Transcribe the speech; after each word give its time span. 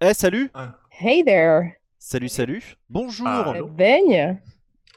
Eh, 0.00 0.14
salut 0.14 0.50
Hey 1.00 1.24
there 1.24 1.76
Salut, 1.98 2.28
salut 2.28 2.76
Bonjour 2.88 3.26
Ah, 3.28 3.52
Baigne? 3.76 4.38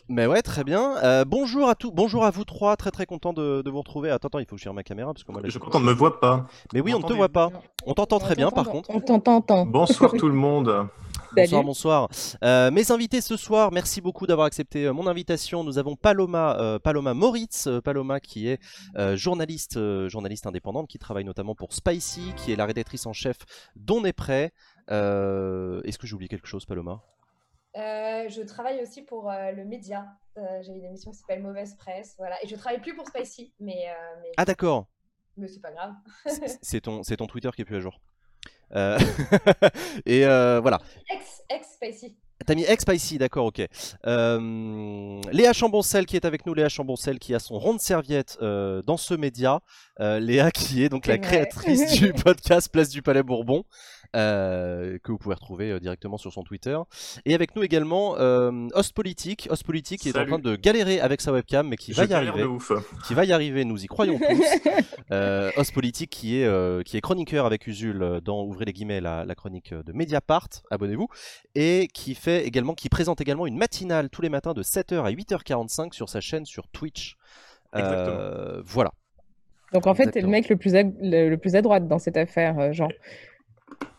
Mais 0.09 0.27
ouais, 0.27 0.41
très 0.41 0.63
bien. 0.63 0.97
Euh, 1.03 1.23
bonjour 1.25 1.69
à 1.69 1.75
tous, 1.75 1.91
bonjour 1.91 2.25
à 2.25 2.31
vous 2.31 2.43
trois, 2.43 2.75
très 2.75 2.91
très 2.91 3.05
content 3.05 3.31
de, 3.33 3.61
de 3.61 3.69
vous 3.69 3.77
retrouver. 3.79 4.09
Attends, 4.09 4.27
attends, 4.27 4.39
il 4.39 4.45
faut 4.45 4.55
que 4.55 4.59
je 4.59 4.65
gère 4.65 4.73
ma 4.73 4.83
caméra 4.83 5.13
parce 5.13 5.23
que 5.23 5.31
moi 5.31 5.41
là, 5.41 5.47
Je 5.47 5.57
crois 5.57 5.71
qu'on 5.71 5.79
ne 5.79 5.85
me 5.85 5.93
voit 5.93 6.19
pas. 6.19 6.47
Mais 6.73 6.81
oui, 6.81 6.93
on 6.93 6.99
ne 6.99 7.03
te 7.03 7.13
voit 7.13 7.29
pas. 7.29 7.49
On 7.85 7.93
t'entend 7.93 8.19
très 8.19 8.35
bien 8.35 8.51
par 8.51 8.67
contre. 8.67 8.89
On 8.89 8.99
t'entend. 8.99 9.65
Bonsoir 9.65 10.11
tout 10.11 10.27
le 10.27 10.33
monde. 10.35 10.87
Bonsoir, 11.33 11.47
Salut. 11.47 11.65
bonsoir. 11.65 12.09
Euh, 12.43 12.71
mes 12.71 12.91
invités 12.91 13.21
ce 13.21 13.37
soir, 13.37 13.71
merci 13.71 14.01
beaucoup 14.01 14.27
d'avoir 14.27 14.47
accepté 14.47 14.85
euh, 14.85 14.93
mon 14.93 15.07
invitation. 15.07 15.63
Nous 15.63 15.77
avons 15.77 15.95
Paloma, 15.95 16.57
euh, 16.59 16.77
Paloma 16.79 17.13
Moritz, 17.13 17.67
euh, 17.67 17.79
Paloma 17.81 18.19
qui 18.19 18.47
est 18.49 18.59
euh, 18.97 19.15
journaliste, 19.15 19.77
euh, 19.77 20.09
journaliste 20.09 20.45
indépendante, 20.45 20.87
qui 20.89 20.99
travaille 20.99 21.23
notamment 21.23 21.55
pour 21.55 21.71
Spicy, 21.73 22.33
qui 22.35 22.51
est 22.51 22.55
la 22.57 22.65
rédactrice 22.65 23.05
en 23.05 23.13
chef 23.13 23.37
d'On 23.77 24.03
est 24.03 24.11
prêt. 24.13 24.51
Euh, 24.89 25.81
Est-ce 25.83 25.97
que 25.97 26.05
j'ai 26.05 26.15
oublié 26.15 26.27
quelque 26.27 26.47
chose, 26.47 26.65
Paloma? 26.65 27.01
Euh, 27.77 28.27
je 28.27 28.41
travaille 28.41 28.81
aussi 28.81 29.01
pour 29.01 29.29
euh, 29.29 29.51
le 29.51 29.63
média. 29.63 30.05
Euh, 30.37 30.41
J'ai 30.63 30.73
une 30.73 30.83
émission 30.83 31.11
qui 31.11 31.17
s'appelle 31.19 31.41
Mauvaise 31.41 31.75
Presse. 31.77 32.15
Voilà. 32.17 32.35
Et 32.43 32.47
je 32.47 32.55
travaille 32.57 32.81
plus 32.81 32.93
pour 32.95 33.07
Spicy, 33.07 33.53
mais, 33.61 33.85
euh, 33.87 34.19
mais, 34.21 34.31
Ah 34.35 34.43
d'accord, 34.43 34.87
mais 35.37 35.47
c'est 35.47 35.61
pas 35.61 35.71
grave. 35.71 35.93
C'est- 36.25 36.59
c'est 36.61 36.81
ton, 36.81 37.03
c'est 37.03 37.15
ton 37.17 37.27
Twitter 37.27 37.49
qui 37.55 37.61
est 37.61 37.65
plus 37.65 37.77
à 37.77 37.79
jour. 37.79 38.01
Euh, 38.75 38.99
et 40.05 40.25
euh, 40.25 40.59
voilà. 40.61 40.79
Ex, 41.09 41.41
ex 41.49 41.67
Spicy. 41.75 42.15
T'as 42.45 42.55
mis 42.55 42.63
ex-spicy, 42.63 43.17
d'accord, 43.17 43.45
ok. 43.45 43.61
Euh, 44.07 45.21
Léa 45.31 45.53
Chamboncel 45.53 46.05
qui 46.05 46.15
est 46.15 46.25
avec 46.25 46.45
nous, 46.45 46.53
Léa 46.53 46.69
Chamboncel 46.69 47.19
qui 47.19 47.35
a 47.35 47.39
son 47.39 47.59
rond 47.59 47.73
de 47.75 47.79
serviette 47.79 48.37
euh, 48.41 48.81
dans 48.81 48.97
ce 48.97 49.13
média. 49.13 49.61
Euh, 49.99 50.19
Léa 50.19 50.51
qui 50.51 50.83
est 50.83 50.89
donc 50.89 51.05
la 51.07 51.17
créatrice 51.17 51.99
du 51.99 52.13
podcast 52.23 52.69
Place 52.71 52.89
du 52.89 53.01
Palais 53.01 53.23
Bourbon, 53.23 53.63
euh, 54.15 54.97
que 55.03 55.11
vous 55.11 55.17
pouvez 55.17 55.35
retrouver 55.35 55.71
euh, 55.71 55.79
directement 55.79 56.17
sur 56.17 56.31
son 56.33 56.43
Twitter. 56.43 56.77
Et 57.25 57.33
avec 57.33 57.55
nous 57.55 57.63
également 57.63 58.15
euh, 58.17 58.67
Host 58.73 58.93
Politique, 58.93 59.47
Host 59.49 59.63
Politique 59.63 60.01
qui 60.01 60.09
est 60.09 60.17
en 60.17 60.25
train 60.25 60.39
de 60.39 60.55
galérer 60.55 60.99
avec 60.99 61.21
sa 61.21 61.31
webcam, 61.31 61.67
mais 61.67 61.77
qui 61.77 61.93
Je 61.93 61.97
va 61.97 62.05
y 62.05 62.13
arriver 62.13 62.41
de 62.41 62.47
ouf. 62.47 62.71
qui 63.07 63.13
va 63.13 63.25
y 63.25 63.31
arriver, 63.31 63.65
nous 63.65 63.83
y 63.83 63.87
croyons 63.87 64.19
tous. 64.19 64.71
euh, 65.11 65.51
Os 65.57 65.71
Politique 65.71 66.09
qui 66.09 66.41
est, 66.41 66.45
euh, 66.45 66.83
qui 66.83 66.97
est 66.97 67.01
chroniqueur 67.01 67.45
avec 67.45 67.67
Usul 67.67 68.21
dans 68.23 68.43
Ouvrez 68.43 68.65
les 68.65 68.73
guillemets 68.73 69.01
la, 69.01 69.25
la 69.25 69.35
chronique 69.35 69.73
de 69.73 69.93
Mediapart, 69.93 70.49
abonnez-vous, 70.71 71.07
et 71.55 71.87
qui 71.93 72.15
fait 72.15 72.45
également, 72.45 72.73
qui 72.73 72.89
présente 72.89 73.21
également 73.21 73.47
une 73.47 73.57
matinale 73.57 74.09
tous 74.09 74.21
les 74.21 74.29
matins 74.29 74.53
de 74.53 74.63
7h 74.63 75.03
à 75.03 75.11
8h45 75.11 75.93
sur 75.93 76.09
sa 76.09 76.21
chaîne 76.21 76.45
sur 76.45 76.67
Twitch. 76.67 77.15
Euh, 77.75 78.61
voilà. 78.65 78.91
Donc 79.73 79.87
en 79.87 79.93
fait, 79.93 80.11
t'es 80.11 80.21
le 80.21 80.27
mec 80.27 80.49
le 80.49 80.57
plus, 80.57 80.75
à... 80.75 80.83
le, 80.83 81.29
le 81.29 81.37
plus 81.37 81.55
à 81.55 81.61
droite 81.61 81.87
dans 81.87 81.99
cette 81.99 82.17
affaire, 82.17 82.73
Jean. 82.73 82.89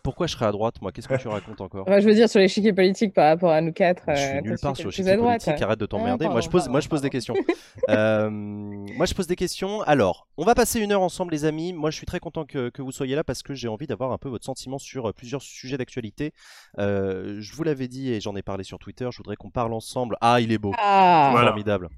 Pourquoi 0.03 0.27
je 0.27 0.33
serais 0.33 0.47
à 0.47 0.53
droite, 0.53 0.83
moi? 0.83 0.91
Qu'est-ce 0.91 1.07
que 1.07 1.15
tu 1.15 1.29
racontes 1.29 1.61
encore? 1.61 1.83
Enfin, 1.83 2.01
je 2.01 2.09
veux 2.09 2.15
dire, 2.15 2.29
sur 2.29 2.41
l'échiquier 2.41 2.73
politique 2.73 3.15
par 3.15 3.29
rapport 3.29 3.53
à 3.53 3.61
nous 3.61 3.73
quatre. 3.73 4.03
Je 4.09 4.15
suis 4.17 4.31
euh, 4.31 4.41
nulle 4.41 4.57
t'es 4.57 4.63
part 4.63 4.77
sur 4.77 4.91
droite. 4.91 5.45
politique, 5.45 5.63
arrête 5.63 5.79
de 5.79 5.87
t'emmerder. 5.87 6.27
Ah, 6.29 6.31
moi, 6.31 6.41
je 6.41 6.49
pardon, 6.49 6.65
pose, 6.65 6.69
moi, 6.69 6.81
je 6.81 6.89
pose 6.89 7.03
des 7.03 7.11
questions. 7.11 7.35
Euh, 7.89 8.31
moi, 8.31 9.07
je 9.07 9.15
pose 9.15 9.27
des 9.27 9.35
questions. 9.35 9.81
Alors, 9.83 10.29
on 10.37 10.45
va 10.45 10.55
passer 10.55 10.79
une 10.79 10.93
heure 10.93 11.03
ensemble, 11.03 11.33
les 11.33 11.45
amis. 11.45 11.73
Moi, 11.73 11.91
je 11.91 11.97
suis 11.97 12.07
très 12.07 12.21
content 12.21 12.45
que, 12.45 12.69
que 12.69 12.83
vous 12.83 12.93
soyez 12.93 13.17
là 13.17 13.25
parce 13.25 13.43
que 13.43 13.55
j'ai 13.55 13.67
envie 13.67 13.87
d'avoir 13.87 14.13
un 14.13 14.19
peu 14.19 14.29
votre 14.29 14.45
sentiment 14.45 14.79
sur 14.79 15.09
euh, 15.09 15.13
plusieurs 15.13 15.43
sujets 15.43 15.79
d'actualité. 15.79 16.33
Euh, 16.79 17.37
je 17.41 17.55
vous 17.55 17.63
l'avais 17.63 17.89
dit 17.89 18.13
et 18.13 18.21
j'en 18.21 18.37
ai 18.37 18.43
parlé 18.43 18.63
sur 18.63 18.79
Twitter. 18.79 19.09
Je 19.11 19.17
voudrais 19.17 19.37
qu'on 19.37 19.51
parle 19.51 19.73
ensemble. 19.73 20.17
Ah, 20.21 20.41
il 20.41 20.53
est 20.53 20.59
beau. 20.59 20.73
Ah 20.79 21.31
Voilà. 21.33 21.49
Formidable. 21.49 21.89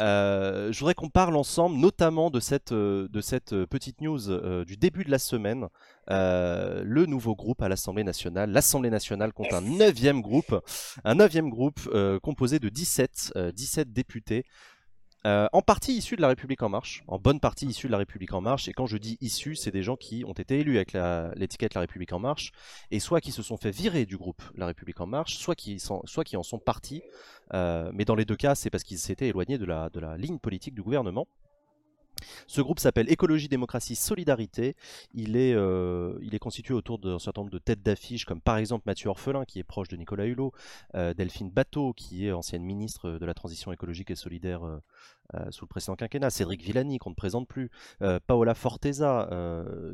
Euh, 0.00 0.72
je 0.72 0.78
voudrais 0.78 0.94
qu'on 0.94 1.08
parle 1.08 1.36
ensemble, 1.36 1.76
notamment 1.76 2.30
de 2.30 2.40
cette, 2.40 2.72
de 2.72 3.20
cette 3.20 3.64
petite 3.66 4.00
news 4.00 4.28
euh, 4.28 4.64
du 4.64 4.76
début 4.76 5.04
de 5.04 5.10
la 5.10 5.18
semaine. 5.18 5.68
Euh, 6.10 6.82
le 6.84 7.06
nouveau 7.06 7.33
groupe 7.34 7.62
à 7.62 7.68
l'Assemblée 7.68 8.04
nationale. 8.04 8.50
L'Assemblée 8.50 8.90
nationale 8.90 9.32
compte 9.32 9.52
un 9.52 9.60
neuvième 9.60 10.20
groupe, 10.22 10.54
un 11.04 11.14
neuvième 11.14 11.50
groupe 11.50 11.80
euh, 11.92 12.18
composé 12.20 12.58
de 12.58 12.68
17, 12.68 13.32
euh, 13.36 13.52
17 13.52 13.92
députés. 13.92 14.44
euh, 15.26 15.48
en 15.54 15.62
partie 15.62 15.96
issus 15.96 16.16
de 16.16 16.20
la 16.20 16.28
République 16.28 16.62
en 16.62 16.68
marche, 16.68 17.02
en 17.08 17.18
bonne 17.18 17.40
partie 17.40 17.64
issus 17.66 17.86
de 17.86 17.92
la 17.92 17.96
République 17.98 18.34
en 18.34 18.42
marche, 18.42 18.68
et 18.68 18.74
quand 18.74 18.84
je 18.84 18.98
dis 18.98 19.16
issus, 19.22 19.56
c'est 19.56 19.70
des 19.70 19.82
gens 19.82 19.96
qui 19.96 20.22
ont 20.26 20.34
été 20.34 20.58
élus 20.60 20.76
avec 20.76 20.92
la- 20.92 21.32
l'étiquette 21.34 21.72
La 21.72 21.80
République 21.80 22.12
en 22.12 22.18
marche, 22.18 22.52
et 22.90 23.00
soit 23.00 23.22
qui 23.22 23.32
se 23.32 23.42
sont 23.42 23.56
fait 23.56 23.70
virer 23.70 24.04
du 24.04 24.18
groupe 24.18 24.42
La 24.54 24.66
République 24.66 25.00
en 25.00 25.06
marche, 25.06 25.36
soit 25.38 25.54
qui, 25.54 25.78
sont- 25.80 26.02
soit 26.04 26.24
qui 26.24 26.36
en 26.36 26.42
sont 26.42 26.58
partis, 26.58 27.02
euh, 27.54 27.90
mais 27.94 28.04
dans 28.04 28.14
les 28.16 28.26
deux 28.26 28.36
cas, 28.36 28.54
c'est 28.54 28.68
parce 28.68 28.84
qu'ils 28.84 28.98
s'étaient 28.98 29.28
éloignés 29.28 29.56
de 29.56 29.64
la, 29.64 29.88
de 29.88 29.98
la 29.98 30.18
ligne 30.18 30.38
politique 30.38 30.74
du 30.74 30.82
gouvernement. 30.82 31.26
Ce 32.46 32.60
groupe 32.60 32.78
s'appelle 32.78 33.10
Écologie, 33.10 33.48
Démocratie, 33.48 33.96
Solidarité. 33.96 34.76
Il 35.12 35.36
est, 35.36 35.54
euh, 35.54 36.18
il 36.22 36.34
est 36.34 36.38
constitué 36.38 36.74
autour 36.74 36.98
d'un 36.98 37.18
certain 37.18 37.42
nombre 37.42 37.52
de 37.52 37.58
têtes 37.58 37.82
d'affiche, 37.82 38.24
comme 38.24 38.40
par 38.40 38.56
exemple 38.58 38.84
Mathieu 38.86 39.08
Orphelin, 39.10 39.44
qui 39.44 39.58
est 39.58 39.64
proche 39.64 39.88
de 39.88 39.96
Nicolas 39.96 40.26
Hulot, 40.26 40.52
euh, 40.94 41.14
Delphine 41.14 41.50
Bateau, 41.50 41.92
qui 41.92 42.26
est 42.26 42.32
ancienne 42.32 42.62
ministre 42.62 43.10
de 43.10 43.26
la 43.26 43.34
Transition 43.34 43.72
écologique 43.72 44.10
et 44.10 44.14
solidaire 44.16 44.62
euh, 44.64 44.80
sous 45.50 45.64
le 45.64 45.68
précédent 45.68 45.96
quinquennat, 45.96 46.28
Cédric 46.30 46.62
Villani, 46.62 46.98
qu'on 46.98 47.10
ne 47.10 47.14
présente 47.14 47.48
plus, 47.48 47.70
Paola 48.26 48.54
Forteza, 48.54 49.30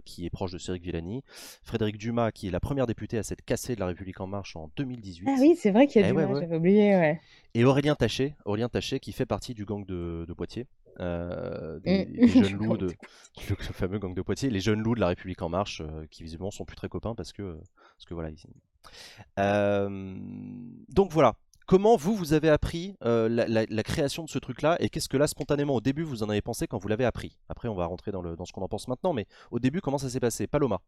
qui 0.04 0.26
est 0.26 0.30
proche 0.30 0.50
de 0.50 0.58
Cédric 0.58 0.82
Villani, 0.82 1.22
Frédéric 1.62 1.98
Dumas, 1.98 2.32
qui 2.32 2.48
est 2.48 2.50
la 2.50 2.60
première 2.60 2.86
députée 2.86 3.16
à 3.16 3.22
s'être 3.22 3.42
cassée 3.44 3.74
de 3.76 3.80
la 3.80 3.86
République 3.86 4.20
En 4.20 4.26
Marche 4.26 4.56
en 4.56 4.70
2018. 4.76 5.26
Ah 5.28 5.36
oui, 5.40 5.56
c'est 5.56 5.70
vrai 5.70 5.86
qu'il 5.86 6.02
y 6.02 6.04
a 6.04 6.08
Eh 6.08 6.10
du 6.10 6.16
ouais, 6.16 6.24
mal, 6.26 6.34
ouais. 6.34 6.40
j'avais 6.42 6.56
oublié, 6.56 6.96
ouais. 6.96 7.20
Et 7.54 7.64
Aurélien 7.64 7.94
Taché, 7.94 8.34
Aurélien 8.44 8.68
Taché 8.68 8.98
qui 9.00 9.12
fait 9.12 9.26
partie 9.26 9.54
du 9.54 9.64
gang 9.64 9.84
de, 9.86 10.24
de 10.26 10.32
Poitiers, 10.32 10.66
euh, 10.98 11.78
des, 11.80 12.04
des 12.06 12.28
jeunes 12.28 12.42
Du 12.44 12.54
loups, 12.56 12.68
gang 12.76 12.78
de, 12.78 12.86
le 13.48 13.56
fameux 13.56 13.98
gang 13.98 14.14
de 14.14 14.22
Poitiers, 14.22 14.50
les 14.50 14.60
jeunes 14.60 14.82
loups 14.82 14.94
de 14.94 15.00
la 15.00 15.08
République 15.08 15.40
en 15.42 15.48
marche, 15.48 15.80
euh, 15.80 16.06
qui 16.10 16.22
visiblement 16.22 16.50
sont 16.50 16.64
plus 16.64 16.76
très 16.76 16.88
copains 16.88 17.14
parce 17.14 17.32
que, 17.32 17.54
parce 17.96 18.04
que 18.06 18.14
voilà. 18.14 18.30
Ils... 18.30 18.38
Euh, 19.38 20.14
donc 20.88 21.12
voilà. 21.12 21.34
Comment 21.66 21.96
vous, 21.96 22.16
vous 22.16 22.32
avez 22.32 22.48
appris 22.48 22.96
euh, 23.04 23.28
la, 23.28 23.46
la- 23.46 23.64
la 23.68 23.82
création 23.84 24.24
de 24.24 24.28
ce 24.28 24.40
truc-là 24.40 24.76
et 24.80 24.88
qu'est-ce 24.88 25.08
que 25.08 25.16
là, 25.16 25.28
spontanément, 25.28 25.76
au 25.76 25.80
début, 25.80 26.02
vous 26.02 26.24
en 26.24 26.28
avez 26.28 26.42
pensé 26.42 26.66
quand 26.66 26.78
vous 26.78 26.88
l'avez 26.88 27.04
appris? 27.04 27.38
Après, 27.48 27.68
on 27.68 27.74
va 27.76 27.86
rentrer 27.86 28.10
dans, 28.10 28.22
le, 28.22 28.34
dans 28.34 28.44
ce 28.44 28.52
qu'on 28.52 28.62
en 28.62 28.68
pense 28.68 28.88
maintenant, 28.88 29.12
mais 29.12 29.26
au 29.52 29.60
début, 29.60 29.80
comment 29.80 29.98
ça 29.98 30.10
s'est 30.10 30.18
passé? 30.18 30.48
Paloma 30.48 30.80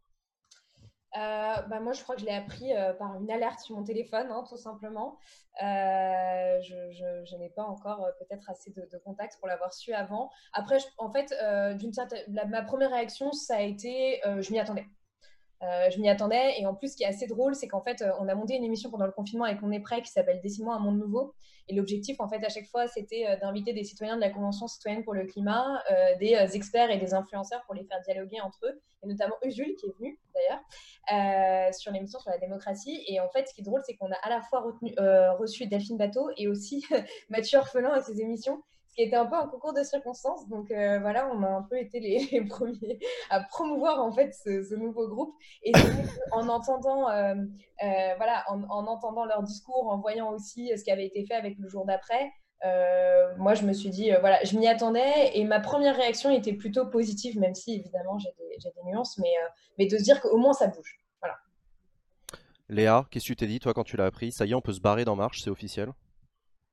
Euh, 1.16 1.62
bah, 1.68 1.80
moi, 1.80 1.92
je 1.92 2.02
crois 2.02 2.14
que 2.14 2.22
je 2.22 2.26
l'ai 2.26 2.32
appris 2.32 2.74
euh, 2.74 2.94
par 2.94 3.14
une 3.20 3.30
alerte 3.30 3.60
sur 3.60 3.76
mon 3.76 3.84
téléphone, 3.84 4.28
hein, 4.30 4.44
tout 4.48 4.56
simplement. 4.56 5.18
Euh, 5.62 6.60
je 6.62 7.36
n'ai 7.36 7.50
pas 7.50 7.64
encore 7.64 8.04
euh, 8.04 8.10
peut-être 8.18 8.48
assez 8.48 8.72
de, 8.72 8.98
contacts 9.04 9.38
pour 9.38 9.48
l'avoir 9.48 9.74
su 9.74 9.92
avant. 9.92 10.30
Après, 10.52 10.78
en 10.98 11.10
fait, 11.10 11.34
d'une 11.76 11.92
certaine, 11.92 12.24
ma 12.48 12.62
première 12.62 12.90
réaction, 12.90 13.32
ça 13.32 13.56
a 13.56 13.60
été, 13.60 14.20
je 14.24 14.52
m'y 14.52 14.58
attendais. 14.58 14.86
Euh, 15.62 15.90
je 15.90 16.00
m'y 16.00 16.08
attendais. 16.08 16.54
Et 16.58 16.66
en 16.66 16.74
plus, 16.74 16.92
ce 16.92 16.96
qui 16.96 17.04
est 17.04 17.06
assez 17.06 17.26
drôle, 17.26 17.54
c'est 17.54 17.68
qu'en 17.68 17.82
fait, 17.82 18.02
euh, 18.02 18.10
on 18.20 18.28
a 18.28 18.34
monté 18.34 18.56
une 18.56 18.64
émission 18.64 18.90
pendant 18.90 19.06
le 19.06 19.12
confinement 19.12 19.44
avec 19.44 19.62
On 19.62 19.70
est 19.70 19.80
prêt 19.80 20.02
qui 20.02 20.10
s'appelle 20.10 20.40
Dessine-moi 20.42 20.74
un 20.74 20.80
monde 20.80 20.98
nouveau. 20.98 21.34
Et 21.68 21.74
l'objectif, 21.74 22.20
en 22.20 22.28
fait, 22.28 22.44
à 22.44 22.48
chaque 22.48 22.66
fois, 22.66 22.88
c'était 22.88 23.26
euh, 23.28 23.36
d'inviter 23.36 23.72
des 23.72 23.84
citoyens 23.84 24.16
de 24.16 24.20
la 24.20 24.30
Convention 24.30 24.66
citoyenne 24.66 25.04
pour 25.04 25.14
le 25.14 25.24
climat, 25.24 25.82
des 26.18 26.34
experts 26.54 26.90
et 26.90 26.98
des 26.98 27.14
influenceurs 27.14 27.62
pour 27.64 27.74
les 27.74 27.84
faire 27.84 28.00
dialoguer 28.02 28.40
entre 28.40 28.58
eux, 28.64 28.80
et 29.02 29.06
notamment 29.06 29.36
Usul 29.44 29.74
qui 29.76 29.86
est 29.86 29.98
venu 29.98 30.18
d'ailleurs, 30.34 31.72
sur 31.72 31.92
l'émission 31.92 32.18
sur 32.18 32.30
la 32.30 32.38
démocratie. 32.38 33.04
Et 33.06 33.20
en 33.20 33.28
fait, 33.28 33.48
ce 33.48 33.54
qui 33.54 33.60
est 33.60 33.64
drôle, 33.64 33.82
c'est 33.84 33.94
qu'on 33.94 34.10
a 34.10 34.16
à 34.22 34.30
la 34.30 34.40
fois 34.42 34.64
reçu 35.38 35.66
Delphine 35.66 35.96
Bateau 35.96 36.30
et 36.36 36.48
aussi 36.48 36.84
Mathieu 37.30 37.58
Orphelin 37.58 37.90
à 37.90 38.00
ses 38.00 38.20
émissions, 38.20 38.62
qui 38.94 39.02
était 39.02 39.16
un 39.16 39.26
peu 39.26 39.36
un 39.36 39.46
concours 39.46 39.72
de 39.72 39.82
circonstances. 39.82 40.48
Donc 40.48 40.70
euh, 40.70 40.98
voilà, 41.00 41.30
on 41.32 41.42
a 41.42 41.48
un 41.48 41.62
peu 41.62 41.78
été 41.78 42.00
les, 42.00 42.44
premiers 42.48 42.98
à 43.30 43.40
promouvoir 43.40 44.02
en 44.02 44.12
fait 44.12 44.32
ce, 44.34 44.62
ce 44.62 44.74
nouveau 44.74 45.08
groupe. 45.08 45.34
Et 45.62 45.72
qu'en 46.30 46.48
entendant, 46.48 47.08
euh, 47.10 47.34
euh, 47.34 48.14
voilà, 48.16 48.44
en, 48.48 48.62
en 48.64 48.86
entendant 48.86 49.24
leur 49.24 49.42
discours, 49.42 49.88
en 49.88 49.98
voyant 49.98 50.32
aussi 50.32 50.70
ce 50.76 50.84
qui 50.84 50.90
avait 50.90 51.06
été 51.06 51.24
fait 51.26 51.34
avec 51.34 51.58
le 51.58 51.68
jour 51.68 51.84
d'après. 51.86 52.30
moi, 53.38 53.54
je 53.54 53.64
me 53.64 53.72
suis 53.72 53.90
dit, 53.90 54.10
voilà, 54.20 54.38
je 54.44 54.56
m'y 54.56 54.68
attendais 54.68 55.32
et 55.34 55.44
ma 55.44 55.60
première 55.60 55.96
réaction 55.96 56.30
était 56.30 56.52
plutôt 56.52 56.86
positive, 56.86 57.38
même 57.38 57.54
si 57.54 57.74
évidemment 57.74 58.18
j'ai 58.18 58.30
des, 58.38 58.82
nuances, 58.84 59.18
mais, 59.78 59.86
de 59.86 59.98
se 59.98 60.02
dire 60.02 60.20
qu'au 60.20 60.36
moins 60.36 60.52
ça 60.52 60.68
bouge. 60.68 60.98
Léa, 62.68 63.04
qu'est-ce 63.10 63.24
que 63.24 63.32
tu 63.32 63.36
t'es 63.36 63.46
dit, 63.46 63.60
toi, 63.60 63.74
quand 63.74 63.84
tu 63.84 63.98
l'as 63.98 64.06
appris? 64.06 64.32
Ça 64.32 64.46
y 64.46 64.52
est, 64.52 64.54
on 64.54 64.62
peut 64.62 64.72
se 64.72 64.80
barrer 64.80 65.04
dans 65.04 65.14
Marche, 65.14 65.42
c'est 65.42 65.50
officiel? 65.50 65.92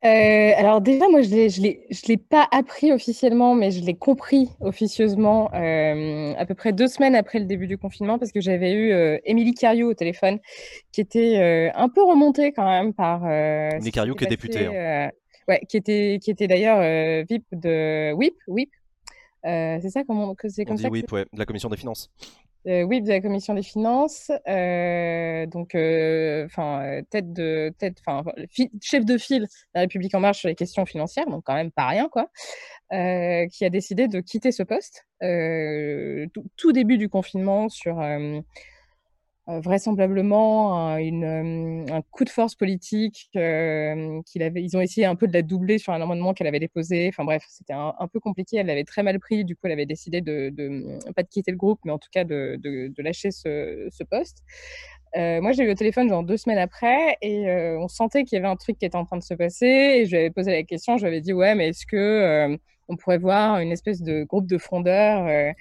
Euh, 0.06 0.52
alors 0.56 0.80
déjà, 0.80 1.10
moi, 1.10 1.22
je 1.22 1.28
je 1.30 2.08
l'ai, 2.08 2.18
pas 2.18 2.48
appris 2.52 2.94
officiellement, 2.94 3.54
mais 3.54 3.72
je 3.72 3.84
l'ai 3.84 3.96
compris 3.96 4.50
officieusement 4.62 5.54
euh, 5.54 6.34
à 6.38 6.46
peu 6.46 6.54
près 6.54 6.72
deux 6.72 6.88
semaines 6.88 7.16
après 7.16 7.40
le 7.40 7.46
début 7.46 7.68
du 7.68 7.78
confinement, 7.78 8.18
parce 8.18 8.32
que 8.32 8.40
j'avais 8.40 8.72
eu 8.72 8.92
euh, 8.94 9.18
Émilie 9.26 9.54
Cariou 9.54 9.90
au 9.90 9.94
téléphone, 9.94 10.40
qui 10.94 11.02
était 11.02 11.38
euh, 11.38 11.70
un 11.76 11.90
peu 11.90 12.02
remontée 12.02 12.54
quand 12.54 12.66
même 12.66 12.94
par. 12.94 13.26
Euh, 13.26 13.72
Émilie 13.72 13.92
s'était 13.92 14.16
qui 14.16 14.24
est 14.24 14.28
députée, 14.28 14.66
hein. 14.68 14.74
euh, 14.74 15.10
ouais, 15.50 15.62
qui 15.68 15.76
était, 15.76 16.20
qui 16.24 16.32
était 16.32 16.48
d'ailleurs 16.48 16.80
euh, 16.80 17.26
VIP 17.30 17.44
de 17.52 18.14
WIP, 18.14 18.36
WIP. 18.48 18.72
Euh, 19.46 19.80
c'est 19.82 19.90
ça 19.90 20.04
comment 20.06 20.34
que 20.36 20.48
c'est 20.48 20.64
On 20.64 20.66
comme 20.66 20.76
dit 20.78 20.84
ça 20.84 20.90
que 20.90 20.94
oui, 20.94 21.06
ouais, 21.12 21.26
de 21.32 21.40
la 21.40 21.46
commission 21.46 21.70
des 21.70 21.78
finances. 21.78 22.10
Euh, 22.68 22.84
oui, 22.84 23.02
de 23.02 23.10
la 23.10 23.22
commission 23.22 23.54
des 23.54 23.64
finances, 23.64 24.32
euh, 24.48 25.46
donc 25.46 25.76
euh, 25.76 26.46
enfin 26.46 27.02
tête 27.10 27.32
de 27.34 27.74
tête, 27.78 27.98
enfin 28.06 28.24
fi- 28.50 28.70
chef 28.82 29.06
de 29.06 29.18
file 29.18 29.44
de 29.44 29.48
la 29.76 29.82
République 29.82 30.14
en 30.16 30.20
marche 30.20 30.40
sur 30.40 30.50
les 30.50 30.56
questions 30.56 30.86
financières, 30.86 31.26
donc 31.28 31.44
quand 31.46 31.54
même 31.56 31.72
pas 31.72 31.88
rien 31.88 32.10
quoi, 32.10 32.30
qui 32.92 33.66
a 33.66 33.70
décidé 33.70 34.08
de 34.08 34.20
quitter 34.20 34.52
ce 34.52 34.64
poste 34.64 35.06
tout 36.58 36.72
début 36.72 36.98
du 36.98 37.10
confinement 37.10 37.70
sur 37.70 38.02
euh, 39.50 39.62
vraisemblablement 39.62 40.94
un, 40.96 42.02
coup 42.12 42.24
de 42.24 42.30
force 42.30 42.56
politique 42.56 43.30
qu'il 43.32 44.44
avait. 44.44 44.62
Ils 44.62 44.78
ont 44.78 44.82
essayé 44.82 45.08
un 45.08 45.16
peu 45.16 45.28
de 45.28 45.34
la 45.34 45.42
doubler 45.42 45.80
sur 45.80 45.92
un 45.94 46.02
amendement 46.02 46.34
qu'elle 46.34 46.48
avait 46.48 46.60
déposé. 46.60 47.08
Enfin 47.08 47.24
bref, 47.24 47.44
c'était 47.50 47.74
un, 47.74 48.08
peu 48.12 48.20
compliqué. 48.20 48.58
Elle 48.58 48.68
l'avait 48.68 48.84
très 48.84 49.02
mal 49.02 49.20
pris. 49.20 49.46
Du 49.46 49.56
coup, 49.56 49.62
elle 49.64 49.72
avait 49.72 49.88
décidé 49.88 50.22
de, 50.22 50.50
de, 50.50 51.00
pas 51.14 51.24
de 51.24 51.28
quitter 51.30 51.52
le 51.52 51.58
groupe, 51.58 51.80
mais 51.84 51.92
en 51.92 51.98
tout 51.98 52.10
cas 52.12 52.24
de, 52.24 52.94
lâcher 53.00 53.32
ce, 53.32 53.88
ce 53.92 54.04
poste. 54.04 54.44
moi, 55.16 55.52
j'ai 55.52 55.64
eu 55.64 55.72
au 55.72 55.76
téléphone 55.76 56.10
genre 56.10 56.24
deux 56.24 56.38
semaines 56.38 56.60
après 56.60 57.18
et 57.22 57.50
on 57.80 57.88
sentait 57.88 58.26
qu'il 58.26 58.36
y 58.38 58.40
avait 58.40 58.52
un 58.52 58.58
truc 58.58 58.78
qui 58.78 58.86
était 58.86 58.98
en 58.98 59.06
train 59.06 59.18
de 59.18 59.24
se 59.24 59.34
passer. 59.34 59.66
Et 59.66 60.06
je 60.06 60.12
lui 60.12 60.18
avais 60.18 60.32
posé 60.32 60.52
la 60.52 60.64
question. 60.64 60.98
Je 60.98 61.04
lui 61.04 61.08
avais 61.08 61.22
dit 61.22 61.34
ouais, 61.34 61.56
mais 61.56 61.70
est-ce 61.70 61.86
que 61.88 62.58
on 62.88 62.98
pourrait 62.98 63.20
voir 63.20 63.60
une 63.60 63.72
espèce 63.72 64.02
de 64.02 64.24
groupe 64.24 64.48
de 64.48 64.58
frondeurs 64.58 65.54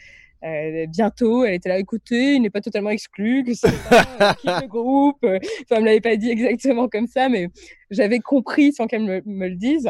euh, 0.45 0.87
bientôt, 0.87 1.45
elle 1.45 1.55
était 1.55 1.69
là, 1.69 1.79
écoutez, 1.79 2.35
il 2.35 2.43
n'est 2.43 2.51
pas 2.51 2.61
totalement 2.61 2.91
exclu 2.91 3.43
que 3.45 3.55
c'est 3.55 3.67
euh, 3.93 4.61
le 4.61 4.67
groupe. 4.67 5.25
Enfin, 5.25 5.77
elle 5.77 5.81
me 5.81 5.87
l'avait 5.87 6.01
pas 6.01 6.17
dit 6.17 6.31
exactement 6.31 6.89
comme 6.89 7.07
ça, 7.07 7.29
mais 7.29 7.49
j'avais 7.91 8.21
compris 8.21 8.73
sans 8.73 8.87
qu'elle 8.87 9.05
me, 9.05 9.49
le 9.49 9.57
dise. 9.57 9.89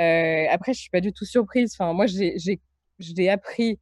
Euh, 0.00 0.44
après, 0.50 0.72
je 0.72 0.80
suis 0.80 0.90
pas 0.90 1.00
du 1.00 1.12
tout 1.12 1.26
surprise. 1.26 1.74
Enfin, 1.78 1.92
moi, 1.92 2.06
j'ai, 2.06 2.36
je 2.38 3.14
l'ai 3.14 3.28
appris 3.28 3.78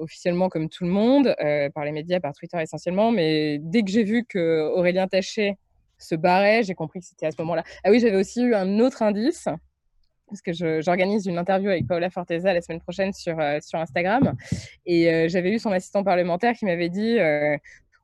officiellement 0.00 0.48
comme 0.48 0.68
tout 0.68 0.84
le 0.84 0.90
monde, 0.90 1.34
par 1.74 1.84
les 1.84 1.90
médias, 1.90 2.20
par 2.20 2.32
Twitter 2.32 2.58
essentiellement, 2.60 3.10
mais 3.10 3.58
dès 3.60 3.82
que 3.82 3.90
j'ai 3.90 4.04
vu 4.04 4.24
que 4.24 4.70
Aurélien 4.72 5.08
Taché 5.08 5.56
se 5.98 6.14
barrait, 6.14 6.62
j'ai 6.62 6.74
compris 6.74 7.00
que 7.00 7.06
c'était 7.06 7.26
à 7.26 7.32
ce 7.32 7.36
moment-là. 7.40 7.64
Ah 7.82 7.90
oui, 7.90 7.98
j'avais 7.98 8.16
aussi 8.16 8.40
eu 8.40 8.54
un 8.54 8.78
autre 8.78 9.02
indice 9.02 9.48
parce 10.28 10.42
que 10.42 10.52
j'organise 10.80 11.26
une 11.26 11.38
interview 11.38 11.70
avec 11.70 11.86
Paola 11.86 12.10
Forteza 12.10 12.52
la 12.52 12.60
semaine 12.60 12.80
prochaine 12.80 13.12
sur, 13.12 13.38
euh, 13.38 13.58
sur 13.60 13.78
Instagram. 13.78 14.34
Et 14.86 15.12
euh, 15.12 15.28
j'avais 15.28 15.50
eu 15.50 15.58
son 15.58 15.72
assistant 15.72 16.04
parlementaire 16.04 16.54
qui 16.54 16.64
m'avait 16.64 16.88
dit 16.88 17.18
euh, 17.18 17.56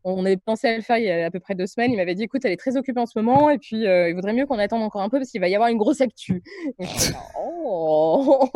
on 0.04 0.24
avait 0.26 0.36
pensé 0.36 0.68
à 0.68 0.76
le 0.76 0.82
faire 0.82 0.98
il 0.98 1.04
y 1.04 1.10
a 1.10 1.26
à 1.26 1.30
peu 1.30 1.40
près 1.40 1.54
deux 1.54 1.66
semaines. 1.66 1.92
Il 1.92 1.96
m'avait 1.96 2.14
dit 2.14 2.24
écoute, 2.24 2.44
elle 2.44 2.52
est 2.52 2.58
très 2.58 2.76
occupée 2.76 3.00
en 3.00 3.06
ce 3.06 3.18
moment, 3.18 3.48
et 3.48 3.58
puis 3.58 3.84
il 3.84 4.14
vaudrait 4.14 4.34
mieux 4.34 4.44
qu'on 4.44 4.58
attende 4.58 4.82
encore 4.82 5.00
un 5.00 5.08
peu 5.08 5.18
parce 5.18 5.30
qu'il 5.30 5.40
va 5.40 5.48
y 5.48 5.54
avoir 5.54 5.70
une 5.70 5.78
grosse 5.78 6.02
actu. 6.02 6.42
Et 6.78 6.84
je, 6.84 7.12
oh 7.38 8.50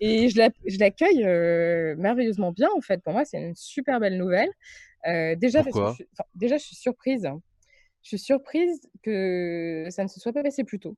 et 0.00 0.30
je 0.30 0.78
l'accueille 0.78 1.24
merveilleusement 1.98 2.52
bien, 2.52 2.68
en 2.74 2.80
fait. 2.80 3.02
Pour 3.02 3.12
moi, 3.12 3.26
c'est 3.26 3.38
une 3.38 3.54
super 3.54 4.00
belle 4.00 4.16
nouvelle. 4.16 4.48
déjà, 5.36 5.62
je, 5.62 6.04
déjà, 6.34 6.56
je 6.56 6.64
suis 6.64 6.76
surprise. 6.76 7.28
Je 8.02 8.08
suis 8.08 8.18
surprise 8.18 8.80
que 9.02 9.88
ça 9.90 10.04
ne 10.04 10.08
se 10.08 10.20
soit 10.20 10.32
pas 10.32 10.42
passé 10.42 10.64
plus 10.64 10.78
tôt. 10.78 10.96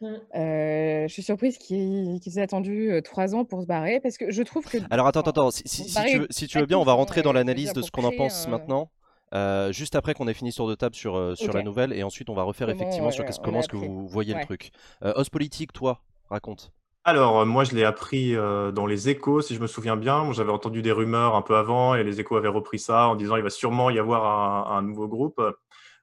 Mmh. 0.00 0.06
je 0.34 1.08
suis 1.08 1.22
surprise 1.22 1.58
qu'ils 1.58 2.38
aient 2.38 2.42
attendu 2.42 2.90
trois 3.04 3.34
ans 3.34 3.44
pour 3.44 3.60
se 3.60 3.66
barrer 3.66 4.00
parce 4.00 4.16
que 4.16 4.30
je 4.30 4.42
trouve 4.42 4.64
que. 4.64 4.78
Alors 4.90 5.06
attends, 5.06 5.20
attends, 5.20 5.50
si, 5.50 5.62
si, 5.66 6.46
tu 6.46 6.58
veux, 6.58 6.66
bien, 6.66 6.78
on 6.78 6.84
va 6.84 6.94
rentrer 6.94 7.22
dans 7.22 7.32
l'analyse 7.32 7.72
de 7.72 7.82
ce 7.82 7.90
qu'on 7.90 8.04
en 8.04 8.12
pense 8.12 8.48
maintenant. 8.48 8.90
juste 9.72 9.96
après 9.96 10.14
qu'on 10.14 10.26
ait 10.28 10.34
fini 10.34 10.52
sur 10.52 10.66
de 10.68 10.74
table 10.74 10.94
sur, 10.94 11.36
sur 11.36 11.52
la 11.52 11.62
nouvelle 11.62 11.92
et 11.92 12.02
ensuite 12.02 12.30
on 12.30 12.34
va 12.34 12.42
refaire 12.42 12.70
effectivement 12.70 13.10
sur 13.10 13.24
comment 13.42 13.60
est-ce 13.60 13.68
que 13.68 13.76
vous 13.76 14.08
voyez 14.08 14.34
le 14.34 14.42
truc. 14.42 14.70
Os 15.02 15.28
politique, 15.28 15.72
toi, 15.72 16.00
raconte. 16.28 16.72
Alors, 17.04 17.46
moi, 17.46 17.64
je 17.64 17.74
l'ai 17.74 17.84
appris 17.84 18.34
dans 18.34 18.86
les 18.86 19.08
échos, 19.08 19.40
si 19.40 19.54
je 19.54 19.60
me 19.60 19.66
souviens 19.66 19.96
bien. 19.96 20.32
J'avais 20.32 20.52
entendu 20.52 20.82
des 20.82 20.92
rumeurs 20.92 21.34
un 21.34 21.42
peu 21.42 21.56
avant 21.56 21.94
et 21.94 22.04
les 22.04 22.20
échos 22.20 22.36
avaient 22.36 22.48
repris 22.48 22.78
ça 22.78 23.08
en 23.08 23.16
disant 23.16 23.36
il 23.36 23.42
va 23.42 23.50
sûrement 23.50 23.90
y 23.90 23.98
avoir 23.98 24.72
un, 24.72 24.82
nouveau 24.82 25.08
groupe. 25.08 25.40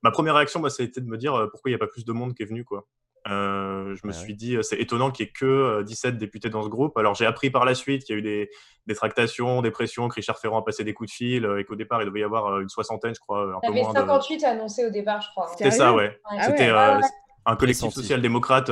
Ma 0.04 0.12
première 0.12 0.36
réaction, 0.36 0.60
bah, 0.60 0.70
ça 0.70 0.84
a 0.84 0.86
été 0.86 1.02
de 1.02 1.08
me 1.08 1.18
dire 1.18 1.48
pourquoi 1.52 1.70
il 1.70 1.74
n'y 1.74 1.76
a 1.76 1.80
pas 1.80 1.88
plus 1.88 2.06
de 2.06 2.12
monde 2.12 2.34
qui 2.34 2.44
est 2.44 2.48
venu. 2.48 2.64
Quoi. 2.64 2.86
Euh, 3.30 3.96
je 3.96 4.08
me 4.08 4.12
suis 4.12 4.36
dit, 4.36 4.58
c'est 4.62 4.80
étonnant 4.80 5.12
qu'il 5.12 5.26
n'y 5.26 5.30
ait 5.30 5.34
que 5.34 5.82
17 5.84 6.16
euh, 6.16 6.18
députés 6.18 6.50
dans 6.50 6.64
ce 6.64 6.70
groupe. 6.70 6.98
Alors 6.98 7.16
j'ai 7.16 7.26
appris 7.26 7.50
par 7.50 7.66
la 7.66 7.76
suite 7.76 8.04
qu'il 8.04 8.14
y 8.14 8.18
a 8.18 8.20
eu 8.20 8.22
des, 8.22 8.50
des, 8.86 8.96
tractations, 8.96 9.62
des 9.62 9.72
pressions, 9.72 10.08
que 10.08 10.16
Richard 10.16 10.40
Ferrand 10.40 10.60
a 10.60 10.64
passé 10.64 10.84
des 10.84 10.94
coups 10.94 11.10
de 11.10 11.16
fil 11.16 11.46
euh, 11.46 11.60
et 11.60 11.66
qu'au 11.66 11.76
départ 11.76 12.02
il 12.02 12.06
devait 12.06 12.22
y 12.22 12.24
avoir 12.24 12.60
une 12.60 12.70
soixantaine, 12.70 13.14
je 13.16 13.20
crois. 13.20 13.56
Un 13.56 13.68
peu 13.68 13.74
moins 13.74 13.94
58 13.94 14.44
annoncés 14.46 14.86
au 14.86 14.90
départ, 14.90 15.22
je 15.22 15.30
crois. 15.32 15.48
C'était 15.58 15.72
ça, 15.72 15.94
ouais. 15.94 16.20
C'était 16.46 16.70
un 16.70 17.56
collectif 17.56 17.92
social-démocrate 17.92 18.72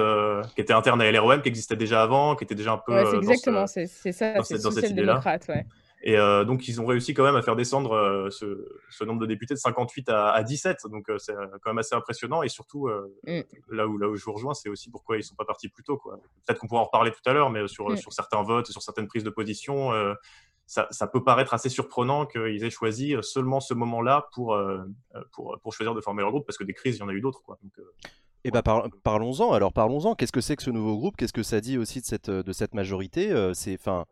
qui 0.56 0.62
était 0.62 0.74
interne 0.74 1.02
à 1.02 1.12
LROM, 1.12 1.42
qui 1.42 1.50
existait 1.50 1.76
déjà 1.76 2.04
avant, 2.04 2.36
qui 2.36 2.44
était 2.44 2.56
déjà 2.56 2.74
un 2.74 2.78
peu. 2.78 2.94
c'est 3.06 3.18
exactement, 3.18 3.68
c'est 3.68 3.88
ça, 3.88 4.44
c'est 4.44 4.60
social-démocrate, 4.60 5.48
ouais. 5.50 5.66
Et 6.08 6.18
euh, 6.18 6.46
donc, 6.46 6.68
ils 6.68 6.80
ont 6.80 6.86
réussi 6.86 7.16
quand 7.16 7.24
même 7.24 7.36
à 7.36 7.42
faire 7.42 7.56
descendre 7.56 7.94
euh, 7.94 8.30
ce, 8.30 9.04
nombre 9.04 9.20
de 9.20 9.26
députés 9.26 9.56
de 9.56 9.60
58 9.60 10.10
à, 10.10 10.44
17. 10.44 10.86
Donc, 10.92 11.10
euh, 11.10 11.18
c'est 11.18 11.34
quand 11.34 11.72
même 11.72 11.80
assez 11.80 11.96
impressionnant. 11.96 12.44
Et 12.44 12.48
surtout, 12.48 12.88
mm. 13.26 13.42
là, 13.72 13.88
où, 13.88 13.98
là 13.98 14.08
où 14.08 14.16
je 14.16 14.24
vous 14.24 14.34
rejoins, 14.34 14.54
c'est 14.54 14.70
aussi 14.70 14.92
pourquoi 14.92 15.16
ils 15.16 15.20
ne 15.20 15.24
sont 15.24 15.36
pas 15.36 15.46
partis 15.46 15.68
plus 15.68 15.84
tôt. 15.84 16.00
Peut-être 16.46 16.60
qu'on 16.60 16.68
pourra 16.68 16.82
en 16.82 16.86
reparler 16.86 17.12
tout 17.12 17.28
à 17.28 17.34
l'heure, 17.34 17.50
mais 17.50 17.68
sur, 17.68 17.90
mm. 17.90 17.98
sur 17.98 18.14
certains 18.14 18.44
votes, 18.44 18.68
sur 18.68 18.84
certaines 18.84 19.08
prises 19.08 19.24
de 19.24 19.32
position, 19.32 19.92
ça, 20.68 20.88
ça, 20.92 21.08
peut 21.08 21.24
paraître 21.24 21.56
assez 21.56 21.70
surprenant 21.70 22.28
qu'ils 22.28 22.64
aient 22.64 22.70
choisi 22.70 23.16
seulement 23.22 23.60
ce 23.60 23.74
moment-là 23.74 24.28
pour, 24.32 24.56
pour, 25.32 25.58
pour, 25.60 25.74
choisir 25.74 25.96
de 25.96 26.02
former 26.02 26.22
leur 26.22 26.30
groupe, 26.30 26.46
parce 26.46 26.60
que 26.60 26.64
des 26.64 26.74
crises, 26.74 26.98
il 26.98 27.00
y 27.00 27.04
en 27.04 27.10
a 27.10 27.14
eu 27.14 27.22
d'autres. 27.22 27.42
Et 28.44 28.50
eh 28.50 28.52
ben 28.52 28.62
parlons-en. 29.04 29.54
Alors 29.54 29.74
parlons-en. 29.74 30.14
Qu'est-ce 30.14 30.32
que 30.32 30.42
c'est 30.42 30.56
que 30.56 30.62
ce 30.62 30.70
nouveau 30.70 30.98
groupe? 30.98 31.18
Qu'est-ce 31.18 31.34
que 31.34 31.42
ça 31.42 31.62
dit 31.62 31.80
aussi 31.80 32.00
de 32.00 32.06
cette, 32.06 32.30
de 32.30 32.54
cette 32.54 32.76
majorité? 32.76 33.34
C'est, 33.56 33.74
enfin, 33.74 34.06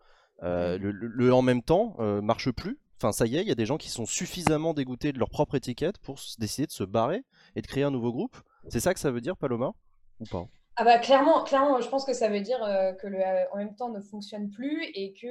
euh, 0.43 0.77
le, 0.79 1.33
en 1.33 1.41
même 1.41 1.61
temps 1.61 1.95
euh, 1.99 2.21
marche 2.21 2.51
plus. 2.51 2.79
Enfin, 2.97 3.11
ça 3.11 3.25
y 3.25 3.37
est, 3.37 3.41
il 3.41 3.47
y 3.47 3.51
a 3.51 3.55
des 3.55 3.65
gens 3.65 3.77
qui 3.77 3.89
sont 3.89 4.05
suffisamment 4.05 4.73
dégoûtés 4.73 5.11
de 5.11 5.19
leur 5.19 5.29
propre 5.29 5.55
étiquette 5.55 5.97
pour 5.99 6.19
décider 6.37 6.67
de 6.67 6.71
se 6.71 6.83
barrer 6.83 7.23
et 7.55 7.61
de 7.61 7.67
créer 7.67 7.83
un 7.83 7.91
nouveau 7.91 8.11
groupe. 8.11 8.37
C'est 8.69 8.79
ça 8.79 8.93
que 8.93 8.99
ça 8.99 9.11
veut 9.11 9.21
dire, 9.21 9.35
Paloma? 9.37 9.71
Ou 10.19 10.25
pas? 10.25 10.47
Ah 10.75 10.83
bah 10.83 10.97
clairement, 10.97 11.43
clairement, 11.43 11.79
je 11.81 11.87
pense 11.87 12.03
que 12.03 12.13
ça 12.13 12.29
veut 12.29 12.41
dire 12.41 12.63
euh, 12.63 12.93
que 12.93 13.07
le 13.07 13.19
en 13.51 13.57
même 13.57 13.75
temps 13.75 13.89
ne 13.89 13.99
fonctionne 13.99 14.49
plus 14.49 14.83
et 14.95 15.13
que 15.13 15.27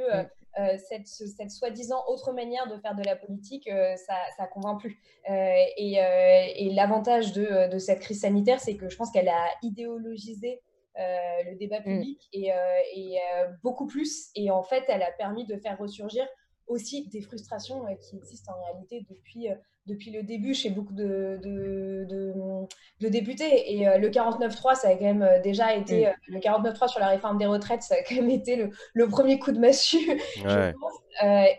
cette, 0.76 1.08
cette 1.08 1.50
soi-disant 1.50 2.04
autre 2.08 2.32
manière 2.32 2.68
de 2.68 2.78
faire 2.78 2.94
de 2.94 3.02
la 3.02 3.16
politique, 3.16 3.68
ça 3.96 4.14
ne 4.38 4.46
convainc 4.52 4.80
plus. 4.80 4.98
et, 5.26 5.94
et 5.94 6.70
l'avantage 6.74 7.32
de, 7.32 7.70
de, 7.72 7.78
cette 7.78 8.00
crise 8.00 8.20
sanitaire, 8.20 8.60
c'est 8.60 8.76
que 8.76 8.88
je 8.88 8.96
pense 8.96 9.10
qu'elle 9.10 9.30
a 9.30 9.46
idéologisé 9.62 10.60
le 10.98 11.56
débat 11.56 11.80
mm. 11.80 11.84
public 11.84 12.28
et, 12.32 12.52
euh, 12.52 12.56
euh, 12.56 13.46
beaucoup 13.62 13.86
plus. 13.86 14.30
Et 14.34 14.50
en 14.50 14.62
fait, 14.62 14.84
elle 14.88 15.02
a 15.02 15.10
permis 15.10 15.46
de 15.46 15.56
faire 15.56 15.78
ressurgir 15.78 16.26
aussi 16.66 17.08
des 17.08 17.20
frustrations 17.20 17.84
qui 18.00 18.16
existent 18.16 18.52
en 18.52 18.64
réalité 18.64 19.04
depuis, 19.10 19.48
depuis 19.86 20.10
le 20.10 20.22
début 20.22 20.54
chez 20.54 20.70
beaucoup 20.70 20.94
de, 20.94 21.38
de, 21.42 23.08
députés. 23.08 23.72
Et 23.72 23.98
le 23.98 24.08
49-3, 24.08 24.76
ça 24.76 24.88
a 24.88 24.94
quand 24.94 25.12
même 25.12 25.42
déjà 25.42 25.74
été, 25.74 26.06
mm. 26.06 26.12
le 26.28 26.38
49-3 26.38 26.88
sur 26.88 27.00
la 27.00 27.08
réforme 27.08 27.36
des 27.36 27.46
retraites, 27.46 27.82
ça 27.82 27.96
a 27.96 28.02
quand 28.02 28.14
même 28.14 28.30
été 28.30 28.70
le, 28.94 29.08
premier 29.08 29.38
coup 29.38 29.52
de 29.52 29.58
massue, 29.58 29.98
je 30.36 30.72
pense. 30.72 30.92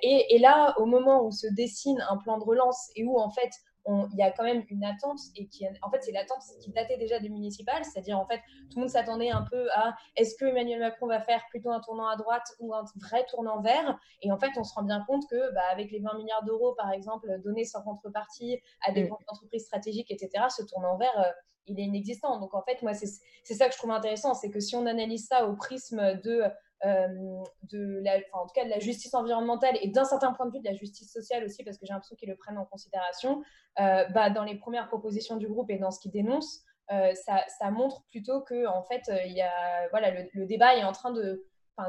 et, 0.02 0.36
et, 0.36 0.40
là, 0.40 0.74
au 0.78 0.86
moment 0.86 1.26
où 1.26 1.32
se 1.32 1.48
dessine 1.48 2.04
un 2.10 2.18
plan 2.18 2.38
de 2.38 2.44
relance 2.44 2.90
et 2.96 3.04
où 3.04 3.20
en 3.20 3.30
fait 3.30 3.52
il 3.86 4.18
y 4.18 4.22
a 4.22 4.32
quand 4.32 4.44
même 4.44 4.64
une 4.70 4.84
attente 4.84 5.20
et 5.36 5.48
qui, 5.48 5.66
en 5.82 5.92
fait, 5.92 6.02
c'est 6.02 6.12
l'attente 6.12 6.42
qui 6.62 6.72
datait 6.72 6.98
déjà 6.98 7.20
des 7.20 7.30
municipales, 7.30 7.84
c'est-à-dire 7.84 8.18
en 8.18 8.26
fait, 8.26 8.40
tout 8.70 8.78
le 8.78 8.82
monde 8.82 8.90
s'attendait 8.90 9.30
un 9.30 9.46
peu 9.50 9.70
à 9.72 9.96
est-ce 10.16 10.36
que 10.36 10.46
Emmanuel 10.46 10.80
Macron 10.80 11.08
va 11.08 11.22
faire 11.22 11.44
plutôt 11.50 11.72
un 11.72 11.82
tournant 11.82 12.08
à 12.08 12.16
droite 12.16 12.48
ou 12.60 12.74
un 12.74 12.84
vrai 12.96 13.26
tournant 13.26 13.62
vert? 13.62 14.00
Et 14.22 14.32
en 14.32 14.38
fait, 14.38 14.52
on 14.58 14.64
se 14.64 14.74
rend 14.74 14.84
bien 14.84 15.04
compte 15.06 15.24
que, 15.30 15.54
bah, 15.54 15.64
avec 15.72 15.92
les 15.92 16.00
20 16.00 16.18
milliards 16.18 16.44
d'euros, 16.44 16.74
par 16.76 16.92
exemple, 16.92 17.28
donnés 17.44 17.66
sans 17.66 17.82
contrepartie 17.82 18.60
à 18.86 18.92
des 18.92 19.10
mm. 19.10 19.16
entreprises 19.28 19.66
stratégiques, 19.66 20.12
etc., 20.12 20.46
ce 20.50 20.64
tournant 20.64 20.98
vert, 20.98 21.20
euh, 21.20 21.32
il 21.68 21.80
est 21.80 21.84
inexistant. 21.84 22.40
Donc 22.40 22.54
en 22.54 22.62
fait, 22.62 22.82
moi, 22.82 22.94
c'est 22.94 23.54
ça 23.54 23.68
que 23.68 23.74
je 23.74 23.78
trouve 23.78 23.92
intéressant, 23.92 24.34
c'est 24.34 24.50
que 24.50 24.60
si 24.60 24.76
on 24.76 24.86
analyse 24.86 25.28
ça 25.28 25.48
au 25.48 25.56
prisme 25.56 26.20
de 26.24 26.44
de 26.84 28.02
la, 28.04 28.18
en 28.34 28.46
tout 28.46 28.54
cas 28.54 28.66
de 28.66 28.70
la 28.70 28.80
justice 28.80 29.14
environnementale 29.14 29.78
et 29.82 29.90
d'un 29.90 30.04
certain 30.04 30.34
point 30.34 30.46
de 30.48 30.52
vue 30.52 30.60
de 30.60 30.66
la 30.66 30.74
justice 30.74 31.12
sociale 31.12 31.44
aussi, 31.46 31.64
parce 31.64 31.78
que 31.78 31.86
j'ai 31.86 31.94
l'impression 31.94 32.16
qu'ils 32.16 32.30
le 32.30 32.36
prennent 32.36 32.58
en 32.58 32.66
considération, 32.66 33.42
euh, 33.80 34.06
bah, 34.10 34.30
dans 34.30 34.44
les 34.44 34.56
premières 34.56 34.88
propositions 34.88 35.38
du 35.38 35.48
groupe 35.48 35.70
et 35.70 35.78
dans 35.78 35.92
ce 35.92 36.00
qu'ils 36.00 36.12
dénoncent, 36.12 36.62
euh, 36.92 37.14
ça, 37.14 37.72
montre 37.72 38.04
plutôt 38.10 38.42
que 38.42 38.68
en 38.68 38.84
fait, 38.84 39.04
y 39.28 39.42
a, 39.42 39.88
voilà, 39.92 40.12
le, 40.34 40.46
débat 40.46 40.76
est 40.76 40.84
en 40.84 40.92
train 40.92 41.12
de, 41.12 41.46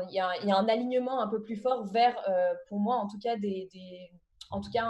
il 0.08 0.12
y, 0.12 0.46
y, 0.46 0.52
a 0.52 0.56
un 0.56 0.68
alignement 0.68 1.20
un 1.20 1.28
peu 1.28 1.42
plus 1.42 1.56
fort 1.56 1.86
vers, 1.86 2.16
pour 2.68 2.78
moi 2.78 2.96
en 2.96 3.08
tout 3.08 3.18
cas, 3.18 3.36
des, 3.36 3.68
en 4.50 4.60
tout 4.60 4.70
cas 4.70 4.88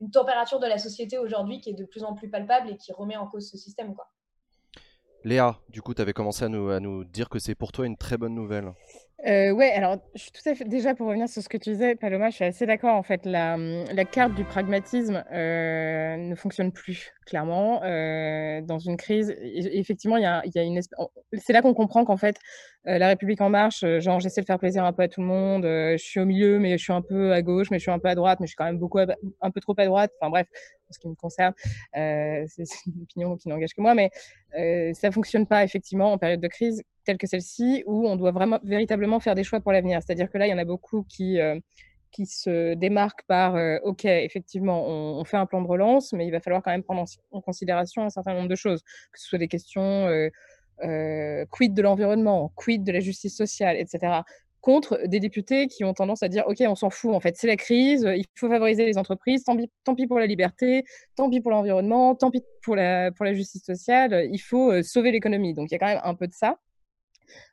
une 0.00 0.10
température 0.10 0.60
de 0.60 0.66
la 0.66 0.78
société 0.78 1.18
aujourd'hui 1.18 1.60
qui 1.60 1.70
est 1.70 1.74
de 1.74 1.84
plus 1.84 2.04
en 2.04 2.14
plus 2.14 2.30
palpable 2.30 2.70
et 2.70 2.76
qui 2.76 2.92
remet 2.92 3.16
en 3.16 3.26
cause 3.26 3.50
ce 3.50 3.58
système. 3.58 3.94
Léa, 5.24 5.58
du 5.68 5.82
coup, 5.82 5.92
tu 5.92 6.00
avais 6.00 6.14
commencé 6.14 6.44
à 6.44 6.48
nous 6.48 7.04
dire 7.04 7.28
que 7.28 7.38
c'est 7.38 7.54
pour 7.54 7.72
toi 7.72 7.86
une 7.86 7.98
très 7.98 8.16
bonne 8.16 8.34
nouvelle. 8.34 8.72
Euh, 9.26 9.50
ouais, 9.50 9.70
alors 9.72 9.98
je 10.14 10.22
suis 10.22 10.32
tout 10.32 10.48
à 10.48 10.54
fait 10.54 10.64
déjà 10.64 10.94
pour 10.94 11.06
revenir 11.06 11.28
sur 11.28 11.42
ce 11.42 11.48
que 11.48 11.58
tu 11.58 11.70
disais, 11.70 11.94
Paloma, 11.94 12.30
je 12.30 12.36
suis 12.36 12.44
assez 12.44 12.64
d'accord. 12.64 12.94
En 12.96 13.02
fait, 13.02 13.26
la, 13.26 13.58
la 13.58 14.04
carte 14.06 14.34
du 14.34 14.44
pragmatisme 14.44 15.22
euh, 15.30 16.16
ne 16.16 16.34
fonctionne 16.34 16.72
plus 16.72 17.12
clairement 17.26 17.82
euh, 17.82 18.62
dans 18.62 18.78
une 18.78 18.96
crise. 18.96 19.34
effectivement, 19.42 20.16
il 20.16 20.22
y 20.22 20.26
a, 20.26 20.42
y 20.54 20.58
a 20.58 20.62
une. 20.62 20.80
C'est 21.34 21.52
là 21.52 21.60
qu'on 21.60 21.74
comprend 21.74 22.06
qu'en 22.06 22.16
fait, 22.16 22.36
euh, 22.86 22.96
la 22.96 23.08
République 23.08 23.42
en 23.42 23.50
marche, 23.50 23.84
genre 23.98 24.20
j'essaie 24.20 24.40
de 24.40 24.46
faire 24.46 24.58
plaisir 24.58 24.84
un 24.86 24.92
peu 24.94 25.02
à 25.02 25.08
tout 25.08 25.20
le 25.20 25.26
monde. 25.26 25.64
je 25.64 26.02
suis 26.02 26.18
au 26.20 26.24
milieu, 26.24 26.58
mais 26.58 26.78
je 26.78 26.82
suis 26.82 26.92
un 26.92 27.02
peu 27.02 27.32
à 27.32 27.42
gauche, 27.42 27.70
mais 27.70 27.78
je 27.78 27.82
suis 27.82 27.90
un 27.90 27.98
peu 27.98 28.08
à 28.08 28.14
droite, 28.14 28.40
mais 28.40 28.46
je 28.46 28.52
suis 28.52 28.56
quand 28.56 28.64
même 28.64 28.78
beaucoup 28.78 28.98
un 28.98 29.50
peu 29.50 29.60
trop 29.60 29.74
à 29.76 29.84
droite. 29.84 30.12
Enfin 30.20 30.30
bref, 30.30 30.46
en 30.88 30.92
ce 30.92 30.98
qui 30.98 31.08
me 31.08 31.14
concerne, 31.14 31.52
c'est 31.92 32.64
une 32.86 33.02
opinion 33.02 33.36
qui 33.36 33.48
n'engage 33.50 33.74
que 33.74 33.82
moi, 33.82 33.94
mais 33.94 34.10
ça 34.94 35.10
fonctionne 35.10 35.46
pas 35.46 35.62
effectivement 35.62 36.12
en 36.12 36.16
période 36.16 36.40
de 36.40 36.48
crise 36.48 36.82
telle 37.04 37.18
que 37.18 37.26
celle-ci, 37.26 37.82
où 37.86 38.08
on 38.08 38.16
doit 38.16 38.32
vraiment 38.32 38.58
véritablement 38.62 39.20
faire 39.20 39.34
des 39.34 39.44
choix 39.44 39.60
pour 39.60 39.72
l'avenir. 39.72 40.00
C'est-à-dire 40.04 40.30
que 40.30 40.38
là, 40.38 40.46
il 40.46 40.50
y 40.50 40.54
en 40.54 40.58
a 40.58 40.64
beaucoup 40.64 41.04
qui 41.08 41.38
qui 42.12 42.26
se 42.26 42.74
démarque 42.74 43.22
par 43.28 43.54
OK, 43.84 44.04
effectivement, 44.04 44.84
on, 44.84 45.24
fait 45.24 45.36
un 45.36 45.46
plan 45.46 45.62
de 45.62 45.68
relance, 45.68 46.12
mais 46.12 46.26
il 46.26 46.32
va 46.32 46.40
falloir 46.40 46.60
quand 46.60 46.72
même 46.72 46.82
prendre 46.82 47.04
en, 47.30 47.40
considération 47.40 48.02
un 48.02 48.10
certain 48.10 48.34
nombre 48.34 48.48
de 48.48 48.56
choses, 48.56 48.82
que 49.12 49.20
ce 49.20 49.28
soit 49.28 49.38
des 49.38 49.46
questions 49.46 50.08
quid 51.50 51.72
de 51.72 51.82
l'environnement, 51.82 52.52
quid 52.56 52.82
de 52.82 52.90
la 52.90 53.00
justice 53.00 53.36
sociale, 53.36 53.76
etc 53.76 54.22
contre 54.60 55.00
des 55.06 55.20
députés 55.20 55.66
qui 55.66 55.84
ont 55.84 55.94
tendance 55.94 56.22
à 56.22 56.28
dire 56.28 56.44
OK, 56.46 56.58
on 56.60 56.74
s'en 56.74 56.90
fout, 56.90 57.14
en 57.14 57.20
fait, 57.20 57.36
c'est 57.36 57.46
la 57.46 57.56
crise, 57.56 58.06
il 58.06 58.24
faut 58.34 58.48
favoriser 58.48 58.84
les 58.84 58.98
entreprises, 58.98 59.44
tant 59.44 59.56
pis, 59.56 59.70
tant 59.84 59.94
pis 59.94 60.06
pour 60.06 60.18
la 60.18 60.26
liberté, 60.26 60.84
tant 61.16 61.30
pis 61.30 61.40
pour 61.40 61.50
l'environnement, 61.50 62.14
tant 62.14 62.30
pis 62.30 62.42
pour 62.62 62.76
la, 62.76 63.10
pour 63.12 63.24
la 63.24 63.32
justice 63.32 63.64
sociale, 63.64 64.28
il 64.30 64.38
faut 64.38 64.82
sauver 64.82 65.12
l'économie. 65.12 65.54
Donc 65.54 65.70
il 65.70 65.74
y 65.74 65.76
a 65.76 65.78
quand 65.78 65.86
même 65.86 66.00
un 66.04 66.14
peu 66.14 66.26
de 66.26 66.34
ça. 66.34 66.58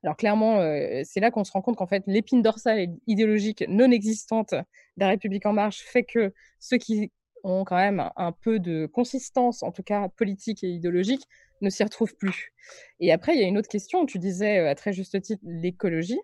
Alors 0.04 0.18
clairement, 0.18 0.60
c'est 1.04 1.20
là 1.20 1.32
qu'on 1.32 1.44
se 1.44 1.52
rend 1.52 1.62
compte 1.62 1.78
qu'en 1.78 1.88
fait, 1.88 2.04
l'épine 2.08 2.42
dorsale 2.42 2.96
idéologique 3.08 3.64
non 3.68 3.92
existante 3.92 4.54
de 4.54 4.64
la 4.98 5.10
République 5.10 5.46
en 5.46 5.54
marche 5.54 5.82
fait 5.82 6.04
que 6.04 6.34
ceux 6.60 6.78
qui 6.78 7.12
ont 7.44 7.64
quand 7.64 7.78
même 7.78 8.10
un 8.16 8.32
peu 8.32 8.60
de 8.60 8.86
consistance, 8.88 9.64
en 9.64 9.72
tout 9.72 9.84
cas 9.84 10.10
politique 10.10 10.64
et 10.64 10.70
idéologique, 10.70 11.24
ne 11.62 11.70
s'y 11.70 11.84
retrouvent 11.84 12.16
plus. 12.16 12.54
Et 13.00 13.12
après, 13.12 13.36
il 13.36 13.42
y 13.42 13.44
a 13.44 13.48
une 13.48 13.58
autre 13.58 13.70
question, 13.70 14.06
tu 14.06 14.20
disais 14.20 14.60
à 14.60 14.76
très 14.76 14.94
juste 14.94 15.20
titre 15.22 15.42
l'écologie. 15.46 16.20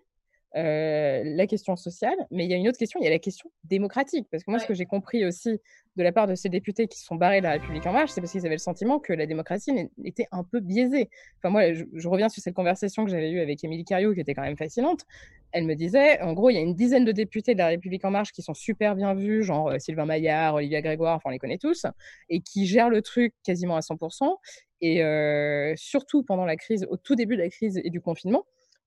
Euh, 0.56 1.22
la 1.24 1.48
question 1.48 1.74
sociale, 1.74 2.14
mais 2.30 2.44
il 2.44 2.50
y 2.50 2.54
a 2.54 2.56
une 2.56 2.68
autre 2.68 2.78
question, 2.78 3.00
il 3.00 3.04
y 3.04 3.08
a 3.08 3.10
la 3.10 3.18
question 3.18 3.50
démocratique. 3.64 4.28
Parce 4.30 4.44
que 4.44 4.50
moi, 4.52 4.60
ce 4.60 4.66
que 4.66 4.74
j'ai 4.74 4.86
compris 4.86 5.24
aussi 5.24 5.60
de 5.96 6.02
la 6.02 6.12
part 6.12 6.28
de 6.28 6.36
ces 6.36 6.48
députés 6.48 6.86
qui 6.86 7.00
sont 7.00 7.16
barrés 7.16 7.38
de 7.38 7.44
la 7.44 7.52
République 7.52 7.84
en 7.86 7.92
marche, 7.92 8.12
c'est 8.12 8.20
parce 8.20 8.32
qu'ils 8.32 8.46
avaient 8.46 8.54
le 8.54 8.58
sentiment 8.58 9.00
que 9.00 9.12
la 9.12 9.26
démocratie 9.26 9.90
était 10.04 10.28
un 10.30 10.44
peu 10.44 10.60
biaisée. 10.60 11.10
Enfin, 11.38 11.50
moi, 11.50 11.72
je, 11.72 12.08
reviens 12.08 12.28
sur 12.28 12.40
cette 12.40 12.54
conversation 12.54 13.04
que 13.04 13.10
j'avais 13.10 13.30
eue 13.30 13.40
avec 13.40 13.64
Émilie 13.64 13.84
Cario, 13.84 14.14
qui 14.14 14.20
était 14.20 14.34
quand 14.34 14.42
même 14.42 14.56
fascinante. 14.56 15.00
Elle 15.50 15.64
me 15.64 15.74
disait, 15.74 16.20
en 16.20 16.34
gros, 16.34 16.50
il 16.50 16.54
y 16.54 16.58
a 16.58 16.60
une 16.60 16.74
dizaine 16.74 17.04
de 17.04 17.12
députés 17.12 17.54
de 17.54 17.58
la 17.58 17.68
République 17.68 18.04
en 18.04 18.10
marche 18.10 18.30
qui 18.30 18.42
sont 18.42 18.54
super 18.54 18.94
bien 18.94 19.14
vus, 19.14 19.42
genre 19.42 19.70
euh, 19.70 19.78
Sylvain 19.80 20.06
Maillard, 20.06 20.54
Olivia 20.54 20.82
Grégoire, 20.82 21.16
enfin, 21.16 21.30
on 21.30 21.32
les 21.32 21.38
connaît 21.38 21.58
tous, 21.58 21.86
et 22.28 22.40
qui 22.40 22.66
gèrent 22.66 22.90
le 22.90 23.02
truc 23.02 23.34
quasiment 23.44 23.76
à 23.76 23.80
100%. 23.80 24.36
Et 24.80 25.02
euh, 25.02 25.74
surtout 25.76 26.22
pendant 26.22 26.44
la 26.44 26.56
crise, 26.56 26.86
au 26.90 26.96
tout 26.96 27.16
début 27.16 27.36
de 27.36 27.42
la 27.42 27.48
crise 27.48 27.80
et 27.82 27.90
du 27.90 28.00
confinement, 28.00 28.44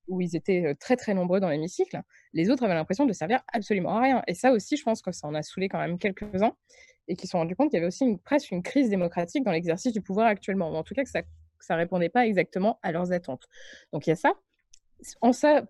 où 0.07 0.21
ils 0.21 0.35
étaient 0.35 0.75
très 0.79 0.95
très 0.95 1.13
nombreux 1.13 1.39
dans 1.39 1.49
l'hémicycle, 1.49 2.01
les 2.33 2.49
autres 2.49 2.63
avaient 2.63 2.73
l'impression 2.73 3.05
de 3.05 3.13
servir 3.13 3.41
absolument 3.51 3.97
à 3.97 4.01
rien. 4.01 4.23
Et 4.27 4.33
ça 4.33 4.51
aussi, 4.51 4.77
je 4.77 4.83
pense 4.83 5.01
que 5.01 5.11
ça 5.11 5.27
en 5.27 5.33
a 5.33 5.43
saoulé 5.43 5.69
quand 5.69 5.79
même 5.79 5.97
quelques-uns 5.97 6.53
et 7.07 7.15
qui 7.15 7.27
se 7.27 7.31
sont 7.31 7.37
rendus 7.39 7.55
compte 7.55 7.69
qu'il 7.69 7.77
y 7.77 7.79
avait 7.79 7.87
aussi 7.87 8.05
une, 8.05 8.19
presque 8.19 8.51
une 8.51 8.63
crise 8.63 8.89
démocratique 8.89 9.43
dans 9.43 9.51
l'exercice 9.51 9.93
du 9.93 10.01
pouvoir 10.01 10.27
actuellement. 10.27 10.69
en 10.69 10.83
tout 10.83 10.93
cas, 10.93 11.03
que 11.03 11.09
ça 11.09 11.23
ne 11.73 11.79
répondait 11.79 12.09
pas 12.09 12.25
exactement 12.25 12.79
à 12.83 12.91
leurs 12.91 13.11
attentes. 13.11 13.47
Donc 13.93 14.07
il 14.07 14.11
y 14.11 14.13
a 14.13 14.15
ça. 14.15 14.33
En 15.21 15.31
ça, 15.31 15.63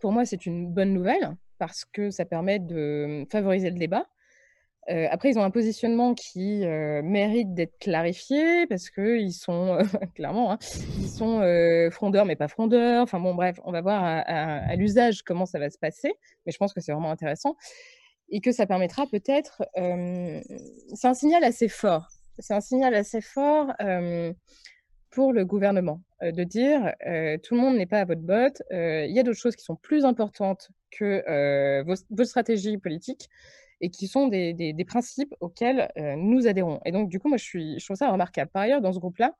pour 0.00 0.12
moi, 0.12 0.24
c'est 0.24 0.46
une 0.46 0.72
bonne 0.72 0.92
nouvelle 0.92 1.36
parce 1.58 1.84
que 1.84 2.10
ça 2.10 2.24
permet 2.24 2.58
de 2.58 3.26
favoriser 3.30 3.70
le 3.70 3.78
débat 3.78 4.06
euh, 4.88 5.06
après, 5.10 5.30
ils 5.30 5.38
ont 5.38 5.42
un 5.42 5.50
positionnement 5.50 6.14
qui 6.14 6.64
euh, 6.64 7.02
mérite 7.02 7.54
d'être 7.54 7.78
clarifié 7.78 8.66
parce 8.66 8.90
qu'ils 8.90 9.32
sont, 9.32 9.78
clairement, 10.14 10.52
hein, 10.52 10.58
ils 10.98 11.08
sont 11.08 11.40
frondeurs 11.90 12.24
mais 12.24 12.36
pas 12.36 12.48
frondeurs. 12.48 13.02
Enfin 13.02 13.20
bon, 13.20 13.34
bref, 13.34 13.60
on 13.64 13.72
va 13.72 13.80
voir 13.80 14.02
à, 14.04 14.76
l'usage 14.76 15.22
comment 15.22 15.46
ça 15.46 15.58
va 15.58 15.70
se 15.70 15.78
passer, 15.78 16.12
mais 16.44 16.52
je 16.52 16.58
pense 16.58 16.72
que 16.72 16.80
c'est 16.80 16.92
vraiment 16.92 17.10
intéressant 17.10 17.56
et 18.28 18.40
que 18.40 18.52
ça 18.52 18.66
permettra 18.66 19.06
peut-être. 19.06 19.62
c'est 19.74 21.08
un 21.08 21.14
signal 21.14 21.44
assez 21.44 21.68
fort. 21.68 22.08
C'est 22.38 22.54
un 22.54 22.60
signal 22.60 22.94
assez 22.94 23.20
fort 23.20 23.72
pour 25.10 25.32
le 25.32 25.44
gouvernement 25.44 26.02
de 26.22 26.44
dire 26.44 26.92
tout 27.42 27.54
le 27.54 27.60
monde 27.60 27.76
n'est 27.76 27.86
pas 27.86 28.00
à 28.00 28.04
votre 28.04 28.22
botte. 28.22 28.62
Il 28.70 29.12
y 29.12 29.18
a 29.18 29.22
d'autres 29.22 29.38
choses 29.38 29.56
qui 29.56 29.64
sont 29.64 29.76
plus 29.76 30.04
importantes 30.04 30.70
que 30.90 31.82
vos 32.10 32.24
stratégies 32.24 32.78
politiques 32.78 33.28
et 33.80 33.90
qui 33.90 34.08
sont 34.08 34.28
des, 34.28 34.54
des, 34.54 34.84
principes 34.84 35.34
auxquels 35.40 35.88
euh, 35.98 36.14
nous 36.16 36.46
adhérons. 36.46 36.80
Et 36.84 36.92
donc, 36.92 37.08
du 37.08 37.18
coup, 37.18 37.28
moi, 37.28 37.36
je, 37.36 37.44
suis, 37.44 37.78
je 37.78 37.84
trouve 37.84 37.96
ça 37.96 38.10
remarquable. 38.10 38.50
Par 38.50 38.62
ailleurs, 38.62 38.80
dans 38.80 38.92
ce 38.92 38.98
groupe-là, 38.98 39.34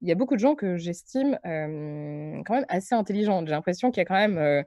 il 0.00 0.08
y 0.08 0.12
a 0.12 0.14
beaucoup 0.14 0.34
de 0.34 0.40
gens 0.40 0.54
que 0.54 0.76
j'estime 0.76 1.38
euh, 1.44 2.40
quand 2.46 2.54
même 2.54 2.66
assez 2.68 2.94
intelligents. 2.94 3.44
J'ai 3.44 3.50
l'impression 3.52 3.90
qu'il 3.90 4.00
y 4.00 4.02
a 4.02 4.04
quand 4.04 4.14
même 4.14 4.38
euh, 4.38 4.62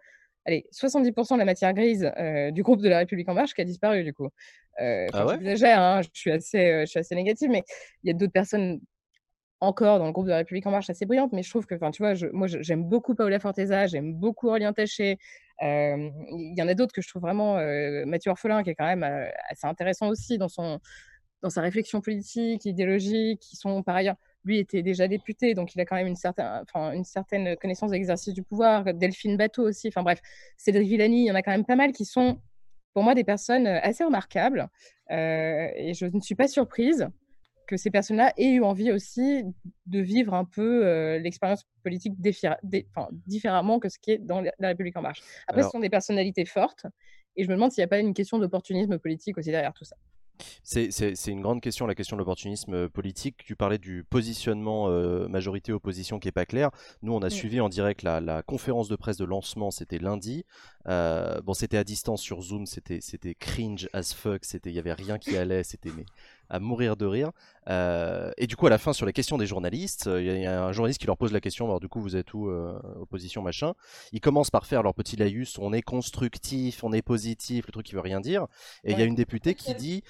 allez, 0.46 0.66
70% 0.74 1.34
de 1.34 1.40
la 1.40 1.46
matière 1.46 1.74
grise 1.74 2.12
du 2.52 2.64
groupe 2.64 2.82
de 2.82 2.90
la 2.90 3.00
République 3.00 3.30
En 3.30 3.34
Marche 3.34 3.54
qui 3.54 3.62
a 3.62 3.66
disparu, 3.66 4.04
du 4.04 4.14
coup. 4.14 4.30
ah 4.78 5.26
ouais? 5.26 5.36
J'exagère, 5.40 5.80
hein, 5.80 6.02
je, 6.02 6.10
suis 6.14 6.32
assez, 6.32 6.82
je 6.82 6.86
suis 6.86 7.00
assez 7.00 7.16
négative, 7.16 7.50
mais 7.50 7.64
il 8.04 8.08
y 8.08 8.12
a 8.12 8.14
d'autres 8.14 8.34
personnes 8.34 8.82
encore 9.62 10.00
dans 10.00 10.06
le 10.06 10.12
groupe 10.12 10.26
de 10.26 10.32
la 10.32 10.38
République 10.38 10.68
En 10.68 10.72
Marche 10.72 10.90
assez 10.90 11.06
brillantes, 11.06 11.32
mais 11.32 11.42
je 11.42 11.50
trouve 11.50 11.66
que, 11.66 11.76
tu 11.76 12.04
vois, 12.04 12.14
je, 12.14 12.28
moi, 12.28 12.48
j'aime 12.48 12.84
beaucoup 12.84 13.16
Paola 13.16 13.40
Forteza, 13.40 13.88
j'aime 13.88 14.14
beaucoup 14.14 14.50
Aurélien 14.50 14.74
Taché, 14.74 15.18
il 15.62 16.54
y 16.58 16.62
en 16.62 16.68
a 16.68 16.74
d'autres 16.74 16.94
que 16.94 17.02
je 17.02 17.08
trouve 17.08 17.22
vraiment. 17.22 17.56
Mathieu 18.06 18.32
Orphelin, 18.32 18.64
qui 18.64 18.72
est 18.72 18.76
quand 18.76 18.86
même 18.86 19.04
assez 19.50 19.68
intéressant 19.68 20.10
aussi 20.10 20.38
dans, 20.38 20.50
son, 20.50 20.80
dans 21.42 21.50
sa 21.50 21.62
réflexion 21.62 22.02
politique, 22.02 22.66
idéologique, 22.66 23.40
qui 23.40 23.56
sont 23.56 23.84
par 23.84 23.96
ailleurs. 23.96 24.16
Lui 24.46 24.60
était 24.60 24.82
déjà 24.82 25.08
député, 25.08 25.54
donc 25.54 25.74
il 25.74 25.80
a 25.80 25.86
quand 25.86 25.96
même 25.96 26.08
une 26.08 26.18
certaine, 26.18 26.66
une 26.76 27.06
certaine 27.06 27.56
connaissance 27.56 27.92
de 27.92 27.96
l'exercice 27.96 28.34
du 28.34 28.44
pouvoir. 28.44 28.94
Delphine 28.94 29.38
Bateau 29.38 29.66
aussi. 29.66 29.88
Enfin 29.88 30.04
bref, 30.04 30.20
Cédric 30.58 30.90
Villani, 30.90 31.24
il 31.24 31.28
y 31.28 31.32
en 31.32 31.36
a 31.36 31.42
quand 31.42 31.52
même 31.52 31.66
pas 31.66 31.78
mal 31.78 31.94
qui 31.94 32.04
sont, 32.04 32.42
pour 32.94 33.04
moi, 33.04 33.16
des 33.16 33.24
personnes 33.24 33.68
assez 33.68 34.04
remarquables. 34.04 34.68
et 35.10 35.94
je 35.96 36.06
ne 36.14 36.20
suis 36.20 36.36
pas 36.36 36.50
surprise 36.50 37.08
que 37.68 37.78
ces 37.78 37.92
personnes-là 37.92 38.34
aient 38.38 38.52
eu 38.52 38.64
envie 38.64 38.92
aussi 38.92 39.44
de 39.86 40.00
vivre 40.00 40.34
un 40.34 40.46
peu 40.46 40.86
euh, 40.86 41.20
l'expérience 41.20 41.66
politique 41.84 42.14
différemment 43.28 43.80
que 43.80 43.90
ce 43.90 44.00
qui 44.00 44.12
est 44.12 44.18
dans 44.18 44.42
la 44.42 44.68
République 44.68 44.98
en 44.98 45.02
marche. 45.02 45.22
Après, 45.48 45.64
ce 45.64 45.70
sont 45.70 45.80
des 45.80 45.90
personnalités 45.90 46.46
fortes, 46.46 46.86
et 47.36 47.44
je 47.44 47.50
me 47.50 47.56
demande 47.56 47.72
s'il 47.72 47.82
n'y 47.82 47.86
a 47.86 47.90
pas 47.90 48.00
une 48.00 48.14
question 48.14 48.38
d'opportunisme 48.38 48.98
politique 49.00 49.38
aussi 49.38 49.52
derrière 49.52 49.74
tout 49.74 49.86
ça. 49.86 49.96
C'est 50.64 51.14
une 51.28 51.42
grande 51.42 51.62
question, 51.62 51.86
la 51.86 51.96
question 51.96 52.16
de 52.16 52.20
l'opportunisme 52.20 52.74
euh, 52.74 52.90
politique. 52.90 53.44
Tu 53.46 53.56
parlais 53.56 53.78
du 53.78 54.04
positionnement 54.04 54.90
euh, 54.90 55.28
majorité-opposition 55.28 56.20
qui 56.20 56.28
n'est 56.28 56.34
pas 56.34 56.46
clair. 56.46 56.72
Nous, 57.02 57.14
on 57.14 57.22
a 57.22 57.28
mm. 57.28 57.32
suivi 57.32 57.62
en 57.62 57.70
direct 57.70 58.02
la, 58.02 58.42
conférence 58.44 58.90
de 58.90 58.96
presse 58.96 59.18
de 59.18 59.26
lancement, 59.26 59.72
c'était 59.72 60.00
lundi. 60.00 60.44
bon, 60.86 61.54
c'était 61.54 61.78
à 61.78 61.84
distance 61.84 62.22
sur 62.22 62.42
Zoom, 62.42 62.66
c'était 62.66 63.36
cringe 63.36 63.88
as 63.94 64.14
fuck, 64.14 64.42
il 64.66 64.72
n'y 64.72 64.80
avait 64.80 64.94
rien 64.94 65.18
qui 65.18 65.38
allait, 65.38 65.64
c'était 65.64 65.92
à 66.54 66.60
mourir 66.60 66.96
de 66.96 67.06
rire. 67.06 67.32
Euh, 67.70 68.32
et 68.38 68.46
du 68.46 68.56
coup, 68.56 68.68
à 68.68 68.70
la 68.70 68.78
fin, 68.78 68.94
sur 68.94 69.06
les 69.06 69.14
questions 69.14 69.38
des 69.38 69.48
journalistes, 69.48 70.08
euh, 70.08 70.22
il 70.22 70.42
y, 70.42 70.46
a 70.46 70.64
un 70.64 70.72
journaliste 70.72 71.00
qui 71.00 71.08
leur 71.08 71.18
pose 71.18 71.32
la 71.32 71.42
question 71.42 71.66
alors, 71.66 71.80
du 71.80 71.88
coup, 71.88 72.00
vous 72.00 72.16
êtes 72.16 72.34
où 72.34 72.50
euh, 72.50 72.78
Opposition, 73.02 73.42
machin. 73.42 73.74
Ils 74.12 74.22
commencent 74.22 74.52
par 74.52 74.66
faire 74.66 74.84
leur 74.84 74.94
petit 74.94 75.16
laïus 75.16 75.58
on 75.58 75.74
est 75.74 75.82
constructif, 75.82 76.84
on 76.84 76.94
est 76.94 77.02
positif, 77.02 77.66
le 77.68 77.72
truc 77.72 77.86
qui 77.86 77.96
veut 77.96 78.02
rien 78.02 78.22
dire. 78.22 78.46
Et 78.84 78.92
il 78.92 79.00
y 79.00 79.02
a 79.02 79.06
une 79.06 79.16
députée 79.16 79.56
qui 79.56 79.74
dit 79.76 80.04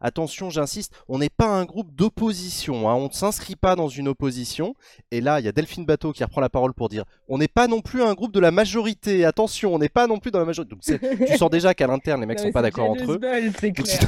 attention, 0.00 0.50
j'insiste, 0.50 0.92
on 1.08 1.18
n'est 1.18 1.30
pas 1.30 1.46
un 1.46 1.64
groupe 1.64 1.94
d'opposition, 1.94 2.90
hein, 2.90 2.94
on 2.94 3.08
ne 3.08 3.12
s'inscrit 3.12 3.56
pas 3.56 3.76
dans 3.76 3.88
une 3.88 4.08
opposition. 4.08 4.74
Et 5.10 5.20
là, 5.20 5.40
il 5.40 5.46
y 5.46 5.48
a 5.48 5.52
Delphine 5.52 5.86
Bateau 5.86 6.12
qui 6.12 6.22
reprend 6.22 6.40
la 6.40 6.50
parole 6.50 6.74
pour 6.74 6.88
dire 6.88 7.04
on 7.28 7.38
n'est 7.38 7.48
pas 7.48 7.66
non 7.66 7.80
plus 7.80 8.02
un 8.02 8.14
groupe 8.14 8.32
de 8.32 8.40
la 8.40 8.50
majorité, 8.50 9.24
attention, 9.24 9.74
on 9.74 9.78
n'est 9.78 9.88
pas 9.88 10.06
non 10.06 10.18
plus 10.18 10.30
dans 10.30 10.38
la 10.38 10.44
majorité. 10.44 10.74
Donc 10.74 10.82
tu 11.26 11.36
sens 11.38 11.50
déjà 11.50 11.72
qu'à 11.74 11.86
l'interne, 11.86 12.20
les 12.20 12.26
mecs 12.26 12.40
sont 12.40 12.52
pas 12.52 12.62
d'accord 12.62 12.90
entre 12.90 13.12
eux. 13.12 13.18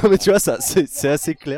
non, 0.03 0.09
mais 0.09 0.17
tu 0.17 0.29
vois, 0.29 0.39
ça, 0.39 0.57
c'est 0.59 1.09
assez 1.09 1.35
clair. 1.35 1.54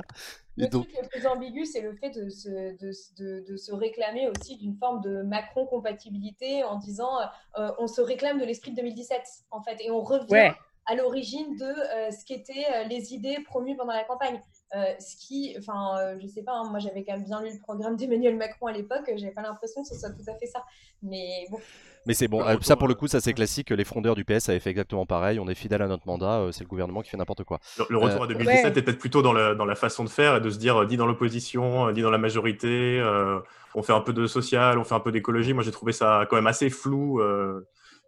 Le 0.57 0.67
truc 0.69 0.89
le 0.99 1.07
plus 1.07 1.27
ambigu, 1.27 1.65
c'est 1.65 1.81
le 1.81 1.93
fait 1.93 2.09
de 2.09 2.29
se, 2.29 2.49
de, 2.49 3.45
de, 3.47 3.57
se 3.57 3.71
réclamer 3.71 4.27
aussi 4.27 4.57
d'une 4.57 4.75
forme 4.75 5.01
de 5.01 5.21
Macron-compatibilité 5.21 6.63
en 6.63 6.77
disant 6.77 7.19
euh, 7.59 7.71
on 7.77 7.85
se 7.85 8.01
réclame 8.01 8.39
de 8.39 8.45
l'esprit 8.45 8.71
de 8.71 8.77
2017, 8.77 9.21
en 9.51 9.61
fait, 9.61 9.79
et 9.81 9.91
on 9.91 10.01
revient 10.01 10.53
à 10.87 10.95
l'origine 10.95 11.55
de 11.57 11.65
euh, 11.65 12.11
ce 12.11 12.25
qu'étaient 12.25 12.65
euh, 12.73 12.83
les 12.85 13.13
idées 13.13 13.37
promues 13.45 13.75
pendant 13.75 13.93
la 13.93 14.03
campagne. 14.03 14.41
Ce 14.73 15.15
qui, 15.17 15.55
enfin, 15.57 16.17
je 16.21 16.27
sais 16.27 16.43
pas, 16.43 16.53
hein, 16.53 16.69
moi 16.69 16.79
j'avais 16.79 17.03
quand 17.03 17.13
même 17.13 17.23
bien 17.23 17.41
lu 17.41 17.51
le 17.53 17.59
programme 17.59 17.95
d'Emmanuel 17.95 18.35
Macron 18.35 18.67
à 18.67 18.71
l'époque, 18.71 19.11
j'avais 19.15 19.31
pas 19.31 19.41
l'impression 19.41 19.81
que 19.81 19.87
ce 19.87 19.95
soit 19.95 20.09
tout 20.09 20.29
à 20.29 20.35
fait 20.35 20.47
ça. 20.47 20.63
Mais 21.03 21.45
bon. 21.49 21.59
Mais 22.07 22.13
c'est 22.13 22.29
bon, 22.29 22.41
ça 22.61 22.77
pour 22.77 22.87
le 22.87 22.93
coup, 22.93 23.07
ça 23.07 23.19
c'est 23.19 23.33
classique. 23.33 23.69
Les 23.69 23.83
frondeurs 23.83 24.15
du 24.15 24.23
PS 24.23 24.47
avaient 24.47 24.59
fait 24.59 24.69
exactement 24.69 25.05
pareil. 25.05 25.39
On 25.39 25.47
est 25.49 25.55
fidèle 25.55 25.81
à 25.81 25.87
notre 25.87 26.07
mandat, 26.07 26.39
euh, 26.39 26.51
c'est 26.53 26.63
le 26.63 26.69
gouvernement 26.69 27.01
qui 27.01 27.09
fait 27.09 27.17
n'importe 27.17 27.43
quoi. 27.43 27.59
Le, 27.89 27.97
retour 27.97 28.23
à 28.23 28.27
2017 28.27 28.65
euh, 28.65 28.69
est 28.69 28.81
peut-être 28.81 28.97
plutôt 28.97 29.21
dans 29.21 29.33
la, 29.33 29.55
dans 29.55 29.65
la, 29.65 29.75
façon 29.75 30.05
de 30.05 30.09
faire 30.09 30.37
et 30.37 30.41
de 30.41 30.49
se 30.49 30.57
dire, 30.57 30.85
dit 30.85 30.95
dans 30.95 31.05
l'opposition, 31.05 31.91
dit 31.91 32.01
dans 32.01 32.09
la 32.09 32.17
majorité, 32.17 32.99
euh, 33.01 33.39
on 33.75 33.83
fait 33.83 33.91
un 33.91 33.99
peu 33.99 34.13
de 34.13 34.25
social, 34.25 34.79
on 34.79 34.85
fait 34.85 34.95
un 34.95 35.01
peu 35.01 35.11
d'écologie. 35.11 35.53
Moi 35.53 35.63
j'ai 35.63 35.71
trouvé 35.71 35.91
ça 35.91 36.25
quand 36.29 36.37
même 36.37 36.47
assez 36.47 36.69
flou 36.69 37.21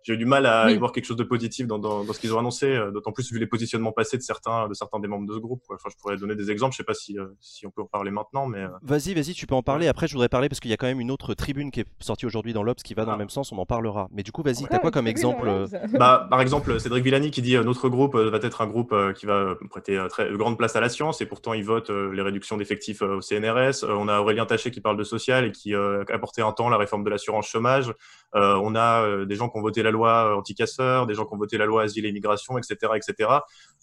j'ai 0.03 0.13
eu 0.13 0.17
du 0.17 0.25
mal 0.25 0.45
à 0.45 0.71
y 0.71 0.77
voir 0.77 0.91
quelque 0.91 1.05
chose 1.05 1.17
de 1.17 1.23
positif 1.23 1.67
dans, 1.67 1.79
dans, 1.79 2.03
dans 2.03 2.13
ce 2.13 2.19
qu'ils 2.19 2.33
ont 2.33 2.39
annoncé, 2.39 2.67
euh, 2.67 2.91
d'autant 2.91 3.11
plus 3.11 3.31
vu 3.31 3.39
les 3.39 3.47
positionnements 3.47 3.91
passés 3.91 4.17
de 4.17 4.21
certains, 4.21 4.67
de 4.67 4.73
certains 4.73 4.99
des 4.99 5.07
membres 5.07 5.27
de 5.27 5.33
ce 5.33 5.39
groupe. 5.39 5.63
Enfin, 5.69 5.89
je 5.91 5.97
pourrais 5.97 6.17
donner 6.17 6.35
des 6.35 6.51
exemples, 6.51 6.73
je 6.73 6.77
sais 6.77 6.83
pas 6.83 6.93
si, 6.93 7.17
euh, 7.17 7.27
si 7.39 7.65
on 7.67 7.71
peut 7.71 7.81
en 7.81 7.87
parler 7.87 8.11
maintenant, 8.11 8.47
mais... 8.47 8.59
Euh, 8.59 8.69
vas-y, 8.81 9.13
vas-y, 9.13 9.33
tu 9.33 9.45
peux 9.47 9.55
en 9.55 9.63
parler. 9.63 9.87
Après, 9.87 10.07
je 10.07 10.13
voudrais 10.13 10.29
parler 10.29 10.49
parce 10.49 10.59
qu'il 10.59 10.71
y 10.71 10.73
a 10.73 10.77
quand 10.77 10.87
même 10.87 10.99
une 10.99 11.11
autre 11.11 11.33
tribune 11.33 11.71
qui 11.71 11.81
est 11.81 11.87
sortie 11.99 12.25
aujourd'hui 12.25 12.53
dans 12.53 12.63
l'Obs 12.63 12.81
qui 12.81 12.93
va 12.93 13.03
dans 13.03 13.11
le 13.11 13.15
ah. 13.15 13.19
même 13.19 13.29
sens, 13.29 13.51
on 13.51 13.57
en 13.57 13.65
parlera. 13.65 14.07
Mais 14.11 14.23
du 14.23 14.31
coup, 14.31 14.41
vas-y, 14.41 14.65
t'as 14.69 14.79
quoi 14.79 14.91
comme 14.91 15.07
exemple 15.07 15.65
bah, 15.93 16.27
Par 16.29 16.41
exemple, 16.41 16.79
Cédric 16.79 17.03
Villani 17.03 17.31
qui 17.31 17.41
dit 17.41 17.55
notre 17.55 17.89
groupe 17.89 18.15
va 18.15 18.39
être 18.41 18.61
un 18.61 18.67
groupe 18.67 18.95
qui 19.15 19.25
va 19.25 19.55
prêter 19.69 19.99
très 20.09 20.31
grande 20.31 20.57
place 20.57 20.75
à 20.75 20.79
la 20.79 20.89
science 20.89 21.21
et 21.21 21.25
pourtant 21.25 21.53
il 21.53 21.63
vote 21.63 21.89
les 21.89 22.21
réductions 22.21 22.57
d'effectifs 22.57 23.01
au 23.01 23.21
CNRS. 23.21 23.83
on 23.83 24.07
a 24.07 24.19
Aurélien 24.19 24.45
Taché 24.45 24.71
qui 24.71 24.81
parle 24.81 24.97
de 24.97 25.03
social 25.03 25.45
et 25.45 25.51
qui 25.51 25.73
a 25.75 26.03
apporté 26.09 26.41
un 26.41 26.51
temps 26.51 26.69
la 26.69 26.77
réforme 26.77 27.03
de 27.03 27.09
l'assurance 27.09 27.47
chômage. 27.47 27.91
On 28.33 28.75
a 28.75 29.25
des 29.25 29.35
gens 29.35 29.49
qui 29.49 29.57
ont 29.57 29.61
voté 29.61 29.83
la 29.83 29.91
loi 29.91 30.37
anti-casseurs, 30.37 31.07
des 31.07 31.15
gens 31.15 31.25
qui 31.25 31.33
ont 31.33 31.37
voté 31.37 31.57
la 31.57 31.65
loi 31.65 31.83
asile 31.83 32.05
et 32.05 32.09
immigration, 32.09 32.57
etc., 32.57 32.93
etc. 32.95 33.29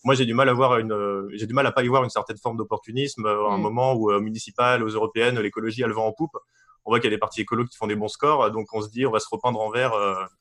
Moi, 0.05 0.15
j'ai 0.15 0.27
du 0.27 0.35
mal 0.35 0.49
à 0.49 0.53
voir 0.53 0.79
une, 0.79 1.29
j'ai 1.35 1.47
du 1.47 1.55
mal 1.55 1.67
à 1.67 1.73
pas 1.73 1.83
y 1.83 1.89
voir 1.89 2.05
une 2.05 2.11
certaine 2.11 2.39
forme 2.39 2.57
d'opportunisme 2.57 3.27
à 3.27 3.31
un 3.31 3.59
mm. 3.59 3.61
moment 3.61 3.95
où 3.95 4.11
au 4.13 4.21
municipal, 4.21 4.83
aux 4.83 4.89
européennes, 4.89 5.39
l'écologie 5.41 5.83
a 5.83 5.87
le 5.87 5.95
vent 5.95 6.07
en 6.07 6.13
poupe. 6.13 6.37
On 6.85 6.91
voit 6.91 7.01
qu'il 7.01 7.11
y 7.11 7.13
a 7.13 7.17
des 7.17 7.21
partis 7.21 7.41
écolos 7.41 7.65
qui 7.65 7.77
font 7.77 7.89
des 7.89 7.97
bons 7.97 8.09
scores, 8.09 8.51
donc 8.53 8.69
on 8.73 8.81
se 8.81 8.89
dit 8.89 9.07
on 9.07 9.11
va 9.11 9.19
se 9.19 9.27
repeindre 9.29 9.61
en 9.61 9.71
vert. 9.71 9.93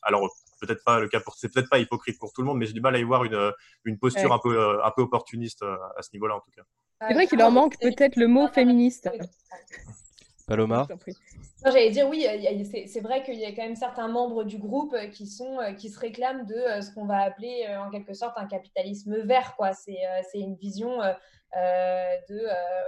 alors 0.03 0.29
peut-être 0.62 0.83
pas 0.83 1.00
le 1.00 1.07
cas 1.07 1.19
pour, 1.19 1.35
c'est 1.35 1.51
peut-être 1.51 1.69
pas 1.69 1.79
hypocrite 1.79 2.19
pour 2.19 2.31
tout 2.33 2.41
le 2.41 2.47
monde, 2.47 2.59
mais 2.59 2.67
j'ai 2.67 2.74
du 2.74 2.81
mal 2.81 2.95
à 2.95 3.00
y 3.00 3.03
voir 3.03 3.24
une, 3.24 3.51
une 3.83 3.97
posture 3.97 4.31
un 4.31 4.39
peu, 4.39 4.83
un 4.83 4.91
peu 4.95 5.01
opportuniste 5.01 5.63
à 5.63 6.01
ce 6.01 6.09
niveau-là 6.13 6.35
en 6.35 6.39
tout 6.39 6.51
cas. 6.55 6.62
C'est 7.07 7.13
vrai 7.13 7.27
qu'il 7.27 7.39
leur 7.39 7.51
manque 7.51 7.77
peut-être 7.79 8.15
le 8.15 8.27
mot 8.27 8.47
féministe. 8.47 9.09
Paloma 10.47 10.88
J'allais 11.65 11.89
dire 11.89 12.07
oui, 12.07 12.27
c'est 12.86 13.00
vrai 13.00 13.24
qu'il 13.24 13.39
y 13.39 13.45
a 13.45 13.51
quand 13.51 13.63
même 13.63 13.75
certains 13.75 14.07
membres 14.07 14.43
du 14.43 14.60
groupe 14.60 14.95
qui, 15.12 15.25
sont, 15.25 15.60
euh, 15.60 15.74
qui 15.74 15.89
se 15.89 16.00
réclament 16.00 16.45
de 16.45 16.53
euh, 16.53 16.81
ce 16.81 16.93
qu'on 16.93 17.05
va 17.05 17.22
appeler 17.22 17.65
euh, 17.67 17.81
en 17.81 17.89
quelque 17.89 18.13
sorte 18.13 18.38
un 18.38 18.45
capitalisme 18.45 19.17
vert. 19.24 19.57
C'est 19.74 20.39
une 20.39 20.55
vision 20.55 21.00
de 21.55 22.48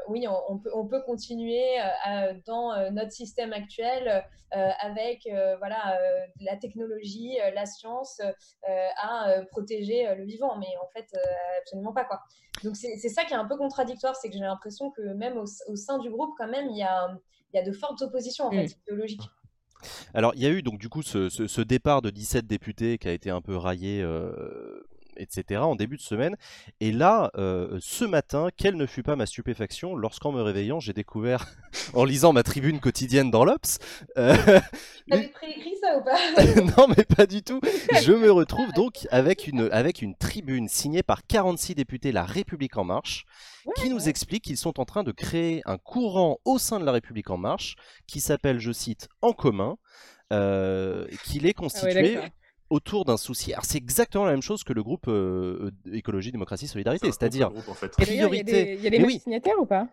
oui, 0.10 0.28
on, 0.28 0.60
peut, 0.60 0.70
on 0.76 0.86
peut 0.86 1.02
continuer 1.02 1.78
dans 2.46 2.92
notre 2.92 3.12
système 3.12 3.52
actuel 3.54 4.24
avec 4.52 5.28
voilà, 5.60 5.98
la 6.42 6.56
technologie, 6.58 7.38
la 7.56 7.66
science 7.66 8.22
à 8.68 9.42
protéger 9.50 10.14
le 10.16 10.26
vivant, 10.26 10.58
mais 10.58 10.68
en 10.84 10.88
fait, 10.90 11.08
absolument 11.62 11.94
pas. 11.94 12.04
Quoi. 12.04 12.20
Donc 12.64 12.76
c'est 12.76 12.98
ça 13.10 13.24
qui 13.24 13.34
est 13.34 13.38
un 13.38 13.46
peu 13.46 13.58
contradictoire, 13.58 14.16
c'est 14.16 14.30
que 14.30 14.36
j'ai 14.36 14.42
l'impression 14.42 14.92
que 14.92 15.02
même 15.02 15.38
au, 15.38 15.76
sein 15.76 15.98
du 16.00 16.10
groupe, 16.10 16.34
quand 16.38 16.48
même, 16.48 16.70
il 16.70 16.78
y 16.78 16.84
a 16.84 17.08
il 17.54 17.58
y 17.58 17.60
a 17.60 17.64
de 17.64 17.72
fortes 17.72 18.02
oppositions 18.02 18.46
en 18.46 18.52
fait, 18.52 18.66
mmh. 18.66 18.82
idéologiques. 18.88 19.22
Alors, 20.14 20.34
il 20.36 20.42
y 20.42 20.46
a 20.46 20.50
eu 20.50 20.62
donc 20.62 20.80
du 20.80 20.90
coup 20.90 21.04
ce, 21.04 21.30
ce, 21.30 21.62
départ 21.62 22.02
de 22.02 22.10
17 22.10 22.48
députés 22.48 22.98
qui 22.98 23.08
a 23.08 23.14
été 23.14 23.30
un 23.30 23.42
peu 23.42 23.56
raillé 23.56 24.02
euh, 24.02 24.82
etc. 25.18 25.62
en 25.62 25.76
début 25.76 25.98
de 25.98 26.02
semaine. 26.02 26.36
Et 26.80 26.92
là, 26.92 27.32
euh, 27.38 27.78
ce 27.82 28.06
matin, 28.06 28.50
quelle 28.56 28.76
ne 28.76 28.86
fut 28.86 29.04
pas 29.04 29.16
ma 29.16 29.26
stupéfaction 29.26 29.96
lorsqu'en 29.96 30.32
me 30.32 30.42
réveillant, 30.42 30.80
j'ai 30.80 30.94
découvert, 30.94 31.48
en 31.94 32.04
lisant 32.04 32.34
ma 32.34 32.44
tribune 32.44 32.80
quotidienne 32.80 33.32
dans 33.32 33.46
l'Obs. 33.46 33.80
Euh, 34.18 34.36
T'avais 35.10 35.28
préécrit 35.30 35.76
ça 35.82 35.98
ou 35.98 36.04
pas? 36.04 36.18
Non, 36.78 36.88
mais 36.96 37.04
pas 37.04 37.26
du 37.26 37.44
tout. 37.44 37.62
Je 38.02 38.12
me 38.12 38.32
retrouve 38.32 38.72
donc 38.74 39.08
avec 39.12 39.48
une, 39.48 39.70
avec 39.72 40.02
une 40.02 40.16
tribune 40.16 40.68
signée 40.68 41.04
par 41.04 41.26
46 41.26 41.76
députés 41.76 42.12
La 42.12 42.24
République 42.24 42.78
En 42.78 42.84
Marche, 42.84 43.26
qui 43.78 43.90
nous 43.90 44.10
explique 44.10 44.44
qu'ils 44.44 44.58
sont 44.58 44.80
en 44.80 44.86
train 44.86 45.04
de 45.04 45.12
créer 45.12 45.62
un 45.66 45.78
courant 45.78 46.40
au 46.46 46.58
sein 46.58 46.80
de 46.80 46.86
La 46.86 46.92
République 46.92 47.30
En 47.30 47.38
Marche 47.38 47.76
qui 48.08 48.20
s'appelle, 48.20 48.60
je 48.60 48.72
cite, 48.72 49.10
En 49.22 49.34
commun. 49.34 49.78
Euh, 50.34 51.08
qu'il 51.24 51.46
est 51.46 51.54
ah 51.56 51.62
constitué 51.62 52.20
autour 52.70 53.06
d'un 53.06 53.18
souci. 53.18 53.54
Alors 53.54 53.66
c'est 53.66 53.78
exactement 53.78 54.26
la 54.26 54.32
même 54.32 54.42
chose 54.42 54.64
que 54.64 54.74
le 54.74 54.84
groupe 54.84 55.08
euh, 55.08 55.72
euh, 55.88 55.94
Écologie, 55.96 56.32
Démocratie, 56.32 56.68
Solidarité, 56.68 57.08
c'est-à-dire 57.08 57.52
priorité. 57.98 58.76
Il 58.76 58.84
y 58.84 58.88
a 58.88 58.90
des, 58.90 59.20
signataires 59.20 59.60
ou 59.60 59.66
pas? 59.66 59.88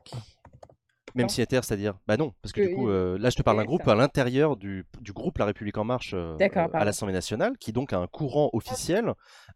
Même 1.15 1.29
signataire, 1.29 1.65
c'est-à-dire 1.65 1.95
Bah 2.07 2.17
non, 2.17 2.33
parce 2.43 2.53
que, 2.53 2.61
du 2.61 2.75
coup, 2.75 2.89
euh, 2.89 3.17
là 3.19 3.31
je 3.31 3.37
te 3.37 3.43
parle 3.43 3.59
d'un 3.59 3.65
groupe 3.65 3.87
à 3.87 3.95
l'intérieur 3.95 4.57
du, 4.57 4.85
du, 5.01 5.13
groupe 5.13 5.39
La 5.39 5.47
République 5.47 5.79
En 5.79 5.85
Marche 5.85 6.15
à 6.15 6.85
l'Assemblée 6.85 7.15
nationale, 7.15 7.57
qui 7.59 7.73
donc 7.73 7.93
a 7.93 7.99
un 7.99 8.07
courant 8.07 8.51
officiel 8.53 9.13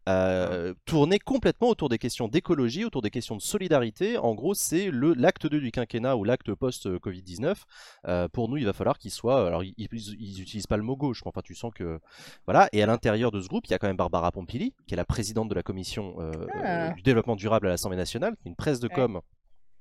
euh, 0.07 0.73
tourné 0.85 1.19
complètement 1.19 1.69
autour 1.69 1.89
des 1.89 1.97
questions 1.97 2.27
d'écologie, 2.27 2.85
autour 2.85 3.01
des 3.01 3.09
questions 3.09 3.35
de 3.35 3.41
solidarité. 3.41 4.17
En 4.17 4.33
gros, 4.35 4.53
c'est 4.53 4.89
l'acte 4.91 5.47
2 5.47 5.59
du 5.59 5.71
quinquennat 5.71 6.15
ou 6.15 6.23
l'acte 6.23 6.53
post-Covid-19. 6.53 8.29
pour 8.31 8.49
nous, 8.49 8.57
il 8.57 8.65
va 8.65 8.73
falloir 8.73 8.97
qu'il 8.97 9.11
soit. 9.11 9.45
Alors, 9.45 9.63
ils 9.63 9.75
n'utilisent 9.77 10.67
pas 10.67 10.77
le 10.77 10.83
mot 10.83 10.95
gauche, 10.95 11.21
mais 11.25 11.29
enfin, 11.29 11.41
tu 11.43 11.55
sens 11.55 11.71
que. 11.73 11.99
Voilà. 12.45 12.69
Et 12.71 12.81
à 12.81 12.85
l'intérieur 12.85 13.31
de 13.31 13.41
ce 13.41 13.47
groupe, 13.47 13.67
il 13.67 13.71
y 13.71 13.73
a 13.73 13.79
quand 13.79 13.87
même 13.87 13.97
Barbara 13.97 14.31
Pompili, 14.31 14.73
qui 14.87 14.93
est 14.93 14.97
la 14.97 15.05
présidente 15.05 15.49
de 15.49 15.55
la 15.55 15.63
commission 15.63 16.15
ah. 16.63 16.91
du 16.91 17.01
développement 17.01 17.35
durable 17.35 17.67
à 17.67 17.69
l'Assemblée 17.69 17.97
nationale, 17.97 18.35
une 18.45 18.55
presse 18.55 18.79
de 18.79 18.87
com 18.87 19.21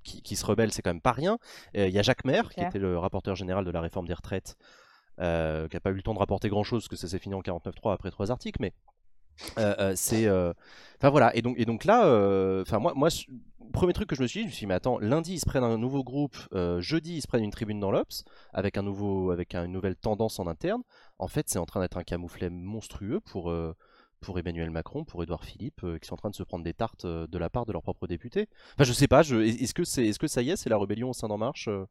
qui, 0.02 0.36
se 0.36 0.46
rebelle, 0.46 0.72
c'est 0.72 0.82
quand 0.82 0.90
même 0.90 1.00
pas 1.00 1.12
rien. 1.12 1.38
Il 1.74 1.90
y 1.90 1.98
a 1.98 2.02
Jacques 2.02 2.24
Maire, 2.24 2.50
qui 2.50 2.60
était 2.60 2.78
le 2.78 2.98
rapporteur 2.98 3.36
général 3.36 3.64
de 3.64 3.70
la 3.70 3.80
réforme 3.80 4.06
des 4.06 4.14
retraites, 4.14 4.56
euh, 5.20 5.66
qui 5.66 5.74
n'a 5.74 5.80
pas 5.80 5.90
eu 5.90 5.94
le 5.94 6.02
temps 6.02 6.14
de 6.14 6.18
rapporter 6.18 6.48
grand 6.48 6.62
chose, 6.62 6.82
parce 6.82 6.88
que 6.88 6.96
ça 6.96 7.08
s'est 7.08 7.18
fini 7.18 7.34
en 7.34 7.40
49.3 7.40 7.92
après 7.92 8.10
trois 8.10 8.30
articles, 8.30 8.58
mais 8.60 8.72
euh, 9.58 9.74
euh, 9.78 9.92
c'est. 9.96 10.28
Enfin 10.28 11.10
voilà, 11.10 11.34
et 11.36 11.42
donc, 11.42 11.56
et 11.58 11.64
donc 11.64 11.84
là, 11.84 12.02
enfin 12.62 12.78
moi, 12.78 12.92
moi, 12.94 13.08
premier 13.72 13.92
truc 13.92 14.08
que 14.08 14.14
je 14.16 14.22
me 14.22 14.26
suis 14.28 14.40
dit, 14.40 14.44
je 14.44 14.48
me 14.48 14.52
suis 14.52 14.60
dit, 14.60 14.66
mais 14.66 14.74
attends, 14.74 14.98
lundi 14.98 15.34
ils 15.34 15.40
se 15.40 15.46
prennent 15.46 15.64
un 15.64 15.78
nouveau 15.78 16.04
groupe, 16.04 16.36
jeudi 16.78 17.16
ils 17.16 17.20
se 17.20 17.26
prennent 17.26 17.44
une 17.44 17.50
tribune 17.50 17.80
dans 17.80 17.90
l'Obs, 17.90 18.24
avec, 18.52 18.76
un 18.78 18.82
nouveau, 18.82 19.30
avec 19.32 19.54
une 19.54 19.72
nouvelle 19.72 19.96
tendance 19.96 20.38
en 20.38 20.46
interne. 20.46 20.82
En 21.18 21.28
fait, 21.28 21.48
c'est 21.48 21.58
en 21.58 21.66
train 21.66 21.80
d'être 21.80 21.98
un 21.98 22.04
camouflet 22.04 22.50
monstrueux 22.50 23.20
pour 23.20 23.52
pour 24.20 24.38
Emmanuel 24.38 24.70
Macron, 24.70 25.04
pour 25.04 25.22
Édouard 25.22 25.44
Philippe, 25.44 25.82
euh, 25.84 25.98
qui 25.98 26.06
sont 26.06 26.14
en 26.14 26.18
train 26.18 26.30
de 26.30 26.34
se 26.34 26.42
prendre 26.42 26.64
des 26.64 26.74
tartes 26.74 27.04
euh, 27.04 27.26
de 27.26 27.38
la 27.38 27.50
part 27.50 27.66
de 27.66 27.72
leurs 27.72 27.82
propres 27.82 28.06
députés. 28.06 28.48
Enfin, 28.74 28.84
je 28.84 28.92
sais 28.92 29.08
pas, 29.08 29.20
est-ce 29.20 29.74
que, 29.74 29.84
c'est, 29.84 30.06
est-ce 30.06 30.18
que 30.18 30.26
ça 30.26 30.42
y 30.42 30.50
est, 30.50 30.56
c'est 30.56 30.70
la 30.70 30.78
rébellion 30.78 31.10
au 31.10 31.12
sein 31.12 31.28
d'En 31.28 31.38
Marche 31.38 31.68
euh? 31.68 31.84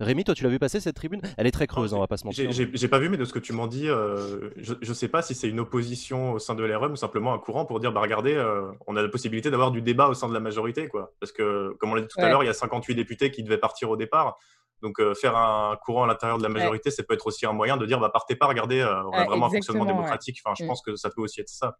Rémi, 0.00 0.22
toi, 0.22 0.32
tu 0.32 0.44
l'as 0.44 0.50
vu 0.50 0.60
passer 0.60 0.78
cette 0.78 0.94
tribune? 0.94 1.20
Elle 1.36 1.48
est 1.48 1.50
très 1.50 1.66
creuse, 1.66 1.92
hein, 1.92 1.96
on 1.96 2.00
va 2.00 2.06
pas 2.06 2.16
se 2.16 2.24
mentir. 2.24 2.52
J'ai, 2.52 2.88
pas 2.88 3.00
vu, 3.00 3.08
mais 3.08 3.16
de 3.16 3.24
ce 3.24 3.32
que 3.32 3.40
tu 3.40 3.52
m'en 3.52 3.66
dis, 3.66 3.86
je, 3.86 4.74
ne 4.80 4.94
sais 4.94 5.08
pas 5.08 5.22
si 5.22 5.34
c'est 5.34 5.48
une 5.48 5.58
opposition 5.58 6.34
au 6.34 6.38
sein 6.38 6.54
de 6.54 6.62
l'RM 6.62 6.92
ou 6.92 6.96
simplement 6.96 7.34
un 7.34 7.38
courant 7.38 7.64
pour 7.64 7.80
dire, 7.80 7.90
bah 7.90 8.00
regardez, 8.00 8.40
on 8.86 8.94
a 8.94 9.02
la 9.02 9.08
possibilité 9.08 9.50
d'avoir 9.50 9.72
du 9.72 9.82
débat 9.82 10.06
au 10.06 10.14
sein 10.14 10.28
de 10.28 10.34
la 10.34 10.38
majorité, 10.38 10.86
quoi. 10.86 11.12
Parce 11.18 11.32
que, 11.32 11.74
comme 11.80 11.90
on 11.90 11.94
l'a 11.96 12.02
dit 12.02 12.06
tout 12.06 12.20
à 12.20 12.28
l'heure, 12.28 12.44
il 12.44 12.46
y 12.46 12.48
a 12.48 12.54
58 12.54 12.94
députés 12.94 13.32
qui 13.32 13.42
devaient 13.42 13.58
partir 13.58 13.90
au 13.90 13.96
départ. 13.96 14.38
Donc, 14.82 15.00
euh, 15.00 15.14
faire 15.14 15.36
un 15.36 15.76
courant 15.76 16.04
à 16.04 16.06
l'intérieur 16.06 16.38
de 16.38 16.42
la 16.42 16.48
majorité, 16.48 16.90
ça 16.90 17.02
peut 17.02 17.14
être 17.14 17.26
aussi 17.26 17.46
un 17.46 17.52
moyen 17.52 17.76
de 17.76 17.84
dire, 17.86 17.98
bah, 17.98 18.10
partez 18.10 18.36
pas, 18.36 18.46
regardez, 18.46 18.80
euh, 18.80 19.02
on 19.04 19.12
a 19.12 19.24
vraiment 19.24 19.46
un 19.46 19.50
fonctionnement 19.50 19.84
démocratique. 19.84 20.40
Enfin, 20.44 20.54
je 20.56 20.64
mm. 20.64 20.68
pense 20.68 20.82
que 20.82 20.96
ça 20.96 21.10
peut 21.10 21.22
aussi 21.22 21.40
être 21.40 21.48
ça. 21.48 21.76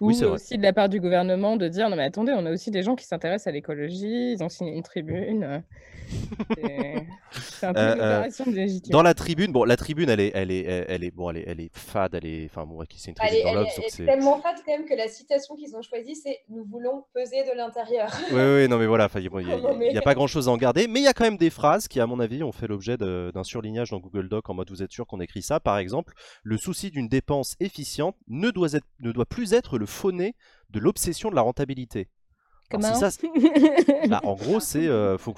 Ou 0.00 0.08
oui, 0.08 0.24
aussi 0.24 0.56
de 0.56 0.62
la 0.62 0.72
part 0.72 0.88
du 0.88 1.00
gouvernement 1.00 1.56
de 1.56 1.68
dire 1.68 1.88
non 1.90 1.96
mais 1.96 2.04
attendez, 2.04 2.32
on 2.36 2.46
a 2.46 2.52
aussi 2.52 2.70
des 2.70 2.82
gens 2.82 2.96
qui 2.96 3.04
s'intéressent 3.04 3.48
à 3.48 3.52
l'écologie, 3.52 4.32
ils 4.32 4.42
ont 4.42 4.48
signé 4.48 4.72
une 4.72 4.82
tribune. 4.82 5.62
C'est 7.30 7.66
un 7.66 7.72
peu 7.74 7.80
une 7.80 7.86
euh, 7.86 7.92
opération 7.94 8.44
de 8.46 8.50
légitimité. 8.50 8.90
Dans 8.90 9.02
la 9.02 9.14
tribune, 9.14 9.52
bon, 9.52 9.64
la 9.64 9.76
tribune, 9.76 10.08
elle 10.08 10.20
est, 10.20 10.32
elle 10.34 10.50
est, 10.50 10.64
elle 10.64 11.04
est, 11.04 11.10
bon, 11.10 11.30
elle 11.30 11.38
est, 11.38 11.44
elle 11.46 11.60
est 11.60 11.70
fade, 11.76 12.14
elle 12.14 12.26
est, 12.26 12.46
enfin 12.46 12.64
bon, 12.64 12.82
c'est 12.94 13.10
une 13.10 13.14
tribune 13.14 13.42
dans 13.42 13.60
Elle 13.60 13.66
est 13.66 14.06
tellement 14.06 14.40
fade 14.40 14.56
quand 14.64 14.72
même 14.72 14.86
que 14.86 14.94
la 14.94 15.08
citation 15.08 15.56
qu'ils 15.56 15.74
ont 15.76 15.82
choisie, 15.82 16.14
c'est 16.14 16.40
"Nous 16.48 16.64
voulons 16.64 17.04
peser 17.12 17.44
de 17.44 17.56
l'intérieur". 17.56 18.10
Oui, 18.30 18.40
oui, 18.40 18.68
non 18.68 18.78
mais 18.78 18.86
voilà, 18.86 19.08
il 19.16 19.28
n'y 19.30 19.98
a, 19.98 20.02
pas 20.02 20.14
grand-chose 20.14 20.48
à 20.48 20.52
en 20.52 20.56
garder, 20.56 20.86
mais 20.86 21.00
il 21.00 21.04
y 21.04 21.08
a 21.08 21.12
quand 21.12 21.24
même 21.24 21.36
des 21.36 21.50
phrases 21.50 21.88
qui, 21.88 22.00
à 22.00 22.06
mon 22.06 22.20
avis, 22.20 22.42
ont 22.42 22.52
fait 22.52 22.66
l'objet 22.66 22.96
d'un 22.96 23.44
surlignage 23.44 23.90
dans 23.90 23.98
Google 23.98 24.28
Doc 24.28 24.48
en 24.48 24.54
mode 24.54 24.70
vous 24.70 24.82
êtes 24.82 24.92
sûr 24.92 25.06
qu'on 25.06 25.20
écrit 25.20 25.42
ça. 25.42 25.60
Par 25.60 25.78
exemple, 25.78 26.14
le 26.42 26.56
souci 26.56 26.90
d'une 26.90 27.08
dépense 27.08 27.56
efficiente 27.60 28.16
ne 28.28 28.50
doit 28.50 28.72
être, 28.72 28.86
ne 29.00 29.12
doit 29.12 29.26
plus 29.26 29.52
être 29.52 29.65
le 29.74 29.86
faux-nez 29.86 30.34
de 30.70 30.78
l'obsession 30.78 31.30
de 31.30 31.34
la 31.34 31.42
rentabilité. 31.42 32.08
Comment 32.70 32.94
ça, 32.94 33.10
bah, 34.08 34.20
En 34.24 34.34
gros, 34.34 34.60
c'est 34.60 34.88
euh, 34.88 35.18
faut, 35.18 35.34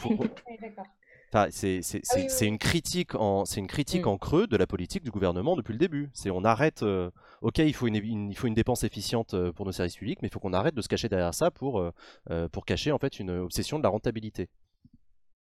c'est 1.50 2.46
une 2.46 2.56
critique 2.56 3.14
en 3.14 3.44
c'est 3.44 3.60
une 3.60 3.66
critique 3.66 4.06
mm. 4.06 4.08
en 4.08 4.18
creux 4.18 4.46
de 4.46 4.56
la 4.56 4.66
politique 4.66 5.04
du 5.04 5.10
gouvernement 5.10 5.56
depuis 5.56 5.72
le 5.72 5.78
début. 5.78 6.10
C'est 6.14 6.30
on 6.30 6.42
arrête. 6.44 6.82
Euh, 6.82 7.10
ok, 7.42 7.58
il 7.58 7.74
faut 7.74 7.86
une, 7.86 7.96
il 8.30 8.34
faut 8.34 8.46
une 8.46 8.54
dépense 8.54 8.82
efficiente 8.84 9.34
euh, 9.34 9.52
pour 9.52 9.66
nos 9.66 9.72
services 9.72 9.96
publics, 9.96 10.20
mais 10.22 10.28
il 10.28 10.30
faut 10.30 10.40
qu'on 10.40 10.54
arrête 10.54 10.74
de 10.74 10.80
se 10.80 10.88
cacher 10.88 11.08
derrière 11.08 11.34
ça 11.34 11.50
pour 11.50 11.84
pour 12.52 12.64
cacher 12.64 12.92
en 12.92 12.98
fait 12.98 13.18
une 13.18 13.30
obsession 13.30 13.78
de 13.78 13.82
la 13.82 13.90
rentabilité. 13.90 14.48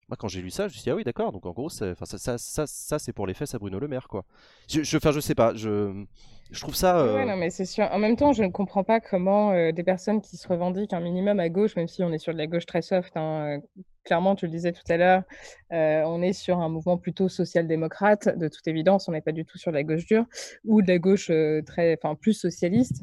Moi, 0.08 0.16
quand 0.16 0.28
j'ai 0.28 0.40
lu 0.40 0.50
ça, 0.50 0.64
je 0.64 0.66
me 0.68 0.72
suis 0.74 0.82
dit, 0.82 0.90
ah 0.90 0.94
oui, 0.94 1.02
d'accord, 1.02 1.32
donc 1.32 1.46
en 1.46 1.50
gros, 1.50 1.68
ça, 1.68 1.94
ça, 2.04 2.38
ça, 2.38 2.66
ça 2.66 2.98
c'est 2.98 3.12
pour 3.12 3.26
les 3.26 3.34
fesses 3.34 3.56
à 3.56 3.58
Bruno 3.58 3.80
Le 3.80 3.88
Maire, 3.88 4.06
quoi. 4.06 4.24
Je, 4.68 4.84
je, 4.84 4.98
je 5.02 5.20
sais 5.20 5.34
pas, 5.34 5.52
je, 5.54 6.04
je 6.52 6.60
trouve 6.60 6.76
ça. 6.76 7.02
Ouais, 7.02 7.22
euh, 7.22 7.24
non, 7.24 7.36
mais 7.36 7.50
c'est 7.50 7.64
sûr. 7.64 7.88
En 7.90 7.98
même 7.98 8.14
temps, 8.14 8.32
je 8.32 8.44
ne 8.44 8.48
comprends 8.50 8.84
pas 8.84 9.00
comment 9.00 9.50
euh, 9.50 9.72
des 9.72 9.82
personnes 9.82 10.20
qui 10.20 10.36
se 10.36 10.46
revendiquent 10.46 10.92
un 10.92 11.00
minimum 11.00 11.40
à 11.40 11.48
gauche, 11.48 11.74
même 11.74 11.88
si 11.88 12.04
on 12.04 12.12
est 12.12 12.18
sur 12.18 12.32
de 12.32 12.38
la 12.38 12.46
gauche 12.46 12.66
très 12.66 12.82
soft, 12.82 13.16
hein, 13.16 13.58
euh, 13.58 13.80
clairement, 14.04 14.36
tu 14.36 14.46
le 14.46 14.52
disais 14.52 14.70
tout 14.70 14.84
à 14.88 14.96
l'heure, 14.96 15.24
on 15.70 16.22
est 16.22 16.32
sur 16.32 16.60
un 16.60 16.68
mouvement 16.68 16.98
plutôt 16.98 17.28
social-démocrate, 17.28 18.38
de 18.38 18.46
toute 18.46 18.68
évidence, 18.68 19.08
on 19.08 19.12
n'est 19.12 19.20
pas 19.20 19.32
du 19.32 19.44
tout 19.44 19.58
sur 19.58 19.72
de 19.72 19.76
la 19.76 19.82
gauche 19.82 20.06
dure, 20.06 20.26
ou 20.64 20.82
de 20.82 20.86
la 20.86 20.98
gauche 21.00 21.32
très, 21.66 21.98
enfin, 22.00 22.14
plus 22.14 22.34
socialiste. 22.34 23.02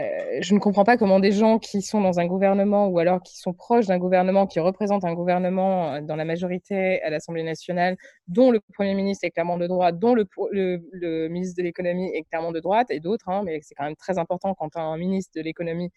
Euh, 0.00 0.38
je 0.40 0.54
ne 0.54 0.60
comprends 0.60 0.84
pas 0.84 0.96
comment 0.96 1.20
des 1.20 1.32
gens 1.32 1.58
qui 1.58 1.82
sont 1.82 2.00
dans 2.00 2.20
un 2.20 2.26
gouvernement 2.26 2.86
ou 2.86 2.98
alors 2.98 3.22
qui 3.22 3.38
sont 3.38 3.52
proches 3.52 3.86
d'un 3.86 3.98
gouvernement, 3.98 4.46
qui 4.46 4.60
représentent 4.60 5.04
un 5.04 5.14
gouvernement 5.14 5.94
euh, 5.94 6.00
dans 6.00 6.16
la 6.16 6.24
majorité 6.24 7.02
à 7.02 7.10
l'Assemblée 7.10 7.42
nationale, 7.42 7.96
dont 8.28 8.50
le 8.50 8.60
Premier 8.74 8.94
ministre 8.94 9.24
est 9.26 9.30
clairement 9.30 9.58
de 9.58 9.66
droite, 9.66 9.98
dont 9.98 10.14
le, 10.14 11.28
ministre 11.28 11.56
de 11.58 11.62
l'économie 11.62 12.10
est 12.14 12.22
clairement 12.24 12.52
de 12.52 12.60
droite, 12.60 12.90
et 12.90 13.00
d'autres, 13.00 13.28
hein, 13.28 13.42
mais 13.44 13.60
c'est 13.62 13.74
quand 13.74 13.84
même 13.84 13.96
très 13.96 14.18
important 14.18 14.54
quand 14.54 14.76
un 14.76 14.96
ministre 14.96 15.32
de 15.36 15.42
l'économie 15.42 15.90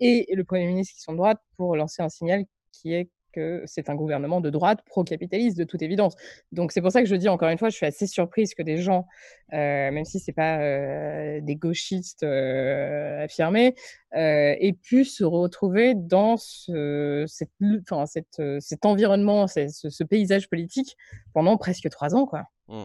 et 0.00 0.26
le 0.34 0.44
Premier 0.44 0.66
ministre 0.66 0.94
qui 0.94 1.02
sont 1.02 1.12
de 1.12 1.18
droite 1.18 1.38
pour 1.56 1.76
lancer 1.76 2.02
un 2.02 2.08
signal 2.08 2.44
qui 2.72 2.94
est 2.94 3.10
que 3.32 3.62
c'est 3.66 3.88
un 3.88 3.94
gouvernement 3.94 4.40
de 4.40 4.50
droite 4.50 4.80
pro-capitaliste, 4.86 5.58
de 5.58 5.64
toute 5.64 5.82
évidence. 5.82 6.14
Donc 6.52 6.72
c'est 6.72 6.80
pour 6.80 6.92
ça 6.92 7.02
que 7.02 7.08
je 7.08 7.16
dis 7.16 7.28
encore 7.28 7.48
une 7.48 7.58
fois, 7.58 7.68
je 7.70 7.76
suis 7.76 7.86
assez 7.86 8.06
surprise 8.06 8.54
que 8.54 8.62
des 8.62 8.78
gens, 8.78 9.06
euh, 9.52 9.90
même 9.90 10.04
si 10.04 10.20
ce 10.20 10.30
n'est 10.30 10.34
pas 10.34 10.58
euh, 10.58 11.40
des 11.40 11.56
gauchistes 11.56 12.22
euh, 12.22 13.24
affirmés, 13.24 13.74
aient 14.12 14.76
pu 14.82 15.04
se 15.04 15.24
retrouver 15.24 15.94
dans 15.94 16.36
ce, 16.36 17.24
cette, 17.26 17.50
enfin, 17.90 18.06
cette, 18.06 18.42
cet 18.60 18.84
environnement, 18.84 19.46
ce, 19.46 20.04
paysage 20.04 20.48
politique 20.50 20.96
pendant 21.32 21.56
presque 21.56 21.88
trois 21.88 22.14
ans. 22.14 22.26
Quoi. 22.26 22.44
Mmh. 22.68 22.84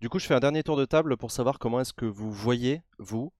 Du 0.00 0.08
coup, 0.08 0.18
je 0.18 0.26
fais 0.26 0.34
un 0.34 0.40
dernier 0.40 0.62
tour 0.62 0.76
de 0.76 0.84
table 0.84 1.16
pour 1.16 1.30
savoir 1.30 1.58
comment 1.58 1.80
est-ce 1.80 1.92
que 1.92 2.04
vous 2.04 2.30
voyez, 2.30 2.82
vous, 2.98 3.32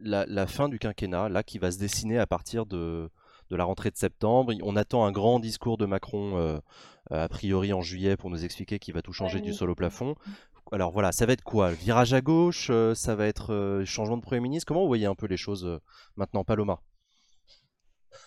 la, 0.00 0.46
fin 0.46 0.68
du 0.68 0.78
quinquennat, 0.78 1.28
là, 1.28 1.42
qui 1.42 1.58
va 1.58 1.70
se 1.70 1.78
dessiner 1.78 2.18
à 2.18 2.26
partir 2.26 2.66
de, 2.66 3.10
la 3.56 3.64
rentrée 3.64 3.90
de 3.90 3.96
septembre. 3.96 4.52
On 4.62 4.76
attend 4.76 5.04
un 5.04 5.12
grand 5.12 5.38
discours 5.38 5.78
de 5.78 5.86
Macron, 5.86 6.36
euh, 6.36 6.58
a 7.10 7.28
priori 7.28 7.72
en 7.72 7.80
juillet, 7.80 8.16
pour 8.16 8.30
nous 8.30 8.44
expliquer 8.44 8.78
qu'il 8.78 8.94
va 8.94 9.02
tout 9.02 9.12
changer 9.12 9.40
du 9.40 9.52
sol 9.52 9.70
au 9.70 9.74
plafond. 9.74 10.14
Alors 10.70 10.92
voilà, 10.92 11.12
ça 11.12 11.24
va 11.24 11.32
être 11.32 11.44
quoi? 11.44 11.72
Virage 11.72 12.12
à 12.12 12.20
gauche 12.20 12.68
euh, 12.70 12.94
Ça 12.94 13.14
va 13.14 13.26
être 13.26 13.54
euh, 13.54 13.84
changement 13.86 14.18
de 14.18 14.22
Premier 14.22 14.40
ministre? 14.40 14.66
Comment 14.66 14.82
vous 14.82 14.86
voyez 14.88 15.06
un 15.06 15.14
peu 15.14 15.26
les 15.26 15.38
choses 15.38 15.80
maintenant, 16.16 16.44
Paloma? 16.44 16.80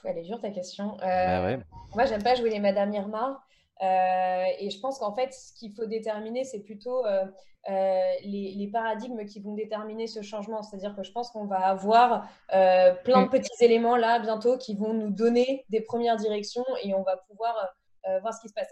Elle 0.04 0.18
est 0.18 0.24
dure 0.24 0.42
ta 0.42 0.50
question. 0.50 0.98
Bah 1.00 1.58
moi, 1.94 2.06
j'aime 2.06 2.24
pas 2.24 2.36
jouer 2.36 2.50
les 2.50 2.60
Madame 2.60 2.92
Irma. 2.94 3.44
Euh, 3.82 4.44
et 4.60 4.70
je 4.70 4.80
pense 4.80 5.00
qu'en 5.00 5.13
fait, 5.13 5.34
ce 5.34 5.54
qu'il 5.54 5.74
faut 5.74 5.86
déterminer, 5.86 6.44
c'est 6.44 6.60
plutôt 6.60 7.06
euh, 7.06 7.26
euh, 7.70 8.12
les, 8.24 8.70
paradigmes 8.72 9.26
qui 9.26 9.39
vont 9.39 9.56
déterminer 9.56 10.08
ce 10.08 10.22
changement. 10.22 10.62
C'est-à-dire 10.62 10.96
que 10.96 11.04
je 11.04 11.12
pense 11.12 11.32
qu'on 11.32 11.46
va 11.46 11.60
avoir 11.60 12.28
plein 12.50 13.24
de 13.24 13.28
mm. 13.28 13.30
petits 13.30 13.63
éléments 13.63 13.96
là 13.96 14.20
bientôt 14.20 14.58
qui 14.58 14.76
vont 14.76 14.94
nous 14.94 15.10
donner 15.10 15.65
des 15.70 15.82
premières 15.82 16.17
directions 16.17 16.65
et 16.84 16.94
on 16.94 17.04
va 17.04 17.17
pouvoir 17.17 17.76
voir 18.22 18.34
ce 18.34 18.41
qui 18.41 18.50
se 18.50 18.54
passe. 18.54 18.72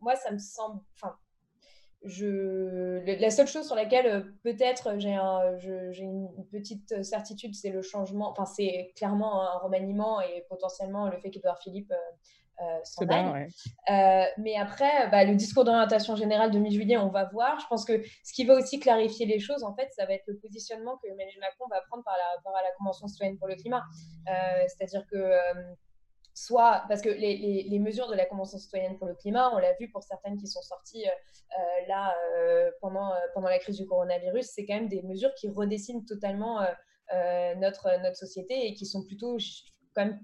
moi, 0.00 0.16
ça 0.16 0.30
me 0.30 0.38
semble. 0.38 0.80
Enfin, 0.94 1.14
je, 2.04 2.98
la 3.20 3.30
seule 3.30 3.46
chose 3.46 3.64
sur 3.64 3.76
laquelle 3.76 4.34
peut-être 4.42 4.98
j'ai 4.98 5.14
un, 5.14 5.56
une 5.62 6.46
petite 6.50 7.04
certitude, 7.04 7.54
c'est 7.54 7.70
le 7.70 7.82
changement. 7.82 8.30
Enfin, 8.30 8.46
c'est 8.46 8.92
clairement 8.96 9.42
un 9.42 9.58
remaniement 9.58 10.20
et 10.20 10.44
potentiellement 10.48 11.08
le 11.08 11.18
fait 11.18 11.30
qu'Edouard 11.30 11.60
Philippe 11.62 11.92
euh, 12.62 13.46
euh, 13.90 14.24
mais 14.38 14.56
après, 14.56 15.08
bah, 15.10 15.24
le 15.24 15.34
discours 15.34 15.64
d'orientation 15.64 16.16
générale 16.16 16.50
de 16.50 16.58
mi-juillet, 16.58 16.96
on 16.96 17.08
va 17.08 17.24
voir. 17.24 17.58
Je 17.60 17.66
pense 17.66 17.84
que 17.84 18.02
ce 18.24 18.32
qui 18.32 18.44
va 18.44 18.54
aussi 18.54 18.78
clarifier 18.78 19.26
les 19.26 19.40
choses, 19.40 19.64
en 19.64 19.74
fait, 19.74 19.88
ça 19.92 20.06
va 20.06 20.14
être 20.14 20.26
le 20.26 20.38
positionnement 20.38 20.96
que 20.98 21.08
Emmanuel 21.08 21.38
Macron 21.40 21.66
va 21.70 21.80
prendre 21.88 22.04
par 22.04 22.14
rapport 22.36 22.56
à 22.56 22.62
la 22.62 22.70
Convention 22.78 23.08
citoyenne 23.08 23.38
pour 23.38 23.48
le 23.48 23.56
climat. 23.56 23.82
Euh, 24.28 24.32
c'est-à-dire 24.68 25.04
que 25.10 25.32
soit 26.34 26.84
parce 26.88 27.02
que 27.02 27.10
les, 27.10 27.78
mesures 27.78 28.08
de 28.08 28.14
la 28.14 28.26
Convention 28.26 28.58
citoyenne 28.58 28.96
pour 28.96 29.06
le 29.06 29.14
climat, 29.14 29.50
on 29.54 29.58
l'a 29.58 29.74
vu 29.74 29.90
pour 29.90 30.02
certaines 30.02 30.38
qui 30.38 30.46
sont 30.46 30.62
sorties 30.62 31.04
là 31.88 32.14
pendant, 32.80 33.12
pendant 33.34 33.48
la 33.48 33.58
crise 33.58 33.76
du 33.76 33.86
coronavirus, 33.86 34.46
c'est 34.46 34.64
quand 34.64 34.74
même 34.74 34.88
des 34.88 35.02
mesures 35.02 35.34
qui 35.34 35.48
redessinent 35.48 36.04
totalement 36.06 36.60
notre, 37.56 38.00
notre 38.00 38.16
société 38.16 38.66
et 38.66 38.74
qui 38.74 38.86
sont 38.86 39.04
plutôt 39.04 39.36
quand 39.94 40.06
même 40.06 40.20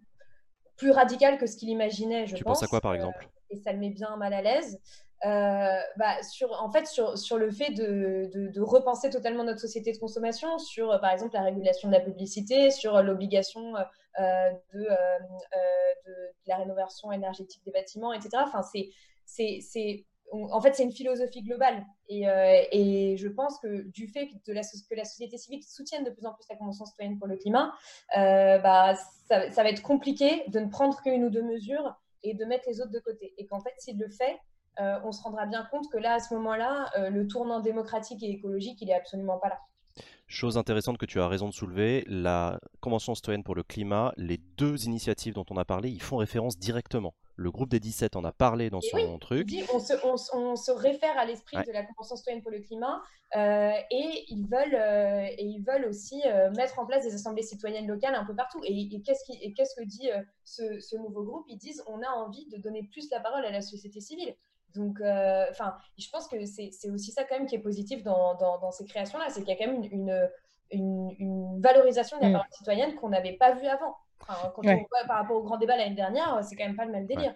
plus 0.78 0.92
radical 0.92 1.36
que 1.36 1.46
ce 1.46 1.56
qu'il 1.56 1.68
imaginait, 1.68 2.26
je 2.26 2.36
tu 2.36 2.44
pense. 2.44 2.60
penses 2.60 2.62
à 2.62 2.68
quoi, 2.68 2.80
par 2.80 2.94
exemple? 2.94 3.18
euh, 3.22 3.54
Et 3.54 3.56
ça 3.56 3.72
le 3.72 3.78
met 3.78 3.90
bien 3.90 4.16
mal 4.16 4.32
à 4.32 4.40
l'aise. 4.40 4.80
Euh, 5.26 5.80
bah, 5.96 6.22
sur, 6.22 6.52
en 6.62 6.70
fait, 6.70 6.86
sur, 6.86 7.18
sur 7.18 7.38
le 7.38 7.50
fait 7.50 7.70
de, 7.70 8.30
de, 8.32 8.60
repenser 8.60 9.10
totalement 9.10 9.42
notre 9.42 9.58
société 9.58 9.92
de 9.92 9.98
consommation, 9.98 10.58
sur, 10.58 10.92
euh, 10.92 10.98
par 10.98 11.10
exemple, 11.10 11.34
la 11.34 11.42
régulation 11.42 11.88
de 11.88 11.92
la 11.92 12.00
publicité, 12.00 12.70
sur 12.70 13.02
l'obligation 13.02 13.72
de, 14.18 14.78
de, 14.78 14.88
la 16.46 16.56
rénovation 16.56 17.10
énergétique 17.12 17.62
des 17.64 17.72
bâtiments, 17.72 18.12
etc. 18.12 18.30
Enfin, 18.46 18.62
c'est, 19.26 20.06
en 20.32 20.60
fait, 20.60 20.74
c'est 20.74 20.82
une 20.82 20.92
philosophie 20.92 21.42
globale. 21.42 21.84
Et, 22.08 22.28
euh, 22.28 23.16
je 23.16 23.28
pense 23.28 23.58
que 23.60 23.82
du 23.90 24.08
fait 24.08 24.28
que, 24.46 24.52
la, 24.52 24.62
société 24.62 25.38
civile 25.38 25.62
soutienne 25.62 26.04
de 26.04 26.10
plus 26.10 26.26
en 26.26 26.34
plus 26.34 26.44
la 26.48 26.56
Convention 26.56 26.84
citoyenne 26.84 27.18
pour 27.18 27.26
le 27.26 27.36
climat, 27.36 27.72
euh, 28.16 28.58
bah, 28.58 28.94
ça, 29.28 29.48
va 29.62 29.68
être 29.68 29.82
compliqué 29.82 30.44
de 30.48 30.60
ne 30.60 30.68
prendre 30.68 31.00
qu'une 31.02 31.24
ou 31.24 31.30
deux 31.30 31.42
mesures 31.42 31.94
et 32.22 32.34
de 32.34 32.44
mettre 32.44 32.64
les 32.68 32.80
autres 32.80 32.90
de 32.90 33.00
côté. 33.00 33.34
Et 33.38 33.46
qu'en 33.46 33.60
fait, 33.60 33.74
s'il 33.78 33.98
le 33.98 34.08
fait, 34.08 34.38
euh, 34.80 34.98
on 35.04 35.12
se 35.12 35.22
rendra 35.22 35.46
bien 35.46 35.66
compte 35.70 35.90
que 35.90 35.98
là, 35.98 36.14
à 36.14 36.20
ce 36.20 36.34
moment-là, 36.34 36.90
le 37.10 37.26
tournant 37.26 37.60
démocratique 37.60 38.22
et 38.22 38.30
écologique, 38.30 38.80
il 38.80 38.90
est 38.90 38.94
absolument 38.94 39.38
pas 39.38 39.48
là. 39.48 39.58
Chose 40.30 40.58
intéressante 40.58 40.98
que 40.98 41.06
tu 41.06 41.20
as 41.20 41.26
raison 41.28 41.48
de 41.48 41.54
soulever, 41.54 42.04
la 42.06 42.60
Convention 42.80 43.14
citoyenne 43.14 43.42
pour 43.42 43.54
le 43.54 43.62
climat, 43.62 44.12
les 44.18 44.36
deux 44.58 44.84
initiatives 44.84 45.32
dont 45.32 45.46
on 45.48 45.56
a 45.56 45.64
parlé, 45.64 45.88
ils 45.88 46.02
font 46.02 46.18
référence 46.18 46.58
directement. 46.58 47.14
Le 47.36 47.50
groupe 47.50 47.70
des 47.70 47.80
17 47.80 48.14
en 48.14 48.24
a 48.24 48.32
parlé 48.32 48.68
dans 48.68 48.82
son 48.82 49.18
truc. 49.18 49.48
on, 49.72 50.56
se, 50.56 50.70
réfère 50.70 51.16
à 51.16 51.24
l'esprit 51.24 51.56
de 51.56 51.72
la 51.72 51.82
Convention 51.84 52.16
citoyenne 52.16 52.42
pour 52.42 52.50
le 52.50 52.60
climat 52.60 53.00
euh, 53.36 53.72
et, 53.90 54.24
ils 54.28 54.46
veulent, 54.46 54.74
euh, 54.74 55.26
et 55.30 55.44
ils 55.44 55.62
veulent 55.62 55.86
aussi 55.86 56.20
euh, 56.26 56.50
mettre 56.50 56.78
en 56.78 56.86
place 56.86 57.04
des 57.04 57.14
assemblées 57.14 57.42
citoyennes 57.42 57.86
locales 57.86 58.14
un 58.14 58.24
peu 58.24 58.34
partout. 58.34 58.60
Et, 58.64 58.88
qu'est-ce, 59.02 59.24
que 59.24 59.84
dit 59.84 60.10
ce, 60.44 60.96
nouveau 60.96 61.24
groupe? 61.24 61.46
Ils 61.48 61.58
disent 61.58 61.82
on 61.86 62.02
a 62.02 62.08
envie 62.08 62.46
de 62.48 62.58
donner 62.58 62.82
plus 62.82 63.08
la 63.10 63.20
parole 63.20 63.44
à 63.44 63.50
la 63.50 63.62
société 63.62 64.00
civile. 64.00 64.34
Donc, 64.74 65.00
enfin, 65.00 65.74
je 65.98 66.08
pense 66.10 66.28
que 66.28 66.44
c'est, 66.44 66.70
aussi 66.90 67.10
ça 67.10 67.24
quand 67.24 67.38
même 67.38 67.46
qui 67.46 67.54
est 67.54 67.60
positif 67.60 68.02
dans, 68.02 68.70
ces 68.70 68.84
créations-là, 68.84 69.26
c'est 69.28 69.40
qu'il 69.40 69.48
y 69.48 69.52
a 69.52 69.56
quand 69.56 69.72
même 69.72 69.84
une, 69.90 70.28
une, 70.70 71.60
valorisation 71.60 72.18
de 72.18 72.22
la 72.22 72.28
mm. 72.28 72.32
parole 72.32 72.48
citoyenne 72.52 72.94
qu'on 72.96 73.08
n'avait 73.08 73.32
pas 73.32 73.54
vue 73.54 73.66
avant 73.66 73.96
quand 74.26 74.62
on 74.64 74.76
voit 74.76 75.04
par 75.06 75.18
rapport 75.18 75.36
au 75.36 75.42
grand 75.42 75.56
débat 75.56 75.76
l'année 75.76 75.94
dernière, 75.94 76.40
c'est 76.42 76.56
quand 76.56 76.66
même 76.66 76.76
pas 76.76 76.84
le 76.84 76.92
même 76.92 77.06
délire. 77.06 77.34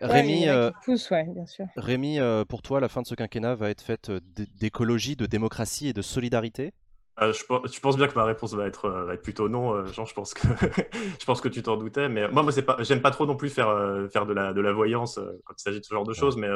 Rémi, 0.00 0.48
euh, 0.48 0.70
bien 0.86 1.46
sûr. 1.46 1.66
Rémi 1.76 2.18
euh, 2.18 2.44
pour 2.44 2.62
toi, 2.62 2.80
la 2.80 2.88
fin 2.88 3.02
de 3.02 3.06
ce 3.06 3.14
quinquennat 3.14 3.54
va 3.54 3.70
être 3.70 3.82
faite 3.82 4.10
euh, 4.10 4.20
d'écologie, 4.58 5.16
de 5.16 5.26
démocratie 5.26 5.88
et 5.88 5.92
de 5.92 6.02
solidarité? 6.02 6.72
Je, 7.20 7.80
pense 7.80 7.96
bien 7.96 8.08
que 8.08 8.14
ma 8.14 8.24
réponse 8.24 8.54
va 8.54 8.66
être, 8.66 8.88
va 8.88 9.14
être 9.14 9.22
plutôt 9.22 9.48
non. 9.48 9.84
Jean, 9.86 10.04
je 10.04 10.14
pense 10.14 10.34
que, 10.34 10.46
je 11.20 11.24
pense 11.24 11.40
que 11.40 11.48
tu 11.48 11.62
t'en 11.62 11.76
doutais. 11.76 12.08
Mais 12.08 12.28
moi, 12.28 12.42
moi 12.42 12.52
pas, 12.66 12.76
j'aime 12.80 13.02
pas 13.02 13.10
trop 13.10 13.26
non 13.26 13.36
plus 13.36 13.50
faire, 13.50 13.68
faire 14.10 14.26
de, 14.26 14.32
la, 14.32 14.52
de 14.52 14.60
la 14.60 14.72
voyance 14.72 15.20
quand 15.44 15.54
il 15.58 15.62
s'agit 15.62 15.80
de 15.80 15.84
ce 15.84 15.94
genre 15.94 16.06
de 16.06 16.14
choses. 16.14 16.36
Mais 16.36 16.48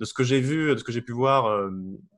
de 0.00 0.04
ce 0.04 0.14
que 0.14 0.24
j'ai 0.24 0.40
vu, 0.40 0.72
de 0.72 0.76
ce 0.76 0.84
que 0.84 0.92
j'ai 0.92 1.02
pu 1.02 1.12
voir, 1.12 1.46
euh, 1.46 1.70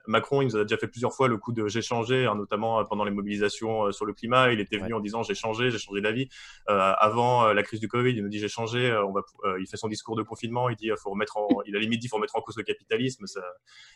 Macron, 0.07 0.43
il 0.43 0.47
nous 0.47 0.57
a 0.57 0.63
déjà 0.63 0.77
fait 0.77 0.89
plusieurs 0.89 1.13
fois 1.13 1.29
le 1.29 1.37
coup 1.37 1.53
de 1.53 1.67
j'ai 1.69 1.83
changé, 1.83 2.27
hein, 2.27 2.35
notamment 2.35 2.81
euh, 2.81 2.85
pendant 2.85 3.05
les 3.05 3.11
mobilisations 3.11 3.87
euh, 3.87 3.93
sur 3.93 4.05
le 4.05 4.13
climat. 4.13 4.53
Il 4.53 4.61
était 4.61 4.79
venu 4.79 4.95
en 4.95 5.01
disant 5.01 5.23
j'ai 5.23 5.35
changé, 5.35 5.71
j'ai 5.71 5.79
changé 5.79 6.01
d'avis. 6.01 6.29
avant 6.67 7.53
la 7.53 7.63
crise 7.63 7.81
du 7.81 7.89
Covid, 7.89 8.13
il 8.13 8.23
nous 8.23 8.29
dit 8.29 8.39
j'ai 8.39 8.49
changé. 8.49 8.93
on 8.93 9.13
va, 9.13 9.23
il 9.59 9.67
fait 9.67 9.77
son 9.77 9.89
discours 9.89 10.17
de 10.17 10.23
confinement. 10.23 10.69
Il 10.69 10.77
dit 10.77 10.91
faut 10.97 11.11
remettre 11.11 11.37
en, 11.37 11.49
il 11.67 11.77
a 11.77 11.79
limite 11.79 12.01
dit 12.01 12.09
faut 12.09 12.17
remettre 12.17 12.37
en 12.37 12.41
cause 12.41 12.57
le 12.57 12.63
capitalisme. 12.63 13.27
Ça, 13.27 13.41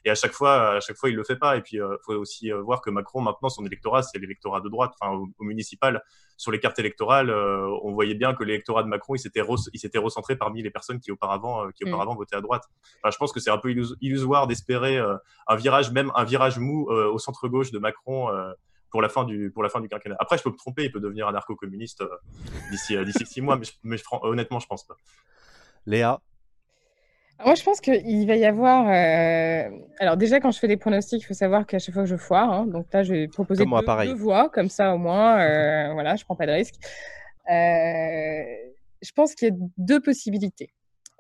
et 0.05 0.11
à 0.11 0.15
chaque 0.15 0.33
fois, 0.33 0.77
à 0.77 0.81
chaque 0.81 0.97
fois, 0.97 1.11
il 1.11 1.17
le 1.17 1.25
fait 1.25 1.37
pas. 1.37 1.57
Et 1.57 1.63
puis, 1.63 1.77
il 1.77 1.97
faut 2.05 2.15
aussi 2.15 2.51
voir 2.51 2.81
que 2.81 2.91
Macron, 2.91 3.21
maintenant, 3.21 3.49
son 3.49 3.65
électorat, 3.65 4.03
c'est 4.03 4.19
l'électorat 4.19 4.61
de 4.61 4.69
droite, 4.69 4.93
enfin 5.01 5.15
au, 5.15 5.45
municipal. 5.45 6.03
Sur 6.37 6.53
les 6.53 6.59
cartes 6.59 6.79
électorales, 6.79 7.31
on 7.31 7.93
voyait 7.93 8.15
bien 8.15 8.33
que 8.35 8.45
l'électorat 8.45 8.83
de 8.83 8.89
Macron, 8.89 9.15
il 9.15 9.19
s'était, 9.19 9.43
il 9.75 9.79
s'était 9.79 9.99
recentré 9.99 10.37
parmi 10.37 10.63
les 10.63 10.71
personnes 10.71 10.99
qui 10.99 11.13
auparavant, 11.13 11.69
qui 11.73 11.85
mm. 11.85 11.89
auparavant 11.89 12.15
votaient 12.15 12.37
à 12.37 12.41
droite. 12.41 12.65
Enfin, 13.03 13.11
je 13.11 13.19
pense 13.19 13.33
que 13.33 13.41
c'est 13.41 13.51
un 13.51 13.59
peu 13.59 13.71
illusoire 14.01 14.47
d'espérer 14.47 14.99
euh, 14.99 15.17
un 15.47 15.57
virage, 15.57 15.91
même 15.93 16.00
un 16.15 16.25
virage 16.25 16.59
mou 16.59 16.89
euh, 16.91 17.11
au 17.11 17.19
centre 17.19 17.49
gauche 17.49 17.71
de 17.71 17.79
Macron 17.79 18.31
euh, 18.31 18.53
pour 18.91 19.03
la 19.03 19.09
fin 19.09 19.25
du 19.25 19.51
pour 19.53 19.63
la 19.63 19.69
fin 19.69 19.81
du 19.81 19.89
quinquennat. 19.89 20.17
Après, 20.19 20.39
je 20.39 20.43
peux 20.43 20.51
me 20.51 20.57
tromper, 20.57 20.85
il 20.85 20.93
peut 20.93 21.01
devenir 21.01 21.29
anarcho-communiste 21.29 22.03
d'ici 22.71 22.97
d'ici 23.05 23.27
six 23.27 23.41
mois, 23.41 23.57
mais, 23.57 23.67
mais 23.83 23.97
honnêtement, 24.23 24.59
je 24.59 24.67
pense 24.67 24.85
pas. 24.85 24.97
Léa? 25.87 26.21
Moi, 27.45 27.55
je 27.55 27.63
pense 27.63 27.81
qu'il 27.81 28.27
va 28.27 28.37
y 28.37 28.45
avoir. 28.45 28.87
Alors, 29.99 30.17
déjà, 30.17 30.41
quand 30.41 30.51
je 30.51 30.59
fais 30.59 30.69
des 30.69 30.77
pronostics, 30.77 31.23
il 31.23 31.25
faut 31.25 31.35
savoir 31.35 31.67
qu'à 31.67 31.79
chaque 31.79 31.95
fois 31.95 32.03
que 32.03 32.09
je 32.09 32.17
foire, 32.17 32.53
hein, 32.53 32.67
donc 32.67 32.87
là, 32.93 33.03
je 33.03 33.15
vais 33.15 33.29
proposer 33.29 33.65
deux, 33.65 34.15
voix, 34.15 34.51
comme 34.51 34.69
ça, 34.69 34.95
au 34.95 34.99
moins, 34.99 35.37
voilà, 35.93 36.17
je 36.17 36.25
prends 36.25 36.37
pas 36.37 36.47
de 36.47 36.53
risque. 36.53 36.75
je 37.49 39.13
pense 39.15 39.35
qu'il 39.35 39.49
y 39.49 39.51
a 39.53 39.55
deux 39.79 40.01
possibilités. 40.01 40.71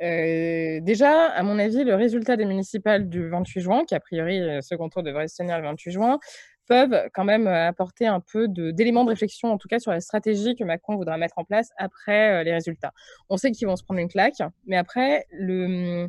Euh, 0.02 0.80
déjà, 0.80 1.26
à 1.26 1.42
mon 1.42 1.58
avis, 1.58 1.84
le 1.84 1.94
résultat 1.94 2.36
des 2.36 2.46
municipales 2.46 3.08
du 3.08 3.28
28 3.28 3.60
juin, 3.60 3.84
qui 3.84 3.94
a 3.94 4.00
priori, 4.00 4.38
le 4.38 4.48
euh, 4.58 4.60
second 4.62 4.88
tour 4.88 5.02
devrait 5.02 5.28
se 5.28 5.36
tenir 5.36 5.58
le 5.58 5.64
28 5.64 5.90
juin, 5.90 6.18
peuvent 6.66 7.08
quand 7.12 7.24
même 7.24 7.46
euh, 7.46 7.68
apporter 7.68 8.06
un 8.06 8.20
peu 8.20 8.48
d'éléments 8.48 9.04
de, 9.04 9.10
réflexion, 9.10 9.52
en 9.52 9.58
tout 9.58 9.68
cas 9.68 9.78
sur 9.78 9.90
la 9.90 10.00
stratégie 10.00 10.54
que 10.56 10.64
Macron 10.64 10.96
voudra 10.96 11.18
mettre 11.18 11.38
en 11.38 11.44
place 11.44 11.70
après 11.76 12.42
les 12.44 12.52
résultats. 12.52 12.92
On 13.28 13.36
sait 13.36 13.50
qu'ils 13.50 13.66
vont 13.66 13.76
se 13.76 13.84
prendre 13.84 14.00
une 14.00 14.08
claque, 14.08 14.40
mais 14.66 14.76
après, 14.76 15.26
le, 15.32 16.08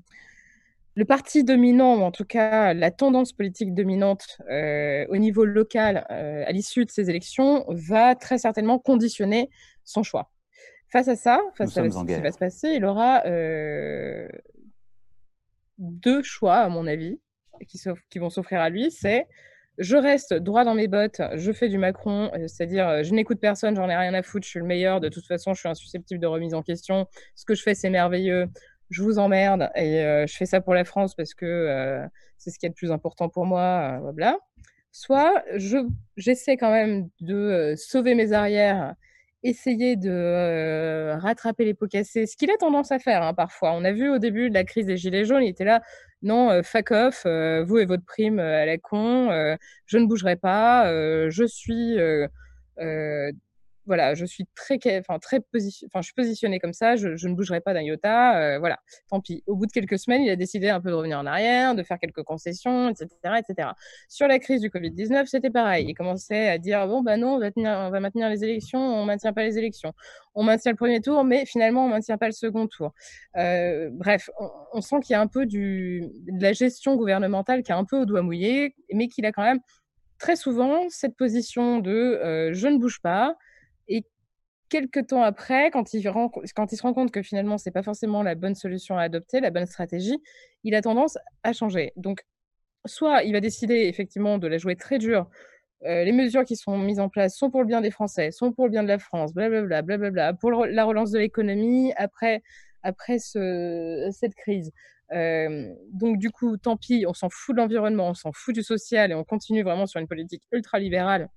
le 0.95 1.05
parti 1.05 1.43
dominant, 1.43 1.97
ou 1.97 2.01
en 2.03 2.11
tout 2.11 2.25
cas 2.25 2.73
la 2.73 2.91
tendance 2.91 3.33
politique 3.33 3.73
dominante 3.73 4.37
au 5.09 5.17
niveau 5.17 5.45
local 5.45 6.05
à 6.09 6.51
l'issue 6.51 6.85
de 6.85 6.91
ces 6.91 7.09
élections, 7.09 7.65
va 7.69 8.15
très 8.15 8.37
certainement 8.37 8.77
conditionner 8.77 9.49
son 9.83 10.03
choix. 10.03 10.29
Face 10.91 11.07
à 11.07 11.15
ça, 11.15 11.39
face 11.55 11.77
à 11.77 11.89
ce 11.89 12.05
qui 12.05 12.21
va 12.21 12.31
se 12.31 12.37
passer, 12.37 12.69
il 12.71 12.83
aura 12.83 13.25
euh, 13.25 14.27
deux 15.77 16.21
choix, 16.21 16.57
à 16.57 16.67
mon 16.67 16.85
avis, 16.85 17.17
qui, 17.69 17.79
qui 18.09 18.19
vont 18.19 18.29
s'offrir 18.29 18.59
à 18.59 18.69
lui. 18.69 18.91
C'est 18.91 19.25
je 19.77 19.95
reste 19.95 20.33
droit 20.33 20.65
dans 20.65 20.75
mes 20.75 20.89
bottes, 20.89 21.21
je 21.35 21.51
fais 21.53 21.69
du 21.69 21.77
Macron, 21.77 22.29
euh, 22.33 22.47
c'est-à-dire 22.47 22.89
euh, 22.89 23.03
je 23.03 23.13
n'écoute 23.13 23.39
personne, 23.39 23.73
j'en 23.73 23.89
ai 23.89 23.95
rien 23.95 24.13
à 24.13 24.21
foutre, 24.21 24.43
je 24.43 24.49
suis 24.49 24.59
le 24.59 24.65
meilleur, 24.65 24.99
de 24.99 25.07
toute 25.07 25.25
façon, 25.25 25.53
je 25.53 25.61
suis 25.61 25.69
insusceptible 25.69 26.19
de 26.19 26.27
remise 26.27 26.53
en 26.53 26.61
question. 26.61 27.07
Ce 27.35 27.45
que 27.45 27.55
je 27.55 27.63
fais, 27.63 27.73
c'est 27.73 27.89
merveilleux, 27.89 28.47
je 28.89 29.01
vous 29.01 29.17
emmerde 29.17 29.69
et 29.75 30.03
je 30.27 30.35
fais 30.35 30.45
ça 30.45 30.59
pour 30.59 30.73
la 30.73 30.83
France 30.83 31.15
parce 31.15 31.33
que 31.33 32.01
c'est 32.37 32.51
ce 32.51 32.59
qui 32.59 32.65
est 32.65 32.69
le 32.69 32.75
plus 32.75 32.91
important 32.91 33.29
pour 33.29 33.45
moi, 33.45 34.01
Soit 34.91 35.41
j'essaie 36.17 36.57
quand 36.57 36.71
même 36.71 37.07
de 37.21 37.75
sauver 37.77 38.13
mes 38.13 38.33
arrières 38.33 38.93
essayer 39.43 39.95
de 39.95 41.15
rattraper 41.19 41.65
les 41.65 41.73
pots 41.73 41.87
cassés, 41.87 42.25
ce 42.25 42.37
qu'il 42.37 42.51
a 42.51 42.57
tendance 42.57 42.91
à 42.91 42.99
faire 42.99 43.23
hein, 43.23 43.33
parfois. 43.33 43.73
On 43.73 43.83
a 43.83 43.91
vu 43.91 44.09
au 44.09 44.17
début 44.19 44.49
de 44.49 44.53
la 44.53 44.63
crise 44.63 44.85
des 44.85 44.97
Gilets 44.97 45.25
jaunes, 45.25 45.43
il 45.43 45.49
était 45.49 45.65
là, 45.65 45.81
non, 46.21 46.61
fuck 46.63 46.91
off, 46.91 47.25
vous 47.25 47.77
et 47.79 47.85
votre 47.85 48.05
prime 48.05 48.39
à 48.39 48.65
la 48.65 48.77
con, 48.77 49.29
je 49.85 49.97
ne 49.97 50.05
bougerai 50.05 50.35
pas, 50.35 50.85
je 51.29 51.43
suis 51.45 51.97
voilà, 53.85 54.13
je 54.13 54.25
suis 54.25 54.45
très, 54.55 54.77
enfin, 54.99 55.17
très 55.19 55.37
enfin, 55.37 56.01
je 56.01 56.01
suis 56.01 56.13
positionnée 56.13 56.59
comme 56.59 56.73
ça, 56.73 56.95
je, 56.95 57.27
ne 57.27 57.33
bougerai 57.33 57.61
pas 57.61 57.73
d'un 57.73 57.81
iota, 57.81 58.59
voilà, 58.59 58.77
tant 59.09 59.19
pis. 59.21 59.43
Au 59.47 59.55
bout 59.55 59.65
de 59.65 59.71
quelques 59.71 59.97
semaines, 59.97 60.21
il 60.21 60.29
a 60.29 60.35
décidé 60.35 60.69
un 60.69 60.79
peu 60.79 60.89
de 60.89 60.95
revenir 60.95 61.17
en 61.17 61.25
arrière, 61.25 61.73
de 61.75 61.83
faire 61.83 61.97
quelques 61.99 62.23
concessions, 62.23 62.89
etc., 62.89 63.07
etc. 63.39 63.69
Sur 64.07 64.27
la 64.27 64.39
crise 64.39 64.61
du 64.61 64.69
Covid-19, 64.69 65.25
c'était 65.25 65.49
pareil. 65.49 65.85
Il 65.89 65.93
commençait 65.93 66.47
à 66.49 66.57
dire, 66.57 66.87
bon, 66.87 67.01
bah 67.01 67.17
non, 67.17 67.39
on 67.55 67.89
va, 67.89 67.99
maintenir 67.99 68.29
les 68.29 68.43
élections, 68.43 68.79
on 68.79 69.05
maintient 69.05 69.33
pas 69.33 69.43
les 69.43 69.57
élections. 69.57 69.93
On 70.35 70.43
maintient 70.43 70.71
le 70.71 70.77
premier 70.77 71.01
tour, 71.01 71.23
mais 71.23 71.45
finalement, 71.45 71.85
on 71.85 71.89
maintient 71.89 72.17
pas 72.17 72.27
le 72.27 72.33
second 72.33 72.67
tour. 72.67 72.93
bref, 73.33 74.29
on, 74.73 74.81
sent 74.81 74.97
qu'il 75.03 75.13
y 75.13 75.15
a 75.15 75.21
un 75.21 75.27
peu 75.27 75.45
du, 75.45 76.03
de 76.27 76.41
la 76.41 76.53
gestion 76.53 76.95
gouvernementale 76.95 77.63
qui 77.63 77.71
est 77.71 77.75
un 77.75 77.85
peu 77.85 77.97
au 77.97 78.05
doigt 78.05 78.21
mouillé, 78.21 78.75
mais 78.93 79.07
qu'il 79.07 79.25
a 79.25 79.31
quand 79.31 79.43
même 79.43 79.59
très 80.19 80.35
souvent 80.35 80.87
cette 80.89 81.15
position 81.17 81.79
de 81.79 82.51
je 82.53 82.67
ne 82.67 82.77
bouge 82.77 82.99
pas, 83.01 83.35
quelques 84.71 85.07
temps 85.07 85.21
après, 85.21 85.69
quand 85.69 85.93
il, 85.93 86.01
se 86.01 86.09
rend 86.09 86.93
compte 86.93 87.11
que 87.11 87.21
finalement, 87.21 87.57
ce 87.57 87.67
n'est 87.69 87.73
pas 87.73 87.83
forcément 87.83 88.23
la 88.23 88.35
bonne 88.35 88.55
solution 88.55 88.97
à 88.97 89.03
adopter, 89.03 89.41
la 89.41 89.51
bonne 89.51 89.67
stratégie, 89.67 90.17
il 90.63 90.73
a 90.73 90.81
tendance 90.81 91.17
à 91.43 91.51
changer. 91.53 91.91
Donc, 91.97 92.25
soit 92.85 93.23
il 93.23 93.33
va 93.33 93.41
décider 93.41 93.87
effectivement 93.87 94.37
de 94.37 94.47
la 94.47 94.57
jouer 94.57 94.77
très 94.77 94.97
dure. 94.97 95.29
Euh, 95.83 96.03
les 96.05 96.13
mesures 96.13 96.45
qui 96.45 96.55
sont 96.55 96.77
mises 96.77 96.99
en 96.99 97.09
place 97.09 97.35
sont 97.35 97.51
pour 97.51 97.61
le 97.61 97.67
bien 97.67 97.81
des 97.81 97.91
Français, 97.91 98.31
sont 98.31 98.53
pour 98.53 98.65
le 98.65 98.71
bien 98.71 98.83
de 98.83 98.87
la 98.87 98.97
France, 98.97 99.33
blablabla, 99.33 99.81
blablabla, 99.81 100.33
pour 100.35 100.51
la 100.65 100.85
relance 100.85 101.11
de 101.11 101.19
l'économie 101.19 101.91
après, 101.97 102.41
après 102.81 103.19
ce, 103.19 104.09
cette 104.11 104.35
crise. 104.35 104.71
Euh, 105.11 105.73
donc 105.91 106.17
du 106.17 106.29
coup, 106.29 106.55
tant 106.55 106.77
pis, 106.77 107.03
on 107.05 107.13
s'en 107.13 107.29
fout 107.29 107.55
de 107.55 107.61
l'environnement, 107.61 108.09
on 108.09 108.13
s'en 108.13 108.31
fout 108.31 108.55
du 108.55 108.63
social 108.63 109.11
et 109.11 109.15
on 109.15 109.25
continue 109.25 109.63
vraiment 109.63 109.85
sur 109.85 109.99
une 109.99 110.07
politique 110.07 110.43
ultra-libérale, 110.53 111.29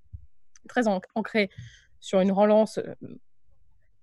très 0.69 0.87
ancrée 0.87 1.49
sur 1.99 2.21
une 2.21 2.31
relance, 2.31 2.77
euh, 2.77 2.93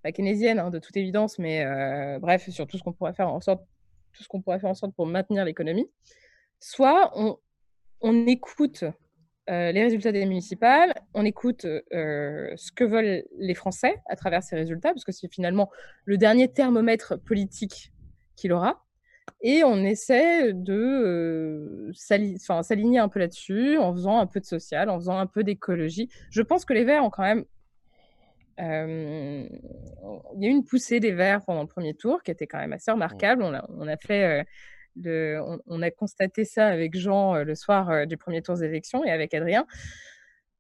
pas 0.03 0.13
keynésienne 0.13 0.59
hein, 0.59 0.71
de 0.71 0.79
toute 0.79 0.97
évidence, 0.97 1.39
mais 1.39 1.65
euh, 1.65 2.19
bref, 2.19 2.49
sur 2.51 2.67
tout 2.67 2.79
ce 2.79 2.83
qu'on 2.83 2.93
pourrait 2.93 3.15
faire 3.15 3.29
en 3.29 3.41
sorte, 3.41 3.63
tout 4.13 4.23
ce 4.23 4.29
qu'on 4.29 4.43
pourrait 4.43 4.59
faire 4.59 4.71
en 4.71 4.75
sorte 4.75 4.95
pour 4.95 5.07
maintenir 5.07 5.45
l'économie. 5.45 5.91
Soit 6.61 7.13
on, 7.15 7.39
on 8.01 8.27
écoute 8.27 8.85
euh, 9.51 9.73
les 9.73 9.83
résultats 9.83 10.13
des 10.13 10.25
municipales, 10.27 10.95
on 11.15 11.25
écoute 11.25 11.63
ce 11.63 12.73
que 12.73 12.85
veulent 12.85 13.25
les 13.39 13.55
Français 13.55 14.01
à 14.07 14.17
travers 14.17 14.43
ces 14.43 14.57
résultats, 14.57 14.91
parce 14.91 15.05
que 15.05 15.13
c'est 15.13 15.33
finalement 15.33 15.71
le 16.05 16.19
dernier 16.19 16.53
thermomètre 16.53 17.19
politique 17.19 17.93
qu'il 18.37 18.53
aura. 18.53 18.85
Et 19.41 19.65
on 19.65 19.77
essaie 19.79 20.53
de 20.53 21.91
s'aligner 21.93 22.99
un 22.99 23.09
peu 23.09 23.19
là-dessus, 23.19 23.77
en 23.79 23.93
faisant 23.93 24.19
un 24.19 24.27
peu 24.27 24.41
de 24.41 24.45
social, 24.45 24.89
en 24.89 24.99
faisant 24.99 25.19
un 25.19 25.27
peu 25.27 25.43
d'écologie. 25.43 26.09
Je 26.31 26.43
pense 26.43 26.65
que 26.65 26.73
les 26.73 26.85
Verts 26.85 27.05
ont 27.05 27.11
quand 27.11 27.23
même 27.23 27.45
il 28.63 30.43
y 30.43 30.47
a 30.47 30.49
eu 30.49 30.51
une 30.51 30.65
poussée 30.65 31.01
des 31.01 31.13
Verts 31.13 31.43
pendant 31.45 31.63
le 31.63 31.69
premier 31.69 31.95
tour 31.95 32.23
qui 32.23 32.31
était 32.31 32.47
quand 32.47 32.59
même 32.59 32.73
assez 32.73 32.91
remarquable. 32.91 33.43
On 33.43 33.55
a, 33.55 33.67
on 33.71 33.89
a 33.89 33.97
fait 33.97 34.45
on, 34.97 35.83
a 35.83 35.91
constaté 35.91 36.45
ça 36.45 36.67
avec 36.67 36.97
Jean 36.97 37.43
le 37.43 37.55
soir 37.55 38.07
du 38.07 38.17
premier 38.17 38.43
tour 38.43 38.57
des 38.57 38.65
élections 38.65 39.05
et 39.05 39.11
avec 39.11 39.35
Adrien. 39.35 39.67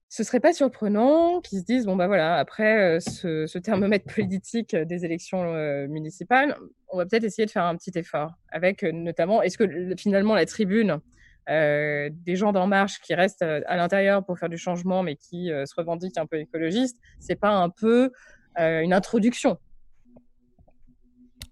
Ce 0.08 0.24
serait 0.24 0.40
pas 0.40 0.52
surprenant 0.52 1.40
qu'ils 1.40 1.60
se 1.60 1.64
disent 1.64 1.86
bon 1.86 1.96
bah 1.96 2.06
voilà 2.06 2.36
après 2.36 2.98
ce, 3.00 3.58
thermomètre 3.58 4.12
politique 4.12 4.76
des 4.76 5.04
élections 5.04 5.54
municipales, 5.88 6.56
on 6.88 6.98
va 6.98 7.06
peut-être 7.06 7.24
essayer 7.24 7.46
de 7.46 7.50
faire 7.50 7.64
un 7.64 7.76
petit 7.76 7.92
effort 7.94 8.32
avec 8.48 8.82
notamment 8.82 9.42
est-ce 9.42 9.58
que 9.58 9.94
finalement 9.96 10.34
la 10.34 10.46
tribune 10.46 11.00
euh, 11.48 12.08
des 12.12 12.36
gens 12.36 12.52
d'En 12.52 12.66
Marche 12.66 13.00
qui 13.00 13.14
restent 13.14 13.42
euh, 13.42 13.60
à 13.66 13.76
l'intérieur 13.76 14.24
pour 14.24 14.38
faire 14.38 14.48
du 14.48 14.58
changement, 14.58 15.02
mais 15.02 15.16
qui 15.16 15.50
euh, 15.50 15.66
se 15.66 15.74
revendiquent 15.76 16.18
un 16.18 16.26
peu 16.26 16.38
écologistes, 16.38 16.98
c'est 17.18 17.36
pas 17.36 17.50
un 17.50 17.68
peu 17.68 18.10
une 18.58 18.92
introduction. 18.92 19.58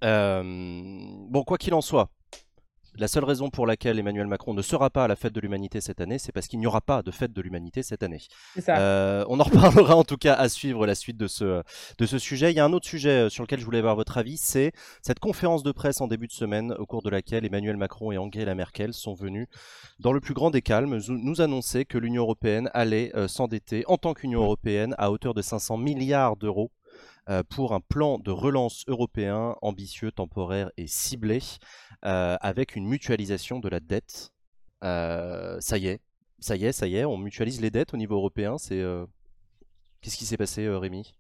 Bon, 0.03 1.45
quoi 1.47 1.57
qu'il 1.57 1.73
en 1.73 1.81
soit, 1.81 2.11
la 3.01 3.09
seule 3.09 3.25
raison 3.25 3.49
pour 3.49 3.67
laquelle 3.67 3.99
Emmanuel 3.99 4.27
Macron 4.27 4.53
ne 4.53 4.61
sera 4.61 4.91
pas 4.91 5.05
à 5.05 5.09
la 5.09 5.17
fête 5.17 5.33
de 5.33 5.41
l'humanité 5.41 5.81
cette 5.81 6.03
année, 6.03 6.19
c'est 6.19 6.33
parce 6.33 6.47
qu'il 6.49 6.59
n'y 6.59 6.67
aura 6.67 6.83
pas 6.83 7.03
de 7.03 7.11
fête 7.11 7.33
de 7.33 7.41
l'humanité 7.41 7.83
cette 7.83 8.03
année. 8.03 8.21
Euh, 8.69 9.25
on 9.29 9.41
en 9.41 9.43
reparlera 9.43 9.97
en 9.97 10.05
tout 10.05 10.19
cas 10.19 10.35
à 10.35 10.51
suivre 10.51 10.87
la 10.87 10.95
suite 10.95 11.17
de 11.17 11.27
ce, 11.27 11.63
de 11.97 12.07
ce 12.07 12.19
sujet. 12.19 12.53
Il 12.53 12.57
y 12.57 12.61
a 12.61 12.65
un 12.65 12.75
autre 12.75 12.87
sujet 12.87 13.27
euh, 13.27 13.29
sur 13.31 13.43
lequel 13.43 13.59
je 13.59 13.65
voulais 13.65 13.79
avoir 13.79 13.97
votre 13.97 14.19
avis, 14.19 14.37
c'est 14.37 14.73
cette 15.01 15.19
conférence 15.19 15.63
de 15.63 15.73
presse 15.73 16.03
en 16.03 16.09
début 16.09 16.27
de 16.27 16.33
semaine 16.33 16.73
au 16.79 16.85
cours 16.85 17.01
de 17.03 17.09
laquelle 17.09 17.47
Emmanuel 17.47 17.79
Macron 17.79 18.13
et 18.13 18.19
Angela 18.19 18.55
Merkel 18.55 18.93
sont 18.93 19.15
venus, 19.15 19.49
dans 19.99 20.13
le 20.13 20.21
plus 20.21 20.35
grand 20.35 20.51
des 20.51 20.63
calmes, 20.63 21.01
nous 21.09 21.41
annoncer 21.41 21.87
que 21.87 21.97
l'Union 21.97 22.25
européenne 22.25 22.69
allait 22.75 23.17
euh, 23.17 23.29
s'endetter 23.29 23.83
en 23.87 23.97
tant 23.97 24.13
qu'Union 24.13 24.43
européenne 24.43 24.95
à 24.99 25.11
hauteur 25.11 25.33
de 25.33 25.41
500 25.41 25.79
milliards 25.79 26.37
d'euros 26.37 26.71
pour 27.49 27.75
un 27.75 27.81
plan 27.81 28.19
de 28.19 28.31
relance 28.31 28.85
européen 28.89 29.55
ambitieux, 29.63 30.11
temporaire 30.11 30.71
et 30.77 30.87
ciblé, 30.87 31.41
euh, 32.05 32.37
avec 32.41 32.77
une 32.77 32.87
mutualisation 32.87 33.61
de 33.61 33.69
la 33.69 33.81
dette. 33.81 34.33
Euh, 34.83 35.61
ça 35.61 35.79
y 35.79 35.87
est, 35.87 36.01
ça 36.39 36.57
y 36.57 36.65
est, 36.65 36.73
ça 36.73 36.87
y 36.87 36.97
est, 36.97 37.05
on 37.05 37.19
mutualise 37.19 37.61
les 37.61 37.71
dettes 37.71 37.95
au 37.95 37.97
niveau 37.97 38.17
européen. 38.17 38.59
C'est 38.59 38.83
qu'est-ce 40.01 40.17
qui 40.17 40.25
s'est 40.25 40.37
passé, 40.37 40.69
Rémi? 40.69 41.15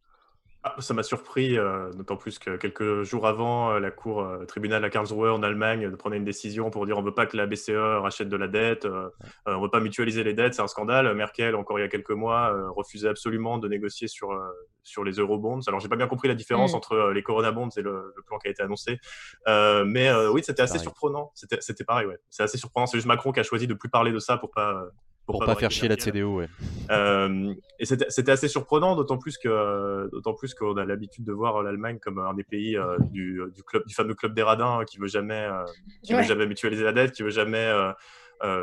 Ah, 0.62 0.76
ça 0.78 0.92
m'a 0.92 1.02
surpris, 1.02 1.56
euh, 1.56 1.90
d'autant 1.92 2.18
plus 2.18 2.38
que 2.38 2.56
quelques 2.56 3.02
jours 3.02 3.26
avant, 3.26 3.72
euh, 3.72 3.78
la 3.78 3.90
Cour 3.90 4.20
euh, 4.20 4.44
tribunal 4.44 4.84
à 4.84 4.90
Karlsruhe 4.90 5.30
en 5.30 5.42
Allemagne 5.42 5.90
prenait 5.96 6.18
une 6.18 6.24
décision 6.24 6.68
pour 6.68 6.84
dire 6.84 6.98
on 6.98 7.00
ne 7.00 7.06
veut 7.06 7.14
pas 7.14 7.24
que 7.24 7.34
la 7.38 7.46
BCE 7.46 7.70
rachète 8.02 8.28
de 8.28 8.36
la 8.36 8.46
dette, 8.46 8.84
on 8.84 9.56
ne 9.56 9.62
veut 9.62 9.70
pas 9.70 9.80
mutualiser 9.80 10.22
les 10.22 10.34
dettes, 10.34 10.52
c'est 10.52 10.60
un 10.60 10.66
scandale. 10.66 11.14
Merkel, 11.14 11.56
encore 11.56 11.78
il 11.78 11.82
y 11.82 11.84
a 11.84 11.88
quelques 11.88 12.10
mois, 12.10 12.54
refusait 12.76 13.08
absolument 13.08 13.56
de 13.56 13.68
négocier 13.68 14.06
sur, 14.06 14.38
sur 14.82 15.02
les 15.02 15.12
eurobonds. 15.12 15.60
Alors, 15.66 15.80
j'ai 15.80 15.88
pas 15.88 15.96
bien 15.96 16.08
compris 16.08 16.28
la 16.28 16.34
différence 16.34 16.74
mm. 16.74 16.76
entre 16.76 17.10
les 17.14 17.22
Corona 17.22 17.52
bonds 17.52 17.70
et 17.70 17.80
le, 17.80 18.12
plan 18.26 18.38
qui 18.38 18.48
a 18.48 18.50
été 18.50 18.62
annoncé. 18.62 18.98
mais 19.46 20.12
oui, 20.26 20.42
c'était 20.44 20.62
assez 20.62 20.78
surprenant. 20.78 21.32
C'était 21.34 21.84
pareil, 21.84 22.06
ouais. 22.06 22.18
C'est 22.28 22.42
assez 22.42 22.58
surprenant. 22.58 22.86
C'est 22.86 22.98
juste 22.98 23.08
Macron 23.08 23.32
qui 23.32 23.40
a 23.40 23.44
choisi 23.44 23.66
de 23.66 23.74
plus 23.74 23.88
parler 23.88 24.12
de 24.12 24.18
ça 24.18 24.36
pour 24.36 24.50
pas 24.50 24.90
pour, 25.30 25.44
pas, 25.44 25.54
faire 25.54 25.70
chier 25.70 25.88
la 25.88 25.96
CDU, 25.96 26.24
ouais. 26.24 26.48
Euh, 26.90 27.54
et 27.78 27.84
c'était 27.84 28.32
assez 28.32 28.48
surprenant, 28.48 28.96
d'autant 28.96 29.18
plus 29.18 29.38
que 29.38 30.08
d'autant 30.10 30.34
plus 30.34 30.54
qu'on 30.54 30.76
a 30.76 30.84
l'habitude 30.84 31.24
de 31.24 31.32
voir 31.32 31.62
l'Allemagne 31.62 31.98
comme 32.00 32.18
un 32.18 32.34
des 32.34 32.44
pays 32.44 32.76
euh, 32.76 32.96
du, 33.10 33.40
du, 33.54 33.62
club, 33.62 33.86
du 33.86 33.94
fameux 33.94 34.14
club 34.14 34.34
des 34.34 34.42
radins 34.42 34.84
qui 34.84 34.98
veut 34.98 35.08
jamais, 35.08 35.48
euh, 35.50 35.64
qui 36.02 36.14
veut 36.14 36.22
jamais 36.22 36.46
mutualiser 36.46 36.84
la 36.84 36.92
dette, 36.92 37.12
qui 37.12 37.22
veut 37.22 37.30
jamais 37.30 37.72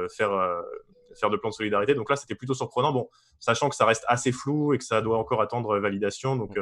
faire 0.09 0.63
faire 1.19 1.29
de 1.29 1.37
plan 1.37 1.49
de 1.49 1.55
solidarité. 1.55 1.95
Donc 1.95 2.09
là, 2.09 2.15
c'était 2.15 2.35
plutôt 2.35 2.53
surprenant. 2.53 2.91
Bon, 2.91 3.09
sachant 3.39 3.69
que 3.69 3.75
ça 3.75 3.85
reste 3.85 4.05
assez 4.07 4.31
flou 4.31 4.73
et 4.73 4.77
que 4.77 4.83
ça 4.83 5.01
doit 5.01 5.17
encore 5.17 5.41
attendre 5.41 5.79
validation. 5.79 6.35
Donc, 6.35 6.57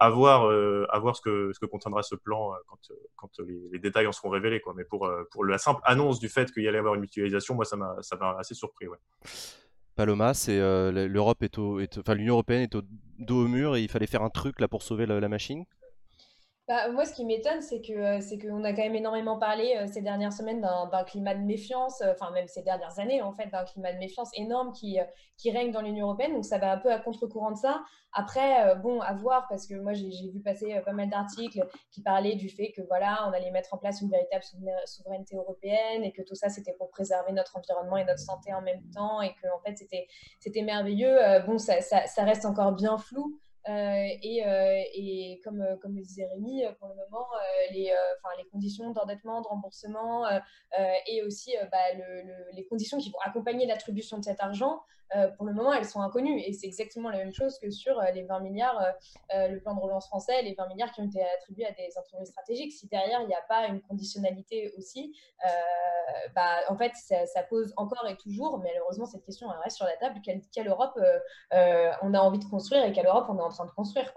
à 0.00 0.08
voir, 0.08 0.48
euh, 0.48 0.86
à 0.88 0.98
voir 0.98 1.14
ce, 1.14 1.20
que, 1.20 1.52
ce 1.52 1.60
que 1.60 1.66
contiendra 1.66 2.02
ce 2.02 2.14
plan 2.14 2.52
euh, 2.52 2.56
quand, 2.66 2.78
euh, 2.90 2.94
quand 3.16 3.30
les, 3.70 3.78
détails 3.78 4.06
en 4.06 4.12
seront 4.12 4.30
révélés. 4.30 4.60
Quoi. 4.60 4.72
Mais 4.74 4.84
pour, 4.84 5.10
pour 5.30 5.44
la 5.44 5.58
simple 5.58 5.80
annonce 5.84 6.18
du 6.18 6.30
fait 6.30 6.50
qu'il 6.50 6.64
y 6.64 6.68
allait 6.68 6.78
avoir 6.78 6.94
une 6.94 7.02
mutualisation, 7.02 7.54
moi, 7.54 7.66
ça 7.66 7.76
m'a 7.76 8.36
assez 8.38 8.54
surpris. 8.54 8.86
Paloma, 9.94 10.32
c'est 10.32 10.58
l'Europe 10.58 11.42
est 11.42 11.58
au, 11.58 11.80
enfin 11.98 12.14
l'Union 12.14 12.34
européenne 12.34 12.62
est 12.62 12.74
au 12.74 12.82
dos 13.18 13.44
au 13.44 13.48
mur 13.48 13.76
et 13.76 13.82
il 13.82 13.90
fallait 13.90 14.06
faire 14.06 14.22
un 14.22 14.30
truc 14.30 14.58
là 14.60 14.68
pour 14.68 14.82
sauver 14.82 15.04
la 15.04 15.28
machine? 15.28 15.66
Bah, 16.70 16.88
moi, 16.88 17.04
ce 17.04 17.12
qui 17.12 17.24
m'étonne, 17.24 17.62
c'est 17.62 17.80
que 17.80 17.92
euh, 17.92 18.20
c'est 18.20 18.38
qu'on 18.38 18.62
a 18.62 18.72
quand 18.72 18.82
même 18.82 18.94
énormément 18.94 19.36
parlé 19.36 19.74
euh, 19.76 19.88
ces 19.88 20.02
dernières 20.02 20.32
semaines 20.32 20.60
d'un 20.60 21.02
climat 21.02 21.34
de 21.34 21.40
méfiance, 21.40 22.00
euh, 22.00 22.12
enfin 22.12 22.30
même 22.30 22.46
ces 22.46 22.62
dernières 22.62 22.96
années 23.00 23.20
en 23.22 23.32
fait, 23.32 23.48
d'un 23.48 23.64
climat 23.64 23.92
de 23.92 23.98
méfiance 23.98 24.30
énorme 24.36 24.70
qui, 24.70 24.96
qui 25.36 25.50
règne 25.50 25.72
dans 25.72 25.82
l'Union 25.82 26.06
européenne. 26.06 26.32
Donc 26.32 26.44
ça 26.44 26.58
va 26.58 26.70
un 26.70 26.78
peu 26.78 26.92
à 26.92 27.00
contre-courant 27.00 27.50
de 27.50 27.56
ça. 27.56 27.82
Après, 28.12 28.76
bon, 28.76 29.00
à 29.00 29.14
voir 29.14 29.48
parce 29.48 29.66
que 29.66 29.74
moi 29.74 29.94
j'ai 29.94 30.30
vu 30.32 30.40
passer 30.40 30.80
pas 30.84 30.92
mal 30.92 31.10
d'articles 31.10 31.60
qui 31.90 32.02
parlaient 32.02 32.36
du 32.36 32.48
fait 32.48 32.70
que 32.70 32.82
voilà, 32.82 33.26
on 33.28 33.32
allait 33.32 33.50
mettre 33.50 33.74
en 33.74 33.78
place 33.78 34.00
une 34.00 34.10
véritable 34.10 34.44
souveraineté 34.84 35.34
européenne 35.34 36.04
et 36.04 36.12
que 36.12 36.22
tout 36.22 36.36
ça 36.36 36.50
c'était 36.50 36.74
pour 36.74 36.90
préserver 36.90 37.32
notre 37.32 37.56
environnement 37.56 37.96
et 37.96 38.04
notre 38.04 38.20
santé 38.20 38.54
en 38.54 38.62
même 38.62 38.82
temps 38.94 39.20
et 39.22 39.30
que 39.30 39.48
en 39.48 39.60
fait 39.66 39.76
c'était 40.38 40.62
merveilleux. 40.62 41.18
bon, 41.46 41.58
ça, 41.58 41.80
ça 41.80 42.22
reste 42.22 42.44
encore 42.44 42.72
bien 42.72 42.96
flou. 42.96 43.40
Euh, 43.68 44.08
et, 44.22 44.46
euh, 44.46 44.82
et, 44.94 45.40
comme, 45.44 45.60
euh, 45.60 45.76
comme 45.76 45.94
le 45.94 46.02
disait 46.02 46.26
Rémi, 46.26 46.62
pour 46.78 46.88
le 46.88 46.94
moment, 46.94 47.26
les, 47.72 47.92
les 48.38 48.44
conditions 48.50 48.90
d'endettement, 48.92 49.42
de 49.42 49.46
remboursement 49.46 50.26
et 51.06 51.22
aussi 51.22 51.54
bah, 51.70 51.78
les 52.52 52.64
conditions 52.66 52.98
qui 52.98 53.10
vont 53.10 53.18
accompagner 53.24 53.66
l'attribution 53.66 54.18
de 54.18 54.24
cet 54.24 54.40
argent 54.40 54.80
euh, 55.16 55.28
pour 55.36 55.46
le 55.46 55.52
moment, 55.52 55.72
elles 55.72 55.86
sont 55.86 56.00
inconnues. 56.00 56.40
Et 56.40 56.52
c'est 56.52 56.66
exactement 56.66 57.10
la 57.10 57.18
même 57.18 57.32
chose 57.32 57.58
que 57.58 57.70
sur 57.70 57.98
euh, 57.98 58.10
les 58.12 58.22
20 58.22 58.40
milliards, 58.40 58.80
euh, 59.34 59.48
le 59.48 59.60
plan 59.60 59.74
de 59.74 59.80
relance 59.80 60.06
français, 60.06 60.42
les 60.42 60.54
20 60.54 60.68
milliards 60.68 60.92
qui 60.92 61.00
ont 61.00 61.06
été 61.06 61.22
attribués 61.38 61.66
à 61.66 61.72
des 61.72 61.88
entreprises 61.98 62.28
stratégiques. 62.28 62.72
Si 62.72 62.86
derrière, 62.86 63.20
il 63.22 63.26
n'y 63.26 63.34
a 63.34 63.42
pas 63.48 63.66
une 63.66 63.80
conditionnalité 63.82 64.72
aussi, 64.78 65.16
bah, 66.34 66.58
en 66.68 66.76
fait, 66.76 66.92
ça, 66.94 67.42
pose 67.48 67.72
encore 67.76 68.06
et 68.08 68.16
toujours, 68.16 68.58
malheureusement, 68.58 69.06
cette 69.06 69.24
question 69.24 69.48
reste 69.62 69.76
sur 69.76 69.86
la 69.86 69.96
table. 69.96 70.20
Quelle, 70.24 70.68
Europe 70.68 70.98
on 72.02 72.14
a 72.14 72.20
envie 72.20 72.38
de 72.38 72.44
construire 72.44 72.84
et 72.84 72.92
quelle 72.92 73.06
Europe 73.06 73.26
on 73.28 73.38
est 73.38 73.42
en 73.42 73.48
train 73.48 73.66
de 73.66 73.70
construire. 73.70 74.12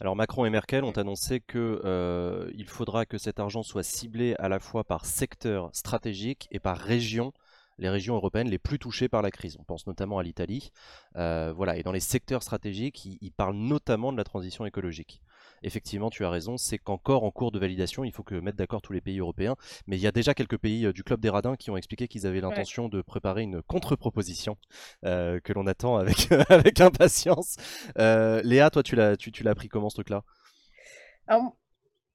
Alors 0.00 0.16
Macron 0.16 0.46
et 0.46 0.50
Merkel 0.50 0.82
ont 0.84 0.92
annoncé 0.92 1.40
que 1.40 2.50
il 2.54 2.68
faudra 2.68 3.06
que 3.06 3.18
cet 3.18 3.38
argent 3.38 3.62
soit 3.62 3.82
ciblé 3.82 4.34
à 4.38 4.48
la 4.48 4.58
fois 4.58 4.84
par 4.84 5.06
secteur 5.06 5.70
stratégique 5.72 6.48
et 6.50 6.58
par 6.58 6.76
région 6.76 7.32
les 7.78 7.88
régions 7.88 8.14
européennes 8.14 8.48
les 8.48 8.58
plus 8.58 8.78
touchées 8.78 9.08
par 9.08 9.22
la 9.22 9.30
crise. 9.30 9.56
On 9.58 9.64
pense 9.64 9.86
notamment 9.86 10.18
à 10.18 10.22
l'Italie. 10.22 10.70
Euh, 11.16 11.52
voilà, 11.54 11.76
et 11.76 11.82
dans 11.82 11.92
les 11.92 12.00
secteurs 12.00 12.42
stratégiques, 12.42 13.04
ils, 13.04 13.32
parlent 13.32 13.56
notamment 13.56 14.12
de 14.12 14.16
la 14.16 14.24
transition 14.24 14.66
écologique. 14.66 15.22
Effectivement, 15.62 16.10
tu 16.10 16.24
as 16.24 16.30
raison, 16.30 16.56
c'est 16.56 16.78
qu'encore 16.78 17.24
en 17.24 17.30
cours 17.30 17.52
de 17.52 17.58
validation, 17.58 18.04
il 18.04 18.12
faut 18.12 18.22
que 18.22 18.34
mettre 18.34 18.56
d'accord 18.56 18.82
tous 18.82 18.92
les 18.92 19.00
pays 19.00 19.18
européens. 19.18 19.56
Mais 19.86 19.96
il 19.96 20.00
y 20.00 20.06
a 20.06 20.12
déjà 20.12 20.34
quelques 20.34 20.58
pays 20.58 20.86
euh, 20.86 20.92
du 20.92 21.04
Club 21.04 21.20
des 21.20 21.30
Radins 21.30 21.56
qui 21.56 21.70
ont 21.70 21.76
expliqué 21.76 22.08
qu'ils 22.08 22.26
avaient 22.26 22.40
l'intention 22.40 22.88
de 22.88 23.02
préparer 23.02 23.42
une 23.42 23.62
contre-proposition 23.62 24.56
euh, 25.04 25.40
que 25.40 25.52
l'on 25.52 25.66
attend 25.66 25.96
avec, 25.96 26.30
avec 26.48 26.80
impatience. 26.80 27.56
Léa, 27.96 28.70
toi, 28.70 28.82
tu 28.82 28.96
l'as 28.96 29.16
tu, 29.16 29.32
tu 29.32 29.46
appris 29.48 29.68
comment 29.68 29.88
ce 29.88 29.96
truc-là? 29.96 30.24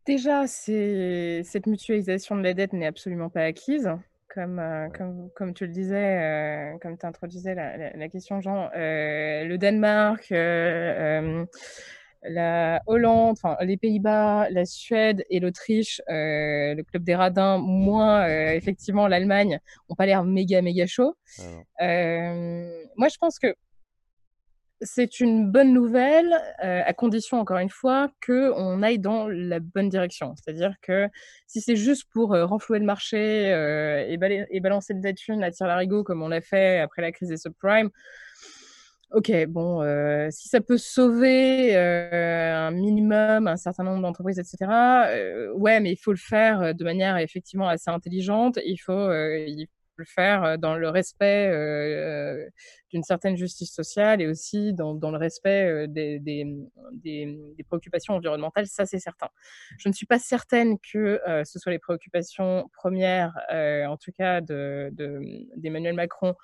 Déjà, 0.05 0.47
cette 0.47 1.65
mutualisation 1.65 2.35
de 2.35 2.41
la 2.41 2.53
dette 2.53 2.73
n'est 2.73 2.85
absolument 2.85 3.29
pas 3.29 3.43
acquise 3.43 3.89
comme, 4.33 4.59
euh, 4.59 4.89
comme, 4.89 5.29
comme 5.35 5.53
tu 5.53 5.65
le 5.65 5.71
disais, 5.71 6.17
euh, 6.17 6.77
comme 6.79 6.97
tu 6.97 7.05
introduisais 7.05 7.53
la, 7.53 7.95
la, 7.95 8.09
question, 8.09 8.41
Jean, 8.41 8.69
euh, 8.75 9.43
le 9.43 9.57
Danemark, 9.57 10.27
la 12.25 12.81
Hollande, 12.87 13.37
les 13.61 13.77
Pays-Bas, 13.77 14.49
la 14.49 14.65
Suède 14.65 15.25
et 15.29 15.39
l'Autriche, 15.39 16.01
le 16.07 16.81
club 16.83 17.03
des 17.03 17.15
radins, 17.15 17.57
moins 17.57 18.25
effectivement 18.27 19.07
l'Allemagne, 19.07 19.59
n'ont 19.89 19.95
pas 19.95 20.05
l'air 20.05 20.23
méga 20.23 20.61
méga 20.61 20.87
chaud. 20.87 21.15
moi, 21.79 23.07
je 23.09 23.17
pense 23.19 23.39
que 23.39 23.53
c'est 24.83 25.19
une 25.19 25.51
bonne 25.51 25.73
nouvelle, 25.73 26.33
euh, 26.63 26.81
à 26.85 26.93
condition, 26.93 27.39
encore 27.39 27.57
une 27.57 27.69
fois, 27.69 28.09
qu'on 28.25 28.81
aille 28.83 28.99
dans 28.99 29.27
la 29.27 29.59
bonne 29.59 29.89
direction. 29.89 30.33
C'est-à-dire 30.35 30.75
que 30.81 31.07
si 31.47 31.61
c'est 31.61 31.75
juste 31.75 32.05
pour 32.11 32.33
euh, 32.33 32.45
renflouer 32.45 32.79
le 32.79 32.85
marché 32.85 33.51
euh, 33.53 34.05
et, 34.07 34.59
balancer 34.59 34.93
le 34.93 35.13
thunes 35.13 35.43
à 35.43 35.51
tir 35.51 35.67
larigot 35.67 36.03
comme 36.03 36.21
on 36.21 36.27
l'a 36.27 36.41
fait 36.41 36.79
après 36.79 37.01
la 37.01 37.11
crise 37.11 37.29
des 37.29 37.37
subprimes, 37.37 37.89
ok, 39.11 39.45
bon, 39.47 39.81
si 40.31 40.47
ça 40.49 40.59
peut 40.59 40.77
sauver 40.77 41.75
un 41.75 42.71
minimum 42.71 43.47
un 43.47 43.57
certain 43.57 43.83
nombre 43.83 44.01
d'entreprises, 44.01 44.39
etc., 44.39 45.51
ouais, 45.55 45.79
mais 45.79 45.91
il 45.91 45.97
faut 45.97 46.11
le 46.11 46.17
faire 46.17 46.73
de 46.73 46.83
manière 46.83 47.17
effectivement 47.17 47.67
assez 47.67 47.91
intelligente. 47.91 48.57
Il 48.65 48.77
faut, 48.77 49.09
le 49.95 50.05
faire 50.05 50.57
dans 50.57 50.75
le 50.75 50.89
respect 50.89 51.49
d'une 52.89 53.03
certaine 53.03 53.35
justice 53.35 53.73
sociale 53.73 54.21
et 54.21 54.27
aussi 54.27 54.73
dans, 54.73 54.93
le 54.93 55.17
respect 55.17 55.65
euh, 55.65 55.87
des, 55.87 56.19
des, 56.19 57.63
préoccupations 57.67 58.13
environnementales, 58.13 58.67
ça 58.67 58.85
c'est 58.85 58.99
certain. 58.99 59.29
Je 59.79 59.89
ne 59.89 59.93
suis 59.93 60.05
pas 60.05 60.19
certaine 60.19 60.77
que 60.79 61.19
ce 61.43 61.59
soit 61.59 61.71
les 61.71 61.79
préoccupations 61.79 62.69
premières, 62.73 63.33
en 63.49 63.97
tout 63.97 64.11
cas 64.11 64.41
d'Emmanuel 64.41 65.93
de, 65.93 65.95
Macron, 65.95 66.35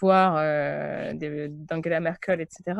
voir 0.00 0.36
euh, 0.36 1.12
d'Angela 1.48 2.00
Merkel, 2.00 2.40
etc., 2.40 2.78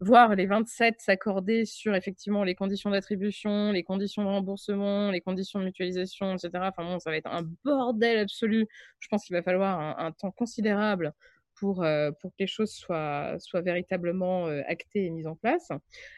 voir 0.00 0.34
les 0.34 0.46
27 0.46 1.00
s'accorder 1.00 1.64
sur 1.64 1.94
effectivement 1.94 2.44
les 2.44 2.54
conditions 2.54 2.90
d'attribution, 2.90 3.72
les 3.72 3.82
conditions 3.82 4.22
de 4.22 4.28
remboursement, 4.28 5.10
les 5.10 5.20
conditions 5.20 5.58
de 5.60 5.64
mutualisation, 5.64 6.34
etc. 6.34 6.50
Enfin 6.54 6.84
bon, 6.84 6.98
ça 6.98 7.10
va 7.10 7.16
être 7.16 7.26
un 7.26 7.42
bordel 7.64 8.18
absolu. 8.18 8.66
Je 8.98 9.08
pense 9.08 9.24
qu'il 9.24 9.34
va 9.36 9.42
falloir 9.42 9.98
un, 9.98 10.12
temps 10.12 10.30
considérable 10.30 11.12
pour, 11.54 11.82
euh, 11.82 12.10
pour 12.20 12.30
que 12.30 12.36
les 12.40 12.46
choses 12.46 12.72
soient, 12.72 13.36
soient 13.38 13.62
véritablement 13.62 14.46
euh, 14.46 14.62
actées 14.66 15.06
et 15.06 15.10
mises 15.10 15.26
en 15.26 15.36
place. 15.36 15.68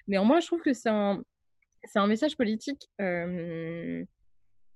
Néanmoins, 0.08 0.40
je 0.40 0.46
trouve 0.46 0.62
que 0.62 0.72
c'est 0.72 0.90
un, 0.90 1.22
un 1.94 2.06
message 2.06 2.36
politique 2.36 2.90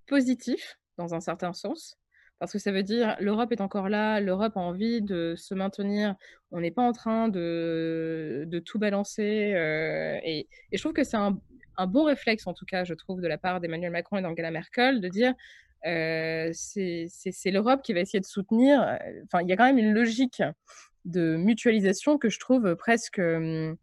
positif 0.06 0.78
dans 0.96 1.14
un 1.14 1.20
certain 1.20 1.52
sens 1.52 1.98
parce 2.38 2.52
que 2.52 2.58
ça 2.58 2.72
veut 2.72 2.82
dire 2.82 3.16
l'Europe 3.20 3.52
est 3.52 3.60
encore 3.60 3.88
là, 3.88 4.20
l'Europe 4.20 4.56
a 4.56 4.60
envie 4.60 5.02
de 5.02 5.34
se 5.36 5.54
maintenir, 5.54 6.14
on 6.50 6.60
n'est 6.60 6.70
pas 6.70 6.82
en 6.82 6.92
train 6.92 7.28
de, 7.28 8.44
de 8.46 8.58
tout 8.58 8.78
balancer. 8.78 9.52
Euh, 9.54 10.18
et, 10.24 10.48
je 10.72 10.78
trouve 10.78 10.92
que 10.92 11.04
c'est 11.04 11.16
un, 11.16 11.38
un, 11.76 11.86
bon 11.86 12.04
réflexe, 12.04 12.46
en 12.46 12.54
tout 12.54 12.64
cas, 12.64 12.84
je 12.84 12.94
trouve, 12.94 13.20
de 13.20 13.28
la 13.28 13.38
part 13.38 13.60
d'Emmanuel 13.60 13.90
Macron 13.90 14.18
et 14.18 14.22
d'Angela 14.22 14.50
Merkel, 14.50 15.00
de 15.00 15.08
dire 15.08 15.34
euh, 15.86 16.50
c'est 16.52 17.50
l'Europe 17.50 17.82
qui 17.82 17.92
va 17.92 18.00
essayer 18.00 18.20
de 18.20 18.26
soutenir. 18.26 18.82
Euh, 18.82 18.96
enfin, 19.24 19.42
il 19.42 19.48
y 19.48 19.52
a 19.52 19.56
quand 19.56 19.66
même 19.66 19.78
une 19.78 19.92
logique 19.92 20.42
de 21.04 21.36
mutualisation 21.36 22.18
que 22.18 22.28
je 22.28 22.38
trouve 22.38 22.76
presque, 22.76 23.18
hum, 23.18 23.76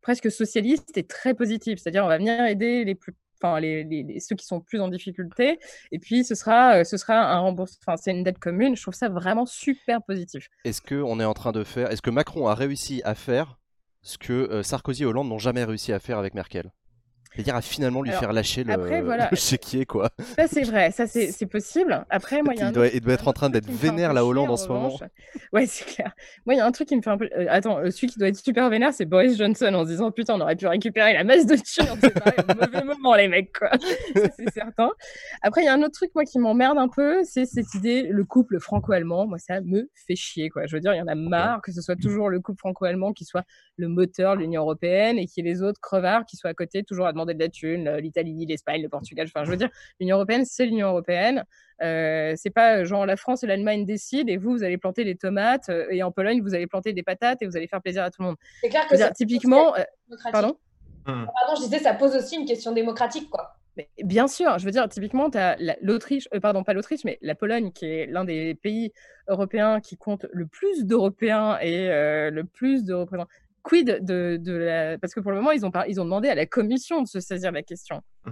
presque 0.00 0.30
socialiste 0.30 0.96
et 0.96 1.04
très 1.04 1.34
positive. 1.34 1.78
C'est-à-dire, 1.78 2.04
on 2.04 2.08
va 2.08 2.18
venir 2.18 2.42
aider 2.44 2.84
les 2.84 2.94
plus 2.94 3.14
enfin 3.40 3.60
les, 3.60 4.20
ceux 4.20 4.36
qui 4.36 4.46
sont 4.46 4.60
plus 4.60 4.80
en 4.80 4.88
difficulté. 4.88 5.58
Et 5.92 5.98
puis 5.98 6.24
ce 6.24 6.34
sera, 6.34 6.78
euh, 6.78 6.84
ce 6.84 6.96
sera 6.96 7.14
un 7.14 7.38
remboursement, 7.38 7.78
enfin 7.86 7.96
c'est 7.96 8.10
une 8.10 8.24
dette 8.24 8.38
commune. 8.38 8.76
Je 8.76 8.82
trouve 8.82 8.94
ça 8.94 9.08
vraiment 9.08 9.46
super 9.46 10.02
positif. 10.02 10.48
Est-ce 10.64 10.82
que 10.82 10.96
on 10.96 11.20
est 11.20 11.24
en 11.24 11.34
train 11.34 11.52
de 11.52 11.64
faire, 11.64 11.90
est-ce 11.90 12.02
que 12.02 12.10
Macron 12.10 12.48
a 12.48 12.54
réussi 12.54 13.02
à 13.04 13.14
faire 13.14 13.58
ce 14.02 14.18
que 14.18 14.32
euh, 14.32 14.62
Sarkozy 14.62 15.02
et 15.02 15.06
Hollande 15.06 15.28
n'ont 15.28 15.38
jamais 15.38 15.64
réussi 15.64 15.92
à 15.92 15.98
faire 15.98 16.18
avec 16.18 16.34
Merkel? 16.34 16.72
C'est-à-dire 17.32 17.56
à 17.56 17.62
finalement 17.62 18.02
lui 18.02 18.10
faire 18.10 18.32
lâcher 18.32 18.64
le, 18.64 18.72
après, 18.72 19.02
voilà. 19.02 19.30
chéquier, 19.34 19.86
quoi. 19.86 20.10
Ça, 20.36 20.46
c'est 20.48 20.62
vrai, 20.62 20.90
ça, 20.90 21.06
c'est 21.06 21.46
possible. 21.46 22.04
Après, 22.10 22.42
moi, 22.42 22.54
il, 22.54 22.60
y 22.60 22.62
a 22.62 22.68
il, 22.68 22.72
doit, 22.72 22.88
il 22.88 23.00
doit 23.00 23.14
être 23.14 23.28
en 23.28 23.32
train 23.32 23.50
d'être 23.50 23.70
vénère, 23.70 24.12
la 24.12 24.24
Hollande, 24.24 24.50
en, 24.50 24.56
ce 24.56 24.68
moment. 24.68 24.98
Ouais, 25.52 25.66
c'est 25.66 25.84
clair. 25.84 26.12
Moi, 26.46 26.54
il 26.54 26.58
y 26.58 26.60
a 26.60 26.66
un 26.66 26.72
truc 26.72 26.88
qui 26.88 26.96
me 26.96 27.02
fait 27.02 27.10
un 27.10 27.18
peu. 27.18 27.28
Euh, 27.36 27.46
attends, 27.48 27.78
euh, 27.78 27.90
celui 27.90 28.08
qui 28.08 28.18
doit 28.18 28.28
être 28.28 28.36
super 28.36 28.68
vénère, 28.70 28.92
c'est 28.92 29.04
Boris 29.04 29.36
Johnson 29.36 29.72
en 29.74 29.84
se 29.84 29.90
disant 29.90 30.10
Putain, 30.10 30.34
on 30.34 30.40
aurait 30.40 30.56
pu 30.56 30.66
récupérer 30.66 31.12
la 31.12 31.24
masse 31.24 31.46
de 31.46 31.54
thunes. 31.54 31.86
C'est 32.00 32.12
au 32.16 32.54
mauvais 32.54 32.84
moment, 32.84 33.14
les 33.14 33.28
mecs, 33.28 33.56
quoi. 33.56 33.70
c'est 34.14 34.50
certain. 34.52 34.90
Après, 35.42 35.62
il 35.62 35.66
y 35.66 35.68
a 35.68 35.74
un 35.74 35.82
autre 35.82 35.94
truc, 35.94 36.10
moi, 36.14 36.24
qui 36.24 36.38
m'emmerde 36.38 36.78
un 36.78 36.88
peu, 36.88 37.22
c'est 37.24 37.46
cette 37.46 37.72
idée, 37.74 38.08
le 38.10 38.24
couple 38.24 38.58
franco-allemand. 38.58 39.26
Moi, 39.26 39.38
ça 39.38 39.60
me 39.60 39.88
fait 40.06 40.16
chier, 40.16 40.48
quoi. 40.48 40.66
Je 40.66 40.76
veux 40.76 40.80
dire, 40.80 40.94
il 40.94 40.98
y 40.98 41.02
en 41.02 41.08
a 41.08 41.14
marre 41.14 41.62
que 41.62 41.72
ce 41.72 41.80
soit 41.80 41.96
toujours 41.96 42.30
le 42.30 42.40
couple 42.40 42.58
franco-allemand 42.58 43.12
qui 43.12 43.24
soit 43.24 43.44
le 43.76 43.88
moteur 43.88 44.34
de 44.34 44.40
l'Union 44.40 44.62
européenne 44.62 45.18
et 45.18 45.26
qu'il 45.26 45.44
y 45.44 45.48
ait 45.48 45.52
les 45.52 45.62
autres 45.62 45.80
crevards 45.80 46.24
qui 46.26 46.36
soient 46.36 46.50
à 46.50 46.54
côté, 46.54 46.82
toujours 46.82 47.06
à 47.06 47.12
demander 47.18 47.34
de 47.34 47.40
la 47.40 47.48
thune, 47.48 47.96
l'Italie, 47.96 48.46
l'Espagne, 48.46 48.82
le 48.82 48.88
Portugal. 48.88 49.26
Enfin, 49.26 49.44
je 49.44 49.50
veux 49.50 49.56
dire, 49.56 49.70
l'Union 50.00 50.16
européenne, 50.16 50.44
c'est 50.44 50.66
l'Union 50.66 50.88
européenne. 50.88 51.44
Euh, 51.80 52.34
c'est 52.36 52.50
pas 52.50 52.84
genre 52.84 53.06
la 53.06 53.16
France 53.16 53.44
et 53.44 53.46
l'Allemagne 53.46 53.84
décident 53.84 54.32
et 54.32 54.36
vous, 54.36 54.50
vous 54.50 54.64
allez 54.64 54.78
planter 54.78 55.04
les 55.04 55.14
tomates 55.14 55.68
euh, 55.68 55.86
et 55.90 56.02
en 56.02 56.10
Pologne, 56.10 56.42
vous 56.42 56.54
allez 56.54 56.66
planter 56.66 56.92
des 56.92 57.04
patates 57.04 57.40
et 57.40 57.46
vous 57.46 57.56
allez 57.56 57.68
faire 57.68 57.80
plaisir 57.80 58.02
à 58.02 58.10
tout 58.10 58.22
le 58.22 58.28
monde. 58.28 58.36
C'est 58.62 58.68
clair 58.68 58.86
que 58.88 58.96
dire, 58.96 59.12
typiquement. 59.12 59.76
Euh, 59.76 59.84
pardon. 60.32 60.56
Pardon, 61.04 61.54
je 61.56 61.62
disais, 61.62 61.78
ça 61.78 61.94
pose 61.94 62.14
aussi 62.16 62.36
une 62.36 62.44
question 62.44 62.72
démocratique, 62.72 63.30
quoi. 63.30 63.54
Mais 63.76 63.88
bien 64.02 64.26
sûr, 64.26 64.58
je 64.58 64.64
veux 64.64 64.72
dire, 64.72 64.88
typiquement, 64.88 65.30
tu 65.30 65.38
as 65.38 65.56
l'Autriche, 65.80 66.28
pardon, 66.42 66.64
pas 66.64 66.74
l'Autriche, 66.74 67.04
mais 67.04 67.16
la 67.22 67.36
Pologne, 67.36 67.70
qui 67.70 67.86
est 67.86 68.06
l'un 68.06 68.24
des 68.24 68.56
pays 68.56 68.92
européens 69.28 69.80
qui 69.80 69.96
compte 69.96 70.26
le 70.32 70.46
plus 70.46 70.84
d'Européens 70.84 71.58
et 71.60 71.86
le 71.86 72.42
plus 72.42 72.84
de 72.84 72.92
représentants 72.92 73.30
quid 73.62 73.98
de, 74.00 74.38
de 74.40 74.52
la... 74.52 74.98
Parce 74.98 75.14
que 75.14 75.20
pour 75.20 75.30
le 75.30 75.38
moment, 75.38 75.52
ils 75.52 75.64
ont, 75.64 75.72
ils 75.86 76.00
ont 76.00 76.04
demandé 76.04 76.28
à 76.28 76.34
la 76.34 76.46
commission 76.46 77.02
de 77.02 77.08
se 77.08 77.20
saisir 77.20 77.52
la 77.52 77.62
question. 77.62 78.02
Mmh. 78.24 78.30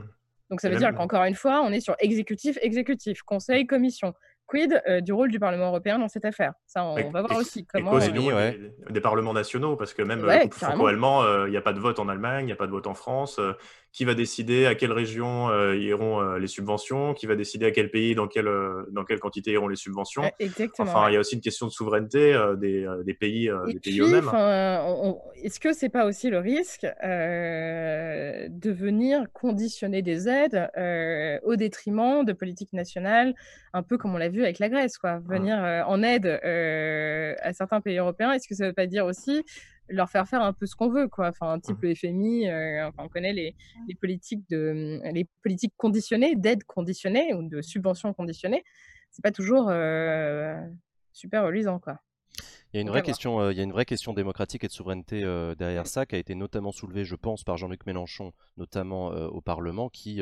Donc 0.51 0.61
ça 0.61 0.69
veut 0.69 0.77
dire 0.77 0.95
qu'encore 0.95 1.25
une 1.25 1.35
fois, 1.35 1.63
on 1.63 1.73
est 1.73 1.81
sur 1.81 1.97
exécutif, 1.99 2.57
exécutif, 2.63 3.23
conseil, 3.23 3.67
commission. 3.67 4.15
Quid 4.47 4.81
euh, 4.89 5.01
du 5.01 5.13
rôle 5.13 5.31
du 5.31 5.41
Parlement 5.41 5.67
européen 5.69 5.99
dans 5.99 6.09
cette 6.09 6.25
affaire? 6.25 6.53
Ça, 6.67 6.85
on, 6.85 7.11
va 7.11 7.23
voir 7.23 7.37
aussi 7.37 7.67
comment. 7.67 7.99
Et 7.99 8.11
euh, 8.15 8.53
des, 8.91 9.01
parlements 9.01 9.33
nationaux, 9.33 9.75
parce 9.75 9.93
que 9.93 10.03
même 10.03 10.23
ouais, 10.23 10.49
franco-allemand, 10.53 11.25
euh, 11.25 11.49
il 11.49 11.51
n'y 11.51 11.57
a 11.57 11.63
pas 11.63 11.73
de 11.73 11.81
vote 11.81 11.99
en 11.99 12.09
Allemagne, 12.09 12.45
il 12.45 12.47
n'y 12.47 12.53
a 12.53 12.57
pas 12.57 12.67
de 12.67 12.71
vote 12.71 12.87
en 12.87 12.95
France 12.95 13.41
qui 13.97 14.05
va 14.05 14.15
décider 14.15 14.67
à 14.67 14.75
quelle 14.75 14.93
région 14.93 15.49
euh, 15.49 15.75
iront 15.75 16.21
euh, 16.21 16.39
les 16.39 16.49
subventions, 16.49 17.15
qui 17.15 17.25
va 17.25 17.35
décider 17.35 17.65
à 17.65 17.71
quel 17.71 17.91
pays, 17.91 18.15
dans 18.15 18.29
quelle, 18.29 18.47
euh, 18.47 18.85
dans 18.91 19.05
quelle 19.05 19.19
quantité 19.19 19.53
iront 19.53 19.69
les 19.69 19.77
subventions. 19.77 20.31
Exactement, 20.39 20.91
enfin, 20.91 21.09
il 21.09 21.15
y 21.15 21.17
a 21.17 21.21
aussi 21.21 21.35
une 21.35 21.41
question 21.41 21.65
de 21.67 21.73
souveraineté 21.73 22.39
des, 22.59 22.87
des, 23.07 23.15
pays, 23.15 23.51
des 23.67 23.81
pays 23.81 24.01
eux-mêmes. 24.03 24.31
Est-ce 25.43 25.59
que 25.59 25.73
c'est 25.73 25.89
pas 25.89 26.05
aussi 26.05 26.29
le 26.29 26.41
risque 26.41 26.85
de 26.85 28.71
venir 28.71 29.25
conditionner 29.33 30.03
des 30.03 30.29
aides 30.29 30.69
au 31.43 31.57
détriment 31.57 32.23
de 32.23 32.35
politiques 32.35 32.75
nationales, 32.75 33.35
un 33.73 33.83
peu 33.83 33.97
comme 33.97 34.15
on 34.15 34.19
l'a 34.19 34.29
vu 34.29 34.43
avec 34.43 34.59
la 34.59 34.69
Grèce, 34.69 34.99
quoi, 34.99 35.21
venir 35.21 35.57
en 35.87 36.03
aide 36.03 36.27
à 36.27 37.53
certains 37.55 37.81
pays 37.81 37.97
européens 37.97 38.33
Est-ce 38.33 38.47
que 38.47 38.55
ça 38.55 38.65
ne 38.65 38.69
veut 38.69 38.75
pas 38.75 38.87
dire 38.87 39.07
aussi 39.07 39.43
leur 39.89 40.11
faire 40.11 40.29
faire 40.29 40.43
un 40.43 40.53
peu 40.53 40.67
ce 40.67 40.75
qu'on 40.75 40.89
veut, 40.89 41.09
quoi. 41.09 41.29
Enfin, 41.29 41.53
un 41.53 41.61
type 41.61 41.81
le 41.83 41.95
FMI, 41.95 42.49
euh, 42.49 42.89
enfin, 42.89 43.05
on 43.05 43.09
connaît 43.09 43.33
les, 43.33 43.55
les, 43.89 43.95
politiques 43.95 44.49
de, 44.51 45.01
les 45.13 45.27
politiques 45.43 45.75
conditionnées, 45.77 46.35
d'aide 46.37 46.65
conditionnée 46.65 47.35
ou 47.35 47.49
de 47.49 47.63
subventions 47.63 48.13
conditionnées. 48.13 48.65
C'est 49.11 49.23
pas 49.23 49.33
toujours 49.33 49.69
euh, 49.69 50.57
super 51.13 51.45
reluisant, 51.45 51.79
quoi. 51.79 52.01
Il 52.73 52.77
y, 52.77 52.79
a 52.79 52.83
une 52.83 52.91
vraie 52.91 53.03
question, 53.03 53.41
euh, 53.41 53.53
il 53.53 53.57
y 53.57 53.61
a 53.61 53.65
une 53.65 53.73
vraie 53.73 53.87
question 53.87 54.13
démocratique 54.13 54.65
et 54.65 54.67
de 54.67 54.73
souveraineté 54.73 55.23
derrière 55.57 55.87
ça, 55.87 56.05
qui 56.05 56.17
a 56.17 56.19
été 56.19 56.35
notamment 56.35 56.73
soulevée, 56.73 57.05
je 57.05 57.15
pense, 57.15 57.45
par 57.45 57.57
Jean-Luc 57.57 57.87
Mélenchon, 57.87 58.33
notamment 58.59 59.07
au 59.07 59.41
Parlement, 59.41 59.89
qui 59.89 60.21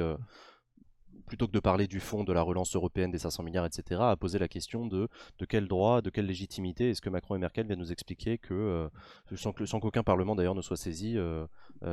plutôt 1.26 1.46
que 1.46 1.52
de 1.52 1.60
parler 1.60 1.86
du 1.86 2.00
fond 2.00 2.24
de 2.24 2.32
la 2.32 2.42
relance 2.42 2.74
européenne 2.76 3.10
des 3.10 3.18
500 3.18 3.42
milliards, 3.42 3.66
etc., 3.66 4.00
a 4.02 4.16
posé 4.16 4.38
la 4.38 4.48
question 4.48 4.86
de, 4.86 5.08
de 5.38 5.44
quel 5.44 5.68
droit, 5.68 6.02
de 6.02 6.10
quelle 6.10 6.26
légitimité 6.26 6.90
est-ce 6.90 7.00
que 7.00 7.10
Macron 7.10 7.34
et 7.36 7.38
Merkel 7.38 7.66
viennent 7.66 7.78
nous 7.78 7.92
expliquer 7.92 8.38
que, 8.38 8.88
sans, 9.34 9.52
qu'aucun 9.52 10.02
Parlement 10.02 10.34
d'ailleurs 10.34 10.54
ne 10.54 10.62
soit 10.62 10.76
saisi, 10.76 11.16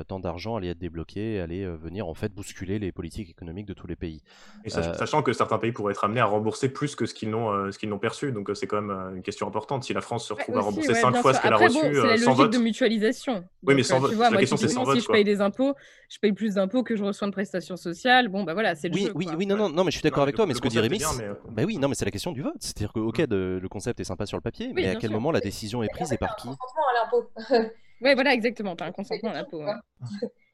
tant 0.08 0.20
d'argent 0.20 0.56
allait 0.56 0.70
être 0.70 0.80
débloqué 0.80 1.36
et 1.36 1.40
allait 1.40 1.66
venir 1.66 2.08
en 2.08 2.14
fait 2.14 2.34
bousculer 2.34 2.80
les 2.80 2.92
politiques 2.92 3.30
économiques 3.30 3.66
de 3.66 3.74
tous 3.74 3.88
les 3.88 3.96
pays. 3.96 4.22
Et 4.64 4.70
sachant 4.70 5.22
que 5.24 5.34
certains 5.34 5.58
pays 5.58 5.72
pourraient 5.72 5.92
être 5.92 6.04
amenés 6.04 6.22
à 6.22 6.26
rembourser 6.26 6.70
plus 6.70 6.96
que 6.96 7.06
ce 7.06 7.14
qu'ils 7.14 7.30
n'ont, 7.30 7.72
ce 7.72 7.78
qu'ils 7.78 7.90
n'ont 7.90 8.00
perçu, 8.00 8.32
donc 8.32 8.50
c'est 8.54 8.68
quand 8.68 8.82
même 8.82 9.16
une 9.16 9.24
question 9.24 9.48
importante. 9.48 9.84
Si 9.84 9.94
la 9.94 10.02
France 10.02 10.28
se 10.28 10.34
retrouve 10.34 10.58
à 10.58 10.62
rembourser 10.62 10.94
5 10.94 11.16
fois 11.18 11.34
ce 11.34 11.42
qu'elle 11.42 11.54
a 11.54 11.58
reçu 11.58 11.80
c'est 11.80 11.92
la 11.92 12.18
sans 12.18 12.36
logique 12.38 12.54
de 12.54 12.58
mutualisation. 12.58 13.44
Oui, 13.64 13.76
mais 13.76 13.84
sans 13.84 14.00
vote. 14.00 14.14
La 14.18 14.38
question 14.38 14.58
c'est 14.58 14.68
sans 14.68 14.84
vote. 14.84 14.98
Si 14.98 15.04
je 15.04 15.08
paye 15.08 15.24
des 15.24 15.42
impôts, 15.42 15.74
je 16.10 16.20
paye 16.20 16.34
plus 16.34 16.56
d'impôts 16.56 16.84
que 16.84 16.96
je 16.96 17.04
reçois 17.04 17.28
de 17.28 17.32
prestations 17.32 17.78
sociales. 17.78 18.28
Bon, 18.28 18.44
bah 18.44 18.54
voilà, 18.54 18.76
c'est 18.76 18.90
le 18.90 18.96
oui, 18.96 19.06
jeu. 19.06 19.12
Oui, 19.16 19.21
quoi. 19.26 19.36
oui, 19.36 19.46
non, 19.46 19.56
non, 19.58 19.70
non, 19.70 19.84
mais 19.84 19.92
je 19.92 19.98
suis 19.98 20.04
d'accord 20.04 20.24
avec 20.24 20.36
toi, 20.36 20.46
mais 20.46 20.54
ce 20.54 20.62
que 20.62 20.68
dit 20.68 20.80
Rémi, 20.80 21.00
euh, 21.22 21.34
bah 21.50 21.64
oui, 21.66 21.78
non, 21.78 21.88
mais 21.88 21.96
c'est 21.96 22.06
la 22.06 22.12
question 22.12 22.32
du 22.32 22.42
vote. 22.42 22.56
C'est-à-dire 22.60 22.94
que, 22.94 23.00
ok, 23.00 23.20
Mm. 23.20 23.26
de- 23.28 23.60
le 23.62 23.70
concept 23.70 24.00
est 24.00 24.04
sympa 24.06 24.26
sur 24.26 24.38
le 24.38 24.42
papier, 24.42 24.68
Oui, 24.68 24.74
mais 24.76 24.88
à 24.90 24.96
quel 24.96 25.10
sûr. 25.10 25.12
moment 25.12 25.32
la 25.32 25.40
décision 25.42 25.84
est 25.84 25.90
prise 25.90 26.12
et 26.14 26.18
par 26.18 26.36
qui? 26.36 26.48
Consentement 26.48 26.84
à 26.92 27.04
l'impôt. 27.04 27.30
Ouais, 28.02 28.16
voilà, 28.16 28.34
exactement. 28.34 28.76
Tu 28.76 28.84
as 28.84 28.88
un 28.88 28.92
consentement 28.92 29.30
à 29.30 29.34
l'impôt. 29.34 29.62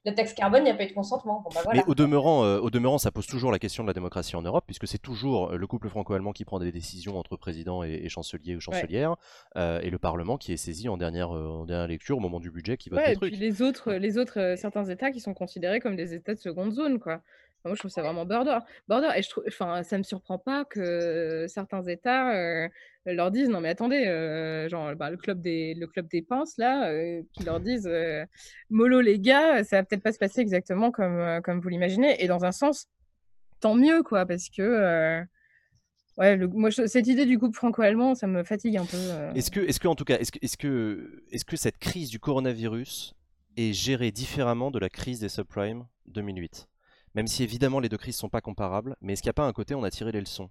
La 0.03 0.11
taxe 0.13 0.34
carbone, 0.34 0.63
il 0.63 0.65
n'y 0.65 0.70
a 0.72 0.74
pas 0.74 0.84
eu 0.84 0.88
de 0.88 0.93
consentement. 0.93 1.39
Bon, 1.45 1.49
bah 1.55 1.61
voilà. 1.63 1.80
Mais 1.80 1.89
au 1.89 1.95
demeurant, 1.95 2.43
euh, 2.43 2.59
au 2.59 2.70
demeurant, 2.70 2.97
ça 2.97 3.09
pose 3.09 3.26
toujours 3.26 3.53
la 3.53 3.57
question 3.57 3.84
de 3.86 3.88
la 3.88 3.93
démocratie 3.93 4.36
en 4.36 4.41
Europe, 4.41 4.65
puisque 4.68 4.86
c'est 4.86 4.97
toujours 4.97 5.51
euh, 5.53 5.55
le 5.57 5.65
couple 5.65 5.88
franco-allemand 5.88 6.34
qui 6.34 6.43
prend 6.43 6.59
des 6.59 6.74
décisions 6.74 7.18
entre 7.18 7.38
président 7.38 7.86
et, 7.86 8.01
et 8.03 8.09
chancelier 8.09 8.57
ou 8.57 8.59
chancelière, 8.59 9.15
euh, 9.55 9.80
et 9.80 9.89
le 9.89 9.97
Parlement 9.97 10.36
qui 10.38 10.51
est 10.51 10.57
saisi 10.57 10.89
en 10.89 10.97
dernière, 10.97 11.34
euh, 11.34 11.47
en 11.47 11.63
dernière 11.65 11.88
lecture 11.88 12.18
au 12.18 12.20
moment 12.20 12.41
du 12.41 12.51
budget 12.51 12.76
qui 12.76 12.89
vote 12.89 12.99
Ouais, 12.99 13.15
des 13.15 13.28
et 13.28 13.30
puis 13.32 13.38
les 13.38 13.61
autres, 13.61 13.93
les 13.93 14.18
autres 14.18 14.41
euh, 14.41 14.55
certains 14.57 14.84
États 14.84 15.11
qui 15.11 15.22
sont 15.22 15.34
considérés 15.34 15.80
comme 15.80 15.95
des 15.95 16.13
États 16.13 16.34
de 16.34 16.39
seconde 16.39 16.74
zone, 16.74 16.99
quoi. 16.99 17.22
Moi, 17.65 17.75
je 17.75 17.79
trouve 17.79 17.91
ça 17.91 18.01
vraiment 18.01 18.25
border. 18.25 18.59
Border, 18.87 19.09
et 19.17 19.21
je 19.21 19.29
trouve, 19.29 19.43
enfin, 19.47 19.83
ça 19.83 19.97
me 19.97 20.03
surprend 20.03 20.37
pas 20.37 20.63
que 20.63 21.45
certains 21.49 21.83
États 21.83 22.33
euh, 22.33 22.67
leur 23.05 23.29
disent 23.29 23.49
non 23.49 23.59
mais 23.59 23.69
attendez, 23.69 24.05
euh, 24.07 24.69
genre 24.69 24.95
bah, 24.95 25.09
le 25.09 25.17
club 25.17 25.41
des, 25.41 25.73
le 25.73 25.85
club 25.87 26.07
des 26.07 26.21
pinces 26.21 26.57
là, 26.57 26.89
euh, 26.89 27.21
qui 27.33 27.43
leur 27.43 27.59
disent 27.59 27.89
mollo 28.69 29.01
les 29.01 29.19
gars, 29.19 29.63
ça 29.65 29.77
va 29.77 29.83
peut-être 29.83 30.03
pas 30.03 30.13
se 30.13 30.17
passer 30.19 30.39
exactement 30.41 30.91
comme 30.91 31.41
comme 31.43 31.59
vous 31.59 31.69
l'imaginez. 31.69 32.23
Et 32.23 32.27
dans 32.27 32.45
un 32.45 32.51
sens, 32.53 32.87
tant 33.59 33.75
mieux 33.75 34.01
quoi, 34.01 34.25
parce 34.25 34.47
que 34.49 35.21
ouais, 36.17 36.35
le- 36.37 36.47
moi 36.47 36.69
je- 36.69 36.85
cette 36.87 37.07
idée 37.07 37.25
du 37.25 37.37
couple 37.37 37.55
franco-allemand, 37.57 38.15
ça 38.15 38.27
me 38.27 38.43
fatigue 38.43 38.77
un 38.77 38.85
peu. 38.85 38.97
euh. 38.97 39.33
Est-ce 39.33 39.51
que, 39.51 39.59
est-ce 39.59 39.79
que, 39.79 39.87
en 39.87 39.95
tout 39.95 40.05
cas, 40.05 40.17
est-ce 40.19 40.31
que, 40.31 40.39
est-ce 40.41 40.57
que, 40.57 41.23
est-ce 41.31 41.45
que 41.45 41.57
cette 41.57 41.77
crise 41.79 42.09
du 42.09 42.19
coronavirus 42.19 43.13
est 43.57 43.73
gérée 43.73 44.11
différemment 44.11 44.71
de 44.71 44.79
la 44.79 44.89
crise 44.89 45.19
des 45.19 45.29
subprimes 45.29 45.85
2008 46.07 46.67
Même 47.15 47.27
si 47.27 47.43
évidemment 47.43 47.79
les 47.79 47.89
deux 47.89 47.97
crises 47.97 48.15
sont 48.17 48.29
pas 48.29 48.41
comparables, 48.41 48.95
mais 49.01 49.13
est-ce 49.13 49.21
qu'il 49.21 49.29
n'y 49.29 49.31
a 49.31 49.41
pas 49.41 49.45
un 49.47 49.53
côté 49.53 49.75
on 49.75 49.83
a 49.83 49.91
tiré 49.91 50.11
les 50.11 50.19
leçons? 50.19 50.49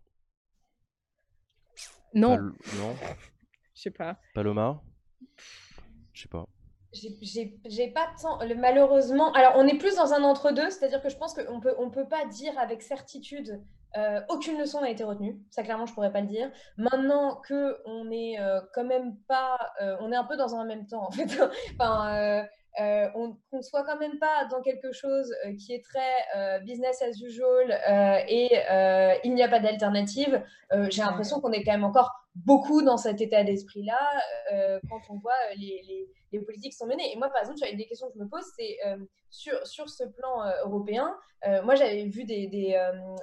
Non, 2.14 2.36
Pal- 2.36 2.52
non? 2.78 2.94
Je 3.74 3.82
sais 3.82 3.90
pas. 3.90 4.16
Paloma? 4.34 4.80
Je 6.12 6.22
sais 6.22 6.28
pas. 6.28 6.46
J'ai- 6.92 7.90
pas 7.90 8.09
tant, 8.20 8.42
le- 8.42 8.54
malheureusement. 8.54 9.32
Alors, 9.32 9.52
on 9.57 9.66
est 9.66 9.76
plus 9.76 9.96
dans 9.96 10.14
un 10.14 10.22
entre-deux, 10.22 10.70
c'est-à-dire 10.70 11.02
que 11.02 11.11
je 11.11 11.16
pense 11.16 11.34
qu'on 11.34 11.61
peut, 11.61 11.74
on 11.78 11.90
peut 11.90 12.09
pas 12.09 12.24
dire 12.24 12.59
avec 12.59 12.80
certitude 12.82 13.62
euh, 13.96 14.20
aucune 14.28 14.59
leçon 14.59 14.80
n'a 14.80 14.90
été 14.90 15.04
retenue. 15.04 15.38
Ça, 15.50 15.62
clairement, 15.62 15.86
je 15.86 15.94
pourrais 15.94 16.12
pas 16.12 16.20
le 16.20 16.26
dire. 16.26 16.50
Maintenant 16.76 17.36
que 17.36 17.78
on 17.86 18.11
est 18.11 18.38
euh, 18.38 18.61
quand 18.74 18.84
même 18.84 19.16
pas, 19.28 19.59
euh, 19.82 19.96
on 20.00 20.12
est 20.12 20.16
un 20.16 20.24
peu 20.24 20.36
dans 20.36 20.54
un 20.54 20.64
même 20.64 20.86
temps 20.86 21.07
en 21.07 21.11
fait. 21.11 21.24
enfin, 21.78 22.44
euh, 22.81 23.09
on 23.14 23.37
qu'on 23.51 23.62
soit 23.62 23.85
quand 23.85 23.99
même 23.99 24.18
pas 24.18 24.45
dans 24.51 24.61
quelque 24.61 24.93
chose 24.93 25.33
euh, 25.47 25.55
qui 25.57 25.72
est 25.72 25.83
très 25.83 26.01
euh, 26.37 26.59
business 26.61 27.01
as 27.01 27.18
usual 27.22 27.70
euh, 27.70 28.18
et 28.29 28.51
il 29.24 29.35
n'y 29.35 29.43
a 29.43 29.49
pas 29.49 29.61
d'alternative. 29.61 30.43
J'ai 30.91 31.03
l'impression 31.03 31.41
qu'on 31.41 31.53
est 31.53 31.64
quand 31.64 31.72
même 31.72 31.85
encore 31.85 32.12
beaucoup 32.35 32.83
dans 32.83 32.97
cet 32.97 33.20
état 33.20 33.45
d'esprit-là 33.45 33.99
quand 34.91 35.01
on 35.09 35.18
voit 35.18 35.33
les, 35.57 35.83
les, 35.89 36.09
les 36.33 36.41
politiques 36.41 36.72
qui 36.72 36.77
sont 36.77 36.87
menées. 36.87 37.12
Et 37.12 37.16
moi, 37.16 37.29
par 37.29 37.41
exemple, 37.41 37.59
j'avais 37.59 37.77
des 37.77 37.87
questions 37.87 38.09
que 38.09 38.14
je 38.14 38.22
me 38.22 38.29
pose, 38.29 38.45
c'est 38.59 38.77
sur, 39.31 39.66
sur 39.66 39.89
ce 39.89 40.05
plan 40.05 40.45
européen, 40.64 41.14
moi 41.64 41.77
j'avais 41.77 42.05
vu 42.05 42.24
des, 42.24 42.49
des 42.49 42.79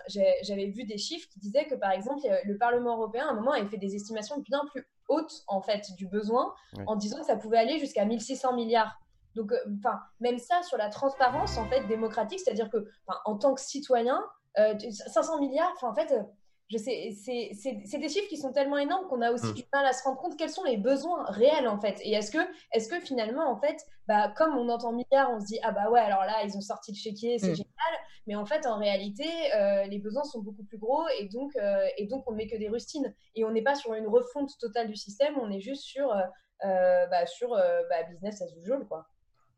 j'avais 0.07 0.67
vu 0.67 0.85
des 0.85 0.97
chiffres 0.97 1.27
qui 1.29 1.39
disaient 1.39 1.65
que 1.65 1.75
par 1.75 1.91
exemple 1.91 2.21
le 2.45 2.57
Parlement 2.57 2.95
européen 2.97 3.27
à 3.27 3.31
un 3.31 3.35
moment 3.35 3.51
avait 3.51 3.67
fait 3.67 3.77
des 3.77 3.95
estimations 3.95 4.39
bien 4.39 4.61
plus 4.71 4.87
hautes 5.09 5.43
en 5.47 5.61
fait 5.61 5.91
du 5.97 6.07
besoin 6.07 6.53
en 6.87 6.95
disant 6.95 7.19
que 7.19 7.25
ça 7.25 7.35
pouvait 7.35 7.57
aller 7.57 7.79
jusqu'à 7.79 8.05
1600 8.05 8.55
milliards. 8.55 8.97
Donc, 9.35 9.51
euh, 9.51 9.57
enfin, 9.79 9.99
même 10.19 10.37
ça 10.37 10.61
sur 10.63 10.77
la 10.77 10.89
transparence 10.89 11.57
en 11.57 11.65
fait 11.67 11.81
démocratique, 11.87 12.39
c'est-à-dire 12.39 12.69
que, 12.69 12.87
en 13.25 13.37
tant 13.37 13.53
que 13.53 13.61
citoyen, 13.61 14.23
euh, 14.59 14.75
tu- 14.75 14.91
500 14.91 15.39
milliards, 15.39 15.71
enfin, 15.75 15.89
en 15.89 15.93
fait, 15.95 16.11
euh, 16.11 16.21
je 16.69 16.77
sais, 16.77 17.11
c'est 17.13 17.97
des 17.97 18.09
chiffres 18.09 18.29
qui 18.29 18.37
sont 18.37 18.51
tellement 18.51 18.77
énormes 18.77 19.07
qu'on 19.07 19.21
a 19.21 19.31
aussi 19.31 19.47
Mm. 19.51 19.53
du 19.53 19.63
mal 19.73 19.85
à 19.85 19.93
se 19.93 20.03
rendre 20.03 20.17
compte 20.17 20.37
quels 20.37 20.49
sont 20.49 20.63
les 20.63 20.77
besoins 20.77 21.23
réels 21.25 21.67
en 21.67 21.79
fait. 21.79 21.99
Et 22.01 22.13
est-ce 22.13 22.31
que, 22.31 22.37
est-ce 22.71 22.87
que 22.87 22.99
finalement, 22.99 23.47
en 23.51 23.57
fait, 23.59 23.77
bah, 24.07 24.29
comme 24.35 24.57
on 24.57 24.69
entend 24.69 24.91
milliards, 24.93 25.29
on 25.31 25.39
se 25.39 25.45
dit 25.45 25.59
ah 25.63 25.71
bah 25.71 25.89
ouais, 25.91 25.99
alors 25.99 26.23
là, 26.25 26.43
ils 26.43 26.55
ont 26.57 26.61
sorti 26.61 26.91
le 26.91 26.97
chéquier, 26.97 27.37
c'est 27.37 27.51
Mm. 27.51 27.55
génial. 27.55 27.99
Mais 28.25 28.35
en 28.35 28.45
fait, 28.45 28.65
en 28.65 28.77
réalité, 28.79 29.27
euh, 29.55 29.83
les 29.85 29.99
besoins 29.99 30.23
sont 30.23 30.39
beaucoup 30.41 30.63
plus 30.63 30.77
gros 30.77 31.03
et 31.19 31.27
donc, 31.27 31.51
euh, 31.57 31.85
et 31.97 32.07
donc 32.07 32.23
on 32.27 32.31
ne 32.31 32.37
met 32.37 32.47
que 32.47 32.55
des 32.57 32.69
rustines. 32.69 33.13
Et 33.35 33.43
on 33.43 33.51
n'est 33.51 33.61
pas 33.63 33.75
sur 33.75 33.93
une 33.93 34.07
refonte 34.07 34.49
totale 34.59 34.87
du 34.87 34.95
système, 34.95 35.37
on 35.39 35.51
est 35.51 35.59
juste 35.59 35.83
sur, 35.83 36.11
euh, 36.11 36.21
euh, 36.65 37.05
bah, 37.07 37.25
sur 37.25 37.53
euh, 37.53 37.81
bah, 37.89 38.03
business 38.09 38.41
as 38.41 38.51
usual, 38.55 38.87
quoi. 38.87 39.05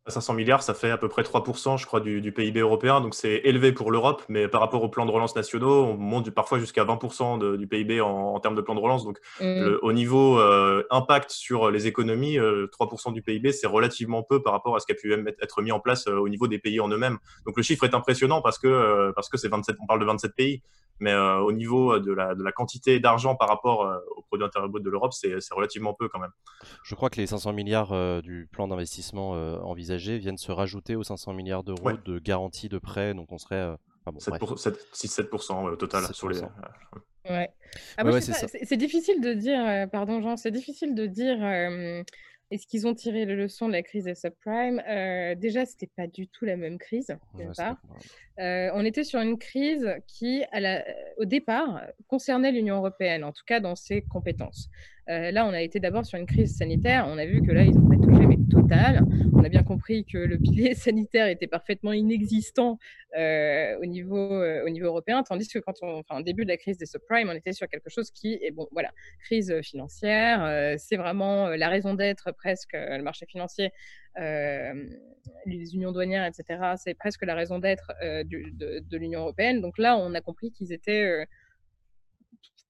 500 0.08 0.34
milliards, 0.36 0.62
ça 0.62 0.74
fait 0.76 0.92
à 0.92 0.98
peu 0.98 1.08
près 1.08 1.24
3%, 1.24 1.78
je 1.78 1.86
crois, 1.88 2.00
du, 2.00 2.22
du 2.22 2.32
PIB 2.32 2.60
européen. 2.60 3.02
Donc 3.02 3.16
c'est 3.16 3.42
élevé 3.44 3.72
pour 3.72 3.92
l'Europe, 3.92 4.22
mais 4.30 4.48
par 4.48 4.62
rapport 4.62 4.84
aux 4.84 4.90
plans 4.90 5.06
de 5.06 5.12
relance 5.12 5.36
nationaux, 5.36 5.84
on 5.86 5.98
monte 5.98 6.30
parfois 6.30 6.60
jusqu'à 6.60 6.84
20% 6.84 7.38
de- 7.40 7.56
du 7.56 7.66
PIB 7.68 8.02
en, 8.02 8.08
en 8.36 8.40
termes 8.40 8.56
de 8.56 8.62
plan 8.62 8.76
de 8.76 8.80
relance. 8.80 9.04
Donc 9.04 9.18
Mm. 9.42 9.44
le- 9.64 9.84
au 9.84 9.94
niveau 9.94 10.40
euh, 10.40 10.84
impact 10.92 11.32
sur 11.32 11.72
les 11.72 11.88
économies, 11.88 12.38
euh, 12.38 12.68
3% 12.72 13.12
du 13.12 13.22
PIB, 13.24 13.52
c'est 13.52 13.68
relativement 13.68 14.22
peu 14.22 14.42
par 14.44 14.54
rapport 14.54 14.76
à 14.76 14.80
ce 14.80 14.86
qui 14.86 14.92
a 14.92 14.96
pu 14.96 15.12
être 15.14 15.42
être 15.42 15.62
mis 15.62 15.72
en 15.72 15.80
place 15.80 16.08
euh, 16.08 16.18
au 16.18 16.30
niveau 16.30 16.48
des 16.48 16.60
pays 16.60 16.80
en 16.80 16.88
eux-mêmes. 16.90 17.18
Donc 17.46 17.58
le 17.58 17.64
chiffre 17.64 17.84
est 17.84 17.96
impressionnant 17.96 18.42
parce 18.42 18.60
que 18.60 18.68
euh, 18.68 19.12
parce 19.16 19.28
que 19.30 19.38
c'est 19.38 19.48
27, 19.50 19.76
on 19.82 19.88
parle 19.88 20.02
de 20.02 20.06
27 20.06 20.36
pays, 20.36 20.62
mais 21.00 21.12
euh, 21.12 21.40
au 21.40 21.52
niveau 21.52 22.00
de 22.00 22.14
la, 22.14 22.36
de 22.36 22.44
la 22.44 22.52
quantité 22.52 23.00
d'argent 23.00 23.36
par 23.36 23.50
rapport 23.50 23.86
euh, 23.86 23.98
au 24.16 24.22
produit 24.22 24.46
intérieur 24.46 24.70
brut 24.70 24.84
de 24.84 24.90
l'Europe, 24.90 25.14
c'est 25.14 25.36
relativement 25.52 25.94
peu 25.94 26.08
quand 26.10 26.20
même. 26.20 26.32
Je 26.84 26.94
crois 26.96 27.10
que 27.10 27.20
les 27.20 27.28
500 27.28 27.52
milliards 27.54 27.92
euh, 27.92 28.22
du 28.22 28.48
plan 28.52 28.68
d'investissement 28.68 29.36
euh, 29.36 29.58
envisagé 29.96 30.18
viennent 30.18 30.38
se 30.38 30.52
rajouter 30.52 30.96
aux 30.96 31.04
500 31.04 31.34
milliards 31.34 31.64
d'euros 31.64 31.88
Ouais. 31.88 31.94
de 32.06 32.20
garantie 32.20 32.70
de 32.70 32.78
prêt, 32.78 33.14
donc 33.14 33.32
on 33.32 33.38
serait. 33.38 33.56
euh, 33.56 33.76
enfin 34.06 34.12
bon, 34.14 34.20
7 34.20 34.30
bref. 34.30 34.40
pour- 34.40 34.60
7 34.60 34.76
6-7% 34.94 35.64
au 35.66 35.76
total 35.76 36.04
sur 36.14 36.30
les. 36.30 36.36
7%. 36.36 36.50
Ouais. 37.30 37.50
Ah, 37.98 38.06
Ouais, 38.06 38.14
ouais, 38.14 38.22
c'est 38.22 38.78
difficile 38.78 39.20
de 39.22 39.34
dire, 39.34 39.60
euh, 39.66 39.88
pardon 39.88 40.22
Jean, 40.22 40.38
c'est 40.38 40.52
difficile 40.52 40.94
de 40.94 41.08
dire 41.08 41.38
euh, 41.44 42.04
est-ce 42.52 42.68
qu'ils 42.68 42.86
ont 42.86 42.94
tiré 42.94 43.26
les 43.26 43.36
leçons 43.36 43.68
de 43.68 43.74
la 43.74 43.82
crise 43.82 44.04
des 44.04 44.14
subprimes? 44.14 44.80
Euh, 44.88 45.34
déjà, 45.34 45.66
c'était 45.66 45.90
pas 45.98 46.06
du 46.06 46.28
tout 46.28 46.46
la 46.46 46.56
même 46.56 46.78
crise, 46.78 47.18
pas. 47.58 47.78
Euh, 48.40 48.70
on 48.76 48.86
était 48.86 49.04
sur 49.04 49.20
une 49.22 49.40
crise 49.40 49.90
qui, 50.08 50.44
à 50.52 50.60
la- 50.60 50.86
au 51.18 51.26
départ, 51.26 51.82
concernait 52.08 52.52
l'Union 52.52 52.76
européenne, 52.78 53.24
en 53.24 53.32
tout 53.32 53.44
cas 53.48 53.60
dans 53.60 53.76
ses 53.76 54.02
compétences. 54.04 54.70
Euh, 55.10 55.32
là, 55.32 55.46
on 55.48 55.54
a 55.54 55.62
été 55.62 55.80
d'abord 55.80 56.06
sur 56.06 56.20
une 56.20 56.26
crise 56.28 56.56
sanitaire. 56.58 57.06
On 57.10 57.18
a 57.18 57.26
vu 57.26 57.42
que 57.42 57.52
là, 57.52 57.64
ils 57.64 57.76
ont 57.78 57.88
pas 57.90 57.96
touché, 57.96 58.26
mais 58.28 58.35
total. 58.50 59.04
On 59.34 59.44
a 59.44 59.50
bien 59.50 59.64
compris 59.64 60.06
que 60.06 60.18
le 60.18 60.38
pilier 60.38 60.74
sanitaire 60.76 61.28
était 61.28 61.48
parfaitement 61.48 61.94
inexistant 61.94 62.78
euh, 63.18 63.78
au, 63.82 63.86
niveau, 63.86 64.18
euh, 64.18 64.66
au 64.66 64.70
niveau 64.70 64.88
européen, 64.88 65.24
tandis 65.24 65.48
que 65.48 65.60
quand 65.60 65.76
on, 65.82 66.00
enfin, 66.00 66.20
au 66.20 66.24
début 66.24 66.44
de 66.44 66.50
la 66.50 66.58
crise 66.58 66.78
des 66.78 66.86
subprimes, 66.86 67.30
on 67.30 67.34
était 67.34 67.54
sur 67.54 67.68
quelque 67.68 67.90
chose 67.90 68.12
qui 68.12 68.34
est, 68.42 68.52
bon, 68.52 68.68
voilà, 68.72 68.92
crise 69.24 69.62
financière, 69.62 70.44
euh, 70.44 70.76
c'est 70.78 70.98
vraiment 70.98 71.50
la 71.50 71.70
raison 71.70 71.94
d'être 71.94 72.32
presque, 72.32 72.74
le 72.74 73.02
marché 73.02 73.26
financier, 73.26 73.72
les 74.18 75.76
unions 75.76 75.92
douanières, 75.92 76.26
etc., 76.26 76.74
c'est 76.78 76.94
presque 76.94 77.24
la 77.26 77.36
raison 77.36 77.60
d'être 77.60 77.92
de, 78.02 78.98
l'Union 78.98 79.22
européenne. 79.22 79.62
Donc 79.62 79.78
là, 79.78 79.98
on 79.98 80.14
a 80.14 80.22
compris 80.22 80.52
qu'ils 80.52 80.72
étaient 80.72 81.26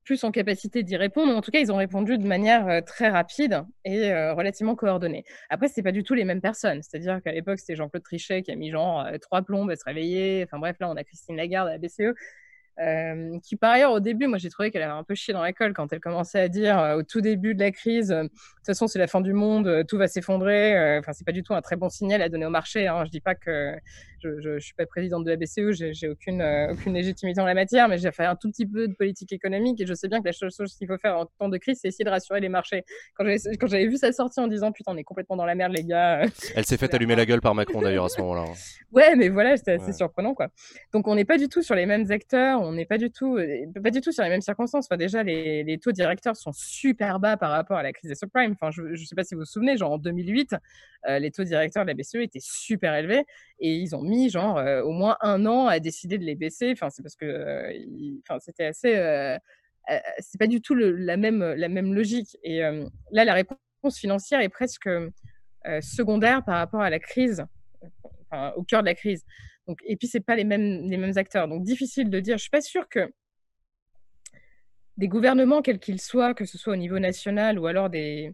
plus 0.06 0.24
en 0.24 0.32
capacité 0.32 0.84
d'y 0.84 0.96
répondre. 0.96 1.36
En 1.36 1.42
tout 1.42 1.52
cas, 1.52 1.60
ils 1.60 1.72
ont 1.72 1.78
répondu 1.78 2.18
de 2.18 2.26
manière 2.26 2.68
euh, 2.68 2.82
très 2.82 3.10
rapide 3.10 3.64
et 3.84 4.12
euh, 4.12 4.34
relativement 4.34 4.76
coordonnée. 4.76 5.26
Après, 5.50 5.68
c'est 5.68 5.84
pas 5.84 5.92
du 5.92 6.04
tout 6.04 6.14
les 6.14 6.24
mêmes 6.24 6.42
personnes. 6.42 6.82
C'est-à-dire 6.82 7.22
qu'à 7.22 7.32
l'époque, 7.32 7.60
c'était 7.60 7.76
Jean-Claude 7.76 8.04
Trichet 8.04 8.44
qui 8.44 8.52
a 8.52 8.56
mis 8.56 8.70
genre 8.70 9.02
euh, 9.02 9.18
trois 9.18 9.42
plombes 9.42 9.70
à 9.72 9.76
se 9.76 9.84
réveiller. 9.84 10.44
Enfin 10.44 10.60
bref, 10.60 10.78
là, 10.80 10.90
on 10.90 10.96
a 10.96 11.04
Christine 11.04 11.36
Lagarde 11.36 11.68
à 11.68 11.72
la 11.72 11.78
BCE. 11.80 12.14
qui 13.42 13.56
par 13.56 13.72
ailleurs 13.72 13.94
au 13.94 14.00
début, 14.00 14.28
moi 14.28 14.38
j'ai 14.38 14.50
trouvé 14.50 14.70
qu'elle 14.70 14.84
avait 14.84 14.92
un 14.92 15.04
peu 15.04 15.16
chié 15.16 15.34
dans 15.34 15.42
la 15.42 15.54
colle 15.54 15.74
quand 15.74 15.92
elle 15.94 16.02
commençait 16.02 16.42
à 16.42 16.50
dire 16.50 16.96
au 16.98 17.04
tout 17.04 17.22
début 17.22 17.56
de 17.56 17.62
la 17.62 17.72
crise, 17.72 18.10
de 18.10 18.28
toute 18.28 18.66
façon 18.66 18.88
c'est 18.88 19.00
la 19.00 19.08
fin 19.08 19.22
du 19.22 19.32
monde, 19.32 19.86
tout 19.88 19.98
va 19.98 20.10
s'effondrer. 20.10 20.98
Enfin 21.00 21.14
c'est 21.14 21.26
pas 21.26 21.32
du 21.32 21.42
tout 21.42 21.54
un 21.54 21.62
très 21.62 21.78
bon 21.78 21.90
signal 21.90 22.22
à 22.22 22.28
donner 22.28 22.46
au 22.46 22.50
marché. 22.50 22.88
Hein. 22.88 23.06
Je 23.06 23.12
dis 23.12 23.22
pas 23.22 23.34
que 23.34 23.74
je 24.40 24.50
ne 24.50 24.60
suis 24.60 24.74
pas 24.74 24.86
présidente 24.86 25.24
de 25.24 25.32
la 25.32 25.38
BCE, 25.38 25.72
j'ai 25.72 26.10
aucune, 26.10 26.42
aucune 26.72 26.94
légitimité 26.94 27.42
en 27.42 27.46
la 27.46 27.54
matière, 27.54 27.88
mais 27.88 27.98
j'ai 27.98 28.12
fait 28.12 28.26
un 28.26 28.36
tout 28.36 28.50
petit 28.50 28.66
peu 28.66 28.88
de 28.88 28.94
politique 28.94 29.32
économique 29.34 29.80
et 29.82 29.86
je 29.86 29.94
sais 29.94 30.08
bien 30.08 30.20
que 30.20 30.26
la 30.26 30.32
chose, 30.32 30.56
chose 30.56 30.76
qu'il 30.76 30.88
faut 30.88 30.98
faire 30.98 31.18
en 31.18 31.26
temps 31.26 31.50
de 31.50 31.58
crise, 31.58 31.80
c'est 31.82 31.88
essayer 31.88 32.06
de 32.06 32.10
rassurer 32.10 32.40
les 32.40 32.50
marchés. 32.50 32.84
Quand 33.18 33.26
j'avais 33.68 33.88
vu 33.88 33.98
sa 33.98 34.12
sortie 34.12 34.40
en 34.40 34.48
disant 34.48 34.72
putain, 34.72 34.94
on 34.94 34.98
est 34.98 35.04
complètement 35.04 35.36
dans 35.36 35.46
la 35.46 35.56
merde, 35.56 35.74
les 35.74 35.84
gars. 35.84 36.24
Elle 36.56 36.66
s'est 36.66 36.78
fait 36.78 36.94
allumer 36.96 37.16
la 37.16 37.26
gueule 37.26 37.42
par 37.42 37.56
Macron 37.56 37.82
d'ailleurs 37.82 38.06
à 38.06 38.10
ce 38.10 38.20
moment-là. 38.22 38.46
Hein. 38.48 38.54
Ouais, 38.92 39.16
mais 39.16 39.30
voilà, 39.30 39.58
c'était 39.58 39.74
assez 39.74 39.94
surprenant 39.94 40.34
quoi. 40.34 40.50
Donc 40.94 41.08
on 41.08 41.16
n'est 41.16 41.26
pas 41.26 41.38
du 41.38 41.50
tout 41.50 41.62
sur 41.62 41.76
les 41.76 41.86
mêmes 41.86 42.12
acteurs, 42.12 42.62
on 42.62 42.74
n'est 42.74 42.86
pas 42.86 42.98
du 42.98 43.12
tout, 43.12 43.40
pas 43.84 43.92
du 43.92 44.02
tout 44.02 44.12
sur 44.12 44.24
les 44.24 44.30
mêmes 44.30 44.42
circonstances. 44.42 44.86
Enfin, 44.90 44.98
déjà, 44.98 45.24
les, 45.24 45.64
les, 45.64 45.78
taux 45.78 45.92
directeurs 45.92 46.36
sont 46.36 46.52
super 46.54 47.20
bas 47.20 47.38
par 47.38 47.52
rapport 47.52 47.78
à 47.78 47.84
la 47.84 47.94
crise 47.94 48.10
des 48.10 48.16
subprimes. 48.16 48.56
Enfin, 48.60 48.72
je 48.72 48.82
ne 48.82 48.96
sais 48.96 49.16
pas 49.16 49.24
si 49.24 49.36
vous 49.36 49.42
vous 49.42 49.46
souvenez, 49.46 49.78
genre 49.78 49.92
en 49.92 49.98
2008, 49.98 50.56
euh, 51.08 51.20
les 51.20 51.32
taux 51.32 51.44
directeurs 51.44 51.86
de 51.86 51.90
la 51.90 51.94
BCE 51.94 52.16
étaient 52.16 52.40
super 52.42 52.96
élevés 52.96 53.26
et 53.60 53.76
ils 53.76 53.96
ont 53.96 54.02
mis 54.02 54.15
genre 54.30 54.58
au 54.84 54.92
moins 54.92 55.18
un 55.22 55.46
an 55.46 55.68
à 55.68 55.80
décider 55.80 56.18
de 56.18 56.24
les 56.24 56.36
baisser. 56.36 56.72
Enfin, 56.72 56.90
c'est 56.90 57.02
parce 57.04 57.16
que 57.16 57.72
c'était 58.40 58.66
assez. 58.66 58.94
c'est 60.20 60.38
pas 60.40 60.48
du 60.48 60.62
tout 60.62 60.76
la, 60.76 61.18
même, 61.18 61.44
la 61.44 61.70
même 61.70 61.94
logique. 61.94 62.38
Et 62.44 62.60
là, 63.12 63.26
la 63.26 63.34
réponse 63.34 63.58
financière 63.98 64.42
est 64.42 64.50
presque 64.50 64.90
secondaire 65.82 66.44
par 66.44 66.58
rapport 66.58 66.82
à 66.82 66.90
la 66.90 67.00
crise, 67.00 67.46
enfin, 68.30 68.54
au 68.56 68.64
cœur 68.64 68.82
de 68.82 68.88
la 68.88 68.96
crise. 68.96 69.24
Donc, 69.68 69.80
et 69.86 69.96
puis, 69.96 70.08
c'est 70.08 70.20
pas 70.20 70.36
les 70.36 70.44
mêmes, 70.44 70.88
les 70.90 70.98
mêmes 70.98 71.18
acteurs. 71.18 71.48
Donc, 71.48 71.64
difficile 71.64 72.10
de 72.10 72.20
dire. 72.20 72.38
Je 72.38 72.44
suis 72.44 72.52
pas 72.52 72.62
sûre 72.62 72.88
que 72.88 73.12
des 74.98 75.08
gouvernements, 75.08 75.62
quels 75.62 75.80
qu'ils 75.80 76.02
soient, 76.02 76.34
que 76.34 76.46
ce 76.46 76.58
soit 76.58 76.74
au 76.74 76.78
niveau 76.78 77.00
national 77.00 77.60
ou 77.60 77.66
alors 77.66 77.90
des, 77.90 78.34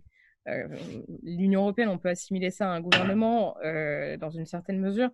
l'Union 1.24 1.62
européenne, 1.62 1.90
on 1.90 1.98
peut 1.98 2.10
assimiler 2.10 2.52
ça 2.52 2.72
à 2.72 2.76
un 2.76 2.82
gouvernement 2.82 3.56
dans 4.20 4.30
une 4.30 4.46
certaine 4.46 4.80
mesure. 4.80 5.10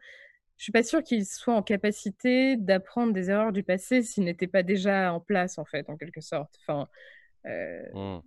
Je 0.57 0.63
suis 0.63 0.71
pas 0.71 0.83
sûre 0.83 1.03
qu'ils 1.03 1.25
soient 1.25 1.53
en 1.53 1.61
capacité 1.61 2.57
d'apprendre 2.57 3.13
des 3.13 3.29
erreurs 3.29 3.51
du 3.51 3.63
passé 3.63 4.01
s'ils 4.01 4.23
n'étaient 4.23 4.47
pas 4.47 4.63
déjà 4.63 5.13
en 5.13 5.19
place, 5.19 5.57
en 5.57 5.65
fait, 5.65 5.89
en 5.89 5.97
quelque 5.97 6.21
sorte. 6.21 6.57
Enfin, 6.61 6.87
euh, 7.45 7.83
mmh. 7.93 8.21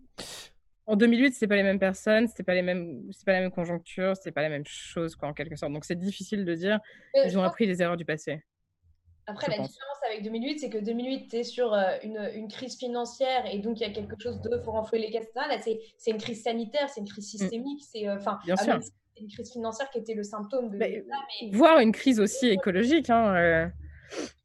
En 0.86 0.96
2008, 0.96 1.34
c'était 1.34 1.46
pas 1.46 1.56
les 1.56 1.62
mêmes 1.62 1.78
personnes, 1.78 2.26
c'était 2.26 2.42
pas 2.42 2.54
les 2.54 2.62
mêmes, 2.62 3.02
c'est 3.12 3.24
pas 3.24 3.32
la 3.32 3.40
même 3.40 3.52
conjoncture, 3.52 4.16
c'était 4.16 4.32
pas 4.32 4.42
la 4.42 4.48
même 4.48 4.66
chose, 4.66 5.14
quoi, 5.14 5.28
en 5.28 5.32
quelque 5.32 5.54
sorte. 5.54 5.72
Donc 5.72 5.84
c'est 5.84 5.98
difficile 5.98 6.44
de 6.44 6.54
dire. 6.54 6.80
Ils 7.14 7.38
ont 7.38 7.44
appris 7.44 7.66
les 7.66 7.80
erreurs 7.80 7.96
du 7.96 8.04
passé. 8.04 8.42
Après, 9.26 9.46
la 9.46 9.58
différence 9.58 9.98
avec 10.08 10.24
2008, 10.24 10.58
c'est 10.58 10.70
que 10.70 10.78
2008, 10.78 11.28
tu 11.28 11.36
es 11.36 11.44
sur 11.44 11.72
euh, 11.72 11.96
une, 12.02 12.18
une, 12.34 12.48
crise 12.48 12.76
financière 12.76 13.46
et 13.46 13.58
donc 13.58 13.78
il 13.78 13.86
y 13.86 13.86
a 13.86 13.92
quelque 13.92 14.16
chose 14.18 14.40
de 14.40 14.58
faut 14.58 14.72
renflouer 14.72 14.98
les 14.98 15.10
caisses. 15.10 15.30
Là, 15.36 15.56
c'est 15.60 16.10
une 16.10 16.18
crise 16.18 16.42
sanitaire, 16.42 16.88
c'est 16.88 17.00
une 17.00 17.08
crise 17.08 17.32
mm. 17.34 17.38
systémique. 17.38 17.84
C'est 17.84 18.08
euh, 18.08 18.16
enfin, 18.16 18.40
Bien 18.44 18.56
sûr. 18.56 18.80
Une 19.20 19.28
crise 19.28 19.52
financière 19.52 19.90
qui 19.90 19.98
était 19.98 20.14
le 20.14 20.22
symptôme 20.22 20.70
de. 20.70 20.78
Bah, 20.78 20.86
mais... 20.88 21.50
Voire 21.52 21.78
une 21.80 21.92
crise 21.92 22.20
aussi 22.20 22.48
écologique. 22.48 23.10
Hein, 23.10 23.34
euh... 23.36 23.66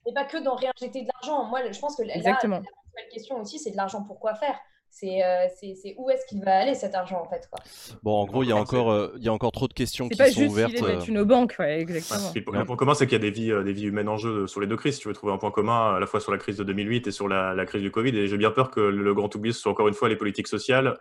Et 0.06 0.14
pas 0.14 0.26
que 0.26 0.44
d'en 0.44 0.56
réinjecter 0.56 1.02
de 1.02 1.08
l'argent. 1.14 1.46
Moi, 1.46 1.60
je 1.72 1.80
pense 1.80 1.96
que 1.96 2.04
là, 2.04 2.16
Exactement. 2.16 2.62
la 2.96 3.04
question 3.12 3.40
aussi, 3.42 3.60
c'est 3.60 3.72
de 3.72 3.78
l'argent 3.78 4.04
pour 4.04 4.20
quoi 4.20 4.36
faire 4.36 4.60
euh, 5.04 5.48
c'est 5.60 5.96
où 5.98 6.10
est-ce 6.10 6.26
qu'il 6.26 6.44
va 6.44 6.58
aller 6.58 6.74
cet 6.74 6.96
argent 6.96 7.22
en 7.22 7.30
fait 7.30 7.50
quoi? 7.52 7.62
Bon, 8.02 8.14
en 8.14 8.26
gros, 8.26 8.44
il 8.44 8.50
y 8.50 8.52
a 8.52 8.56
encore 8.56 8.92
euh, 8.92 9.14
il 9.18 9.24
y 9.24 9.28
a 9.28 9.34
encore 9.34 9.52
trop 9.52 9.68
de 9.68 9.74
questions 9.74 10.08
qui 10.08 10.16
sont 10.16 10.42
ouvertes. 10.44 10.72
C'est 10.74 10.82
pas 10.82 10.94
juste 10.96 11.08
une 11.10 11.24
banque, 11.24 11.56
ouais, 11.60 11.82
exactement. 11.82 12.32
le 12.34 12.66
point 12.66 12.76
commun, 12.78 12.94
c'est 12.94 13.06
qu'il 13.06 13.14
y 13.14 13.22
a 13.22 13.30
des 13.30 13.32
vies, 13.32 13.52
euh, 13.52 13.64
des 13.64 13.74
vies 13.74 13.86
humaines 13.86 14.08
en 14.08 14.18
jeu 14.18 14.48
sur 14.48 14.62
les 14.62 14.68
deux 14.68 14.78
crises. 14.78 14.98
Tu 14.98 15.08
veux 15.08 15.14
trouver 15.14 15.34
un 15.34 15.38
point 15.38 15.52
commun 15.52 15.96
à 15.96 16.00
la 16.00 16.08
fois 16.08 16.22
sur 16.22 16.32
la 16.32 16.38
crise 16.38 16.58
de 16.58 16.64
2008 16.64 17.08
et 17.08 17.12
sur 17.12 17.28
la, 17.28 17.66
crise 17.66 17.82
du 17.82 17.92
Covid. 17.92 18.18
Et 18.18 18.28
j'ai 18.28 18.38
bien 18.38 18.52
peur 18.52 18.72
que 18.72 18.80
le 18.80 19.14
grand 19.14 19.34
oubli 19.36 19.54
ce 19.54 19.60
soit 19.60 19.72
encore 19.72 19.88
une 19.88 19.94
fois 19.94 20.08
les 20.08 20.16
politiques 20.16 20.48
sociales. 20.48 20.98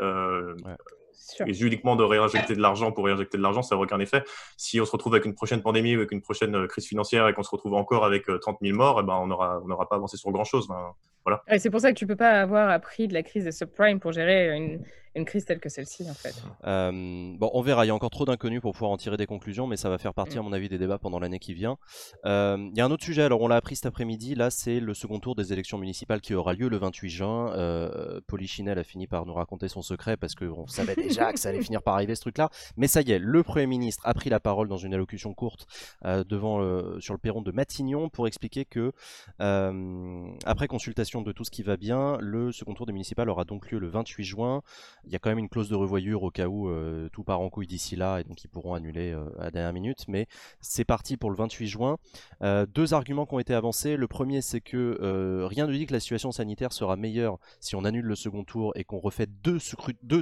Et 1.47 1.59
uniquement 1.61 1.97
de 1.97 2.05
réinjecter 2.05 2.55
de 2.55 2.61
l'argent 2.61 2.93
pour 2.93 3.05
réinjecter 3.05 3.39
de 3.39 3.43
l'argent, 3.43 3.62
ça 3.62 3.75
n'a 3.75 3.81
aucun 3.81 4.01
effet. 4.01 4.23
Si 4.57 4.81
on 4.81 4.85
se 4.85 4.93
retrouve 4.93 5.15
avec 5.15 5.25
une 5.25 5.35
prochaine 5.35 5.62
pandémie 5.62 5.95
ou 5.97 5.99
avec 5.99 6.12
une 6.12 6.23
prochaine 6.23 6.67
crise 6.67 6.87
financière 6.87 7.29
et 7.29 7.35
qu'on 7.35 7.43
se 7.43 7.51
retrouve 7.51 7.75
encore 7.75 8.05
avec 8.05 8.27
30 8.41 8.59
000 8.62 8.77
morts, 8.77 9.01
eh 9.03 9.07
ben 9.07 9.15
on 9.15 9.27
n'aura 9.27 9.61
on 9.62 9.87
pas 9.87 9.97
avancé 9.97 10.17
sur 10.17 10.31
grand-chose. 10.31 10.69
Ben, 10.69 10.93
voilà. 11.25 11.43
c'est 11.59 11.71
pour 11.71 11.81
ça 11.81 11.93
que 11.93 11.99
tu 11.99 12.07
peux 12.07 12.17
pas 12.17 12.41
avoir 12.41 12.69
appris 12.69 13.09
de 13.09 13.15
la 13.15 13.23
crise 13.23 13.45
des 13.45 13.53
subprimes 13.53 13.99
pour 13.99 14.12
gérer 14.12 14.55
une, 14.55 14.81
une 15.15 15.25
crise 15.25 15.45
telle 15.45 15.61
que 15.61 15.69
celle-ci, 15.69 16.09
en 16.11 16.15
fait. 16.15 16.35
Euh, 16.67 16.91
bon, 17.37 17.51
on 17.53 17.62
verra. 17.62 17.85
Il 17.85 17.89
y 17.89 17.91
a 17.91 17.95
encore 17.95 18.11
trop 18.11 18.25
d'inconnus 18.25 18.61
pour 18.61 18.73
pouvoir 18.73 18.91
en 18.91 18.97
tirer 18.97 19.17
des 19.17 19.27
conclusions, 19.27 19.67
mais 19.67 19.77
ça 19.77 19.89
va 19.89 19.99
faire 19.99 20.15
partie, 20.15 20.39
à 20.39 20.43
mm. 20.43 20.45
mon 20.45 20.53
avis, 20.53 20.69
des 20.69 20.79
débats 20.79 20.99
pendant 20.99 21.21
l'année 21.21 21.39
qui 21.39 21.55
vient. 21.55 21.79
Euh, 22.25 22.57
il 22.73 22.77
y 22.77 22.81
a 22.81 22.85
un 22.85 22.91
autre 22.91 23.05
sujet. 23.05 23.23
Alors, 23.23 23.41
on 23.41 23.49
l'a 23.49 23.57
appris 23.57 23.77
cet 23.77 23.87
après-midi. 23.87 24.35
Là, 24.35 24.51
c'est 24.51 24.81
le 24.81 24.93
second 24.95 25.21
tour 25.21 25.35
des 25.35 25.53
élections 25.53 25.79
municipales 25.79 26.21
qui 26.21 26.35
aura 26.35 26.53
lieu 26.53 26.69
le 26.69 26.79
28 26.79 27.11
juin. 27.11 27.53
Euh, 27.53 28.21
Polichinelle 28.27 28.79
a 28.79 28.85
fini 28.85 29.07
par 29.07 29.25
nous 29.27 29.35
raconter 29.35 29.69
son 29.69 29.83
secret 29.83 30.17
parce 30.17 30.35
qu'on 30.35 30.67
savait 30.67 30.97
déjà 30.97 31.33
que 31.33 31.39
ça 31.39 31.51
allait 31.51 31.62
finir 31.62 31.83
par 31.83 31.95
arriver 31.95 32.15
ce 32.15 32.23
truc-là. 32.23 32.51
Mais 32.77 32.89
ça 32.89 33.03
y 33.03 33.12
est, 33.12 33.19
le 33.19 33.43
Premier 33.43 33.67
ministre 33.67 34.03
a 34.05 34.15
pris 34.15 34.31
la 34.31 34.41
parole 34.41 34.69
dans 34.69 34.77
une 34.77 34.95
allocution 34.95 35.33
courte 35.35 35.67
devant 36.05 36.61
sur 37.01 37.15
le 37.15 37.19
perron 37.19 37.43
de 37.43 37.53
Matignon 37.53 38.09
pour 38.09 38.27
expliquer 38.27 38.65
que, 38.65 38.93
après 39.39 40.67
consultation 40.67 41.23
de 41.23 41.33
tout 41.33 41.45
ce 41.45 41.51
qui 41.51 41.62
va 41.62 41.77
bien, 41.77 42.19
le 42.21 42.53
second 42.53 42.75
tour 42.75 42.87
des 42.87 42.93
municipales 42.93 43.29
aura 43.29 43.45
donc 43.45 43.71
lieu 43.71 43.79
le 43.79 43.89
28 43.89 44.25
juin. 44.25 44.62
Il 45.07 45.13
y 45.13 45.17
a 45.17 45.19
quand 45.19 45.31
même 45.31 45.39
une 45.39 45.49
clause 45.49 45.69
de 45.69 45.75
revoyure 45.75 46.23
au 46.23 46.31
cas 46.31 46.47
où 46.47 46.69
euh, 46.69 47.09
tout 47.11 47.25
part 47.25 47.41
en 47.41 47.51
couille 47.51 47.67
d'ici 47.67 47.97
là 47.97 48.21
et 48.21 48.25
donc 48.25 48.43
ils 48.45 48.49
pourront 48.49 48.75
annuler 48.75 49.13
euh, 49.13 49.25
à 49.39 49.45
la 49.45 49.51
dernière 49.51 49.73
minute. 49.73 50.05
Mais 50.09 50.27
c'est 50.61 50.85
parti 50.85 51.17
pour 51.17 51.31
le 51.31 51.37
28 51.37 51.67
juin. 51.67 51.99
Euh, 52.43 52.67
deux 52.67 52.95
arguments 52.95 53.27
qui 53.27 53.35
ont 53.35 53.39
été 53.39 53.55
avancés. 53.55 53.97
Le 53.97 54.09
premier, 54.09 54.41
c'est 54.41 54.61
que 54.61 55.45
rien 55.45 55.67
ne 55.67 55.73
dit 55.73 55.87
que 55.87 55.93
la 55.93 56.01
situation 56.01 56.33
sanitaire 56.33 56.73
sera 56.73 56.97
meilleure 56.97 57.39
si 57.61 57.77
on 57.77 57.85
annule 57.85 58.05
le 58.05 58.15
second 58.15 58.45
tour 58.45 58.73
et 58.77 58.85
qu'on 58.85 58.99
refait 58.99 59.27
deux, 59.27 59.59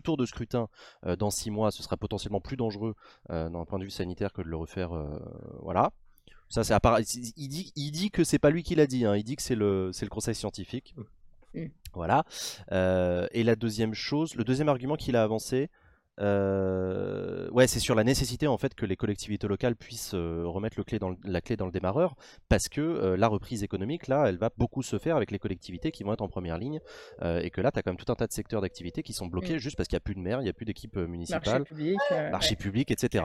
tours 0.00 0.16
de 0.16 0.26
scrutin 0.26 0.68
dans 1.18 1.30
six 1.30 1.50
mois. 1.50 1.70
Ce 1.70 1.82
sera 1.82 1.96
potentiellement 1.96 2.40
plus 2.40 2.56
dangereux 2.56 2.94
d'un 3.28 3.64
point 3.64 3.78
de 3.78 3.84
vue 3.84 3.90
sanitaire 3.90 4.32
que 4.32 4.42
de 4.42 4.48
le 4.48 4.56
refaire. 4.56 4.90
voilà. 5.60 5.92
Ça, 6.48 6.64
c'est 6.64 6.74
il, 7.36 7.48
dit, 7.48 7.72
il 7.76 7.90
dit 7.92 8.10
que 8.10 8.24
c'est 8.24 8.38
pas 8.38 8.50
lui 8.50 8.62
qui 8.62 8.74
l'a 8.74 8.86
dit, 8.86 9.06
hein. 9.06 9.16
il 9.16 9.24
dit 9.24 9.36
que 9.36 9.42
c'est 9.42 9.54
le, 9.54 9.90
le 9.98 10.08
conseil 10.08 10.34
scientifique. 10.34 10.94
Mmh. 11.54 11.66
Voilà. 11.94 12.24
Euh, 12.72 13.26
et 13.32 13.42
la 13.42 13.54
deuxième 13.54 13.94
chose, 13.94 14.34
le 14.34 14.44
deuxième 14.44 14.68
argument 14.68 14.96
qu'il 14.96 15.16
a 15.16 15.22
avancé, 15.22 15.68
euh, 16.20 17.48
ouais, 17.50 17.66
c'est 17.66 17.80
sur 17.80 17.94
la 17.94 18.04
nécessité 18.04 18.46
en 18.46 18.58
fait 18.58 18.74
que 18.74 18.84
les 18.84 18.96
collectivités 18.96 19.48
locales 19.48 19.76
puissent 19.76 20.14
euh, 20.14 20.44
remettre 20.46 20.76
le 20.78 20.84
clé 20.84 20.98
dans 20.98 21.16
la 21.24 21.40
clé 21.40 21.56
dans 21.56 21.66
le 21.66 21.72
démarreur, 21.72 22.14
parce 22.48 22.68
que 22.68 23.14
la 23.16 23.28
reprise 23.28 23.62
économique 23.62 24.08
là, 24.08 24.26
elle 24.28 24.38
va 24.38 24.50
beaucoup 24.56 24.82
se 24.82 24.98
faire 24.98 25.16
avec 25.16 25.30
les 25.30 25.38
collectivités 25.38 25.90
qui 25.90 26.02
vont 26.02 26.12
être 26.12 26.22
en 26.22 26.28
première 26.28 26.58
ligne, 26.58 26.80
et 27.22 27.50
que 27.50 27.60
là, 27.60 27.70
tu 27.70 27.78
as 27.78 27.82
quand 27.82 27.90
même 27.90 27.96
tout 27.96 28.10
un 28.10 28.16
tas 28.16 28.26
de 28.26 28.32
secteurs 28.32 28.60
d'activité 28.60 29.02
qui 29.02 29.12
sont 29.12 29.26
bloqués 29.26 29.56
mmh. 29.56 29.58
juste 29.58 29.76
parce 29.76 29.88
qu'il 29.88 29.96
n'y 29.96 30.02
a 30.02 30.04
plus 30.04 30.14
de 30.14 30.20
maire, 30.20 30.40
il 30.40 30.44
n'y 30.44 30.50
a 30.50 30.52
plus 30.54 30.66
d'équipe 30.66 30.96
municipale, 30.96 31.64
marché 32.30 32.56
public, 32.56 32.90
etc. 32.90 33.24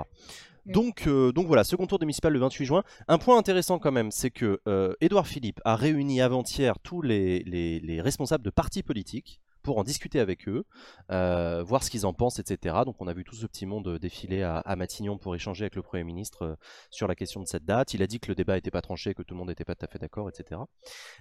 Mm. 0.67 0.71
Donc, 0.71 1.07
euh, 1.07 1.31
donc 1.31 1.47
voilà, 1.47 1.63
second 1.63 1.88
tour 1.88 1.99
des 1.99 2.05
municipales 2.05 2.33
le 2.33 2.39
28 2.39 2.65
juin. 2.65 2.83
Un 3.07 3.17
point 3.17 3.38
intéressant 3.38 3.79
quand 3.79 3.91
même, 3.91 4.11
c'est 4.11 4.31
que 4.31 4.59
euh, 4.67 4.93
Édouard 5.01 5.27
Philippe 5.27 5.59
a 5.65 5.75
réuni 5.75 6.21
avant-hier 6.21 6.77
tous 6.79 7.01
les, 7.01 7.39
les, 7.43 8.01
responsables 8.01 8.43
de 8.43 8.49
partis 8.49 8.83
politiques 8.83 9.39
pour 9.68 9.80
en 9.80 9.84
discuter 9.84 10.22
avec 10.22 10.47
eux, 10.47 10.63
euh, 11.11 11.61
voir 11.61 11.84
ce 11.84 11.89
qu'ils 11.89 12.05
en 12.05 12.13
pensent, 12.13 12.39
etc. 12.39 12.74
Donc 12.86 12.95
on 13.01 13.07
a 13.07 13.13
vu 13.13 13.26
tout 13.26 13.36
ce 13.36 13.45
petit 13.45 13.65
monde 13.65 13.99
défiler 13.99 14.41
à, 14.41 14.76
Matignon 14.78 15.18
pour 15.18 15.36
échanger 15.36 15.65
avec 15.65 15.76
le 15.76 15.82
Premier 15.82 16.05
ministre 16.05 16.43
euh, 16.43 16.55
sur 16.89 17.05
la 17.05 17.15
question 17.15 17.41
de 17.41 17.47
cette 17.47 17.65
date. 17.65 17.93
Il 17.93 18.01
a 18.01 18.07
dit 18.07 18.22
que 18.22 18.30
le 18.30 18.36
débat 18.36 18.55
n'était 18.55 18.72
pas 18.72 18.82
tranché, 18.82 19.13
que 19.13 19.24
tout 19.24 19.34
le 19.34 19.39
monde 19.39 19.49
n'était 19.49 19.65
pas 19.65 19.76
tout 19.76 19.84
à 19.84 19.89
fait 19.89 19.99
d'accord, 19.99 20.30
etc. 20.30 20.61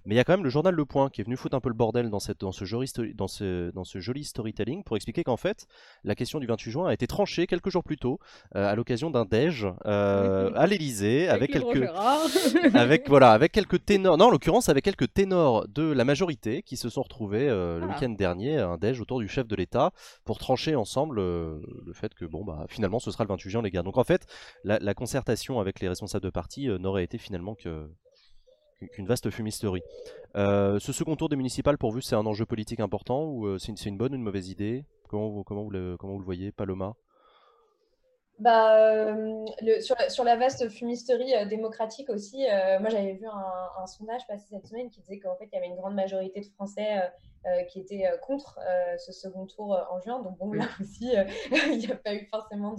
Mais 0.05 0.15
il 0.15 0.17
y 0.17 0.21
a 0.21 0.25
quand 0.25 0.35
même 0.35 0.45
le 0.45 0.49
journal 0.49 0.73
Le 0.73 0.85
Point 0.85 1.11
qui 1.11 1.23
est 1.23 1.25
venu 1.25 1.37
foutre 1.37 1.57
un 1.57 1.61
peu 1.61 1.69
le 1.69 1.75
bordel 1.75 2.09
dans, 2.09 2.21
cette, 2.21 2.39
dans, 2.39 2.53
ce, 2.53 2.65
joli, 2.65 2.89
dans, 3.17 3.27
ce, 3.27 3.73
dans 3.73 3.83
ce 3.83 3.99
joli 3.99 4.23
storytelling 4.23 4.85
pour 4.85 4.95
expliquer 4.95 5.25
qu'en 5.25 5.37
fait, 5.37 5.67
la 6.05 6.15
question 6.15 6.39
du 6.39 6.47
28 6.47 6.71
juin 6.71 6.87
a 6.87 6.93
été 6.93 7.09
tranchée 7.09 7.49
quelques 7.49 7.71
jours 7.71 7.83
plus 7.83 7.99
tôt 7.99 8.21
euh, 8.55 8.65
à 8.65 8.77
l'occasion 8.77 9.11
d'un 9.11 9.25
déj 9.25 9.67
à 9.85 10.67
l'Elysée 10.69 11.29
avec, 11.29 11.51
quelques, 11.51 11.91
avec, 12.75 13.09
voilà, 13.09 13.33
avec 13.33 13.51
quelques 13.51 13.85
ténors, 13.85 14.17
non 14.17 14.27
en 14.27 14.31
l'occurrence 14.31 14.69
avec 14.69 14.85
quelques 14.85 15.13
ténors 15.13 15.67
de 15.67 15.83
la 15.83 16.05
majorité 16.05 16.63
qui 16.63 16.77
se 16.77 16.89
sont 16.89 17.03
retrouvés 17.03 17.49
le 17.49 17.85
week-end 17.89 18.11
dernier 18.11 18.36
un 18.45 18.77
déj 18.77 19.01
autour 19.01 19.21
du 19.21 19.29
chef 19.29 19.47
de 19.47 19.57
l'État 19.57 19.93
pour 20.25 20.39
trancher 20.39 20.77
ensemble 20.77 21.19
euh, 21.19 21.61
le 21.85 21.93
fait 21.93 22.15
que 22.15 22.25
bon 22.25 22.45
bah 22.45 22.67
finalement 22.69 22.99
ce 22.99 23.11
sera 23.11 23.25
le 23.25 23.29
28 23.29 23.51
juin 23.51 23.63
les 23.63 23.71
gars. 23.71 23.83
Donc 23.83 23.99
en 23.99 24.05
fait 24.05 24.27
la, 24.65 24.95
concertation 24.95 25.61
avec 25.61 25.81
les 25.81 25.89
responsables 25.89 26.25
de 26.25 26.31
parti 26.31 26.69
euh, 26.69 26.79
n'aurait 26.79 27.05
été 27.05 27.19
finalement 27.19 27.55
que 27.55 27.89
qu'une 28.93 29.07
vaste 29.07 29.31
fumisterie. 29.31 29.83
Euh, 30.37 30.79
ce 30.79 30.93
second 30.93 31.17
tour 31.17 31.31
des 31.31 31.37
municipales, 31.37 31.79
pour 31.79 31.93
vous, 31.93 32.03
c'est 32.03 32.15
un 32.15 32.27
enjeu 32.27 32.45
politique 32.45 32.81
important 32.81 33.25
ou 33.25 33.59
c'est 33.59 33.87
une, 33.87 33.97
bonne 33.97 34.13
ou 34.13 34.17
une 34.17 34.23
mauvaise 34.23 34.51
idée? 34.51 34.85
Comment 35.09 35.31
vous, 35.31 35.45
comment, 35.45 35.63
vous 35.63 35.71
le, 35.71 35.97
comment 35.97 36.13
vous 36.13 36.19
le 36.19 36.25
voyez, 36.27 36.53
Paloma? 36.53 36.95
Bah, 38.39 39.15
le, 39.63 39.81
sur, 39.81 39.97
sur, 40.09 40.25
la 40.25 40.37
vaste 40.37 40.69
fumisterie 40.69 41.47
démocratique 41.49 42.11
aussi, 42.11 42.45
moi 42.81 42.91
j'avais 42.91 43.15
vu 43.15 43.27
un, 43.27 43.83
un, 43.83 43.87
sondage 43.87 44.27
passé 44.27 44.45
cette 44.51 44.67
semaine 44.67 44.91
qui 44.91 45.01
disait 45.01 45.19
qu'en 45.21 45.37
fait 45.37 45.49
il 45.53 45.55
y 45.55 45.59
avait 45.59 45.69
une 45.69 45.77
grande 45.77 45.95
majorité 45.95 46.41
de 46.41 46.47
Français 46.47 47.01
euh, 47.47 47.63
qui 47.63 47.79
était 47.79 48.07
euh, 48.07 48.17
contre 48.17 48.59
euh, 48.59 48.99
ce 48.99 49.13
second 49.13 49.47
tour 49.47 49.79
en 49.91 50.01
juin. 50.01 50.21
Donc 50.21 50.37
bon, 50.37 50.53
là 50.53 50.67
aussi, 50.81 51.13
il 51.71 51.79
n'y 51.79 51.93
a 51.93 51.95
pas 51.95 52.13
eu 52.13 52.27
forcément 52.27 52.75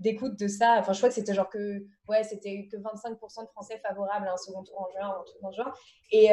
d'écoute 0.00 0.38
de, 0.38 0.48
ça. 0.48 0.76
Enfin, 0.78 0.92
je 0.92 0.98
crois 0.98 1.08
que 1.08 1.14
c'était 1.14 1.32
genre 1.32 1.48
que, 1.48 1.86
ouais, 2.08 2.22
c'était 2.22 2.68
que 2.70 2.76
25% 2.76 3.44
de 3.44 3.48
Français 3.48 3.78
favorables 3.78 4.28
à 4.28 4.34
un 4.34 4.36
second 4.36 4.64
tour 4.64 4.82
en 4.82 4.90
juin, 4.90 5.16
en 5.42 5.50
juin. 5.50 5.72
Et, 6.10 6.28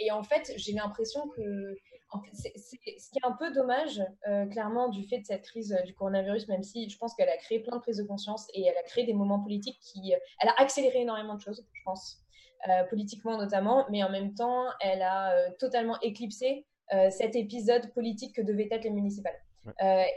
et 0.00 0.10
en 0.10 0.24
fait, 0.24 0.52
j'ai 0.56 0.72
l'impression 0.72 1.28
que 1.28 1.76
qui 2.20 3.18
est 3.18 3.26
un 3.26 3.32
peu 3.32 3.52
dommage, 3.52 4.02
clairement, 4.50 4.88
du 4.88 5.04
fait 5.04 5.18
de 5.18 5.26
cette 5.26 5.42
crise 5.42 5.76
du 5.86 5.94
coronavirus, 5.94 6.48
même 6.48 6.62
si 6.62 6.88
je 6.88 6.98
pense 6.98 7.14
qu'elle 7.14 7.28
a 7.28 7.36
créé 7.36 7.60
plein 7.60 7.76
de 7.76 7.82
prises 7.82 7.98
de 7.98 8.04
conscience 8.04 8.48
et 8.54 8.64
elle 8.64 8.76
a 8.76 8.82
créé 8.82 9.04
des 9.04 9.14
moments 9.14 9.40
politiques 9.40 9.78
qui. 9.80 10.12
elle 10.40 10.48
a 10.48 10.54
accéléré 10.60 11.00
énormément 11.02 11.34
de 11.34 11.40
choses, 11.40 11.64
je 11.72 11.82
pense, 11.84 12.22
politiquement 12.90 13.38
notamment, 13.38 13.86
mais 13.90 14.04
en 14.04 14.10
même 14.10 14.34
temps, 14.34 14.66
elle 14.80 15.02
a 15.02 15.50
totalement 15.58 15.98
éclipsé 16.00 16.66
cet 17.10 17.36
épisode 17.36 17.92
politique 17.92 18.34
que 18.36 18.42
devaient 18.42 18.68
être 18.70 18.84
les 18.84 18.90
municipales. 18.90 19.38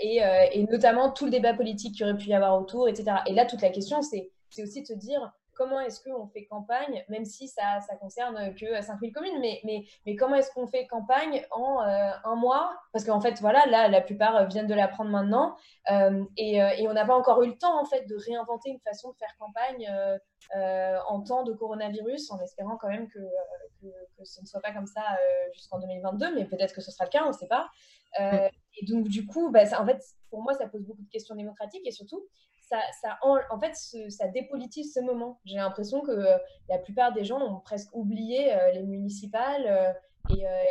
Et, 0.02 0.22
et, 0.54 0.64
notamment 0.70 1.12
tout 1.12 1.26
le 1.26 1.32
débat 1.32 1.54
politique 1.54 1.96
qu'il 1.96 2.06
aurait 2.06 2.18
pu 2.18 2.28
y 2.30 2.34
avoir 2.34 2.60
autour, 2.60 2.90
etc. 2.90 3.18
Et 3.28 3.34
là, 3.34 3.46
toute 3.46 3.62
la 3.62 3.70
question, 3.70 4.02
c'est 4.02 4.32
aussi 4.62 4.82
de 4.82 4.88
se 4.88 4.94
dire 4.94 5.34
comment 5.56 5.80
est-ce 5.80 6.04
qu'on 6.04 6.28
fait 6.28 6.46
campagne, 6.46 7.04
même 7.10 7.26
si 7.26 7.48
ça, 7.48 7.80
ça 7.88 7.96
concerne 7.96 8.54
que 8.56 8.82
5000 8.82 9.12
communes, 9.12 9.40
mais, 9.40 9.62
mais, 9.64 9.86
mais 10.06 10.16
comment 10.16 10.36
est-ce 10.36 10.52
qu'on 10.52 10.68
fait 10.68 10.86
campagne 10.86 11.46
en 11.52 11.82
euh, 11.82 12.12
un 12.24 12.36
mois? 12.36 12.78
Parce 12.92 13.06
qu'en 13.06 13.20
fait, 13.22 13.40
voilà, 13.40 13.66
là, 13.66 13.88
la 13.88 14.02
plupart 14.02 14.48
viennent 14.48 14.68
de 14.68 14.74
l'apprendre 14.74 15.10
maintenant, 15.10 15.56
euh, 15.92 16.24
et, 16.38 16.62
euh, 16.62 16.70
et, 16.78 16.88
on 16.88 16.94
n'a 16.94 17.06
pas 17.06 17.16
encore 17.16 17.42
eu 17.44 17.48
le 17.48 17.58
temps, 17.58 17.80
en 17.80 17.86
fait, 17.86 18.06
de 18.06 18.16
réinventer 18.16 18.70
une 18.70 18.80
façon 18.82 19.12
de 19.12 19.16
faire 19.18 19.36
campagne 19.40 19.90
en 21.08 21.22
temps 21.22 21.44
de 21.44 21.54
coronavirus, 21.54 22.30
en 22.32 22.40
espérant 22.40 22.78
quand 22.78 22.90
même 22.90 23.08
que, 23.10 23.20
que, 23.82 24.24
ce 24.24 24.42
ne 24.42 24.46
soit 24.46 24.62
pas 24.62 24.74
comme 24.74 24.86
ça 24.86 25.02
jusqu'en 25.54 25.80
2022, 25.80 26.36
mais 26.36 26.46
peut-être 26.46 26.74
que 26.74 26.82
ce 26.82 26.92
sera 26.92 27.06
le 27.06 27.10
cas, 27.10 27.24
on 27.26 27.30
ne 27.30 27.34
sait 27.34 27.48
pas. 27.48 27.70
Mm. 28.20 28.50
Et 28.78 28.86
donc, 28.86 29.08
du 29.08 29.26
coup, 29.26 29.50
bah, 29.50 29.64
en 29.80 29.86
fait, 29.86 30.04
pour 30.30 30.44
moi, 30.44 30.54
ça 30.54 30.68
pose 30.68 30.84
beaucoup 30.84 31.02
de 31.02 31.10
questions 31.10 31.36
démocratiques, 31.36 31.86
et 31.86 31.92
surtout, 31.92 32.28
ça, 32.68 33.18
en, 33.22 33.60
fait, 33.60 33.76
ça 34.10 34.28
dépolitise 34.28 34.94
ce 34.94 35.00
moment. 35.00 35.40
J'ai 35.46 35.58
l'impression 35.58 36.02
que 36.02 36.12
euh, 36.12 36.38
la 36.70 36.78
plupart 36.78 37.14
des 37.14 37.24
gens 37.24 37.40
ont 37.40 37.60
presque 37.60 37.90
oublié 37.94 38.54
euh, 38.54 38.72
les 38.72 38.84
municipales. 38.84 39.66
Euh, 39.68 39.94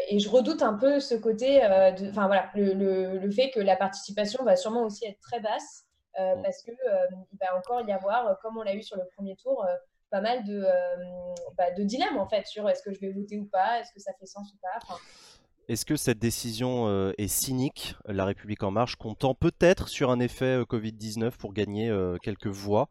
et, 0.08 0.18
je 0.18 0.28
redoute 0.28 0.62
un 0.62 0.74
peu 0.74 0.98
ce 0.98 1.14
côté, 1.14 1.64
enfin 1.64 2.26
voilà, 2.26 2.50
le, 2.56 3.30
fait 3.30 3.50
que 3.50 3.60
la 3.60 3.76
participation 3.76 4.42
va 4.42 4.56
sûrement 4.56 4.82
aussi 4.82 5.06
être 5.06 5.20
très 5.20 5.38
basse, 5.38 5.86
mm. 6.18 6.42
parce 6.42 6.60
qu'il 6.62 6.76
va 7.40 7.56
encore 7.56 7.80
y 7.82 7.92
avoir, 7.92 8.36
comme 8.40 8.58
on 8.58 8.62
l'a 8.62 8.74
eu 8.74 8.82
sur 8.82 8.96
le 8.96 9.04
premier 9.14 9.36
tour, 9.36 9.64
pas 10.10 10.20
mal 10.20 10.42
de, 10.42 10.66
bah, 11.56 11.70
de 11.70 11.84
dilemmes 11.84 12.18
en 12.18 12.26
fait 12.26 12.48
sur 12.48 12.68
est-ce 12.68 12.82
que 12.82 12.92
je 12.92 12.98
vais 12.98 13.12
voter 13.12 13.38
ou 13.38 13.46
pas, 13.46 13.78
est-ce 13.78 13.92
que 13.92 14.00
ça 14.00 14.12
fait 14.18 14.26
sens 14.26 14.52
ou 14.52 14.56
pas. 14.60 14.96
Est-ce 15.66 15.86
que 15.86 15.96
cette 15.96 16.18
décision 16.18 16.88
euh, 16.88 17.12
est 17.16 17.28
cynique, 17.28 17.96
La 18.06 18.26
République 18.26 18.62
en 18.62 18.70
marche, 18.70 18.96
comptant 18.96 19.34
peut-être 19.34 19.88
sur 19.88 20.10
un 20.10 20.20
effet 20.20 20.60
euh, 20.60 20.64
Covid-19 20.64 21.38
pour 21.38 21.54
gagner 21.54 21.88
euh, 21.88 22.18
quelques 22.22 22.48
voix? 22.48 22.90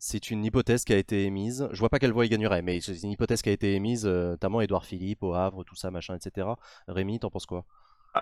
C'est 0.00 0.32
une 0.32 0.44
hypothèse 0.44 0.84
qui 0.84 0.92
a 0.92 0.96
été 0.96 1.24
émise. 1.24 1.68
Je 1.70 1.78
vois 1.78 1.88
pas 1.88 2.00
quelle 2.00 2.12
voix 2.12 2.26
il 2.26 2.28
gagnerait, 2.28 2.62
mais 2.62 2.80
c'est 2.80 3.00
une 3.04 3.12
hypothèse 3.12 3.40
qui 3.40 3.50
a 3.50 3.52
été 3.52 3.74
émise, 3.74 4.04
notamment 4.04 4.60
Édouard 4.60 4.84
Philippe 4.84 5.22
au 5.22 5.34
Havre, 5.34 5.62
tout 5.64 5.76
ça, 5.76 5.90
machin, 5.92 6.16
etc. 6.16 6.48
Rémi, 6.88 7.20
t'en 7.20 7.30
penses 7.30 7.46
quoi? 7.46 7.64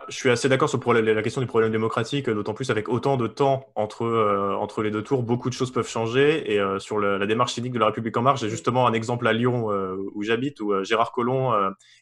Je 0.09 0.15
suis 0.15 0.31
assez 0.31 0.49
d'accord 0.49 0.69
sur 0.69 0.81
la 0.93 1.23
question 1.23 1.41
du 1.41 1.47
problème 1.47 1.71
démocratique, 1.71 2.29
d'autant 2.31 2.55
plus 2.55 2.71
avec 2.71 2.89
autant 2.89 3.17
de 3.17 3.27
temps 3.27 3.67
entre, 3.75 4.05
euh, 4.05 4.55
entre 4.55 4.83
les 4.83 4.91
deux 4.91 5.03
tours, 5.03 5.23
beaucoup 5.23 5.49
de 5.49 5.55
choses 5.55 5.71
peuvent 5.71 5.89
changer. 5.89 6.53
Et 6.53 6.61
euh, 6.61 6.79
sur 6.79 6.99
la 6.99 7.25
démarche 7.27 7.55
cynique 7.55 7.73
de 7.73 7.79
la 7.79 7.87
République 7.87 8.17
en 8.17 8.23
marche, 8.23 8.41
j'ai 8.41 8.49
justement 8.49 8.87
un 8.87 8.93
exemple 8.93 9.27
à 9.27 9.33
Lyon 9.33 9.71
euh, 9.71 9.97
où 10.15 10.23
j'habite, 10.23 10.61
où 10.61 10.73
Gérard 10.85 11.13
Collomb 11.13 11.53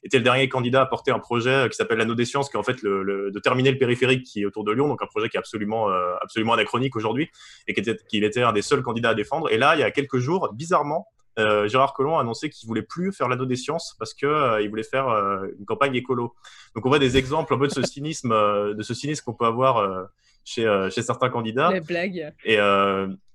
était 0.03 0.18
le 0.18 0.24
dernier 0.24 0.49
candidat 0.49 0.82
à 0.82 0.86
porter 0.86 1.11
un 1.11 1.18
projet 1.18 1.68
qui 1.70 1.76
s'appelle 1.76 1.99
l'anneau 1.99 2.14
des 2.14 2.24
sciences, 2.24 2.49
qui 2.49 2.57
est 2.57 2.61
en 2.61 2.62
fait 2.62 2.82
le, 2.82 3.30
de 3.30 3.38
terminer 3.38 3.70
le 3.70 3.78
périphérique 3.78 4.24
qui 4.24 4.42
est 4.42 4.47
autour 4.47 4.64
de 4.64 4.72
Lyon, 4.72 4.88
donc 4.88 5.03
un 5.03 5.07
projet 5.07 5.28
qui 5.28 5.36
est 5.36 5.40
absolument, 5.40 5.88
absolument 6.20 6.53
anachronique 6.55 6.97
aujourd'hui, 6.97 7.30
et 7.66 7.74
qu'il 7.74 7.88
était, 7.88 8.26
était 8.26 8.42
un 8.42 8.53
des 8.53 8.62
seuls 8.62 8.82
candidats 8.82 9.11
à 9.11 9.14
défendre. 9.14 9.51
Et 9.53 9.59
là, 9.59 9.74
il 9.76 9.80
y 9.80 9.84
a 9.84 9.90
quelques 9.90 10.18
jours, 10.18 10.53
bizarrement, 10.55 11.09
euh, 11.39 11.68
Gérard 11.68 11.95
Collomb 11.95 12.16
a 12.16 12.20
annoncé 12.20 12.51
qu'il 12.51 12.66
voulait 12.66 12.82
plus 12.82 13.12
faire 13.12 13.28
l'anneau 13.28 13.47
des 13.47 13.57
sciences 13.57 13.97
parce 13.99 14.14
que 14.14 14.26
euh, 14.26 14.62
il 14.62 14.68
voulait 14.68 14.82
faire 14.85 15.09
euh, 15.09 15.47
une 15.59 15.64
campagne 15.64 15.95
écolo. 15.95 16.35
Donc 16.74 16.87
on 16.87 16.89
voit 16.89 16.99
des 16.99 17.16
exemples 17.16 17.55
un 17.55 17.59
peu 17.59 17.66
de 17.66 17.72
ce 17.72 17.82
cynisme, 17.82 18.30
de 18.30 18.82
ce 18.82 18.95
cynisme 18.95 19.24
qu'on 19.24 19.35
peut 19.35 19.47
avoir 19.47 20.09
chez, 20.45 20.89
chez 20.91 21.03
certains 21.03 21.30
candidats. 21.30 21.72
Les 21.72 21.80
blagues. 21.80 22.32
Et, 22.45 22.59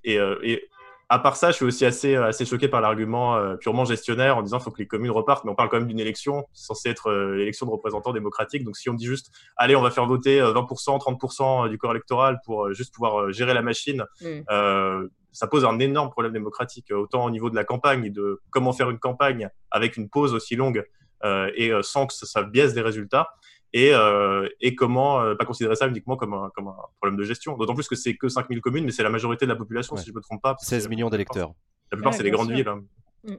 et, 0.03 0.15
et, 0.43 0.69
à 1.09 1.19
part 1.19 1.35
ça, 1.35 1.51
je 1.51 1.55
suis 1.55 1.65
aussi 1.65 1.85
assez, 1.85 2.15
assez 2.15 2.45
choqué 2.45 2.67
par 2.67 2.81
l'argument 2.81 3.55
purement 3.57 3.83
gestionnaire 3.83 4.37
en 4.37 4.43
disant 4.43 4.57
qu'il 4.57 4.65
faut 4.65 4.71
que 4.71 4.79
les 4.79 4.87
communes 4.87 5.11
repartent, 5.11 5.43
mais 5.43 5.51
on 5.51 5.55
parle 5.55 5.69
quand 5.69 5.77
même 5.77 5.87
d'une 5.87 5.99
élection, 5.99 6.45
c'est 6.53 6.65
censé 6.65 6.89
être 6.89 7.11
l'élection 7.11 7.65
de 7.65 7.71
représentants 7.71 8.13
démocratiques. 8.13 8.63
Donc 8.63 8.77
si 8.77 8.89
on 8.89 8.93
dit 8.93 9.05
juste, 9.05 9.31
allez, 9.57 9.75
on 9.75 9.81
va 9.81 9.89
faire 9.89 10.05
voter 10.05 10.39
20%, 10.39 10.99
30% 10.99 11.69
du 11.69 11.77
corps 11.77 11.91
électoral 11.91 12.39
pour 12.45 12.71
juste 12.73 12.93
pouvoir 12.93 13.31
gérer 13.31 13.53
la 13.53 13.63
machine, 13.63 14.05
mm. 14.21 15.07
ça 15.31 15.47
pose 15.47 15.65
un 15.65 15.79
énorme 15.79 16.11
problème 16.11 16.33
démocratique, 16.33 16.91
autant 16.91 17.25
au 17.25 17.31
niveau 17.31 17.49
de 17.49 17.55
la 17.55 17.63
campagne, 17.63 18.11
de 18.11 18.39
comment 18.51 18.71
faire 18.71 18.89
une 18.89 18.99
campagne 18.99 19.49
avec 19.71 19.97
une 19.97 20.09
pause 20.09 20.33
aussi 20.33 20.55
longue 20.55 20.85
euh, 21.25 21.51
et 21.55 21.71
euh, 21.71 21.81
sans 21.81 22.07
que 22.07 22.13
ça, 22.13 22.43
biaise 22.43 22.73
des 22.73 22.81
résultats, 22.81 23.29
et, 23.73 23.93
euh, 23.93 24.47
et 24.61 24.75
comment 24.75 25.35
pas 25.35 25.45
considérer 25.45 25.75
ça 25.75 25.87
uniquement 25.87 26.17
comme 26.17 26.33
un, 26.33 26.49
comme 26.55 26.67
un 26.67 26.75
problème 26.99 27.17
de 27.17 27.23
gestion. 27.23 27.57
D'autant 27.57 27.75
plus 27.75 27.87
que 27.87 27.95
c'est 27.95 28.15
que 28.15 28.29
5000 28.29 28.61
communes, 28.61 28.85
mais 28.85 28.91
c'est 28.91 29.03
la 29.03 29.09
majorité 29.09 29.45
de 29.45 29.51
la 29.51 29.55
population, 29.55 29.95
si 29.95 30.05
je 30.05 30.11
ne 30.11 30.15
me 30.15 30.21
trompe 30.21 30.41
pas. 30.41 30.55
16 30.59 30.89
millions 30.89 31.09
d'électeurs. 31.09 31.53
La 31.91 31.97
plupart, 31.97 32.13
c'est 32.13 32.23
les 32.23 32.31
grandes 32.31 32.51
villes. 32.51 32.67
Hein. 32.67 32.83
Mm. 33.23 33.35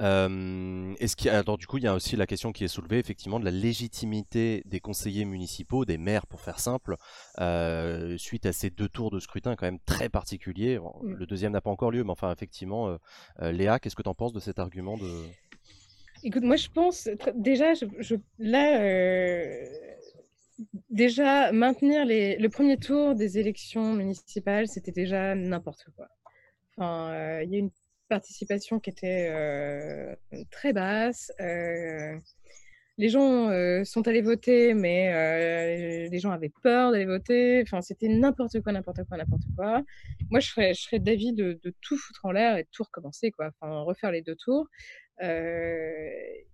Euh, 0.00 0.94
est-ce 0.98 1.16
qu'il 1.16 1.30
alors 1.30 1.58
du 1.58 1.66
coup, 1.66 1.78
il 1.78 1.84
y 1.84 1.86
a 1.86 1.94
aussi 1.94 2.16
la 2.16 2.26
question 2.26 2.52
qui 2.52 2.64
est 2.64 2.68
soulevée 2.68 2.98
effectivement 2.98 3.40
de 3.40 3.44
la 3.44 3.50
légitimité 3.50 4.62
des 4.66 4.80
conseillers 4.80 5.24
municipaux, 5.24 5.84
des 5.84 5.98
maires 5.98 6.26
pour 6.26 6.40
faire 6.40 6.60
simple, 6.60 6.96
euh, 7.40 8.16
suite 8.18 8.46
à 8.46 8.52
ces 8.52 8.70
deux 8.70 8.88
tours 8.88 9.10
de 9.10 9.20
scrutin 9.20 9.56
quand 9.56 9.66
même 9.66 9.80
très 9.86 10.08
particuliers. 10.08 10.78
Mm. 10.78 11.14
Le 11.14 11.26
deuxième 11.26 11.52
n'a 11.52 11.60
pas 11.60 11.70
encore 11.70 11.90
lieu, 11.90 12.04
mais 12.04 12.10
enfin 12.10 12.32
effectivement, 12.32 12.96
euh, 13.40 13.52
Léa, 13.52 13.78
qu'est-ce 13.78 13.96
que 13.96 14.02
tu 14.02 14.08
en 14.08 14.14
penses 14.14 14.32
de 14.32 14.40
cet 14.40 14.58
argument 14.58 14.96
de 14.96 15.24
Écoute, 16.24 16.42
moi 16.42 16.56
je 16.56 16.68
pense 16.68 17.08
déjà, 17.34 17.72
là, 18.38 18.80
déjà 20.90 21.52
maintenir 21.52 22.04
le 22.06 22.48
premier 22.48 22.78
tour 22.78 23.14
des 23.14 23.38
élections 23.38 23.92
municipales, 23.92 24.66
c'était 24.68 24.92
déjà 24.92 25.34
n'importe 25.34 25.84
quoi. 25.96 26.08
Enfin, 26.76 27.40
il 27.42 27.50
y 27.50 27.56
a 27.56 27.58
une 27.58 27.70
participation 28.08 28.80
qui 28.80 28.90
était 28.90 29.28
euh, 29.30 30.14
très 30.50 30.72
basse. 30.72 31.32
Euh, 31.40 32.16
les 32.96 33.08
gens 33.08 33.50
euh, 33.50 33.82
sont 33.82 34.06
allés 34.06 34.22
voter, 34.22 34.72
mais 34.72 36.08
les 36.08 36.18
gens 36.20 36.30
avaient 36.30 36.52
peur 36.62 36.92
d'aller 36.92 37.06
voter. 37.06 37.62
Enfin, 37.62 37.80
c'était 37.80 38.08
n'importe 38.08 38.60
quoi, 38.60 38.72
n'importe 38.72 39.02
quoi, 39.04 39.16
n'importe 39.16 39.42
quoi. 39.56 39.82
Moi, 40.30 40.38
je 40.40 40.48
serais, 40.48 40.74
je 40.74 40.82
serais 40.82 41.00
d'avis 41.00 41.32
de, 41.32 41.58
tout 41.80 41.96
foutre 41.96 42.24
en 42.24 42.30
l'air 42.30 42.56
et 42.56 42.62
de 42.62 42.68
tout 42.70 42.84
recommencer, 42.84 43.32
quoi. 43.32 43.50
Enfin, 43.60 43.80
refaire 43.80 44.12
les 44.12 44.22
deux 44.22 44.36
tours. 44.36 44.68
Et 45.20 46.46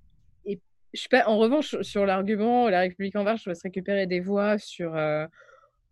je 0.92 0.98
suis 0.98 1.08
pas, 1.08 1.26
en 1.26 1.38
revanche, 1.38 1.80
sur 1.82 2.04
l'argument, 2.04 2.68
la 2.68 2.80
République 2.80 3.16
en 3.16 3.24
marche 3.24 3.46
va 3.46 3.54
se 3.54 3.62
récupérer 3.62 4.06
des 4.06 4.20
voix 4.20 4.58
sur 4.58 4.94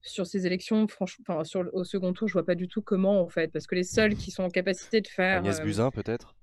sur 0.02 0.26
ces 0.26 0.46
élections, 0.46 0.86
franchement, 0.88 1.44
sur 1.44 1.68
au 1.72 1.84
second 1.84 2.12
tour, 2.12 2.28
je 2.28 2.32
vois 2.32 2.46
pas 2.46 2.54
du 2.54 2.68
tout 2.68 2.82
comment 2.82 3.20
en 3.20 3.28
fait, 3.28 3.52
parce 3.52 3.66
que 3.66 3.74
les 3.74 3.84
seuls 3.84 4.14
qui 4.14 4.30
sont 4.30 4.42
en 4.42 4.48
capacité 4.48 5.00
de 5.00 5.06
faire. 5.06 5.38
Agnès 5.38 5.60
euh, 5.60 5.64
Buzyn 5.64 5.90
peut-être? 5.90 6.34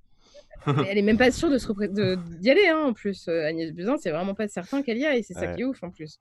elle 0.89 0.97
est 0.97 1.03
même 1.03 1.17
pas 1.17 1.31
sûre 1.31 1.49
de 1.49 2.15
d'y 2.37 2.49
aller 2.49 2.67
hein, 2.67 2.79
en 2.79 2.93
plus. 2.93 3.27
Euh, 3.27 3.45
Agnès 3.45 3.71
Buzyn, 3.71 3.97
c'est 3.97 4.11
vraiment 4.11 4.33
pas 4.33 4.47
certain 4.47 4.81
qu'elle 4.81 4.97
y 4.97 5.05
aille, 5.05 5.23
c'est 5.23 5.33
ça 5.33 5.47
qui 5.47 5.61
est 5.61 5.65
ouf 5.65 5.83
en 5.83 5.91
plus. 5.91 6.17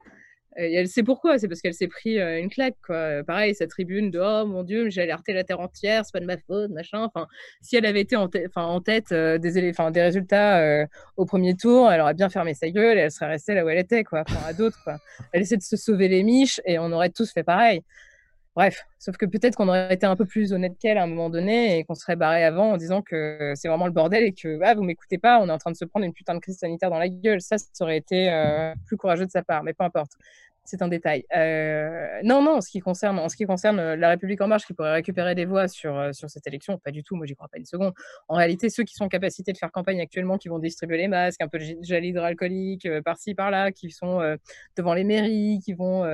Et 0.56 0.74
elle 0.74 0.88
sait 0.88 1.02
pourquoi, 1.02 1.38
c'est 1.38 1.48
parce 1.48 1.60
qu'elle 1.60 1.74
s'est 1.74 1.88
pris 1.88 2.18
euh, 2.18 2.38
une 2.38 2.48
claque. 2.48 2.76
Quoi. 2.86 3.24
Pareil, 3.24 3.54
sa 3.54 3.66
tribune 3.66 4.10
de 4.10 4.20
Oh 4.22 4.46
mon 4.46 4.62
Dieu, 4.62 4.88
j'ai 4.88 5.02
alerté 5.02 5.32
la 5.32 5.42
terre 5.42 5.60
entière, 5.60 6.04
c'est 6.04 6.12
pas 6.12 6.20
de 6.20 6.26
ma 6.26 6.36
faute, 6.36 6.70
machin. 6.70 7.02
Enfin, 7.02 7.26
si 7.60 7.76
elle 7.76 7.86
avait 7.86 8.00
été 8.00 8.16
en, 8.16 8.28
en 8.54 8.80
tête 8.80 9.12
euh, 9.12 9.38
des, 9.38 9.52
des 9.52 10.02
résultats 10.02 10.58
euh, 10.60 10.86
au 11.16 11.24
premier 11.24 11.56
tour, 11.56 11.90
elle 11.90 12.00
aurait 12.00 12.14
bien 12.14 12.28
fermé 12.28 12.54
sa 12.54 12.70
gueule 12.70 12.98
et 12.98 13.02
elle 13.02 13.10
serait 13.10 13.26
restée 13.26 13.54
là 13.54 13.64
où 13.64 13.68
elle 13.68 13.78
était, 13.78 14.04
quoi. 14.04 14.24
Enfin, 14.28 14.46
à 14.46 14.52
d'autres. 14.52 14.88
Elle 15.32 15.42
essaie 15.42 15.56
de 15.56 15.62
se 15.62 15.76
sauver 15.76 16.08
les 16.08 16.22
miches 16.22 16.60
et 16.64 16.78
on 16.78 16.92
aurait 16.92 17.10
tous 17.10 17.32
fait 17.32 17.42
pareil. 17.44 17.82
Bref, 18.56 18.84
sauf 18.98 19.16
que 19.16 19.26
peut-être 19.26 19.56
qu'on 19.56 19.68
aurait 19.68 19.92
été 19.92 20.06
un 20.06 20.14
peu 20.14 20.24
plus 20.24 20.52
honnête 20.52 20.74
qu'elle 20.78 20.96
à 20.96 21.02
un 21.02 21.06
moment 21.08 21.28
donné 21.28 21.78
et 21.78 21.84
qu'on 21.84 21.94
serait 21.94 22.14
barré 22.14 22.44
avant 22.44 22.72
en 22.72 22.76
disant 22.76 23.02
que 23.02 23.52
c'est 23.56 23.68
vraiment 23.68 23.86
le 23.86 23.92
bordel 23.92 24.22
et 24.22 24.32
que 24.32 24.60
ah, 24.62 24.74
vous 24.74 24.84
m'écoutez 24.84 25.18
pas, 25.18 25.40
on 25.40 25.48
est 25.48 25.52
en 25.52 25.58
train 25.58 25.72
de 25.72 25.76
se 25.76 25.84
prendre 25.84 26.06
une 26.06 26.12
putain 26.12 26.34
de 26.34 26.38
crise 26.40 26.58
sanitaire 26.58 26.90
dans 26.90 26.98
la 26.98 27.08
gueule. 27.08 27.40
Ça, 27.40 27.58
ça 27.58 27.84
aurait 27.84 27.96
été 27.96 28.30
plus 28.86 28.96
courageux 28.96 29.26
de 29.26 29.30
sa 29.30 29.42
part, 29.42 29.64
mais 29.64 29.72
peu 29.74 29.84
importe 29.84 30.12
c'est 30.64 30.82
un 30.82 30.88
détail. 30.88 31.24
Euh, 31.36 32.20
non, 32.22 32.42
non, 32.42 32.56
en 32.56 32.60
ce 32.60 32.70
qui 32.70 32.80
concerne, 32.80 33.18
en 33.18 33.28
ce 33.28 33.36
qui 33.36 33.44
concerne 33.44 33.78
euh, 33.78 33.96
la 33.96 34.08
République 34.10 34.40
en 34.40 34.48
marche 34.48 34.64
qui 34.66 34.72
pourrait 34.72 34.92
récupérer 34.92 35.34
des 35.34 35.44
voix 35.44 35.68
sur, 35.68 35.96
euh, 35.96 36.12
sur 36.12 36.30
cette 36.30 36.46
élection, 36.46 36.78
pas 36.78 36.90
du 36.90 37.02
tout, 37.02 37.16
moi 37.16 37.26
j'y 37.26 37.34
crois 37.34 37.48
pas 37.48 37.58
une 37.58 37.66
seconde. 37.66 37.92
En 38.28 38.36
réalité, 38.36 38.70
ceux 38.70 38.84
qui 38.84 38.94
sont 38.94 39.04
en 39.04 39.08
capacité 39.08 39.52
de 39.52 39.58
faire 39.58 39.70
campagne 39.70 40.00
actuellement, 40.00 40.38
qui 40.38 40.48
vont 40.48 40.58
distribuer 40.58 40.96
les 40.96 41.08
masques, 41.08 41.42
un 41.42 41.48
peu 41.48 41.58
de 41.58 41.76
gel 41.82 42.04
hydroalcoolique 42.04 42.88
par-ci, 43.04 43.34
par-là, 43.34 43.72
qui 43.72 43.90
sont 43.90 44.20
devant 44.76 44.94
les 44.94 45.04
mairies, 45.04 45.60
qui 45.64 45.74
vont... 45.74 46.04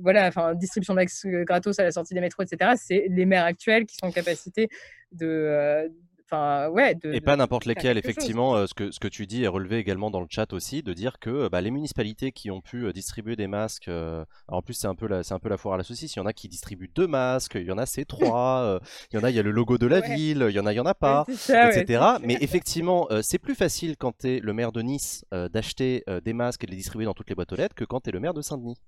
voilà, 0.00 0.26
enfin, 0.28 0.54
distribution 0.54 0.94
de 0.94 1.00
masques 1.00 1.26
gratos 1.46 1.78
à 1.78 1.84
la 1.84 1.92
sortie 1.92 2.14
des 2.14 2.20
métros, 2.20 2.42
etc. 2.42 2.72
C'est 2.76 3.06
les 3.10 3.26
maires 3.26 3.44
actuels 3.44 3.86
qui 3.86 3.96
sont 3.96 4.06
en 4.06 4.12
capacité 4.12 4.68
de 5.12 5.90
enfin, 6.26 6.68
ouais. 6.70 6.94
De, 6.94 7.12
et 7.12 7.20
pas 7.20 7.36
n'importe 7.36 7.66
lesquels, 7.66 7.96
chose. 7.96 8.04
effectivement. 8.04 8.56
euh, 8.56 8.66
ce, 8.66 8.72
que, 8.74 8.90
ce 8.90 8.98
que 8.98 9.08
tu 9.08 9.26
dis 9.26 9.44
est 9.44 9.48
relevé 9.48 9.76
également 9.76 10.10
dans 10.10 10.20
le 10.20 10.26
chat 10.30 10.52
aussi, 10.54 10.82
de 10.82 10.94
dire 10.94 11.18
que 11.20 11.28
euh, 11.30 11.48
bah, 11.50 11.60
les 11.60 11.70
municipalités 11.70 12.32
qui 12.32 12.50
ont 12.50 12.62
pu 12.62 12.86
euh, 12.86 12.92
distribuer 12.92 13.36
des 13.36 13.46
masques, 13.46 13.88
euh, 13.88 14.24
alors 14.48 14.58
en 14.58 14.62
plus 14.62 14.72
c'est 14.74 14.86
un, 14.86 14.94
peu 14.94 15.06
la- 15.06 15.22
c'est 15.22 15.34
un 15.34 15.38
peu 15.38 15.50
la 15.50 15.58
foire 15.58 15.74
à 15.74 15.76
la 15.76 15.84
saucisse, 15.84 16.14
il 16.16 16.18
y 16.18 16.22
en 16.22 16.26
a 16.26 16.32
qui 16.32 16.48
distribuent 16.48 16.90
deux 16.94 17.06
masques, 17.06 17.56
il 17.56 17.66
y 17.66 17.70
en 17.72 17.78
a 17.78 17.84
c'est 17.86 18.06
trois, 18.06 18.62
euh, 18.64 18.78
il 19.12 19.16
y 19.16 19.18
en 19.20 19.24
a 19.24 19.30
il 19.30 19.36
y 19.36 19.38
a 19.38 19.42
le 19.42 19.50
logo 19.50 19.76
de 19.76 19.86
la 19.86 20.00
Ouais. 20.00 20.14
ville, 20.16 20.46
il 20.48 20.54
y 20.54 20.58
en 20.58 20.66
a 20.66 20.72
il 20.72 20.76
y 20.76 20.80
en 20.80 20.86
a 20.86 20.94
pas. 20.94 21.24
Ça, 21.36 21.70
etc. 21.70 22.02
Mais 22.22 22.38
effectivement, 22.40 23.06
euh, 23.10 23.20
c'est 23.22 23.38
plus 23.38 23.54
facile 23.54 23.96
quand 23.98 24.16
tu 24.18 24.28
es 24.36 24.40
le 24.40 24.52
maire 24.54 24.72
de 24.72 24.80
Nice 24.80 25.24
euh, 25.34 25.48
d'acheter 25.50 26.02
euh, 26.08 26.20
des 26.22 26.32
masques 26.32 26.64
et 26.64 26.66
de 26.66 26.70
les 26.72 26.78
distribuer 26.78 27.04
dans 27.04 27.14
toutes 27.14 27.28
les 27.28 27.34
boîtes 27.34 27.52
aux 27.52 27.56
lettres 27.56 27.74
que 27.74 27.84
quand 27.84 28.00
tu 28.00 28.08
es 28.08 28.12
le 28.12 28.20
maire 28.20 28.34
de 28.34 28.40
Saint-Denis. 28.42 28.78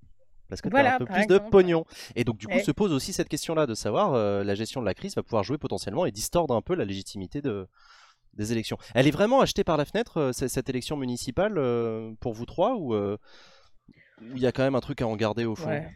Parce 0.48 0.60
que 0.60 0.68
tu 0.68 0.76
as 0.76 0.94
un 0.94 0.98
peu 0.98 1.06
plus 1.06 1.26
de 1.26 1.38
pognon. 1.38 1.84
Et 2.14 2.24
donc, 2.24 2.36
du 2.38 2.46
coup, 2.46 2.54
Ouais. 2.54 2.62
se 2.62 2.70
pose 2.70 2.92
aussi 2.92 3.12
cette 3.12 3.28
question-là 3.28 3.66
de 3.66 3.74
savoir 3.74 4.14
euh, 4.14 4.44
la 4.44 4.54
gestion 4.54 4.80
de 4.80 4.86
la 4.86 4.94
crise 4.94 5.14
va 5.16 5.22
pouvoir 5.22 5.42
jouer 5.42 5.58
potentiellement 5.58 6.06
et 6.06 6.12
distordre 6.12 6.54
un 6.54 6.62
peu 6.62 6.74
la 6.74 6.84
légitimité 6.84 7.42
de, 7.42 7.66
des 8.34 8.52
élections. 8.52 8.78
Elle 8.94 9.06
est 9.08 9.10
vraiment 9.12 9.40
achetée 9.40 9.64
par 9.64 9.76
la 9.76 9.84
fenêtre, 9.84 10.18
euh, 10.18 10.32
cette 10.32 10.68
élection 10.68 10.96
municipale, 10.96 11.54
euh, 11.58 12.12
pour 12.20 12.32
vous 12.32 12.46
trois, 12.46 12.74
ou 12.76 12.94
ou 12.94 14.34
il 14.34 14.40
y 14.40 14.46
a 14.46 14.52
quand 14.52 14.62
même 14.62 14.74
un 14.74 14.80
truc 14.80 15.02
à 15.02 15.06
en 15.06 15.14
garder 15.16 15.44
au 15.44 15.54
fond 15.54 15.68
Ouais. 15.68 15.90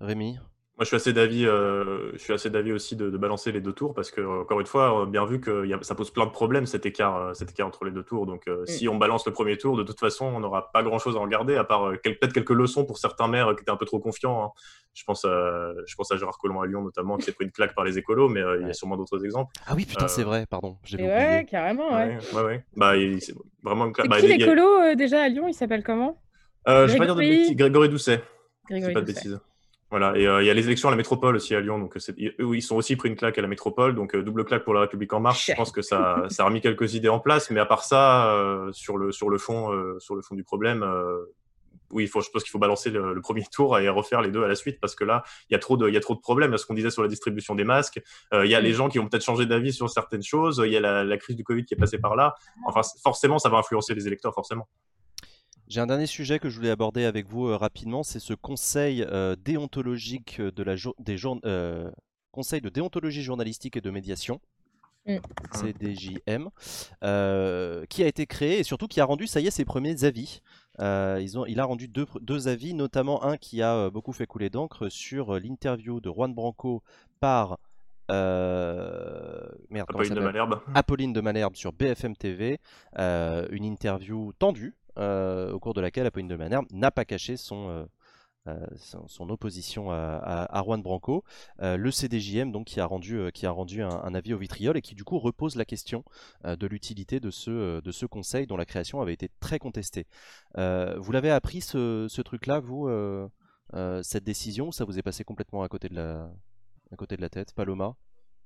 Rémi? 0.00 0.38
Moi, 0.80 0.84
je 0.86 0.88
suis 0.88 0.96
assez 0.96 1.12
d'avis, 1.12 1.44
euh, 1.44 2.10
je 2.14 2.18
suis 2.20 2.32
assez 2.32 2.48
d'avis 2.48 2.72
aussi 2.72 2.96
de, 2.96 3.10
de 3.10 3.18
balancer 3.18 3.52
les 3.52 3.60
deux 3.60 3.74
tours 3.74 3.92
parce 3.92 4.10
que, 4.10 4.22
euh, 4.22 4.40
encore 4.40 4.60
une 4.60 4.66
fois, 4.66 5.02
a 5.02 5.04
bien 5.04 5.26
vu 5.26 5.38
que 5.38 5.66
y 5.66 5.74
a- 5.74 5.78
ça 5.82 5.94
pose 5.94 6.10
plein 6.10 6.24
de 6.24 6.30
problèmes 6.30 6.64
cet 6.64 6.86
écart, 6.86 7.16
euh, 7.18 7.34
cet 7.34 7.50
écart 7.50 7.66
entre 7.66 7.84
les 7.84 7.90
deux 7.90 8.02
tours. 8.02 8.24
Donc, 8.24 8.48
euh, 8.48 8.64
si 8.64 8.88
on 8.88 8.96
balance 8.96 9.26
le 9.26 9.32
premier 9.34 9.58
tour, 9.58 9.76
de 9.76 9.82
toute 9.82 10.00
façon, 10.00 10.24
on 10.24 10.40
n'aura 10.40 10.72
pas 10.72 10.82
grand-chose 10.82 11.16
à 11.18 11.20
en 11.20 11.26
garder, 11.26 11.54
à 11.56 11.64
part 11.64 11.86
euh, 11.90 11.96
quel- 12.02 12.18
peut-être 12.18 12.32
quelques 12.32 12.48
leçons 12.48 12.86
pour 12.86 12.96
certains 12.96 13.28
maires 13.28 13.54
qui 13.56 13.60
étaient 13.60 13.70
un 13.70 13.76
peu 13.76 13.84
trop 13.84 13.98
confiants. 13.98 14.42
hein. 14.42 14.50
Je 14.94 15.04
pense, 15.04 15.26
à, 15.26 15.72
je 15.86 15.94
pense 15.96 16.10
à 16.12 16.16
Gérard 16.16 16.38
Collomb 16.38 16.62
à 16.62 16.66
Lyon 16.66 16.80
notamment, 16.80 17.18
qui 17.18 17.24
s'est 17.26 17.32
pris 17.32 17.44
une 17.44 17.50
claque 17.52 17.74
par 17.74 17.84
les 17.84 17.98
écolos, 17.98 18.30
mais 18.30 18.40
euh, 18.40 18.58
il 18.62 18.66
y 18.66 18.70
a 18.70 18.72
sûrement 18.72 18.96
d'autres 18.96 19.22
exemples. 19.22 19.52
Ah 19.66 19.74
oui, 19.76 19.84
putain, 19.84 20.06
Euh, 20.06 20.08
c'est 20.08 20.24
vrai, 20.24 20.46
pardon, 20.46 20.78
l'avais 20.96 21.36
ouais, 21.38 21.46
carrément, 21.46 21.90
ouais. 21.92 22.16
Ouais, 22.32 22.38
ouais, 22.38 22.42
ouais. 22.42 22.64
Bah, 22.74 22.96
il- 22.96 23.20
c'est 23.20 23.34
vraiment 23.62 23.84
une 23.84 23.92
claque. 23.92 24.06
C'est 24.06 24.10
Bah, 24.10 24.20
qui 24.26 24.32
a- 24.32 24.36
l'écolo 24.46 24.80
euh, 24.80 24.94
déjà 24.94 25.20
à 25.24 25.28
Lyon 25.28 25.46
Il 25.46 25.52
s'appelle 25.52 25.84
comment? 25.84 26.22
Euh, 26.68 26.88
je 26.88 26.94
vais 26.94 26.98
pas 27.00 27.04
dire 27.04 27.16
de 27.16 27.20
Grégory- 27.20 27.38
bêtises. 27.40 27.56
Grégory 27.56 27.88
Doucet. 27.90 28.22
Pas 28.66 28.74
de 28.74 28.80
Doucet. 28.80 29.02
bêtises. 29.02 29.40
Voilà, 29.90 30.16
et 30.16 30.24
euh, 30.26 30.40
il 30.42 30.46
y 30.46 30.50
a 30.50 30.54
les 30.54 30.66
élections 30.66 30.88
à 30.88 30.92
la 30.92 30.96
métropole 30.96 31.34
aussi 31.34 31.52
à 31.54 31.60
Lyon, 31.60 31.78
donc 31.80 31.94
c'est- 31.96 32.14
eux, 32.20 32.54
ils 32.54 32.62
sont 32.62 32.76
aussi 32.76 32.94
pris 32.94 33.08
une 33.08 33.16
claque 33.16 33.36
à 33.38 33.42
la 33.42 33.48
métropole, 33.48 33.94
donc 33.96 34.14
euh, 34.14 34.22
double 34.22 34.44
claque 34.44 34.62
pour 34.62 34.72
la 34.72 34.82
République 34.82 35.12
en 35.12 35.18
marche. 35.20 35.46
Je 35.46 35.54
pense 35.56 35.72
que 35.72 35.82
ça, 35.82 36.24
ça 36.30 36.44
a 36.44 36.46
remis 36.46 36.60
quelques 36.60 36.94
idées 36.94 37.08
en 37.08 37.18
place, 37.18 37.50
mais 37.50 37.58
à 37.58 37.66
part 37.66 37.82
ça, 37.82 38.32
euh, 38.32 38.70
sur 38.72 38.96
le 38.98 39.10
sur 39.10 39.28
le 39.30 39.38
fond, 39.38 39.72
euh, 39.72 39.98
sur 39.98 40.14
le 40.14 40.22
fond 40.22 40.36
du 40.36 40.44
problème, 40.44 40.84
euh, 40.84 41.18
oui, 41.92 42.06
faut, 42.06 42.20
je 42.20 42.30
pense 42.30 42.44
qu'il 42.44 42.52
faut 42.52 42.60
balancer 42.60 42.90
le, 42.90 43.12
le 43.14 43.20
premier 43.20 43.42
tour 43.52 43.76
et 43.80 43.88
refaire 43.88 44.22
les 44.22 44.30
deux 44.30 44.44
à 44.44 44.46
la 44.46 44.54
suite 44.54 44.78
parce 44.80 44.94
que 44.94 45.02
là, 45.02 45.24
il 45.48 45.54
y 45.54 45.56
a 45.56 45.58
trop 45.58 45.76
de, 45.76 45.88
il 45.88 45.94
y 45.94 45.96
a 45.96 46.00
trop 46.00 46.14
de 46.14 46.20
problèmes. 46.20 46.56
Ce 46.56 46.64
qu'on 46.64 46.74
disait 46.74 46.90
sur 46.90 47.02
la 47.02 47.08
distribution 47.08 47.56
des 47.56 47.64
masques, 47.64 48.00
euh, 48.32 48.46
il 48.46 48.50
y 48.52 48.54
a 48.54 48.60
Mm. 48.60 48.64
les 48.64 48.72
gens 48.74 48.88
qui 48.88 49.00
ont 49.00 49.08
peut-être 49.08 49.24
changé 49.24 49.44
d'avis 49.44 49.72
sur 49.72 49.90
certaines 49.90 50.22
choses, 50.22 50.62
il 50.64 50.70
y 50.70 50.76
a 50.76 50.80
la, 50.80 51.02
la 51.02 51.16
crise 51.18 51.34
du 51.34 51.42
Covid 51.42 51.64
qui 51.64 51.74
est 51.74 51.76
passée 51.76 51.98
par 51.98 52.14
là. 52.14 52.36
Enfin, 52.64 52.82
forcément, 53.02 53.40
ça 53.40 53.48
va 53.48 53.58
influencer 53.58 53.92
les 53.96 54.06
électeurs, 54.06 54.32
forcément. 54.32 54.68
J'ai 55.70 55.80
un 55.80 55.86
dernier 55.86 56.06
sujet 56.06 56.40
que 56.40 56.50
je 56.50 56.56
voulais 56.56 56.70
aborder 56.70 57.04
avec 57.04 57.28
vous 57.28 57.46
euh, 57.46 57.56
rapidement, 57.56 58.02
c'est 58.02 58.18
ce 58.18 58.34
conseil 58.34 59.04
euh, 59.04 59.36
déontologique 59.36 60.40
de 60.40 60.62
la 60.64 60.74
jour- 60.74 60.96
des 60.98 61.16
jour- 61.16 61.38
euh, 61.44 61.88
conseil 62.32 62.60
de 62.60 62.68
déontologie 62.68 63.22
journalistique 63.22 63.76
et 63.76 63.80
de 63.80 63.90
médiation. 63.90 64.40
Mm. 65.06 65.18
CDJM, 65.54 66.48
euh, 67.04 67.86
qui 67.88 68.02
a 68.02 68.08
été 68.08 68.26
créé 68.26 68.58
et 68.58 68.64
surtout 68.64 68.88
qui 68.88 69.00
a 69.00 69.04
rendu, 69.04 69.28
ça 69.28 69.40
y 69.40 69.46
est, 69.46 69.52
ses 69.52 69.64
premiers 69.64 70.02
avis. 70.02 70.42
Euh, 70.80 71.18
ils 71.22 71.38
ont, 71.38 71.46
il 71.46 71.60
a 71.60 71.64
rendu 71.64 71.86
deux, 71.86 72.06
deux 72.20 72.48
avis, 72.48 72.74
notamment 72.74 73.22
un 73.22 73.36
qui 73.36 73.62
a 73.62 73.76
euh, 73.76 73.90
beaucoup 73.90 74.12
fait 74.12 74.26
couler 74.26 74.50
d'encre 74.50 74.88
sur 74.88 75.36
euh, 75.36 75.38
l'interview 75.38 76.00
de 76.00 76.10
Juan 76.10 76.34
Branco 76.34 76.82
par 77.20 77.58
euh, 78.10 79.48
merde, 79.70 79.86
Apolline 79.88 80.14
de. 80.14 80.20
Apolline 80.74 81.12
de 81.12 81.20
Malherbe 81.20 81.54
sur 81.54 81.72
BFM 81.72 82.16
TV, 82.16 82.58
euh, 82.98 83.46
une 83.52 83.64
interview 83.64 84.32
tendue 84.38 84.74
au 85.00 85.58
cours 85.58 85.74
de 85.74 85.80
laquelle 85.80 86.06
Apolline 86.06 86.28
de 86.28 86.36
Malherbe 86.36 86.66
n'a 86.72 86.90
pas 86.90 87.04
caché 87.04 87.36
son, 87.36 87.68
euh, 87.68 87.84
euh, 88.48 88.66
opposition 89.28 89.90
à, 89.90 90.62
Juan 90.64 90.82
Branco. 90.82 91.24
Euh, 91.60 91.76
le 91.76 91.90
CDJM 91.90 92.52
donc 92.52 92.66
qui 92.66 92.80
a 92.80 92.86
rendu, 92.86 93.18
euh, 93.18 93.30
qui 93.30 93.46
a 93.46 93.50
rendu 93.50 93.82
un, 93.82 94.14
avis 94.14 94.34
au 94.34 94.38
vitriol 94.38 94.76
et 94.76 94.82
qui 94.82 94.94
du 94.94 95.04
coup 95.04 95.18
repose 95.18 95.56
la 95.56 95.64
question 95.64 96.04
euh, 96.44 96.56
de 96.56 96.66
l'utilité 96.66 97.20
de 97.20 97.30
ce, 97.30 97.50
euh, 97.50 97.80
de 97.80 97.92
ce 97.92 98.06
conseil 98.06 98.46
dont 98.46 98.56
la 98.56 98.66
création 98.66 99.00
avait 99.00 99.14
été 99.14 99.30
très 99.40 99.58
contestée. 99.58 100.06
Euh, 100.58 100.96
vous 100.98 101.12
l'avez 101.12 101.30
appris 101.30 101.60
ce, 101.60 102.06
ce 102.08 102.22
truc-là, 102.22 102.60
vous, 102.60 102.88
euh, 102.88 103.28
euh, 103.74 104.02
cette 104.02 104.24
décision, 104.24 104.72
ça 104.72 104.84
vous 104.84 104.98
est 104.98 105.02
passé 105.02 105.24
complètement 105.24 105.62
à 105.62 105.68
côté 105.68 105.88
de 105.88 105.94
la, 105.94 106.30
à 106.92 106.96
côté 106.96 107.16
de 107.16 107.22
la 107.22 107.28
tête, 107.28 107.54
Paloma? 107.54 107.94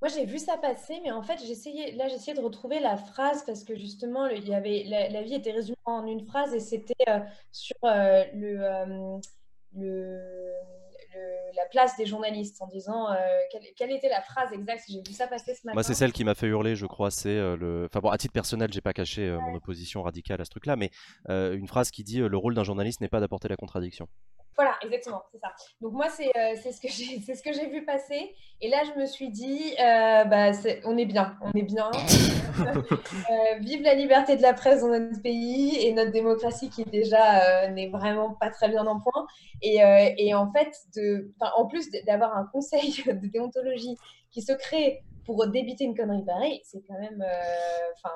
Moi, 0.04 0.12
j'ai 0.14 0.26
vu 0.26 0.38
ça 0.38 0.58
passer, 0.58 1.00
mais 1.02 1.10
en 1.12 1.22
fait, 1.22 1.38
j'essayais, 1.46 1.92
là, 1.92 2.08
j'essayais 2.08 2.36
de 2.36 2.42
retrouver 2.42 2.78
la 2.78 2.98
phrase 2.98 3.42
parce 3.46 3.64
que 3.64 3.74
justement, 3.74 4.26
le- 4.26 4.36
il 4.36 4.46
y 4.46 4.54
avait, 4.54 4.84
la, 4.86 5.08
la 5.08 5.22
vie 5.22 5.32
était 5.32 5.52
résumée 5.52 5.78
en 5.86 6.06
une 6.06 6.20
phrase 6.26 6.52
et 6.52 6.60
c'était 6.60 6.92
euh, 7.08 7.20
sur 7.52 7.74
euh, 7.84 8.22
le, 8.34 8.58
euh, 8.60 9.18
le, 9.74 10.18
le- 11.14 11.56
la 11.56 11.64
place 11.70 11.96
des 11.96 12.04
journalistes 12.04 12.60
en 12.60 12.66
disant 12.66 13.06
quelle, 13.50 13.62
quelle 13.78 13.92
était 13.92 14.10
la 14.10 14.20
phrase 14.20 14.52
exacte. 14.52 14.84
J'ai 14.90 15.00
vu 15.00 15.14
ça 15.14 15.26
passer 15.26 15.54
ce 15.54 15.66
matin. 15.66 15.72
Moi, 15.74 15.82
c'est 15.82 15.94
celle 15.94 16.12
qui 16.12 16.24
m'a 16.24 16.34
fait 16.34 16.48
hurler, 16.48 16.76
je 16.76 16.84
crois. 16.84 17.10
C'est 17.10 17.36
le. 17.56 17.86
Enfin 17.90 18.00
bon, 18.00 18.10
à 18.10 18.18
titre 18.18 18.34
personnel, 18.34 18.70
j'ai 18.74 18.82
pas 18.82 18.92
caché 18.92 19.30
mon 19.40 19.54
opposition 19.54 20.02
radicale 20.02 20.38
à 20.42 20.44
ce 20.44 20.50
truc-là, 20.50 20.76
mais 20.76 20.90
une 21.30 21.66
phrase 21.66 21.90
qui 21.90 22.04
dit 22.04 22.18
le 22.18 22.36
rôle 22.36 22.54
d'un 22.54 22.64
journaliste 22.64 23.00
n'est 23.00 23.08
pas 23.08 23.20
d'apporter 23.20 23.48
la 23.48 23.56
contradiction. 23.56 24.06
Voilà, 24.56 24.76
exactement, 24.82 25.22
c'est 25.32 25.38
ça. 25.38 25.48
Donc 25.80 25.92
moi, 25.92 26.08
c'est 26.08 26.28
euh, 26.28 26.54
c'est 26.62 26.72
ce 26.72 26.80
que 26.80 26.88
j'ai 26.88 27.20
c'est 27.26 27.34
ce 27.34 27.42
que 27.42 27.52
j'ai 27.52 27.66
vu 27.66 27.84
passer. 27.84 28.34
Et 28.60 28.68
là, 28.68 28.82
je 28.84 29.00
me 29.00 29.06
suis 29.06 29.30
dit, 29.30 29.74
euh, 29.80 30.24
bah, 30.24 30.52
on 30.84 30.96
est 30.96 31.06
bien, 31.06 31.36
on 31.40 31.50
est 31.52 31.62
bien. 31.62 31.90
Euh, 32.56 33.58
vive 33.58 33.82
la 33.82 33.94
liberté 33.94 34.36
de 34.36 34.42
la 34.42 34.52
presse 34.52 34.82
dans 34.82 34.88
notre 34.88 35.20
pays 35.20 35.76
et 35.84 35.92
notre 35.92 36.12
démocratie 36.12 36.70
qui 36.70 36.84
déjà 36.84 37.68
n'est 37.70 37.88
vraiment 37.88 38.34
pas 38.34 38.48
très 38.48 38.68
bien 38.68 38.86
en 38.86 39.00
point. 39.00 39.26
Et, 39.60 39.80
et 40.18 40.34
en 40.34 40.52
fait, 40.52 40.72
de, 40.94 41.32
en 41.40 41.66
plus 41.66 41.90
d'avoir 42.06 42.36
un 42.36 42.44
conseil 42.52 43.02
de 43.06 43.26
déontologie 43.26 43.96
qui 44.30 44.40
se 44.40 44.52
crée 44.52 45.02
pour 45.26 45.48
débiter 45.48 45.82
une 45.82 45.96
connerie 45.96 46.24
pareille, 46.24 46.60
c'est 46.62 46.80
quand 46.86 46.98
même, 47.00 47.24
enfin, 47.96 48.14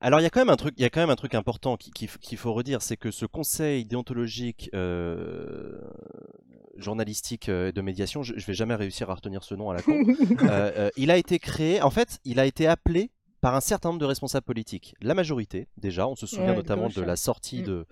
Alors 0.00 0.20
il 0.20 0.24
y 0.24 0.26
a 0.26 0.30
quand 0.30 0.40
même 0.40 0.50
un 0.50 0.56
truc, 0.56 0.74
il 0.76 0.82
y 0.82 0.84
a 0.84 0.90
quand 0.90 1.00
même 1.00 1.10
un 1.10 1.16
truc 1.16 1.34
important 1.34 1.76
qui- 1.76 1.90
qui- 1.90 2.08
qu'il 2.20 2.36
faut 2.38 2.52
redire, 2.52 2.82
c'est 2.82 2.96
que 2.98 3.10
ce 3.10 3.24
conseil 3.26 3.84
déontologique 3.86 4.68
euh, 4.74 5.80
journalistique 6.76 7.48
euh, 7.48 7.68
et 7.68 7.72
de 7.72 7.80
médiation, 7.80 8.22
je, 8.22 8.34
je 8.36 8.46
vais 8.46 8.54
jamais 8.54 8.74
réussir 8.74 9.10
à 9.10 9.14
retenir 9.14 9.42
ce 9.42 9.54
nom 9.54 9.70
à 9.70 9.74
la 9.74 9.82
con. 9.82 9.92
Euh, 10.42 10.72
euh, 10.76 10.90
il 10.96 11.10
a 11.10 11.16
été 11.16 11.38
créé, 11.38 11.80
en 11.80 11.90
fait, 11.90 12.18
il 12.24 12.38
a 12.38 12.44
été 12.46 12.66
appelé 12.66 13.10
par 13.40 13.54
un 13.54 13.60
certain 13.60 13.90
nombre 13.90 14.00
de 14.00 14.04
responsables 14.06 14.44
politiques. 14.44 14.94
La 15.00 15.14
majorité, 15.14 15.68
déjà, 15.78 16.06
on 16.08 16.16
se 16.16 16.26
souvient 16.26 16.50
Ouais, 16.50 16.56
notamment 16.56 16.88
de 16.88 17.00
la 17.02 17.16
sortie 17.16 17.62
Mm. 17.62 17.64
de 17.64 17.86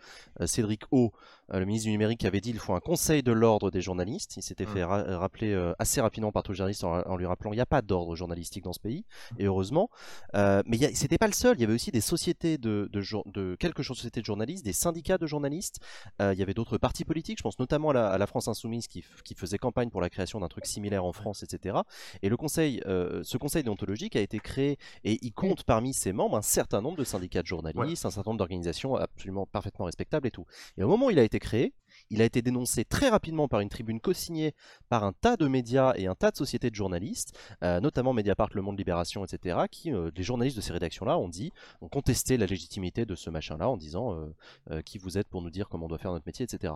Cédric 0.46 0.82
O, 0.90 1.12
le 1.50 1.64
ministre 1.64 1.86
du 1.86 1.92
numérique, 1.92 2.24
avait 2.24 2.40
dit 2.40 2.50
il 2.50 2.58
faut 2.58 2.74
un 2.74 2.80
conseil 2.80 3.22
de 3.22 3.32
l'ordre 3.32 3.70
des 3.70 3.80
journalistes. 3.82 4.36
Il 4.36 4.42
s'était 4.42 4.64
Mm. 4.64 4.68
fait 4.68 4.84
ra- 4.84 5.18
rappeler 5.18 5.52
euh, 5.52 5.72
assez 5.78 6.00
rapidement 6.00 6.32
par 6.32 6.42
tous 6.42 6.52
les 6.52 6.56
journalistes 6.58 6.84
en, 6.84 7.00
en 7.02 7.16
lui 7.16 7.26
rappelant 7.26 7.52
il 7.52 7.56
n'y 7.56 7.60
a 7.62 7.66
pas 7.66 7.82
d'ordre 7.82 8.16
journalistique 8.16 8.64
dans 8.64 8.72
ce 8.72 8.80
pays, 8.80 9.04
et 9.38 9.44
heureusement. 9.44 9.90
Euh, 10.34 10.62
mais 10.66 10.78
c'était 10.94 11.18
pas 11.18 11.26
le 11.26 11.32
seul, 11.32 11.56
il 11.56 11.60
y 11.60 11.64
avait 11.64 11.74
aussi 11.74 11.90
des 11.90 12.00
sociétés 12.00 12.58
de, 12.58 12.88
de, 12.92 13.00
jour- 13.00 13.24
de 13.26 13.56
quelques 13.58 13.84
sociétés 13.84 14.20
de 14.20 14.26
journalistes, 14.26 14.64
des 14.64 14.72
syndicats 14.72 15.18
de 15.18 15.26
journalistes, 15.26 15.78
Euh, 16.20 16.32
il 16.32 16.38
y 16.38 16.42
avait 16.42 16.54
d'autres 16.54 16.78
partis 16.78 17.04
politiques, 17.04 17.38
je 17.38 17.42
pense 17.42 17.58
notamment 17.58 17.90
à 17.90 17.92
la, 17.92 18.08
à 18.08 18.18
la 18.18 18.26
France 18.26 18.48
Insoumise 18.48 18.86
qui, 18.86 19.02
faisait 19.36 19.58
campagne 19.58 19.90
pour 19.90 20.00
la 20.00 20.08
création 20.10 20.38
d'un 20.40 20.48
truc 20.48 20.64
similaire 20.66 21.04
en 21.04 21.12
France, 21.12 21.42
etc. 21.42 21.76
Et 22.22 22.28
le 22.28 22.36
conseil, 22.36 22.80
euh, 22.86 23.20
ce 23.24 23.36
conseil 23.36 23.62
déontologique 23.64 24.14
a 24.16 24.20
été 24.20 24.38
créé 24.38 24.78
et 25.02 25.18
il 25.22 25.32
compte 25.32 25.64
parmi 25.64 25.92
ses 25.92 26.12
membres 26.12 26.36
un 26.36 26.42
certain 26.42 26.80
nombre 26.80 26.96
de 26.98 27.04
syndicats 27.04 27.42
de 27.42 27.46
journalistes, 27.48 28.06
un 28.06 28.10
certain 28.10 28.30
nombre 28.30 28.38
d'organisations 28.38 28.94
absolument 28.96 29.46
parfaitement 29.46 29.86
respectables 29.86 30.26
et 30.28 30.30
tout. 30.30 30.46
Et 30.78 30.82
au 30.84 30.88
moment 30.88 31.06
où 31.06 31.10
il 31.10 31.18
a 31.18 31.22
été 31.24 31.33
créé, 31.40 31.74
il 32.10 32.20
a 32.20 32.24
été 32.24 32.42
dénoncé 32.42 32.84
très 32.84 33.08
rapidement 33.08 33.48
par 33.48 33.60
une 33.60 33.68
tribune 33.68 34.00
co-signée 34.00 34.54
par 34.88 35.04
un 35.04 35.12
tas 35.12 35.36
de 35.36 35.46
médias 35.48 35.94
et 35.96 36.06
un 36.06 36.14
tas 36.14 36.30
de 36.30 36.36
sociétés 36.36 36.68
de 36.70 36.74
journalistes, 36.74 37.36
euh, 37.62 37.80
notamment 37.80 38.12
Mediapart, 38.12 38.50
Le 38.52 38.62
Monde, 38.62 38.76
Libération, 38.78 39.24
etc., 39.24 39.58
qui, 39.70 39.92
euh, 39.92 40.10
les 40.16 40.22
journalistes 40.22 40.56
de 40.56 40.60
ces 40.60 40.72
rédactions-là, 40.72 41.18
ont 41.18 41.28
dit, 41.28 41.50
ont 41.80 41.88
contesté 41.88 42.36
la 42.36 42.46
légitimité 42.46 43.06
de 43.06 43.14
ce 43.14 43.30
machin-là 43.30 43.68
en 43.68 43.76
disant 43.76 44.12
euh, 44.14 44.34
euh, 44.70 44.82
qui 44.82 44.98
vous 44.98 45.16
êtes 45.18 45.28
pour 45.28 45.40
nous 45.42 45.50
dire 45.50 45.68
comment 45.68 45.86
on 45.86 45.88
doit 45.88 45.98
faire 45.98 46.12
notre 46.12 46.26
métier, 46.26 46.44
etc. 46.44 46.74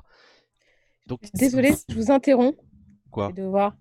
Donc, 1.06 1.20
Désolée, 1.34 1.74
je 1.88 1.94
vous 1.94 2.10
interromps. 2.10 2.56
Quoi 3.10 3.30
Je 3.30 3.42
devoir. 3.42 3.74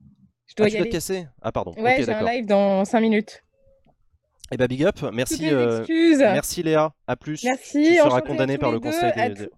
Je 0.48 0.54
Ah, 0.54 0.64
dois 0.64 0.68
tu 0.68 0.72
y 0.72 0.78
dois 0.78 0.80
te 0.80 0.82
aller. 0.84 0.92
casser? 0.92 1.28
Ah, 1.42 1.52
pardon. 1.52 1.74
Ouais, 1.78 2.00
ok, 2.00 2.06
j'ai 2.06 2.14
un 2.14 2.24
live 2.26 2.46
dans 2.46 2.86
5 2.86 3.00
minutes. 3.02 3.44
Eh 4.50 4.56
ben, 4.56 4.66
big 4.68 4.84
up. 4.86 5.02
Merci, 5.12 5.50
euh, 5.52 5.84
merci 5.90 6.64
Léa. 6.64 6.94
À 7.06 7.18
plus. 7.18 7.44
Merci, 7.44 7.84
Tu 7.84 7.96
seras 7.96 8.08
enchantée 8.08 8.16
à 8.18 8.22
condamné 8.22 8.54
tous 8.56 8.62
par 8.62 8.72
le 8.72 8.80
conseil 8.80 9.12
des. 9.34 9.50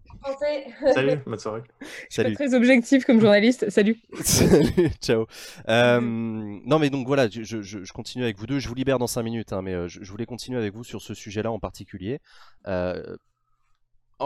Salut, 0.94 1.18
bonne 1.26 1.40
soirée. 1.40 1.62
Je 1.82 1.86
suis 1.86 1.96
pas 2.08 2.24
Salut. 2.24 2.36
très 2.36 2.54
objectif 2.54 3.06
comme 3.06 3.20
journaliste. 3.20 3.70
Salut. 3.70 3.98
Salut, 4.22 4.90
ciao. 5.02 5.26
Euh, 5.68 6.00
non, 6.02 6.80
mais 6.80 6.90
donc 6.90 7.08
voilà, 7.08 7.28
je, 7.30 7.44
je- 7.44 7.62
je 7.62 7.94
continue 7.94 8.24
avec 8.24 8.38
vous 8.38 8.46
deux. 8.48 8.60
Je 8.60 8.68
vous 8.68 8.76
libère 8.76 9.00
dans 9.00 9.08
5 9.08 9.24
minutes, 9.24 9.54
hein, 9.54 9.62
mais 9.62 9.74
euh, 9.74 9.88
je, 9.88 10.04
je 10.04 10.12
voulais 10.12 10.26
continuer 10.26 10.58
avec 10.58 10.74
vous 10.74 10.84
sur 10.84 11.02
ce 11.02 11.14
sujet-là 11.14 11.52
en 11.52 11.60
particulier. 11.60 12.20
Euh, 12.68 13.16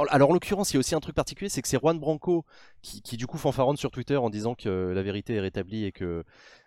alors, 0.10 0.32
en 0.32 0.34
l'occurrence, 0.34 0.72
il 0.72 0.76
y 0.76 0.78
a 0.78 0.80
aussi 0.80 0.96
un 0.96 1.00
truc 1.00 1.16
particulier, 1.16 1.50
c'est 1.50 1.62
que 1.62 1.68
c'est 1.68 1.80
Juan 1.80 2.00
Branco 2.00 2.46
qui, 2.82 3.04
qui, 3.04 3.16
du 3.16 3.28
coup 3.28 3.38
fanfaronne 3.38 3.78
sur 3.78 3.92
Twitter 3.92 4.18
en 4.18 4.32
disant 4.32 4.56
que 4.56 4.92
la 4.94 5.04
vérité 5.04 5.36
est 5.36 5.40
rétablie 5.40 5.86
et 5.86 5.92
que, 5.92 6.24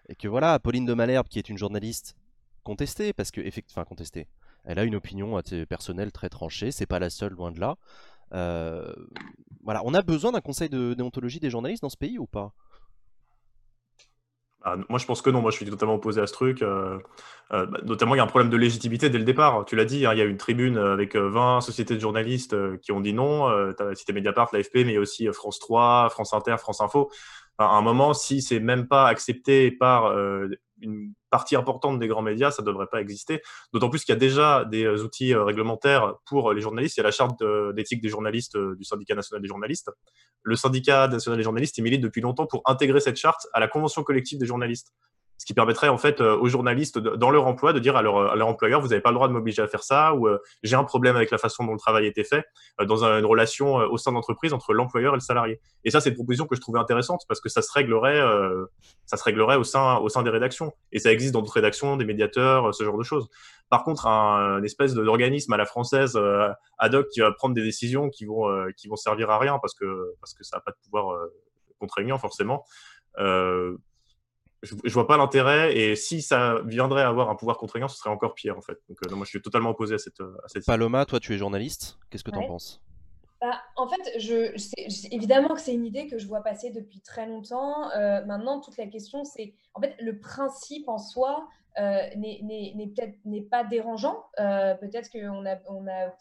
et 0.09 0.15
que 0.15 0.29
voilà, 0.29 0.61
Pauline 0.61 0.87
de 0.87 0.95
Malherbe, 0.95 1.27
qui 1.27 1.41
est 1.41 1.49
une 1.49 1.59
journaliste 1.59 2.15
contestée, 2.63 3.13
parce 3.13 3.33
que, 3.33 3.41
enfin 3.73 3.85
contestée, 3.85 4.29
elle 4.65 4.79
a 4.79 4.85
une 4.85 4.95
opinion 4.95 5.41
personnelle 5.69 6.13
très 6.13 6.29
tranchée. 6.29 6.71
C'est 6.71 6.87
pas 6.87 7.01
la 7.01 7.11
seule, 7.11 7.33
loin 7.33 7.51
de 7.51 7.59
là. 7.59 7.77
Voilà, 8.31 9.83
on 9.85 9.95
a 9.95 10.03
besoin 10.03 10.33
d'un 10.33 10.41
conseil 10.41 10.69
de 10.69 10.95
déontologie 10.95 11.41
des 11.41 11.51
journalistes 11.51 11.83
dans 11.83 11.89
ce 11.89 11.97
pays 11.97 12.19
ou 12.19 12.27
pas? 12.27 12.53
Ah, 14.69 14.75
moi, 14.89 14.99
je 14.99 15.07
pense 15.07 15.23
que 15.23 15.31
non. 15.31 15.43
Moi, 15.43 15.53
je 15.53 15.57
suis 15.59 15.67
totalement 15.67 15.95
opposé 15.95 16.21
à 16.21 16.27
ce 16.27 16.33
truc. 16.33 16.61
Euh, 16.61 16.99
euh, 17.53 17.67
bah, 17.67 17.79
notamment, 17.85 18.17
il 18.17 18.19
y 18.19 18.21
a 18.21 18.25
un 18.25 18.27
problème 18.27 18.51
de 18.51 18.57
légitimité 18.57 19.09
dès 19.09 19.19
le 19.19 19.25
départ. 19.25 19.65
Tu 19.65 19.77
l'as 19.77 19.85
dit, 19.85 20.05
hein, 20.05 20.13
il 20.13 20.19
y 20.19 20.23
a 20.23 20.25
une 20.25 20.39
tribune 20.39 20.77
avec 20.77 21.15
20 21.15 21.59
euh, 21.59 21.61
sociétés 21.61 21.95
de 21.95 22.01
journalistes 22.01 22.57
qui 22.81 22.91
ont 22.91 23.01
dit 23.01 23.13
non. 23.13 23.49
tu 23.75 23.83
as 23.85 23.95
cité 23.95 24.13
Mediapart, 24.13 24.49
l'AFP, 24.53 24.85
mais 24.85 24.99
aussi 24.99 25.29
France 25.33 25.61
3, 25.61 26.09
France 26.11 26.33
Inter, 26.35 26.57
France 26.59 26.81
Info. 26.81 27.11
à 27.59 27.77
un 27.77 27.81
moment, 27.81 28.13
si 28.13 28.43
c'est 28.43 28.59
même 28.59 28.89
pas 28.89 29.07
accepté 29.07 29.71
par 29.71 30.13
une 30.81 31.13
partie 31.31 31.57
importante 31.57 31.99
des 31.99 32.09
grands 32.09 32.23
médias, 32.23 32.51
ça 32.51 32.63
ne 32.63 32.67
devrait 32.67 32.87
pas 32.87 33.01
exister. 33.01 33.43
D'autant 33.73 33.89
plus 33.89 34.05
qu'il 34.05 34.13
y 34.13 34.17
a 34.17 34.19
déjà 34.19 34.65
des 34.65 34.85
euh, 34.85 35.03
outils 35.03 35.35
euh, 35.35 35.45
réglementaires 35.45 36.15
pour 36.27 36.53
les 36.53 36.61
journalistes. 36.61 36.97
Il 36.97 37.01
y 37.01 37.03
a 37.03 37.05
la 37.05 37.11
charte 37.11 37.43
d'éthique 37.75 38.03
des 38.03 38.09
journalistes 38.09 38.57
euh, 38.57 38.77
du 38.77 38.85
syndicat 38.85 39.15
national 39.15 39.43
des 39.43 39.49
journalistes. 39.49 39.91
Le 40.43 40.57
syndicat 40.57 41.09
national 41.09 41.39
des 41.39 41.45
journalistes, 41.45 41.77
il 41.79 41.83
milite 41.83 42.03
depuis 42.03 42.21
longtemps 42.21 42.47
pour 42.47 42.63
intégrer 42.67 43.01
cette 43.01 43.17
charte 43.17 43.47
à 43.53 43.61
la 43.61 43.69
convention 43.69 44.03
collective 44.03 44.39
des 44.39 44.47
journalistes 44.47 44.93
ce 45.39 45.45
qui 45.45 45.55
permettrait 45.55 45.89
en 45.89 45.99
fait 45.99 46.21
euh, 46.21 46.37
aux 46.37 46.49
journalistes 46.49 46.99
dans 46.99 47.31
leur 47.31 47.47
emploi 47.47 47.73
de 47.73 47.79
dire 47.79 47.97
à 47.97 48.03
leur, 48.03 48.33
à 48.33 48.37
leur 48.37 48.49
employeur 48.49 48.81
vous 48.81 48.89
n'avez 48.89 49.01
pas 49.01 49.11
le 49.11 49.17
droit 49.17 49.29
de 49.29 49.33
m'obliger 49.33 49.63
à 49.63 49.69
faire 49.69 49.83
ça 49.83 50.15
ou 50.15 50.27
euh, 50.29 50.39
j'ai 50.63 50.77
un 50.77 50.85
problème 50.85 51.17
avec 51.17 51.31
la 51.31 51.39
façon 51.39 51.65
dont 51.65 51.73
le 51.73 51.79
travail 51.79 52.07
a 52.07 52.09
été 52.09 52.25
fait 52.25 52.45
euh, 52.81 52.85
dans 52.87 53.05
une 53.05 53.25
relation 53.25 53.75
au 53.77 53.99
sein 53.99 54.11
de 54.13 54.17
l'entreprise 54.17 54.53
entre 54.53 54.73
l'employeur 54.73 55.13
et 55.13 55.17
le 55.17 55.21
salarié. 55.21 55.61
Et 55.85 55.91
ça 55.91 56.01
c'est 56.01 56.11
une 56.11 56.15
proposition 56.15 56.47
que 56.47 56.57
je 56.57 56.61
trouvais 56.61 56.79
intéressante 56.79 57.23
parce 57.29 57.41
que 57.41 57.49
ça 57.49 57.63
se 57.63 57.73
réglerait 57.73 58.21
ça 59.05 59.17
se 59.17 59.25
réglerait 59.25 59.57
au 59.57 59.65
sein 59.65 59.97
au 59.97 60.09
sein 60.09 60.23
des 60.23 60.31
rédactions 60.31 60.73
et 60.93 60.99
ça 60.99 61.13
existe 61.13 61.35
dans 61.35 61.41
d'autres 61.41 61.55
rédactions 61.55 61.97
des 61.97 62.05
médiateurs 62.05 62.75
ce 62.75 62.85
genre 62.85 62.99
de 62.99 63.03
choses. 63.05 63.29
Par 63.69 63.85
contre 63.85 64.07
un, 64.07 64.63
espèce 64.63 64.95
d'organisme 64.95 65.53
à 65.53 65.57
la 65.57 65.67
française 65.67 66.19
ad 66.79 66.95
hoc 66.95 67.09
qui 67.09 67.21
va 67.21 67.33
prendre 67.33 67.55
des 67.55 67.63
décisions 67.63 68.09
qui 68.09 68.25
vont 68.25 68.49
qui 68.77 68.89
vont 68.89 68.97
servir 68.97 69.31
à 69.31 69.39
rien 69.39 69.59
parce 69.61 69.75
que 69.75 70.15
parce 70.21 70.35
que 70.35 70.45
ça 70.45 70.57
n'a 70.57 70.61
pas 70.61 70.71
de 70.71 70.79
pouvoir 70.83 71.19
contraignant 71.79 72.19
forcément. 72.19 72.65
Je, 74.63 74.75
ne 74.75 74.91
vois 74.91 75.07
pas 75.07 75.17
l'intérêt. 75.17 75.77
Et 75.77 75.97
si 75.97 76.23
ça 76.23 76.61
viendrait 76.65 77.03
à 77.03 77.09
avoir 77.09 77.31
un 77.31 77.35
pouvoir 77.35 77.59
contraignant, 77.59 77.89
ce 77.89 77.97
serait 77.97 78.11
encore 78.11 78.35
pire 78.35 78.57
en 78.57 78.63
fait. 78.63 78.79
Donc 78.89 78.99
euh, 79.07 79.15
moi 79.15 79.25
je 79.25 79.31
suis 79.31 79.43
totalement 79.43 79.71
opposé 79.71 79.95
à 79.95 79.99
cette. 79.99 80.21
À 80.21 80.49
cette 80.49 80.67
Paloma, 80.67 81.05
toi 81.05 81.21
tu 81.21 81.35
es 81.35 81.39
journaliste. 81.39 81.99
Qu'est-ce 82.11 82.25
que 82.25 82.31
tu 82.31 82.39
en 82.39 82.47
penses? 82.47 82.83
Bah, 83.41 83.61
en 83.77 83.87
fait, 83.87 84.19
je, 84.19 84.57
évidemment 85.15 85.55
que 85.55 85.61
c'est 85.61 85.75
une 85.75 85.85
idée 85.85 86.07
que 86.07 86.19
je 86.19 86.27
vois 86.27 86.41
passer 86.41 86.71
depuis 86.71 87.01
très 87.01 87.27
longtemps. 87.27 87.91
Euh, 87.91 88.25
maintenant, 88.25 88.61
toute 88.61 88.79
la 88.79 88.87
question, 88.87 89.25
c'est 89.25 89.55
en 89.75 89.81
fait 89.81 89.95
le 90.01 90.19
principe 90.19 90.89
en 90.89 90.99
soi, 90.99 91.47
euh, 91.79 92.03
n'est 92.17 93.49
pas 93.51 93.65
dérangeant. 93.65 94.25
Euh, 94.39 94.75
peut-être 94.75 95.11
que 95.11 95.29
on 95.29 95.45
a, 95.47 95.57
on 95.69 95.87
a, 95.87 96.13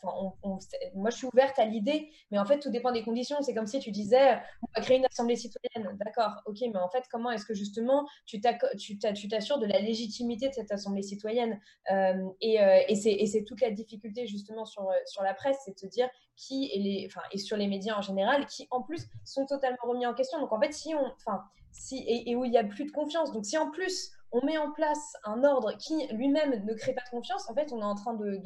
moi 0.94 1.10
je 1.10 1.18
suis 1.18 1.28
ouverte 1.28 1.58
à 1.60 1.66
l'idée, 1.66 2.10
mais 2.32 2.40
en 2.40 2.46
fait 2.46 2.60
tout 2.60 2.70
dépend 2.70 2.92
des 2.92 3.04
conditions. 3.04 3.38
C'est 3.42 3.54
comme 3.54 3.68
si 3.68 3.80
tu 3.80 3.92
disais, 3.92 4.38
on 4.62 4.68
va 4.76 4.82
créer 4.82 4.98
une 4.98 5.06
assemblée 5.06 5.36
citoyenne, 5.36 5.98
d'accord, 6.06 6.42
ok, 6.46 6.58
mais 6.62 6.80
en 6.80 6.90
fait 6.90 7.04
comment 7.12 7.32
est-ce 7.32 7.46
que 7.46 7.54
justement 7.54 8.08
tu 8.26 8.40
t'assures 8.42 9.60
de 9.60 9.66
la 9.66 9.80
légitimité 9.80 10.50
de 10.50 10.54
cette 10.54 10.72
assemblée 10.72 11.04
citoyenne? 11.04 11.60
Euh, 11.92 12.14
Et, 12.42 12.58
et 12.60 13.26
c'est 13.28 13.44
toute 13.44 13.62
la 13.62 13.72
difficulté 13.72 14.28
justement 14.28 14.66
sur, 14.66 14.88
sur 15.06 15.24
la 15.24 15.34
presse, 15.34 15.58
c'est 15.66 15.74
de 15.74 15.80
se 15.80 15.88
dire 15.88 16.08
qui 16.36 16.70
et 16.74 16.80
les, 16.80 17.10
et 17.32 17.38
sur 17.38 17.58
les 17.58 17.68
médias 17.68 17.98
en 17.98 18.02
général, 18.02 18.46
qui 18.46 18.68
en 18.70 18.82
plus 18.82 19.08
sont 19.24 19.46
totalement 19.46 19.78
remis 19.84 20.06
en 20.06 20.14
question. 20.14 20.40
Donc 20.40 20.52
en 20.52 20.60
fait 20.60 20.74
si 20.74 20.94
on, 20.94 21.06
enfin 21.16 21.44
si 21.72 21.98
et, 22.00 22.30
et 22.30 22.36
où 22.36 22.46
il 22.46 22.54
y 22.54 22.58
a 22.58 22.64
plus 22.64 22.86
de 22.86 22.92
confiance. 22.92 23.32
Donc 23.32 23.46
si 23.46 23.58
en 23.58 23.72
plus 23.72 24.12
on 24.36 24.46
met 24.46 24.58
en 24.58 24.72
place 24.72 25.14
un 25.24 25.44
ordre 25.44 25.78
qui 25.78 26.08
lui-même 26.12 26.66
ne 26.66 26.74
crée 26.74 26.94
pas 26.94 27.04
de 27.04 27.10
confiance, 27.10 27.50
en 27.50 27.54
fait, 27.54 27.72
on 27.72 27.80
est 27.80 27.86
en 27.86 27.96
train 27.96 28.14
de... 28.16 28.42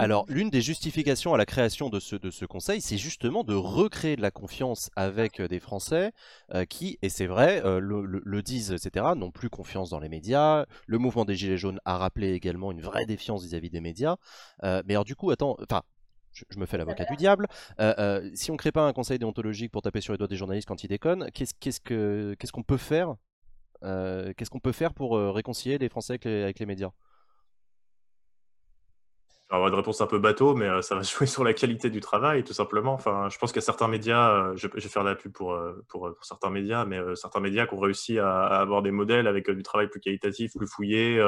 Alors, 0.00 0.24
l'une 0.28 0.50
des 0.50 0.60
justifications 0.60 1.34
à 1.34 1.38
la 1.38 1.46
création 1.46 1.88
de 1.88 2.00
ce, 2.00 2.16
de 2.16 2.32
ce 2.32 2.44
conseil, 2.44 2.80
c'est 2.80 2.96
justement 2.96 3.44
de 3.44 3.54
recréer 3.54 4.16
de 4.16 4.22
la 4.22 4.32
confiance 4.32 4.90
avec 4.96 5.38
euh, 5.38 5.46
des 5.46 5.60
Français 5.60 6.10
euh, 6.52 6.64
qui, 6.64 6.98
et 7.02 7.08
c'est 7.08 7.26
vrai, 7.26 7.64
euh, 7.64 7.78
le, 7.78 8.42
disent, 8.42 8.72
etc., 8.72 9.06
n'ont 9.16 9.30
plus 9.30 9.50
confiance 9.50 9.90
dans 9.90 10.00
les 10.00 10.08
médias. 10.08 10.66
Le 10.88 10.98
mouvement 10.98 11.24
des 11.24 11.36
Gilets 11.36 11.58
jaunes 11.58 11.78
a 11.84 11.96
rappelé 11.96 12.32
également 12.32 12.72
une 12.72 12.80
vraie 12.80 13.06
défiance 13.06 13.44
vis-à-vis 13.44 13.70
des 13.70 13.80
médias. 13.80 14.16
mais 14.62 14.94
alors, 14.94 15.04
du 15.04 15.14
coup, 15.14 15.30
attends, 15.30 15.56
enfin, 15.62 15.82
je, 16.32 16.58
me 16.58 16.66
fais 16.66 16.78
l'avocat 16.78 17.04
du 17.04 17.14
diable. 17.14 17.46
si 18.34 18.50
on 18.50 18.54
ne 18.54 18.58
crée 18.58 18.72
pas 18.72 18.82
un 18.82 18.92
conseil 18.92 19.20
déontologique 19.20 19.70
pour 19.70 19.82
taper 19.82 20.00
sur 20.00 20.12
les 20.12 20.18
doigts 20.18 20.26
des 20.26 20.36
journalistes 20.36 20.66
quand 20.66 20.82
ils 20.82 20.88
déconnent, 20.88 21.30
qu'est-ce 21.30 22.52
qu'on 22.52 22.62
peut 22.64 22.76
faire 22.78 23.14
qu'est-ce 23.82 24.50
qu'on 24.50 24.60
peut 24.60 24.72
faire 24.72 24.94
pour 24.94 25.16
euh, 25.16 25.30
réconcilier 25.30 25.78
les 25.78 25.88
Français 25.88 26.18
avec 26.24 26.58
les, 26.58 26.66
médias? 26.66 26.90
Avoir 29.50 29.68
une 29.68 29.74
réponse 29.74 30.00
un 30.00 30.06
peu 30.06 30.18
bateau, 30.18 30.54
mais 30.54 30.66
euh, 30.66 30.82
ça 30.82 30.94
va 30.94 31.02
jouer 31.02 31.26
sur 31.26 31.44
la 31.44 31.52
qualité 31.52 31.90
du 31.90 32.00
travail, 32.00 32.44
tout 32.44 32.52
simplement. 32.52 32.94
Enfin, 32.94 33.28
je 33.30 33.38
pense 33.38 33.52
qu'il 33.52 33.60
y 33.60 33.64
a 33.64 33.66
certains 33.66 33.88
médias, 33.88 34.54
je, 34.56 34.68
vais 34.68 34.80
faire 34.80 35.04
la 35.04 35.14
pub 35.14 35.32
pour, 35.32 35.58
pour, 35.88 36.12
certains 36.22 36.50
médias, 36.50 36.84
mais 36.84 36.98
certains 37.14 37.40
médias 37.40 37.66
qui 37.66 37.74
ont 37.74 37.80
réussi 37.80 38.18
à, 38.18 38.44
avoir 38.44 38.82
des 38.82 38.90
modèles 38.90 39.26
avec 39.26 39.50
du 39.50 39.62
travail 39.62 39.88
plus 39.88 40.00
qualitatif, 40.00 40.52
plus 40.56 40.66
fouillé, 40.66 41.22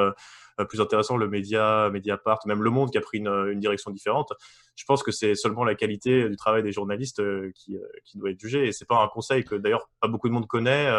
plus 0.68 0.80
intéressant. 0.80 1.16
Le 1.16 1.28
média, 1.28 1.90
Mediapart, 1.90 2.40
même 2.46 2.62
Le 2.62 2.70
Monde 2.70 2.90
qui 2.90 2.98
a 2.98 3.00
pris 3.00 3.18
une, 3.18 3.60
direction 3.60 3.90
différente. 3.90 4.32
Je 4.76 4.84
pense 4.84 5.02
que 5.02 5.10
c'est 5.12 5.34
seulement 5.34 5.64
la 5.64 5.74
qualité 5.74 6.28
du 6.28 6.36
travail 6.36 6.62
des 6.62 6.72
journalistes 6.72 7.22
qui, 7.52 7.78
doit 8.14 8.30
être 8.30 8.40
jugée. 8.40 8.66
Et 8.66 8.72
c'est 8.72 8.86
pas 8.86 9.02
un 9.02 9.08
conseil 9.08 9.44
que 9.44 9.54
d'ailleurs 9.54 9.88
pas 10.00 10.08
beaucoup 10.08 10.28
de 10.28 10.32
monde 10.32 10.46
connaît, 10.46 10.90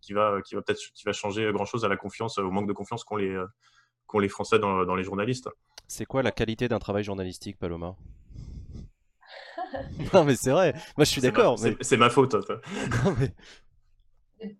qui 0.00 0.12
va, 0.12 0.40
qui 0.42 0.54
va 0.54 0.62
peut-être 0.62 0.80
changer 1.12 1.50
grand 1.52 1.64
chose 1.64 1.84
à 1.84 1.88
la 1.88 1.96
confiance, 1.96 2.38
au 2.38 2.50
manque 2.50 2.68
de 2.68 2.72
confiance 2.72 3.04
qu'ont 3.04 3.16
les, 3.16 3.36
qu'ont 4.10 4.18
les 4.18 4.28
Français 4.28 4.58
dans, 4.58 4.84
dans 4.84 4.96
les 4.96 5.04
journalistes. 5.04 5.48
C'est 5.86 6.04
quoi 6.04 6.22
la 6.22 6.32
qualité 6.32 6.68
d'un 6.68 6.78
travail 6.78 7.04
journalistique, 7.04 7.58
Paloma? 7.58 7.96
Non 10.12 10.24
mais 10.24 10.34
c'est 10.34 10.50
vrai, 10.50 10.72
moi 10.96 11.04
je 11.04 11.10
suis 11.10 11.20
d'accord. 11.20 11.56
C'est 11.80 11.96
ma 11.96 12.10
faute. 12.10 12.34
non, 13.04 13.14
mais... 13.18 13.32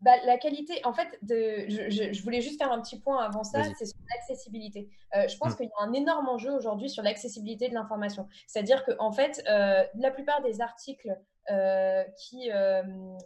Bah, 0.03 0.12
la 0.26 0.36
qualité, 0.36 0.74
en 0.84 0.92
fait, 0.92 1.18
de, 1.22 1.64
je, 1.68 2.22
voulais 2.22 2.42
juste 2.42 2.59
faire 2.59 2.70
un 2.70 2.80
petit 2.80 3.01
point 3.01 3.24
avant 3.24 3.44
ça, 3.44 3.64
c'est 3.78 3.86
sur 3.86 3.98
l'accessibilité. 4.11 4.90
Euh, 5.16 5.26
je 5.26 5.36
pense 5.38 5.55
mm. 5.55 5.57
qu'il 5.57 5.66
y 5.66 5.68
a 5.68 5.82
un 5.82 5.92
énorme 5.94 6.28
enjeu 6.28 6.53
aujourd'hui 6.53 6.90
sur 6.90 7.03
l'accessibilité 7.03 7.68
de 7.68 7.74
l'information. 7.74 8.28
C'est-à-dire 8.46 8.84
que, 8.84 8.92
en 8.98 9.11
fait, 9.11 9.42
euh, 9.48 9.82
la 9.94 10.11
plupart 10.11 10.42
des 10.42 10.61
articles 10.61 11.18
euh, 11.51 12.05
qui, 12.16 12.51
euh, 12.53 12.82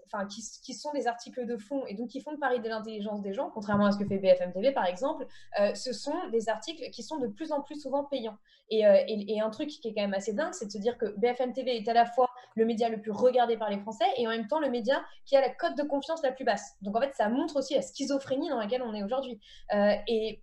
enfin, 0.06 0.26
qui, 0.26 0.42
qui, 0.62 0.72
sont 0.72 0.92
des 0.92 1.06
articles 1.06 1.44
de 1.46 1.56
fond 1.56 1.84
et 1.86 1.94
donc 1.94 2.08
qui 2.08 2.20
font 2.20 2.30
le 2.30 2.38
pari 2.38 2.60
de 2.60 2.68
l'intelligence 2.68 3.20
des 3.20 3.34
gens, 3.34 3.50
contrairement 3.52 3.86
à 3.86 3.92
ce 3.92 3.98
que 3.98 4.06
fait 4.06 4.18
BFM 4.18 4.52
TV 4.52 4.72
par 4.72 4.86
exemple, 4.86 5.26
euh, 5.60 5.74
ce 5.74 5.92
sont 5.92 6.28
des 6.32 6.48
articles 6.48 6.90
qui 6.90 7.02
sont 7.02 7.18
de 7.18 7.26
plus 7.26 7.52
en 7.52 7.60
plus 7.60 7.80
souvent 7.80 8.04
payants. 8.04 8.38
Et, 8.70 8.80
et, 8.80 9.40
un 9.42 9.50
truc 9.50 9.68
qui 9.68 9.88
est 9.88 9.94
quand 9.94 10.00
même 10.00 10.14
assez 10.14 10.32
dingue, 10.32 10.54
c'est 10.54 10.64
de 10.66 10.70
se 10.70 10.78
dire 10.78 10.96
que 10.96 11.06
BFM 11.18 11.52
TV 11.52 11.76
est 11.76 11.86
à 11.86 11.92
la 11.92 12.06
fois 12.06 12.30
le 12.56 12.64
média 12.64 12.88
le 12.88 12.98
plus 12.98 13.10
regardé 13.10 13.58
par 13.58 13.68
les 13.68 13.78
Français 13.78 14.06
et 14.16 14.26
en 14.26 14.30
même 14.30 14.46
temps 14.46 14.58
le 14.58 14.70
média 14.70 15.04
qui 15.26 15.36
a 15.36 15.42
la 15.42 15.50
cote 15.50 15.76
de 15.76 15.82
confiance 15.82 16.22
la 16.22 16.32
plus 16.32 16.46
basse. 16.46 16.76
Donc 16.80 16.96
en 16.96 17.00
fait, 17.00 17.14
ça 17.14 17.28
montre 17.28 17.56
aussi 17.56 17.74
la 17.74 17.82
schizophrénie 17.82 18.48
dans 18.48 18.58
laquelle 18.58 18.82
on 18.82 18.94
est 18.94 19.02
aujourd'hui. 19.02 19.38
et 20.08 20.42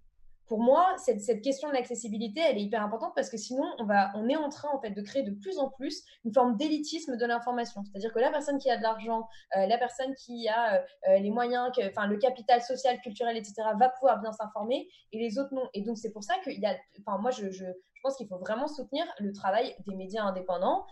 pour 0.51 0.59
moi, 0.59 0.93
cette, 0.97 1.41
question 1.41 1.69
de 1.69 1.73
l'accessibilité, 1.73 2.41
elle 2.41 2.57
est 2.57 2.63
hyper 2.63 2.83
importante 2.83 3.13
parce 3.15 3.29
que 3.29 3.37
sinon, 3.37 3.63
on, 3.79 4.27
est 4.27 4.35
en 4.35 4.49
train 4.49 4.67
en 4.73 4.81
fait, 4.81 4.89
de 4.89 5.01
créer 5.01 5.23
de 5.23 5.31
plus 5.31 5.59
en 5.59 5.69
plus 5.69 6.03
une 6.25 6.33
forme 6.33 6.57
d'élitisme 6.57 7.15
de 7.15 7.25
l'information. 7.25 7.85
C'est-à-dire 7.85 8.11
que 8.11 8.19
la 8.19 8.31
personne 8.31 8.57
qui 8.57 8.69
a 8.69 8.75
de 8.75 8.81
l'argent, 8.83 9.29
euh, 9.55 9.65
la 9.65 9.77
personne 9.77 10.13
qui 10.15 10.49
a 10.49 10.73
euh, 10.73 10.81
euh, 11.07 11.19
les 11.19 11.29
moyens, 11.29 11.71
le 11.77 12.17
capital 12.17 12.61
social, 12.61 12.99
culturel, 12.99 13.37
etc., 13.37 13.61
va 13.79 13.87
pouvoir 13.87 14.19
bien 14.19 14.33
s'informer 14.33 14.89
et 15.13 15.19
les 15.19 15.39
autres 15.39 15.53
non. 15.53 15.69
Et 15.73 15.83
donc, 15.83 15.97
c'est 15.97 16.11
pour 16.11 16.25
ça 16.25 16.33
qu'il 16.43 16.59
y 16.59 16.65
a, 16.65 16.75
moi, 17.17 17.31
je, 17.31 17.63
pense 18.03 18.17
qu'il 18.17 18.27
faut 18.27 18.39
vraiment 18.39 18.67
soutenir 18.67 19.05
le 19.19 19.31
travail 19.31 19.73
des 19.87 19.95
médias 19.95 20.23
indépendants 20.23 20.85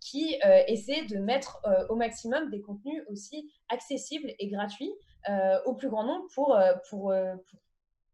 qui 0.00 0.36
essaient 0.66 1.06
de 1.06 1.16
mettre 1.18 1.62
au 1.88 1.94
maximum 1.94 2.50
des 2.50 2.60
contenus 2.60 3.00
aussi 3.08 3.48
accessibles 3.70 4.34
et 4.40 4.48
gratuits 4.48 4.92
au 5.64 5.74
plus 5.74 5.88
grand 5.88 6.02
nombre 6.02 6.26
pour, 6.34 6.58
pour 6.90 7.14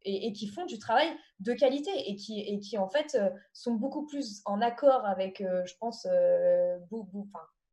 et, 0.08 0.32
qui 0.32 0.46
font 0.46 0.66
du 0.66 0.78
travail 0.78 1.08
de 1.40 1.52
qualité 1.52 1.90
et 2.06 2.16
qui, 2.16 2.40
et 2.40 2.58
qui 2.60 2.78
en 2.78 2.88
fait 2.88 3.14
euh, 3.14 3.30
sont 3.52 3.74
beaucoup 3.74 4.06
plus 4.06 4.42
en 4.44 4.60
accord 4.60 5.04
avec, 5.06 5.40
euh, 5.40 5.64
je 5.66 5.74
pense, 5.78 6.06
euh, 6.10 6.76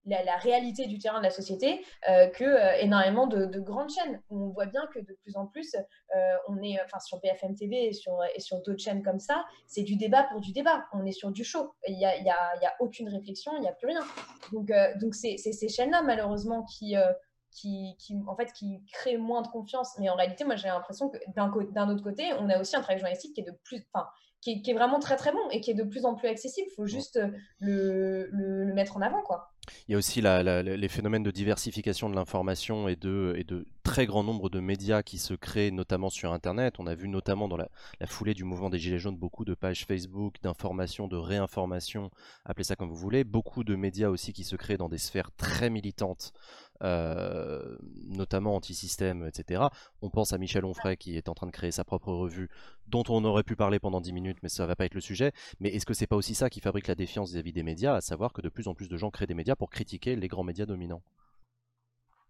la, 0.06 0.38
réalité 0.38 0.86
du 0.86 1.00
terrain 1.00 1.18
de 1.18 1.24
la 1.24 1.32
société 1.32 1.84
que 2.36 2.80
énormément 2.84 3.26
de, 3.26 3.60
grandes 3.60 3.90
chaînes. 3.90 4.22
On 4.30 4.50
voit 4.50 4.68
bien 4.68 4.88
que 4.94 5.00
de 5.00 5.18
plus 5.24 5.36
en 5.36 5.48
plus, 5.48 5.76
on 6.48 6.62
est, 6.62 6.80
enfin 6.86 7.00
sur 7.00 7.20
BFM 7.22 7.56
TV 7.56 7.88
et 7.88 7.94
sur, 7.94 8.20
et 8.36 8.40
sur 8.40 8.62
d'autres 8.62 8.84
chaînes 8.84 9.02
comme 9.02 9.18
ça, 9.18 9.44
c'est 9.66 9.82
du 9.82 9.96
débat 9.96 10.22
pour 10.26 10.42
du 10.42 10.52
débat. 10.52 10.86
On 10.94 11.08
est 11.08 11.12
sur 11.12 11.32
du 11.32 11.44
show. 11.44 11.74
Il 11.88 11.98
n'y 11.98 12.06
a, 12.06 12.16
y 12.18 12.30
a, 12.30 12.56
y 12.62 12.66
a, 12.68 12.76
aucune 12.82 13.10
réflexion, 13.10 13.54
il 13.56 13.62
n'y 13.62 13.68
a 13.68 13.72
plus 13.72 13.88
rien. 13.88 14.02
Donc, 14.52 14.72
donc 15.02 15.16
c'est 15.16 15.38
ces 15.38 15.70
chaînes-là, 15.70 16.04
malheureusement, 16.04 16.64
qui, 16.66 16.96
qui, 17.56 17.96
en 18.28 18.36
fait, 18.36 18.52
qui 18.54 18.84
crée 18.92 19.18
moins 19.18 19.42
de 19.42 19.48
confiance. 19.48 19.96
Mais 20.00 20.10
en 20.10 20.16
réalité, 20.16 20.44
moi, 20.44 20.56
j'ai 20.56 20.68
l'impression 20.68 21.10
que 21.10 21.18
d'un 21.34 21.90
autre 21.90 22.04
côté, 22.04 22.32
on 22.40 22.50
a 22.50 22.60
aussi 22.60 22.76
un 22.76 22.82
travail 22.82 23.00
journalistique 23.00 23.34
qui 23.34 23.42
est 23.42 23.46
de 23.46 23.58
plus, 23.64 23.86
enfin, 23.94 24.08
qui 24.42 24.62
est, 24.66 24.74
vraiment 24.74 25.00
très 25.00 25.16
très 25.16 25.32
bon 25.32 25.50
et 25.52 25.60
qui 25.62 25.72
est 25.72 25.76
de 25.76 25.84
plus 25.84 26.06
en 26.06 26.16
plus 26.16 26.28
accessible. 26.28 26.68
Il 26.72 26.76
faut 26.76 26.86
juste 26.86 27.20
le, 27.60 28.30
le, 28.32 28.74
mettre 28.74 28.98
en 28.98 29.02
avant, 29.02 29.22
quoi. 29.22 29.52
Il 29.88 29.94
y 29.94 29.96
a 29.96 29.98
aussi 29.98 30.22
la, 30.22 30.62
les 30.62 30.88
phénomènes 30.88 31.24
de 31.24 31.32
diversification 31.32 32.10
de 32.10 32.16
l'information 32.16 32.88
et 32.88 32.96
de, 32.96 33.34
et 33.38 33.44
de 33.44 33.66
très 33.84 34.06
grand 34.06 34.24
nombre 34.24 34.50
de 34.50 34.60
médias 34.60 35.02
qui 35.02 35.18
se 35.18 35.34
créent, 35.34 35.72
notamment 35.72 36.10
sur 36.10 36.34
Internet. 36.34 36.76
On 36.80 36.86
a 36.86 36.96
vu 36.96 37.08
notamment 37.08 37.48
dans 37.48 37.58
la, 37.58 37.70
foulée 38.06 38.34
du 38.34 38.44
mouvement 38.44 38.70
des 38.70 38.78
Gilets 38.78 39.00
jaunes 39.00 39.18
beaucoup 39.18 39.46
de 39.46 39.54
pages 39.54 39.86
Facebook, 39.86 40.36
d'information, 40.44 41.08
de 41.08 41.18
réinformation, 41.18 42.12
appelez 42.46 42.64
ça 42.64 42.76
comme 42.76 42.90
vous 42.90 42.96
voulez. 42.96 43.24
Beaucoup 43.24 43.64
de 43.64 43.76
médias 43.76 44.10
aussi 44.10 44.34
qui 44.34 44.44
se 44.44 44.56
créent 44.56 44.78
dans 44.78 44.90
des 44.90 44.98
sphères 44.98 45.32
très 45.38 45.70
militantes, 45.70 46.34
euh, 46.84 47.78
notamment 48.08 48.56
anti-système, 48.56 49.26
etc. 49.26 49.64
On 50.02 50.10
pense 50.10 50.34
à 50.34 50.38
Michel 50.38 50.66
Onfray 50.66 50.98
qui 50.98 51.18
est 51.18 51.30
en 51.30 51.34
train 51.34 51.48
de 51.48 51.52
créer 51.52 51.72
sa 51.72 51.84
propre 51.84 52.12
revue, 52.12 52.50
dont 52.88 53.04
on 53.10 53.24
aurait 53.26 53.44
pu 53.44 53.56
parler 53.56 53.80
pendant 53.80 54.02
10 54.02 54.14
minutes, 54.14 54.38
mais 54.44 54.50
ça 54.50 54.64
ne 54.64 54.68
va 54.68 54.76
pas 54.76 54.86
être 54.86 54.94
le 54.94 55.02
sujet. 55.02 55.32
Mais 55.60 55.70
est-ce 55.70 55.86
que 55.86 55.94
c'est 55.94 56.08
pas 56.08 56.16
aussi 56.16 56.36
ça 56.36 56.50
qui 56.50 56.60
fabrique 56.60 56.88
la 56.88 56.96
défiance 56.96 57.32
vis-à-vis 57.32 57.54
des 57.54 57.64
médias, 57.64 57.96
à 57.96 58.02
savoir 58.02 58.34
que 58.34 58.42
de 58.42 58.50
plus 58.50 58.68
en 58.68 58.74
plus 58.74 58.90
de 58.90 58.98
gens 58.98 59.12
créent 59.12 59.28
des 59.28 59.34
médias 59.34 59.56
pour 59.56 59.70
critiquer 59.70 60.16
les 60.16 60.28
grands 60.28 60.44
médias 60.44 60.66
dominants? 60.66 61.02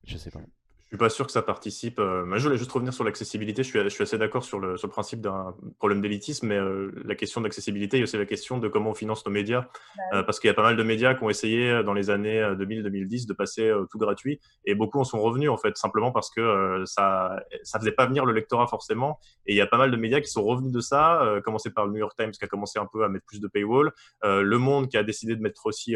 Je 0.04 0.18
sais 0.18 0.32
pas. 0.32 0.42
Je 0.86 0.90
suis 0.90 1.00
pas 1.00 1.10
sûr 1.10 1.26
que 1.26 1.32
ça 1.32 1.42
participe. 1.42 1.98
Euh, 1.98 2.32
je 2.38 2.44
voulais 2.44 2.60
juste 2.60 2.72
revenir 2.72 2.94
sur 2.94 3.04
l'accessibilité. 3.04 3.64
Je 3.64 3.70
suis, 3.70 3.80
je 3.82 3.90
suis 3.90 4.04
assez 4.04 4.20
d'accord 4.20 4.44
sur 4.44 4.60
le, 4.60 4.78
sur 4.78 4.88
le 4.88 4.92
principe 4.92 5.20
d'un 5.20 5.56
problème 5.80 6.00
d'élitisme, 6.00 6.46
mais 6.46 6.58
euh, 6.58 6.92
la 7.04 7.16
question 7.16 7.42
d'accessibilité, 7.42 7.98
il 7.98 8.02
y 8.02 8.04
a 8.04 8.06
aussi 8.06 8.18
la 8.18 8.26
question 8.28 8.60
de 8.60 8.68
comment 8.68 8.92
on 8.92 8.94
finance 8.94 9.26
nos 9.26 9.32
médias. 9.32 9.66
Euh, 10.14 10.22
parce 10.22 10.40
qu'il 10.40 10.48
y 10.48 10.52
a 10.52 10.54
pas 10.54 10.62
mal 10.62 10.78
de 10.78 10.84
médias 10.84 11.16
qui 11.16 11.24
ont 11.24 11.30
essayé 11.32 11.82
dans 11.84 11.94
les 11.94 12.12
années 12.12 12.40
2000-2010 12.40 13.26
de 13.26 13.34
passer 13.34 13.74
tout 13.90 13.98
gratuit, 13.98 14.40
et 14.66 14.76
beaucoup 14.76 15.00
en 15.00 15.04
sont 15.04 15.20
revenus 15.20 15.50
en 15.50 15.58
fait, 15.58 15.76
simplement 15.76 16.12
parce 16.12 16.30
que 16.30 16.84
ça 16.86 17.44
ça 17.64 17.80
faisait 17.80 17.92
pas 17.92 18.06
venir 18.06 18.24
le 18.24 18.34
lectorat 18.34 18.68
forcément. 18.68 19.20
Et 19.48 19.54
il 19.54 19.58
y 19.58 19.62
a 19.62 19.68
pas 19.68 19.78
mal 19.78 19.90
de 19.90 19.98
médias 19.98 20.22
qui 20.22 20.30
sont 20.30 20.44
revenus 20.44 20.72
de 20.72 20.82
ça, 20.82 21.40
commencé 21.44 21.72
par 21.72 21.88
le 21.88 21.94
New 21.94 22.00
York 22.00 22.14
Times 22.16 22.32
qui 22.32 22.44
a 22.44 22.48
commencé 22.48 22.78
un 22.78 22.86
peu 22.86 23.04
à 23.04 23.10
mettre 23.10 23.26
plus 23.26 23.40
de 23.40 23.48
paywall, 23.48 23.92
Le 24.24 24.58
Monde 24.58 24.88
qui 24.88 24.98
a 24.98 25.04
décidé 25.04 25.36
de 25.36 25.42
mettre 25.42 25.66
aussi 25.66 25.96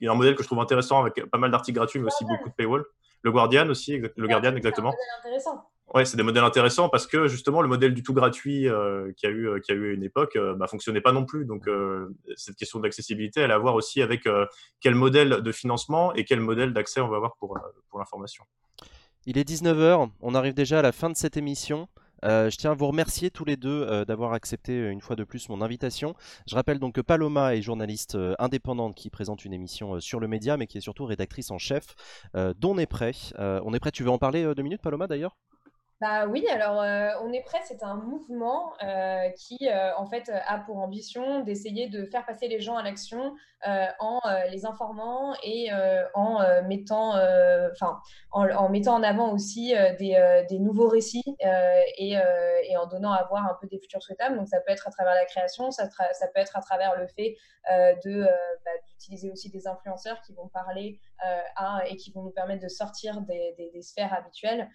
il 0.00 0.04
y 0.04 0.08
a 0.08 0.12
un 0.12 0.14
modèle 0.14 0.36
que 0.36 0.42
je 0.42 0.48
trouve 0.48 0.60
intéressant 0.60 1.00
avec 1.00 1.24
pas 1.30 1.38
mal 1.38 1.50
d'articles 1.50 1.76
gratuits, 1.76 1.98
mais 1.98 2.06
aussi 2.06 2.24
beaucoup 2.24 2.48
de 2.48 2.54
paywall. 2.54 2.84
Le 3.22 3.32
Guardian 3.32 3.68
aussi, 3.68 3.98
le 3.98 4.28
Guardian 4.28 4.54
exactement. 4.54 4.94
Ouais, 5.94 6.04
c'est 6.04 6.18
des 6.18 6.22
modèles 6.22 6.44
intéressants 6.44 6.90
parce 6.90 7.06
que 7.06 7.28
justement 7.28 7.62
le 7.62 7.68
modèle 7.68 7.94
du 7.94 8.02
tout 8.02 8.12
gratuit 8.12 8.68
euh, 8.68 9.10
qui 9.16 9.26
a 9.26 9.30
eu 9.30 9.48
euh, 9.48 9.58
qui 9.58 9.72
a 9.72 9.74
eu 9.74 9.94
une 9.94 10.02
époque 10.02 10.36
euh, 10.36 10.54
bah, 10.54 10.66
fonctionnait 10.66 11.00
pas 11.00 11.12
non 11.12 11.24
plus. 11.24 11.46
Donc 11.46 11.68
cette 12.36 12.56
question 12.56 12.78
d'accessibilité, 12.78 13.40
elle 13.40 13.52
a 13.52 13.54
à 13.54 13.58
voir 13.58 13.74
aussi 13.74 14.02
avec 14.02 14.28
quel 14.80 14.94
modèle 14.94 15.42
de 15.42 15.52
financement 15.52 16.14
et 16.14 16.24
quel 16.24 16.40
modèle 16.40 16.72
d'accès 16.72 17.00
on 17.00 17.08
va 17.08 17.16
avoir 17.16 17.36
pour 17.36 17.58
pour 17.88 17.98
l'information. 17.98 18.44
Il 19.26 19.38
est 19.38 19.48
19h, 19.48 20.10
on 20.20 20.34
arrive 20.34 20.54
déjà 20.54 20.78
à 20.78 20.82
la 20.82 20.92
fin 20.92 21.10
de 21.10 21.16
cette 21.16 21.36
émission. 21.36 21.88
Euh, 22.24 22.50
je 22.50 22.56
tiens 22.56 22.72
à 22.72 22.74
vous 22.74 22.86
remercier 22.86 23.30
tous 23.30 23.44
les 23.44 23.56
deux 23.56 23.86
euh, 23.88 24.04
d'avoir 24.04 24.32
accepté 24.32 24.72
euh, 24.72 24.90
une 24.90 25.00
fois 25.00 25.16
de 25.16 25.24
plus 25.24 25.48
mon 25.48 25.60
invitation. 25.62 26.14
Je 26.46 26.54
rappelle 26.54 26.78
donc 26.78 26.94
que 26.94 27.00
Paloma 27.00 27.54
est 27.54 27.62
journaliste 27.62 28.16
indépendante 28.38 28.94
qui 28.94 29.10
présente 29.10 29.44
une 29.44 29.52
émission 29.52 30.00
sur 30.00 30.20
le 30.20 30.28
média, 30.28 30.56
mais 30.56 30.66
qui 30.66 30.78
est 30.78 30.82
surtout 30.82 31.04
rédactrice 31.04 31.50
en 31.50 31.58
chef 31.58 31.94
d'On 32.34 32.78
est 32.78 32.86
prêt. 32.86 33.12
on 33.38 33.74
est 33.74 33.80
prêt, 33.80 33.90
tu 33.90 34.02
veux 34.02 34.10
en 34.10 34.18
parler 34.18 34.52
deux 34.54 34.62
minutes, 34.62 34.82
Paloma 34.82 35.06
d'ailleurs? 35.06 35.36
Bah 36.00 36.26
oui, 36.28 36.46
alors 36.48 36.80
euh, 36.80 37.10
On 37.24 37.32
est 37.32 37.42
prêt, 37.42 37.58
c'est 37.64 37.82
un 37.82 37.96
mouvement 37.96 38.72
euh, 38.84 39.30
qui 39.30 39.58
euh, 39.68 39.90
en 39.96 40.06
fait 40.06 40.30
a 40.46 40.58
pour 40.58 40.78
ambition 40.78 41.40
d'essayer 41.40 41.88
de 41.88 42.04
faire 42.04 42.24
passer 42.24 42.46
les 42.46 42.60
gens 42.60 42.76
à 42.76 42.84
l'action 42.84 43.34
en 43.98 44.20
les 44.52 44.64
informant 44.66 45.34
et 45.42 45.70
en 46.14 46.38
mettant, 46.62 47.14
enfin, 47.72 48.00
en, 48.30 48.68
mettant 48.68 48.94
en 48.94 49.02
avant 49.02 49.32
aussi 49.32 49.74
des, 49.98 50.58
nouveaux 50.60 50.88
récits 50.88 51.36
et, 51.98 52.16
en 52.76 52.86
donnant 52.86 53.10
à 53.10 53.24
voir 53.24 53.46
un 53.46 53.58
peu 53.60 53.66
des 53.66 53.80
futurs 53.80 54.00
souhaitables. 54.00 54.36
Donc 54.36 54.46
ça 54.46 54.60
peut 54.60 54.70
être 54.70 54.86
à 54.86 54.92
travers 54.92 55.14
la 55.14 55.24
création, 55.24 55.72
ça, 55.72 55.90
ça 55.90 56.28
peut 56.28 56.40
être 56.40 56.56
à 56.56 56.60
travers 56.60 56.96
le 56.96 57.08
fait 57.08 57.36
de 58.04 58.22
bah, 58.64 58.70
d'utiliser 58.98 59.30
aussi 59.30 59.50
des 59.50 59.66
influenceurs 59.66 60.20
qui 60.22 60.32
vont 60.34 60.48
parler 60.48 61.00
à, 61.56 61.82
et 61.88 61.96
qui 61.96 62.12
vont 62.12 62.22
nous 62.22 62.30
permettre 62.30 62.62
de 62.62 62.68
sortir 62.68 63.22
des, 63.22 63.82
sphères 63.82 64.12
habituelles 64.12 64.68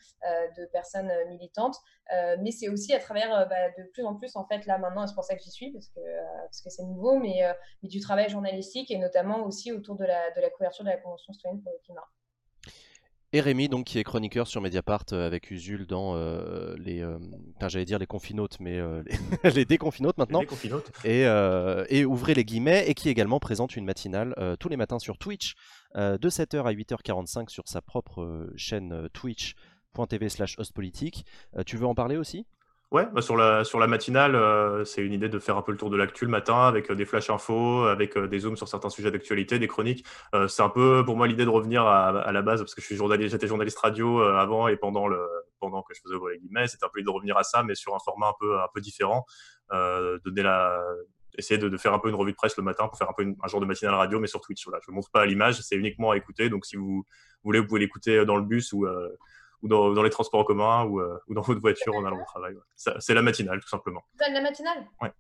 de 0.58 0.66
personnes 0.66 1.10
euh, 1.10 1.30
militante, 1.30 1.78
euh, 2.14 2.38
mais 2.40 2.52
c'est 2.52 2.70
aussi 2.70 2.94
à 2.94 3.00
travers 3.00 3.34
euh, 3.34 3.46
bah, 3.46 3.70
de 3.78 3.84
plus 3.92 4.04
en 4.06 4.16
plus, 4.16 4.36
en 4.36 4.46
fait, 4.46 4.66
là 4.66 4.78
maintenant, 4.78 5.08
c'est 5.08 5.16
pour 5.16 5.24
ça 5.24 5.36
que 5.36 5.42
j'y 5.42 5.52
suis, 5.52 5.72
parce 5.72 5.88
que 5.88 6.00
parce 6.44 6.64
c'est 6.68 6.84
nouveau, 6.84 7.18
mais, 7.18 7.42
mais, 7.82 7.90
du 7.90 8.00
travail 8.00 8.30
journalistique 8.30 8.92
et 8.92 8.98
notamment 8.98 9.46
aussi 9.46 9.72
autour 9.72 9.96
de 9.96 10.06
la, 10.06 10.32
de 10.32 10.42
la 10.42 10.50
couverture 10.50 10.84
de 10.84 10.90
la 10.90 10.98
Convention 10.98 11.34
citoyenne 11.34 11.62
pour 11.62 11.72
le 11.72 11.80
climat. 11.84 12.06
Et 13.34 13.42
Rémi, 13.42 13.68
donc, 13.68 13.86
qui 13.86 14.00
est 14.00 14.04
chroniqueur 14.04 14.48
sur 14.48 14.62
Mediapart 14.62 15.06
avec 15.12 15.52
Usul 15.52 15.86
dans 15.86 16.16
les, 16.78 17.04
j'allais 17.68 17.86
dire 17.86 18.00
les 18.00 18.06
confinotes, 18.06 18.60
mais 18.60 18.80
les, 19.56 19.66
déconfinotes 19.66 20.18
maintenant. 20.18 20.42
Et, 21.04 21.24
et 21.90 22.06
ouvrez 22.06 22.36
les 22.36 22.46
guillemets, 22.46 22.86
et 22.88 22.94
qui 22.94 23.10
également 23.10 23.40
présente 23.40 23.76
une 23.76 23.86
matinale 23.86 24.36
tous 24.60 24.70
les 24.70 24.78
matins 24.78 25.00
sur 25.00 25.18
Twitch 25.18 25.56
de 25.96 26.30
7h 26.30 26.64
à 26.64 26.74
8h45 26.74 27.50
sur 27.50 27.68
sa 27.68 27.82
propre 27.82 28.52
chaîne 28.56 29.10
Twitch 29.14 29.56
tv 30.08 30.30
slash 30.30 30.58
hostpolitique. 30.60 31.26
Euh, 31.58 31.64
tu 31.64 31.78
veux 31.78 31.86
en 31.86 31.96
parler 31.96 32.18
aussi? 32.18 32.46
Ouais, 32.94 33.08
bah, 33.12 33.24
sur, 33.24 33.36
la, 33.36 33.64
sur 33.64 33.80
la 33.80 33.88
matinale, 33.88 34.36
euh, 34.36 34.86
c'est 34.86 35.02
une 35.02 35.14
idée 35.14 35.28
de 35.28 35.40
faire 35.40 35.58
un 35.58 35.64
peu 35.64 35.72
le 35.72 35.80
tour 35.80 35.90
de 35.90 35.98
l'actu 35.98 36.26
le 36.26 36.32
matin 36.32 36.68
avec 36.68 36.92
euh, 36.92 36.96
des 36.96 37.06
flash 37.06 37.32
infos, 37.32 37.86
avec 37.86 38.16
des 38.16 38.40
zooms 38.40 38.56
sur 38.56 38.68
certains 38.68 38.92
sujets 38.92 39.10
d'actualité, 39.10 39.58
des 39.58 39.68
chroniques. 39.68 40.06
c'est 40.48 40.62
un 40.62 40.70
peu 40.70 41.04
pour 41.04 41.18
moi 41.18 41.28
l'idée 41.28 41.44
de 41.44 41.50
revenir 41.50 41.88
à, 41.88 42.32
la 42.32 42.42
base 42.44 42.62
parce 42.62 42.76
que 42.76 42.82
je 42.82 42.94
journaliste, 42.94 43.32
j'étais 43.32 43.48
journaliste 43.48 43.80
radio 43.80 44.22
avant 44.22 44.68
et 44.68 44.78
pendant 44.78 45.08
le 45.08 45.28
pendant 45.60 45.82
que 45.82 45.96
je 45.96 46.02
faisais 46.02 46.16
les 46.32 46.38
guillemets, 46.38 46.68
c'était 46.68 46.86
un 46.86 46.90
peu 46.90 47.00
l'idée 47.00 47.10
de 47.10 47.16
revenir 47.16 47.36
à 47.36 47.44
ça, 47.44 47.64
mais 47.64 47.74
sur 47.74 47.96
un 47.96 48.00
format 48.00 48.28
un 48.28 48.34
peu 48.40 48.60
un 48.60 48.68
peu 48.72 48.80
différent, 48.80 49.26
donner 49.72 50.44
la 50.44 50.80
essayer 51.36 51.58
de, 51.58 51.76
faire 51.78 51.94
un 51.94 52.00
peu 52.00 52.10
une 52.10 52.16
revue 52.16 52.34
de 52.34 52.38
presse 52.38 52.56
le 52.58 52.64
matin 52.64 52.88
pour 52.88 52.98
faire 53.00 53.10
un 53.10 53.14
peu 53.18 53.26
un 53.26 53.48
genre 53.48 53.60
de 53.60 53.66
matinale 53.66 53.96
radio, 53.96 54.20
mais 54.20 54.28
sur 54.28 54.40
Twitch. 54.40 54.64
Je 54.66 54.92
ne 54.92 54.96
montre 54.96 55.10
pas 55.10 55.22
à 55.22 55.26
l'image, 55.26 55.60
c'est 55.62 55.76
uniquement 55.76 56.12
à 56.12 56.18
écouter. 56.18 56.50
Donc 56.50 56.64
si 56.64 56.76
vous 56.76 57.08
voulez, 57.44 57.60
vous 57.60 57.66
pouvez 57.66 57.80
l'écouter 57.80 58.24
dans 58.24 58.36
le 58.36 58.44
bus 58.44 58.72
ou 58.72 58.86
ou 59.64 59.68
dans, 59.68 60.04
les 60.04 60.10
transports 60.10 60.42
en 60.42 60.44
commun 60.44 60.84
ou, 60.86 61.00
euh, 61.00 61.18
ou, 61.28 61.34
dans 61.34 61.42
votre 61.42 61.62
voiture 61.62 61.96
en 61.96 62.06
allant 62.06 62.22
au 62.22 62.26
travail. 62.26 62.56
C'est 62.76 63.14
la 63.14 63.22
matinale, 63.22 63.60
tout 63.62 63.70
simplement. 63.70 64.04
La 64.20 64.42
matinale? 64.42 64.86
Ouais 65.02 65.12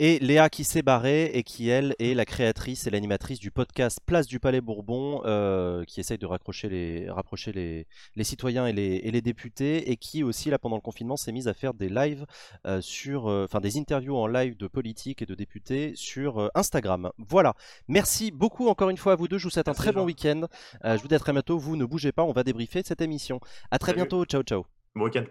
et 0.00 0.18
Léa 0.18 0.48
qui 0.50 0.64
s'est 0.64 0.82
barrée 0.82 1.26
et 1.26 1.44
qui 1.44 1.68
elle 1.68 1.94
est 1.98 2.14
la 2.14 2.24
créatrice 2.24 2.86
et 2.86 2.90
l'animatrice 2.90 3.38
du 3.38 3.50
podcast 3.50 4.00
Place 4.04 4.26
du 4.26 4.40
Palais 4.40 4.60
Bourbon 4.60 5.22
euh, 5.24 5.84
qui 5.84 6.00
essaye 6.00 6.18
de 6.18 6.26
raccrocher 6.26 6.68
les, 6.68 7.08
rapprocher 7.08 7.52
les, 7.52 7.86
les 8.16 8.24
citoyens 8.24 8.66
et 8.66 8.72
les, 8.72 9.00
et 9.04 9.10
les, 9.12 9.22
députés 9.22 9.90
et 9.90 9.96
qui 9.96 10.24
aussi 10.24 10.50
là 10.50 10.58
pendant 10.58 10.76
le 10.76 10.82
confinement 10.82 11.16
s'est 11.16 11.30
mise 11.32 11.46
à 11.46 11.54
faire 11.54 11.74
des 11.74 11.88
lives 11.88 12.26
euh, 12.66 12.80
sur 12.80 13.28
euh, 13.28 13.44
enfin 13.44 13.60
des 13.60 13.78
interviews 13.78 14.16
en 14.16 14.26
live 14.26 14.56
de 14.56 14.66
politiques 14.66 15.22
et 15.22 15.26
de 15.26 15.34
députés 15.34 15.92
sur 15.94 16.50
Instagram. 16.54 17.10
Voilà. 17.18 17.54
Merci 17.86 18.32
beaucoup 18.32 18.68
encore 18.68 18.90
une 18.90 18.96
fois 18.96 19.12
à 19.12 19.16
vous 19.16 19.28
deux. 19.28 19.38
Je 19.38 19.44
vous 19.44 19.50
souhaite 19.50 19.68
un 19.68 19.74
très 19.74 19.92
bon 19.92 20.04
week-end. 20.04 20.46
je 20.82 21.00
vous 21.00 21.08
dis 21.08 21.14
à 21.14 21.18
très 21.18 21.32
bientôt. 21.32 21.58
Vous 21.58 21.76
ne 21.76 21.84
bougez 21.84 22.12
pas, 22.12 22.24
on 22.24 22.32
va 22.32 22.42
débriefer 22.42 22.82
cette 22.84 23.00
émission. 23.00 23.40
À 23.70 23.78
très 23.78 23.94
bientôt. 23.94 24.24
Ciao 24.24 24.42
ciao. 24.42 24.66
Bon 24.94 25.04
week-end. 25.04 25.24